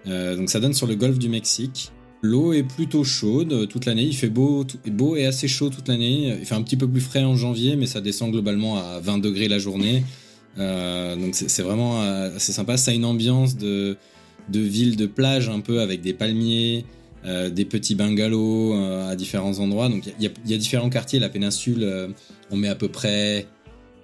Euh, 0.06 0.36
donc 0.36 0.50
ça 0.50 0.60
donne 0.60 0.74
sur 0.74 0.86
le 0.86 0.94
golfe 0.94 1.18
du 1.18 1.28
Mexique. 1.28 1.90
L'eau 2.22 2.52
est 2.52 2.62
plutôt 2.62 3.04
chaude 3.04 3.68
toute 3.68 3.86
l'année. 3.86 4.04
Il 4.04 4.16
fait 4.16 4.28
beau, 4.28 4.64
beau 4.86 5.16
et 5.16 5.26
assez 5.26 5.48
chaud 5.48 5.68
toute 5.68 5.88
l'année. 5.88 6.36
Il 6.40 6.46
fait 6.46 6.54
un 6.54 6.62
petit 6.62 6.76
peu 6.76 6.88
plus 6.88 7.00
frais 7.00 7.24
en 7.24 7.36
janvier, 7.36 7.76
mais 7.76 7.86
ça 7.86 8.00
descend 8.00 8.32
globalement 8.32 8.78
à 8.78 9.00
20 9.00 9.18
degrés 9.18 9.48
la 9.48 9.58
journée. 9.58 10.02
Euh, 10.58 11.14
donc 11.16 11.34
c'est 11.34 11.62
vraiment 11.62 12.02
euh, 12.02 12.34
assez 12.36 12.52
sympa. 12.52 12.76
Ça 12.76 12.90
a 12.90 12.94
une 12.94 13.04
ambiance 13.04 13.56
de, 13.56 13.96
de 14.48 14.60
ville 14.60 14.96
de 14.96 15.06
plage 15.06 15.48
un 15.48 15.60
peu 15.60 15.80
avec 15.80 16.00
des 16.00 16.14
palmiers, 16.14 16.84
des 17.24 17.64
petits 17.64 17.96
bungalows 17.96 18.74
à 19.08 19.16
différents 19.16 19.58
endroits. 19.58 19.88
Donc 19.88 20.04
il 20.06 20.24
y, 20.24 20.50
y, 20.50 20.54
a 20.54 20.58
différents 20.58 20.90
quartiers. 20.90 21.18
La 21.18 21.28
péninsule, 21.28 22.14
on 22.52 22.56
met 22.56 22.68
à 22.68 22.76
peu 22.76 22.88
près 22.88 23.46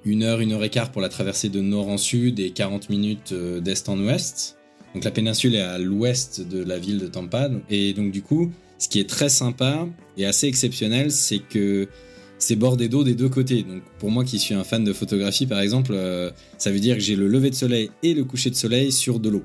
une 0.05 0.23
heure, 0.23 0.41
une 0.41 0.53
heure 0.53 0.65
et 0.65 0.71
quart 0.71 0.91
pour 0.91 1.01
la 1.01 1.09
traversée 1.09 1.49
de 1.49 1.61
nord 1.61 1.89
en 1.89 1.99
sud 1.99 2.41
et 2.41 2.51
40 2.51 2.91
minutes 2.91 3.33
euh, 3.33 3.61
d'est 3.61 3.89
en 3.89 3.99
ouest. 3.99 4.57
Donc 4.95 5.05
la 5.05 5.11
péninsule 5.11 5.55
est 5.55 5.61
à 5.61 5.79
l'ouest 5.79 6.47
de 6.47 6.63
la 6.63 6.79
ville 6.79 6.99
de 6.99 7.07
Tampa. 7.07 7.51
Et 7.71 7.93
donc 7.95 8.13
du 8.13 8.23
coup, 8.23 8.51
ce 8.79 8.89
qui 8.89 9.01
est 9.01 9.09
très 9.09 9.29
sympa 9.29 9.87
et 10.17 10.27
assez 10.27 10.47
exceptionnel, 10.47 11.11
c'est 11.11 11.39
que 11.39 11.89
c'est 12.39 12.57
bordé 12.57 12.89
d'eau 12.89 13.05
des 13.05 13.15
deux 13.15 13.29
côtés. 13.29 13.63
Donc 13.63 13.83
pour 13.99 14.11
moi 14.11 14.25
qui 14.25 14.39
suis 14.39 14.55
un 14.55 14.65
fan 14.65 14.85
de 14.85 14.93
photographie 14.93 15.47
par 15.47 15.61
exemple, 15.61 15.93
euh, 15.95 16.31
ça 16.59 16.71
veut 16.71 16.81
dire 16.81 16.97
que 16.97 17.03
j'ai 17.03 17.17
le 17.17 17.29
lever 17.29 17.51
de 17.51 17.55
soleil 17.55 17.91
et 18.03 18.13
le 18.13 18.25
coucher 18.25 18.51
de 18.51 18.57
soleil 18.57 18.93
sur 18.93 19.21
de 19.21 19.31
l'eau. 19.31 19.45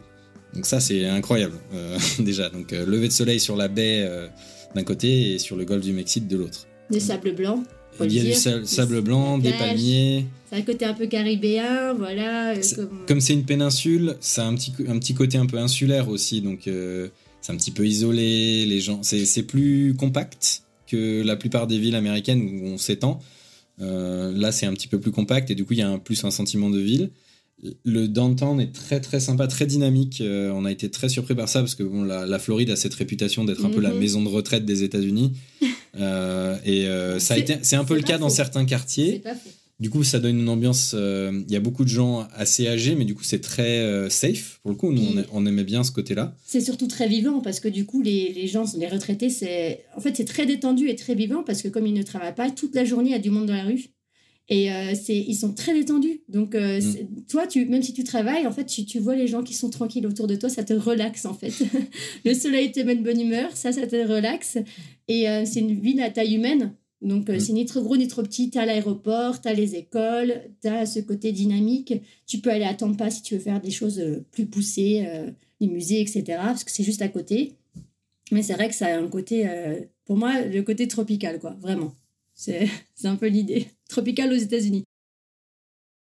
Donc 0.54 0.66
ça 0.66 0.80
c'est 0.80 1.06
incroyable 1.06 1.56
euh, 1.74 1.98
déjà. 2.20 2.50
Donc 2.50 2.72
lever 2.72 3.08
de 3.08 3.14
soleil 3.14 3.40
sur 3.40 3.56
la 3.56 3.68
baie 3.68 4.10
d'un 4.76 4.84
côté 4.84 5.34
et 5.34 5.40
sur 5.40 5.56
le 5.56 5.66
golfe 5.66 5.86
du 5.86 5.94
Mexique 5.94 6.28
de 6.28 6.36
l'autre. 6.36 6.68
Des 6.90 7.00
sables 7.00 7.34
blancs. 7.34 7.64
Il 8.02 8.14
y 8.14 8.20
a 8.20 8.24
du 8.24 8.66
sable 8.66 9.02
blanc, 9.02 9.38
des 9.38 9.52
palmiers. 9.52 10.26
C'est 10.50 10.56
un 10.56 10.62
côté 10.62 10.86
un 10.86 10.94
peu 10.94 11.08
caribéen, 11.08 11.94
voilà. 11.94 12.56
Euh, 12.56 12.88
comme 13.06 13.20
c'est 13.20 13.34
une 13.34 13.44
péninsule, 13.44 14.16
ça 14.22 14.46
a 14.46 14.48
un 14.48 14.56
petit, 14.56 14.72
un 14.88 14.98
petit 14.98 15.14
côté 15.14 15.38
un 15.38 15.46
peu 15.46 15.58
insulaire 15.58 16.08
aussi, 16.08 16.42
donc 16.42 16.68
euh, 16.68 17.10
c'est 17.42 17.52
un 17.52 17.58
petit 17.58 17.72
peu 17.72 17.86
isolé. 17.86 18.66
Les 18.66 18.80
gens, 18.80 19.02
c'est 19.04 19.44
plus 19.44 19.94
compact 19.94 20.64
que 20.88 21.22
la 21.22 21.36
plupart 21.36 21.68
des 21.68 21.78
villes 21.78 21.96
américaines 21.96 22.42
où 22.42 22.68
on 22.68 22.78
s'étend. 22.78 23.20
Euh, 23.82 24.32
là, 24.36 24.54
c'est 24.54 24.66
un 24.66 24.74
petit 24.74 24.88
peu 24.88 25.00
plus 25.00 25.12
compact 25.12 25.52
et 25.52 25.56
du 25.56 25.66
coup, 25.66 25.74
il 25.74 25.80
y 25.80 25.84
a 25.84 25.90
un, 25.90 26.00
plus 26.00 26.24
un 26.24 26.32
sentiment 26.32 26.70
de 26.70 26.80
ville. 26.80 27.12
Le 27.84 28.08
downtown 28.08 28.62
est 28.62 28.72
très 28.72 29.02
très 29.02 29.20
sympa, 29.20 29.48
très 29.48 29.66
dynamique. 29.66 30.24
on 30.24 30.64
a 30.64 30.72
été 30.72 30.90
très 30.90 31.10
surpris 31.10 31.36
par 31.36 31.50
ça 31.50 31.60
parce 31.60 31.76
que 31.76 31.84
bon, 31.84 32.04
la, 32.04 32.40
Floride 32.40 32.70
a 32.70 32.78
cette 32.78 32.94
réputation 32.94 33.44
d'être 33.44 33.66
un 33.66 33.70
peu 33.70 33.82
la 33.82 33.92
mhm. 33.92 34.00
maison 34.00 34.24
de 34.24 34.30
retraite 34.30 34.64
des 34.64 34.84
États-Unis. 34.84 35.34
et 35.98 36.88
ça 37.20 37.34
a 37.34 37.38
été, 37.38 37.58
c'est 37.62 37.76
un 37.76 37.86
peu 37.86 37.96
le 37.96 38.02
cas 38.02 38.18
dans 38.18 38.30
certains 38.30 38.66
quartiers. 38.66 39.20
Pas 39.20 39.34
du 39.80 39.92
coup, 39.92 40.04
ça 40.04 40.20
donne 40.20 40.40
une 40.40 40.50
ambiance. 40.50 40.96
Euh, 40.96 41.44
il 41.48 41.54
y 41.54 41.56
a 41.56 41.60
beaucoup 41.60 41.84
de 41.84 41.90
gens 41.90 42.28
assez 42.36 42.68
âgés, 42.68 42.96
mais 42.96 43.06
du 43.06 43.14
coup, 43.14 43.24
c'est 43.24 43.42
très 43.42 43.80
euh, 43.80 44.10
safe. 44.10 44.60
Pour 44.64 44.72
le 44.72 44.78
coup, 44.78 44.92
nous, 44.92 45.22
on, 45.32 45.46
aimait 45.46 45.64
bien 45.64 45.84
ce 45.84 45.92
côté-là. 45.92 46.36
C'est 46.46 46.62
surtout 46.62 46.88
très 46.88 47.08
vivant 47.08 47.42
parce 47.42 47.60
que 47.60 47.68
du 47.68 47.86
coup, 47.86 48.02
les, 48.02 48.34
les 48.34 48.48
gens, 48.48 48.66
les 48.76 48.88
retraités, 48.88 49.30
c'est 49.30 49.86
en 49.96 50.02
fait 50.02 50.16
c'est 50.18 50.26
très 50.26 50.48
détendu 50.48 50.90
et 50.90 50.96
très 50.96 51.14
vivant 51.14 51.44
parce 51.44 51.62
que 51.62 51.68
comme 51.68 51.86
ils 51.86 51.94
ne 51.94 52.02
travaillent 52.02 52.34
pas 52.34 52.50
toute 52.50 52.74
la 52.74 52.86
journée, 52.86 53.10
il 53.10 53.14
y 53.14 53.16
a 53.16 53.20
du 53.20 53.30
monde 53.30 53.46
dans 53.46 53.56
la 53.56 53.66
rue. 53.66 53.90
Et 54.50 54.72
euh, 54.72 54.94
c'est, 54.96 55.18
ils 55.18 55.36
sont 55.36 55.54
très 55.54 55.74
détendus. 55.74 56.22
Donc, 56.30 56.56
mm. 56.56 56.80
toi, 57.28 57.48
tu, 57.48 57.66
même 57.66 57.84
si 57.84 57.94
tu 57.94 58.04
travailles, 58.04 58.48
en 58.48 58.52
fait, 58.52 58.66
tu, 58.66 58.86
tu, 58.86 59.00
vois 59.00 59.16
les 59.16 59.28
gens 59.28 59.44
qui 59.44 59.54
sont 59.54 59.70
tranquilles 59.70 60.08
autour 60.08 60.28
de 60.28 60.36
toi, 60.36 60.50
ça 60.50 60.64
te 60.64 60.74
relaxe, 60.74 61.26
en 61.26 61.34
fait. 61.34 61.54
le 62.26 62.34
soleil 62.34 62.72
te 62.72 62.80
met 62.80 62.96
de 62.96 63.04
bonne 63.04 63.20
humeur, 63.20 63.56
ça, 63.56 63.72
ça 63.72 63.86
te 63.88 63.96
relaxe. 63.96 64.58
Et 65.08 65.26
c'est 65.46 65.60
une 65.60 65.80
ville 65.80 66.02
à 66.02 66.10
taille 66.10 66.36
humaine. 66.36 66.74
Donc, 67.02 67.30
euh, 67.30 67.36
mm. 67.36 67.40
c'est 67.40 67.54
ni 67.54 67.66
trop 67.66 67.82
gros 67.82 67.98
ni 67.98 68.08
trop 68.08 68.24
petit. 68.24 68.50
Tu 68.50 68.58
as 68.58 68.66
l'aéroport, 68.66 69.42
tu 69.42 69.48
as 69.48 69.54
les 69.54 69.76
écoles, 69.76 70.42
tu 70.62 70.68
as 70.68 70.86
ce 70.86 71.00
côté 71.00 71.32
dynamique. 71.32 71.94
Tu 72.26 72.40
peux 72.40 72.50
aller 72.50 72.66
à 72.66 72.74
Tampa 72.74 73.10
si 73.10 73.22
tu 73.22 73.36
veux 73.36 73.40
faire 73.40 73.62
des 73.62 73.72
choses 73.72 74.00
euh, 74.00 74.26
plus 74.32 74.46
poussées, 74.46 75.06
euh, 75.08 75.30
les 75.60 75.68
musées, 75.68 76.02
etc. 76.02 76.24
Parce 76.28 76.64
que 76.64 76.72
c'est 76.72 76.84
juste 76.84 77.02
à 77.02 77.08
côté. 77.08 77.54
Mais 78.32 78.42
c'est 78.42 78.54
vrai 78.54 78.68
que 78.68 78.76
ça 78.76 78.88
a 78.88 78.98
un 78.98 79.08
côté, 79.08 79.48
pour 80.04 80.18
moi, 80.18 80.42
le 80.42 80.62
côté 80.62 80.86
tropical, 80.90 81.40
quoi, 81.40 81.56
vraiment. 81.62 81.94
C'est 82.96 83.08
un 83.08 83.16
peu 83.16 83.28
l'idée. 83.28 83.68
Tropical 83.90 84.32
aux 84.32 84.38
États-Unis. 84.38 84.84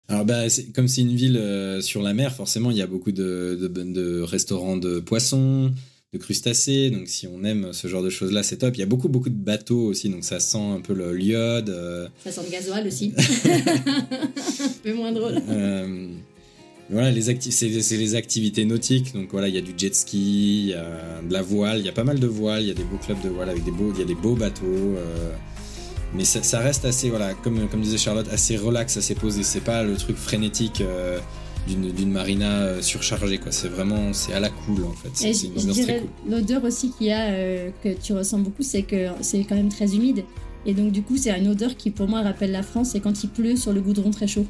Alors, 0.08 0.26
bah, 0.26 0.44
comme 0.76 0.88
c'est 0.88 1.02
une 1.02 1.16
ville 1.16 1.42
sur 1.82 2.04
la 2.04 2.14
mer, 2.14 2.36
forcément, 2.36 2.70
il 2.70 2.78
y 2.78 2.82
a 2.84 2.88
beaucoup 2.88 3.12
de, 3.12 3.58
de, 3.60 3.68
de 3.68 4.22
restaurants 4.22 4.78
de 4.78 5.00
poissons 5.00 5.74
de 6.16 6.18
crustacés. 6.18 6.90
Donc 6.90 7.08
si 7.08 7.28
on 7.28 7.44
aime 7.44 7.74
ce 7.74 7.88
genre 7.88 8.04
de 8.04 8.10
choses-là, 8.10 8.44
c'est 8.44 8.58
top. 8.58 8.76
Il 8.76 8.80
y 8.80 8.84
a 8.84 8.88
beaucoup, 8.88 9.10
beaucoup 9.10 9.30
de 9.30 9.36
bateaux 9.36 9.86
aussi, 9.86 10.10
donc 10.10 10.24
ça 10.24 10.40
sent 10.40 10.58
un 10.58 10.82
peu 10.82 10.94
le 10.94 11.14
l'iode. 11.14 11.70
Euh. 11.70 12.08
Ça 12.24 12.32
sent 12.32 12.42
le 12.46 12.52
gasoil 12.52 12.88
aussi. 12.88 13.14
un 13.46 14.70
peu 14.84 14.94
moins 14.94 15.12
drôle. 15.12 15.42
Euh, 15.50 16.08
voilà, 16.90 17.12
les 17.12 17.36
c'est 17.52 17.68
les 17.68 18.16
activités 18.16 18.66
nautiques. 18.66 19.14
Donc 19.14 19.30
voilà, 19.32 19.48
il 19.48 19.56
y 19.56 19.58
a 19.58 19.62
du 19.62 19.74
jet 19.78 19.94
ski, 19.94 20.62
il 20.62 20.68
y 20.70 20.74
a 20.74 21.22
de 21.28 21.34
la 21.34 21.42
voile, 21.42 21.80
il 21.80 21.86
y 21.86 21.90
a 21.90 21.94
pas 21.94 22.04
mal 22.04 22.20
de 22.20 22.28
voiles, 22.28 22.64
il 22.64 22.68
y 22.68 22.72
a 22.72 22.76
des 22.76 22.84
beaux 22.84 22.98
clubs 22.98 23.22
de 23.24 23.30
voile 23.30 23.50
avec 23.50 23.64
des 23.64 23.72
beaux, 23.72 23.92
il 23.94 24.00
y 24.00 24.04
a 24.04 24.06
des 24.06 24.16
beaux 24.16 24.36
bateaux. 24.36 24.96
Euh. 26.16 26.18
mais 26.18 26.26
ça, 26.26 26.60
reste 26.60 26.86
assez, 26.86 27.10
voilà, 27.10 27.34
comme, 27.34 27.68
comme 27.68 27.82
disait 27.82 27.98
Charlotte, 27.98 28.28
assez 28.32 28.58
relax, 28.58 28.98
assez 28.98 29.16
posé. 29.16 29.44
C'est 29.44 29.64
pas 29.64 29.84
le 29.84 29.96
truc 29.96 30.18
frénétique 30.18 30.82
d'une 31.68 32.12
marina 32.12 32.62
euh, 32.62 32.82
surchargée 32.82 33.38
quoi. 33.38 33.52
C'est 33.52 33.68
vraiment 33.68 34.14
c'est 34.14 34.34
à 34.34 34.40
la 34.40 34.50
cool 34.50 34.86
en 34.86 34.92
fait. 34.92 35.10
C'est 35.14 35.48
une 35.48 35.74
très 35.74 36.00
cool. 36.00 36.10
l'odeur 36.30 36.64
aussi 36.64 36.92
qu'il 36.92 37.08
y 37.08 37.12
a 37.12 37.30
euh, 37.30 37.70
que 37.84 37.90
tu 37.94 38.14
ressens 38.14 38.40
beaucoup 38.40 38.64
c'est 38.64 38.84
que 38.84 39.08
c'est 39.22 39.44
quand 39.44 39.56
même 39.56 39.70
très 39.70 39.96
humide. 39.96 40.24
Et 40.66 40.74
donc 40.74 40.92
du 40.92 41.02
coup 41.02 41.18
c'est 41.18 41.32
une 41.38 41.48
odeur 41.48 41.76
qui 41.76 41.92
pour 41.92 42.08
moi 42.08 42.22
rappelle 42.22 42.52
la 42.52 42.64
France 42.64 42.90
c'est 42.92 43.00
quand 43.00 43.24
il 43.24 43.30
pleut 43.30 43.56
sur 43.56 43.74
le 43.74 43.82
goudron 43.82 44.12
très 44.12 44.28
chaud. 44.28 44.46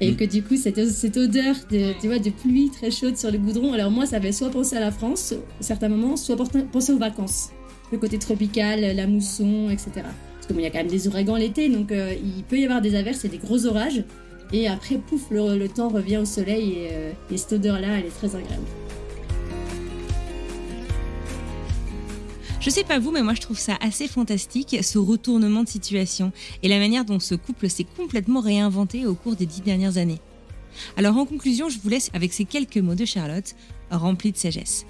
Et 0.00 0.12
mm. 0.12 0.16
que 0.16 0.24
du 0.24 0.42
coup 0.42 0.56
cette, 0.56 0.88
cette 0.90 1.16
odeur 1.16 1.54
de, 1.70 1.92
tu 2.00 2.06
vois, 2.06 2.18
de 2.18 2.30
pluie 2.30 2.70
très 2.70 2.90
chaude 2.90 3.16
sur 3.16 3.30
le 3.30 3.38
goudron. 3.38 3.72
Alors 3.72 3.90
moi 3.90 4.06
ça 4.06 4.20
fait 4.20 4.32
soit 4.32 4.50
penser 4.50 4.76
à 4.76 4.80
la 4.80 4.90
France 4.90 5.34
à 5.60 5.62
certains 5.62 5.88
moments 5.88 6.16
soit 6.16 6.36
penser 6.72 6.92
aux 6.92 6.98
vacances. 6.98 7.50
Le 7.92 7.98
côté 7.98 8.18
tropical 8.18 8.80
la 8.80 9.06
mousson 9.06 9.70
etc 9.70 10.02
parce 10.48 10.56
qu'il 10.56 10.62
y 10.62 10.66
a 10.66 10.70
quand 10.70 10.78
même 10.78 10.88
des 10.88 11.06
ouragans 11.06 11.36
l'été 11.36 11.68
donc 11.68 11.92
euh, 11.92 12.14
il 12.14 12.42
peut 12.44 12.58
y 12.58 12.64
avoir 12.64 12.80
des 12.80 12.94
averses 12.94 13.24
et 13.24 13.28
des 13.28 13.38
gros 13.38 13.66
orages 13.66 14.02
et 14.52 14.66
après, 14.66 14.96
pouf, 14.96 15.30
le, 15.30 15.68
temps 15.68 15.88
revient 15.88 16.16
au 16.16 16.24
soleil 16.24 16.72
et, 16.72 16.88
euh, 16.92 17.12
et 17.30 17.36
cette 17.36 17.52
odeur-là, 17.52 17.98
elle 17.98 18.06
est 18.06 18.16
très 18.16 18.34
agréable. 18.34 18.64
Je 22.60 22.70
sais 22.70 22.84
pas 22.84 22.98
vous, 22.98 23.12
mais 23.12 23.22
moi 23.22 23.34
je 23.34 23.40
trouve 23.40 23.58
ça 23.58 23.78
assez 23.80 24.08
fantastique, 24.08 24.76
ce 24.82 24.98
retournement 24.98 25.62
de 25.62 25.68
situation 25.68 26.32
et 26.62 26.68
la 26.68 26.78
manière 26.78 27.04
dont 27.04 27.20
ce 27.20 27.34
couple 27.34 27.70
s'est 27.70 27.86
complètement 27.96 28.40
réinventé 28.40 29.06
au 29.06 29.14
cours 29.14 29.36
des 29.36 29.46
dix 29.46 29.62
dernières 29.62 29.96
années. 29.96 30.20
Alors 30.96 31.16
en 31.16 31.24
conclusion, 31.24 31.68
je 31.68 31.78
vous 31.78 31.88
laisse 31.88 32.10
avec 32.14 32.32
ces 32.32 32.44
quelques 32.44 32.78
mots 32.78 32.94
de 32.94 33.04
Charlotte, 33.04 33.54
remplis 33.90 34.32
de 34.32 34.36
sagesse. 34.36 34.86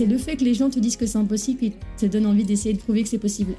C'est 0.00 0.06
le 0.06 0.16
fait 0.16 0.36
que 0.36 0.44
les 0.44 0.54
gens 0.54 0.70
te 0.70 0.78
disent 0.78 0.96
que 0.96 1.04
c'est 1.04 1.18
impossible 1.18 1.60
qui 1.60 1.72
te 1.98 2.06
donne 2.06 2.24
envie 2.24 2.44
d'essayer 2.44 2.72
de 2.72 2.78
prouver 2.78 3.02
que 3.02 3.08
c'est 3.10 3.18
possible. 3.18 3.52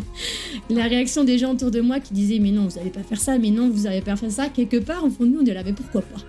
la 0.70 0.84
réaction 0.84 1.24
des 1.24 1.38
gens 1.38 1.52
autour 1.54 1.70
de 1.70 1.80
moi 1.80 2.00
qui 2.00 2.12
disaient 2.12 2.38
mais 2.38 2.50
non, 2.50 2.66
vous 2.66 2.76
n'allez 2.76 2.90
pas 2.90 3.02
faire 3.02 3.18
ça, 3.18 3.38
mais 3.38 3.50
non, 3.50 3.70
vous 3.70 3.84
n'allez 3.84 4.02
pas 4.02 4.14
faire 4.14 4.30
ça, 4.30 4.50
quelque 4.50 4.76
part, 4.76 5.02
en 5.02 5.08
fond 5.08 5.24
de 5.24 5.30
nous, 5.30 5.40
on 5.40 5.42
dit 5.42 5.54
là, 5.54 5.62
mais 5.64 5.72
pourquoi 5.72 6.02
pas? 6.02 6.20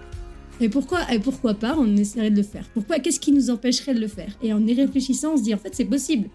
Et 0.61 0.69
pourquoi, 0.69 0.99
et 1.11 1.19
pourquoi 1.19 1.53
pas, 1.53 1.75
on 1.77 1.97
essaierait 1.97 2.31
de 2.31 2.37
le 2.37 2.43
faire? 2.43 2.63
Pourquoi 2.73 2.99
Qu'est-ce 2.99 3.19
qui 3.19 3.33
nous 3.33 3.49
empêcherait 3.49 3.93
de 3.93 3.99
le 3.99 4.07
faire? 4.07 4.31
Et 4.41 4.53
en 4.53 4.65
y 4.65 4.73
réfléchissant, 4.73 5.33
on 5.33 5.37
se 5.37 5.43
dit 5.43 5.53
en 5.53 5.57
fait, 5.57 5.75
c'est 5.75 5.83
possible. 5.83 6.29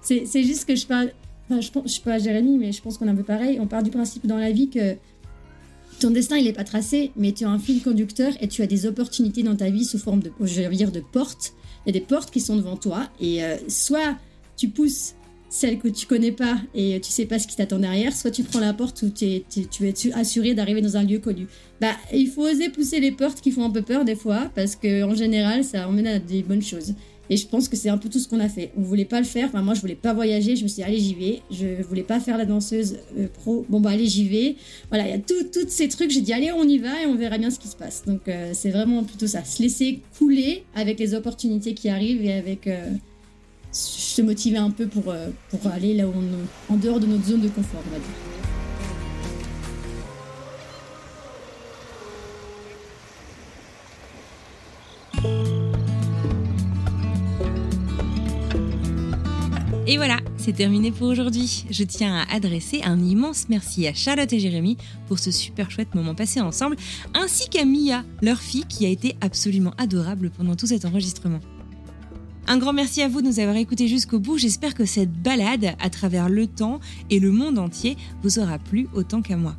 C'est 0.00 0.24
juste 0.44 0.64
que 0.64 0.76
je 0.76 0.86
parle. 0.86 1.10
Enfin, 1.50 1.60
je, 1.60 1.70
je 1.84 1.90
suis 1.90 2.02
pas 2.02 2.20
Jérémy, 2.20 2.58
mais 2.58 2.70
je 2.70 2.80
pense 2.80 2.96
qu'on 2.96 3.08
a 3.08 3.10
un 3.10 3.16
peu 3.16 3.24
pareil. 3.24 3.58
On 3.60 3.66
part 3.66 3.82
du 3.82 3.90
principe 3.90 4.24
dans 4.24 4.38
la 4.38 4.52
vie 4.52 4.68
que 4.68 4.94
ton 5.98 6.10
destin, 6.10 6.36
il 6.36 6.44
n'est 6.44 6.52
pas 6.52 6.62
tracé, 6.62 7.10
mais 7.16 7.32
tu 7.32 7.44
as 7.44 7.50
un 7.50 7.58
fil 7.58 7.82
conducteur 7.82 8.32
et 8.40 8.46
tu 8.46 8.62
as 8.62 8.68
des 8.68 8.86
opportunités 8.86 9.42
dans 9.42 9.56
ta 9.56 9.68
vie 9.68 9.84
sous 9.84 9.98
forme 9.98 10.20
de, 10.20 10.30
je 10.42 10.62
vais 10.62 10.76
dire, 10.76 10.92
de 10.92 11.00
portes 11.00 11.54
il 11.86 11.94
y 11.94 11.96
a 11.96 12.00
des 12.00 12.04
portes 12.04 12.30
qui 12.30 12.40
sont 12.40 12.56
devant 12.56 12.76
toi 12.76 13.08
et 13.20 13.42
euh, 13.44 13.56
soit 13.68 14.16
tu 14.56 14.68
pousses 14.68 15.14
celle 15.52 15.78
que 15.78 15.88
tu 15.88 16.06
connais 16.06 16.32
pas 16.32 16.56
et 16.74 16.98
tu 17.00 17.10
sais 17.10 17.26
pas 17.26 17.38
ce 17.38 17.46
qui 17.46 17.56
t'attend 17.56 17.78
derrière, 17.78 18.16
soit 18.16 18.30
tu 18.30 18.42
prends 18.42 18.58
la 18.58 18.72
porte 18.72 19.02
où 19.02 19.10
tu 19.10 19.26
es 19.26 20.12
assuré 20.14 20.54
d'arriver 20.54 20.80
dans 20.80 20.96
un 20.96 21.04
lieu 21.04 21.18
connu. 21.18 21.46
Bah, 21.78 21.92
il 22.12 22.28
faut 22.28 22.48
oser 22.48 22.70
pousser 22.70 23.00
les 23.00 23.12
portes 23.12 23.42
qui 23.42 23.50
font 23.50 23.64
un 23.64 23.70
peu 23.70 23.82
peur 23.82 24.06
des 24.06 24.16
fois 24.16 24.50
parce 24.54 24.76
que 24.76 25.02
en 25.02 25.14
général, 25.14 25.62
ça 25.62 25.86
emmène 25.86 26.06
à 26.06 26.18
des 26.18 26.42
bonnes 26.42 26.62
choses. 26.62 26.94
Et 27.30 27.36
je 27.36 27.46
pense 27.46 27.68
que 27.68 27.76
c'est 27.76 27.88
un 27.88 27.98
peu 27.98 28.08
tout 28.08 28.18
ce 28.18 28.28
qu'on 28.28 28.40
a 28.40 28.48
fait. 28.48 28.72
On 28.76 28.82
voulait 28.82 29.04
pas 29.04 29.18
le 29.18 29.26
faire. 29.26 29.50
Moi, 29.62 29.74
je 29.74 29.80
voulais 29.80 29.94
pas 29.94 30.12
voyager. 30.12 30.56
Je 30.56 30.64
me 30.64 30.68
suis 30.68 30.76
dit, 30.76 30.82
allez, 30.82 30.98
j'y 30.98 31.14
vais. 31.14 31.40
Je 31.50 31.82
voulais 31.82 32.02
pas 32.02 32.20
faire 32.20 32.36
la 32.36 32.44
danseuse 32.44 32.98
euh, 33.18 33.28
pro. 33.28 33.64
Bon, 33.68 33.80
bah, 33.80 33.90
allez, 33.90 34.06
j'y 34.06 34.28
vais. 34.28 34.56
Voilà, 34.88 35.06
il 35.06 35.10
y 35.10 35.14
a 35.14 35.18
tous 35.18 35.68
ces 35.68 35.88
trucs. 35.88 36.10
J'ai 36.10 36.20
dit, 36.20 36.32
allez, 36.32 36.52
on 36.52 36.64
y 36.64 36.78
va 36.78 37.02
et 37.02 37.06
on 37.06 37.14
verra 37.14 37.38
bien 37.38 37.50
ce 37.50 37.58
qui 37.58 37.68
se 37.68 37.76
passe. 37.76 38.04
Donc, 38.06 38.28
euh, 38.28 38.50
c'est 38.54 38.70
vraiment 38.70 39.04
plutôt 39.04 39.26
ça. 39.26 39.44
Se 39.44 39.62
laisser 39.62 40.00
couler 40.18 40.64
avec 40.74 40.98
les 40.98 41.14
opportunités 41.14 41.74
qui 41.74 41.88
arrivent 41.88 42.24
et 42.24 42.32
avec 42.32 42.66
euh, 42.66 42.90
se 43.70 44.20
motiver 44.20 44.58
un 44.58 44.70
peu 44.70 44.86
pour, 44.86 45.14
pour 45.50 45.66
aller 45.70 45.94
là 45.94 46.06
où 46.06 46.12
on, 46.12 46.74
en 46.74 46.76
dehors 46.76 47.00
de 47.00 47.06
notre 47.06 47.24
zone 47.24 47.40
de 47.40 47.48
confort, 47.48 47.82
on 47.88 47.92
va 47.92 47.98
dire. 47.98 48.31
Et 59.84 59.96
voilà, 59.96 60.18
c'est 60.36 60.52
terminé 60.52 60.92
pour 60.92 61.08
aujourd'hui. 61.08 61.64
Je 61.68 61.82
tiens 61.82 62.14
à 62.14 62.36
adresser 62.36 62.82
un 62.84 63.00
immense 63.00 63.48
merci 63.48 63.88
à 63.88 63.94
Charlotte 63.94 64.32
et 64.32 64.38
Jérémy 64.38 64.76
pour 65.08 65.18
ce 65.18 65.32
super 65.32 65.72
chouette 65.72 65.96
moment 65.96 66.14
passé 66.14 66.40
ensemble, 66.40 66.76
ainsi 67.14 67.48
qu'à 67.48 67.64
Mia, 67.64 68.04
leur 68.20 68.38
fille, 68.38 68.64
qui 68.68 68.86
a 68.86 68.88
été 68.88 69.16
absolument 69.20 69.74
adorable 69.78 70.30
pendant 70.30 70.54
tout 70.54 70.68
cet 70.68 70.84
enregistrement. 70.84 71.40
Un 72.46 72.58
grand 72.58 72.72
merci 72.72 73.02
à 73.02 73.08
vous 73.08 73.22
de 73.22 73.26
nous 73.26 73.40
avoir 73.40 73.56
écoutés 73.56 73.88
jusqu'au 73.88 74.20
bout. 74.20 74.38
J'espère 74.38 74.74
que 74.74 74.84
cette 74.84 75.12
balade 75.12 75.74
à 75.80 75.90
travers 75.90 76.28
le 76.28 76.46
temps 76.46 76.78
et 77.10 77.18
le 77.18 77.32
monde 77.32 77.58
entier 77.58 77.96
vous 78.22 78.38
aura 78.38 78.60
plu 78.60 78.88
autant 78.94 79.20
qu'à 79.20 79.36
moi. 79.36 79.56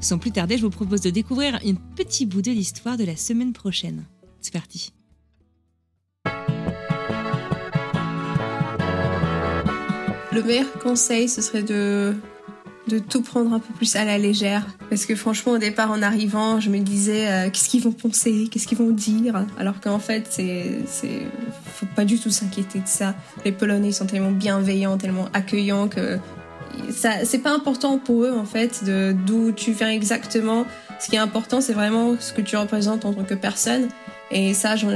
Sans 0.00 0.18
plus 0.18 0.30
tarder, 0.30 0.58
je 0.58 0.62
vous 0.62 0.70
propose 0.70 1.00
de 1.00 1.10
découvrir 1.10 1.58
un 1.66 1.74
petit 1.96 2.26
bout 2.26 2.42
de 2.42 2.50
l'histoire 2.50 2.98
de 2.98 3.04
la 3.04 3.16
semaine 3.16 3.54
prochaine. 3.54 4.04
C'est 4.42 4.52
parti. 4.52 4.92
Le 10.32 10.42
meilleur 10.42 10.70
conseil, 10.82 11.28
ce 11.28 11.40
serait 11.40 11.62
de, 11.62 12.14
de 12.88 12.98
tout 12.98 13.22
prendre 13.22 13.52
un 13.52 13.58
peu 13.58 13.72
plus 13.74 13.96
à 13.96 14.04
la 14.04 14.18
légère. 14.18 14.66
Parce 14.90 15.06
que 15.06 15.14
franchement, 15.14 15.52
au 15.52 15.58
départ, 15.58 15.90
en 15.90 16.02
arrivant, 16.02 16.60
je 16.60 16.70
me 16.70 16.78
disais 16.78 17.28
euh, 17.28 17.50
qu'est-ce 17.50 17.68
qu'ils 17.68 17.82
vont 17.82 17.92
penser, 17.92 18.48
qu'est-ce 18.50 18.66
qu'ils 18.66 18.78
vont 18.78 18.90
dire? 18.90 19.46
Alors 19.58 19.80
qu'en 19.80 19.98
fait, 19.98 20.26
c'est, 20.28 20.80
c'est, 20.86 21.22
faut 21.74 21.86
pas 21.96 22.04
du 22.04 22.18
tout 22.18 22.30
s'inquiéter 22.30 22.80
de 22.80 22.86
ça. 22.88 23.14
Les 23.44 23.52
Polonais 23.52 23.92
sont 23.92 24.06
tellement 24.06 24.30
bienveillants, 24.30 24.98
tellement 24.98 25.28
accueillants 25.32 25.88
que 25.88 26.18
ça, 26.90 27.24
c'est 27.24 27.38
pas 27.38 27.52
important 27.54 27.98
pour 27.98 28.24
eux 28.24 28.32
en 28.32 28.44
fait 28.44 28.84
de 28.84 29.14
d'où 29.26 29.52
tu 29.52 29.72
viens 29.72 29.90
exactement. 29.90 30.66
Ce 31.00 31.08
qui 31.08 31.16
est 31.16 31.20
important, 31.20 31.60
c'est 31.60 31.72
vraiment 31.72 32.16
ce 32.18 32.32
que 32.32 32.40
tu 32.40 32.56
représentes 32.56 33.04
en 33.04 33.14
tant 33.14 33.24
que 33.24 33.34
personne. 33.34 33.88
Et 34.30 34.52
ça, 34.52 34.76
je, 34.76 34.86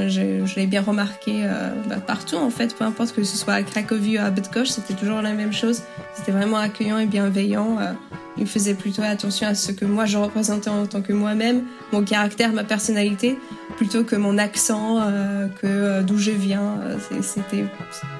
l'ai 0.57 0.67
bien 0.67 0.83
remarqué 0.83 1.43
euh, 1.45 1.71
bah, 1.89 1.97
partout, 2.07 2.37
en 2.37 2.51
fait, 2.51 2.77
peu 2.77 2.85
importe 2.85 3.15
que 3.15 3.25
ce 3.25 3.37
soit 3.37 3.55
à 3.55 3.63
Cracovie 3.63 4.19
ou 4.19 4.23
à 4.23 4.31
Bydgoszcz, 4.31 4.75
c'était 4.75 4.95
toujours 4.95 5.23
la 5.23 5.33
même 5.33 5.53
chose. 5.53 5.83
C'était 6.15 6.33
vraiment 6.33 6.59
accueillant 6.59 6.99
et 6.99 7.07
bienveillant. 7.07 7.79
Euh, 7.81 7.93
il 8.37 8.47
faisait 8.47 8.75
plutôt 8.75 9.03
attention 9.03 9.47
à 9.47 9.55
ce 9.55 9.73
que 9.73 9.85
moi 9.85 10.07
je 10.07 10.17
représentais 10.19 10.71
en 10.71 10.87
tant 10.87 11.03
que 11.03 11.13
moi-même, 11.13 11.65
mon 11.93 12.03
caractère, 12.03 12.53
ma 12.53 12.65
personnalité, 12.65 13.39
plutôt 13.77 14.05
que 14.05 14.17
mon 14.17 14.39
accent, 14.39 15.01
euh, 15.01 15.49
que 15.61 16.03
d'où 16.03 16.19
je 16.19 16.31
viens. 16.31 16.79
C'était 17.23 17.65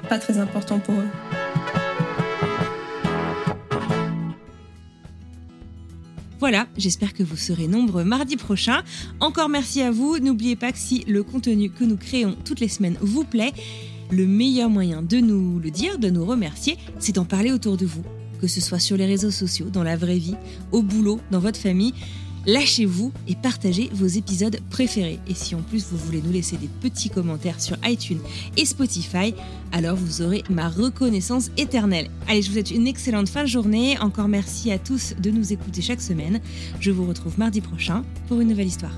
pas 0.09 0.19
très 0.19 0.37
important 0.37 0.79
pour 0.79 0.95
eux. 0.95 1.62
Voilà, 6.43 6.67
j'espère 6.75 7.13
que 7.13 7.23
vous 7.23 7.37
serez 7.37 7.69
nombreux 7.69 8.03
mardi 8.03 8.35
prochain. 8.35 8.83
Encore 9.21 9.47
merci 9.47 9.81
à 9.81 9.91
vous. 9.91 10.19
N'oubliez 10.19 10.57
pas 10.57 10.73
que 10.73 10.77
si 10.77 11.05
le 11.07 11.23
contenu 11.23 11.69
que 11.69 11.85
nous 11.85 11.95
créons 11.95 12.35
toutes 12.43 12.59
les 12.59 12.67
semaines 12.67 12.97
vous 12.99 13.23
plaît, 13.23 13.53
le 14.11 14.27
meilleur 14.27 14.69
moyen 14.69 15.01
de 15.01 15.19
nous 15.19 15.57
le 15.59 15.71
dire, 15.71 15.99
de 15.99 16.09
nous 16.09 16.25
remercier, 16.25 16.77
c'est 16.99 17.15
d'en 17.15 17.23
parler 17.23 17.53
autour 17.53 17.77
de 17.77 17.85
vous. 17.85 18.03
Que 18.41 18.47
ce 18.47 18.59
soit 18.59 18.79
sur 18.79 18.97
les 18.97 19.05
réseaux 19.05 19.31
sociaux, 19.31 19.69
dans 19.71 19.83
la 19.83 19.95
vraie 19.95 20.17
vie, 20.17 20.35
au 20.73 20.81
boulot, 20.81 21.21
dans 21.31 21.39
votre 21.39 21.57
famille. 21.57 21.93
Lâchez-vous 22.45 23.11
et 23.27 23.35
partagez 23.35 23.89
vos 23.93 24.07
épisodes 24.07 24.59
préférés. 24.69 25.19
Et 25.27 25.33
si 25.33 25.55
en 25.55 25.61
plus 25.61 25.87
vous 25.89 25.97
voulez 25.97 26.21
nous 26.21 26.31
laisser 26.31 26.57
des 26.57 26.67
petits 26.67 27.09
commentaires 27.09 27.61
sur 27.61 27.77
iTunes 27.85 28.19
et 28.57 28.65
Spotify, 28.65 29.33
alors 29.71 29.95
vous 29.95 30.21
aurez 30.21 30.43
ma 30.49 30.69
reconnaissance 30.69 31.51
éternelle. 31.57 32.09
Allez, 32.27 32.41
je 32.41 32.47
vous 32.47 32.53
souhaite 32.53 32.71
une 32.71 32.87
excellente 32.87 33.29
fin 33.29 33.43
de 33.43 33.47
journée. 33.47 33.97
Encore 33.99 34.27
merci 34.27 34.71
à 34.71 34.79
tous 34.79 35.13
de 35.19 35.31
nous 35.31 35.53
écouter 35.53 35.81
chaque 35.81 36.01
semaine. 36.01 36.41
Je 36.79 36.91
vous 36.91 37.07
retrouve 37.07 37.39
mardi 37.39 37.61
prochain 37.61 38.03
pour 38.27 38.41
une 38.41 38.49
nouvelle 38.49 38.67
histoire. 38.67 38.97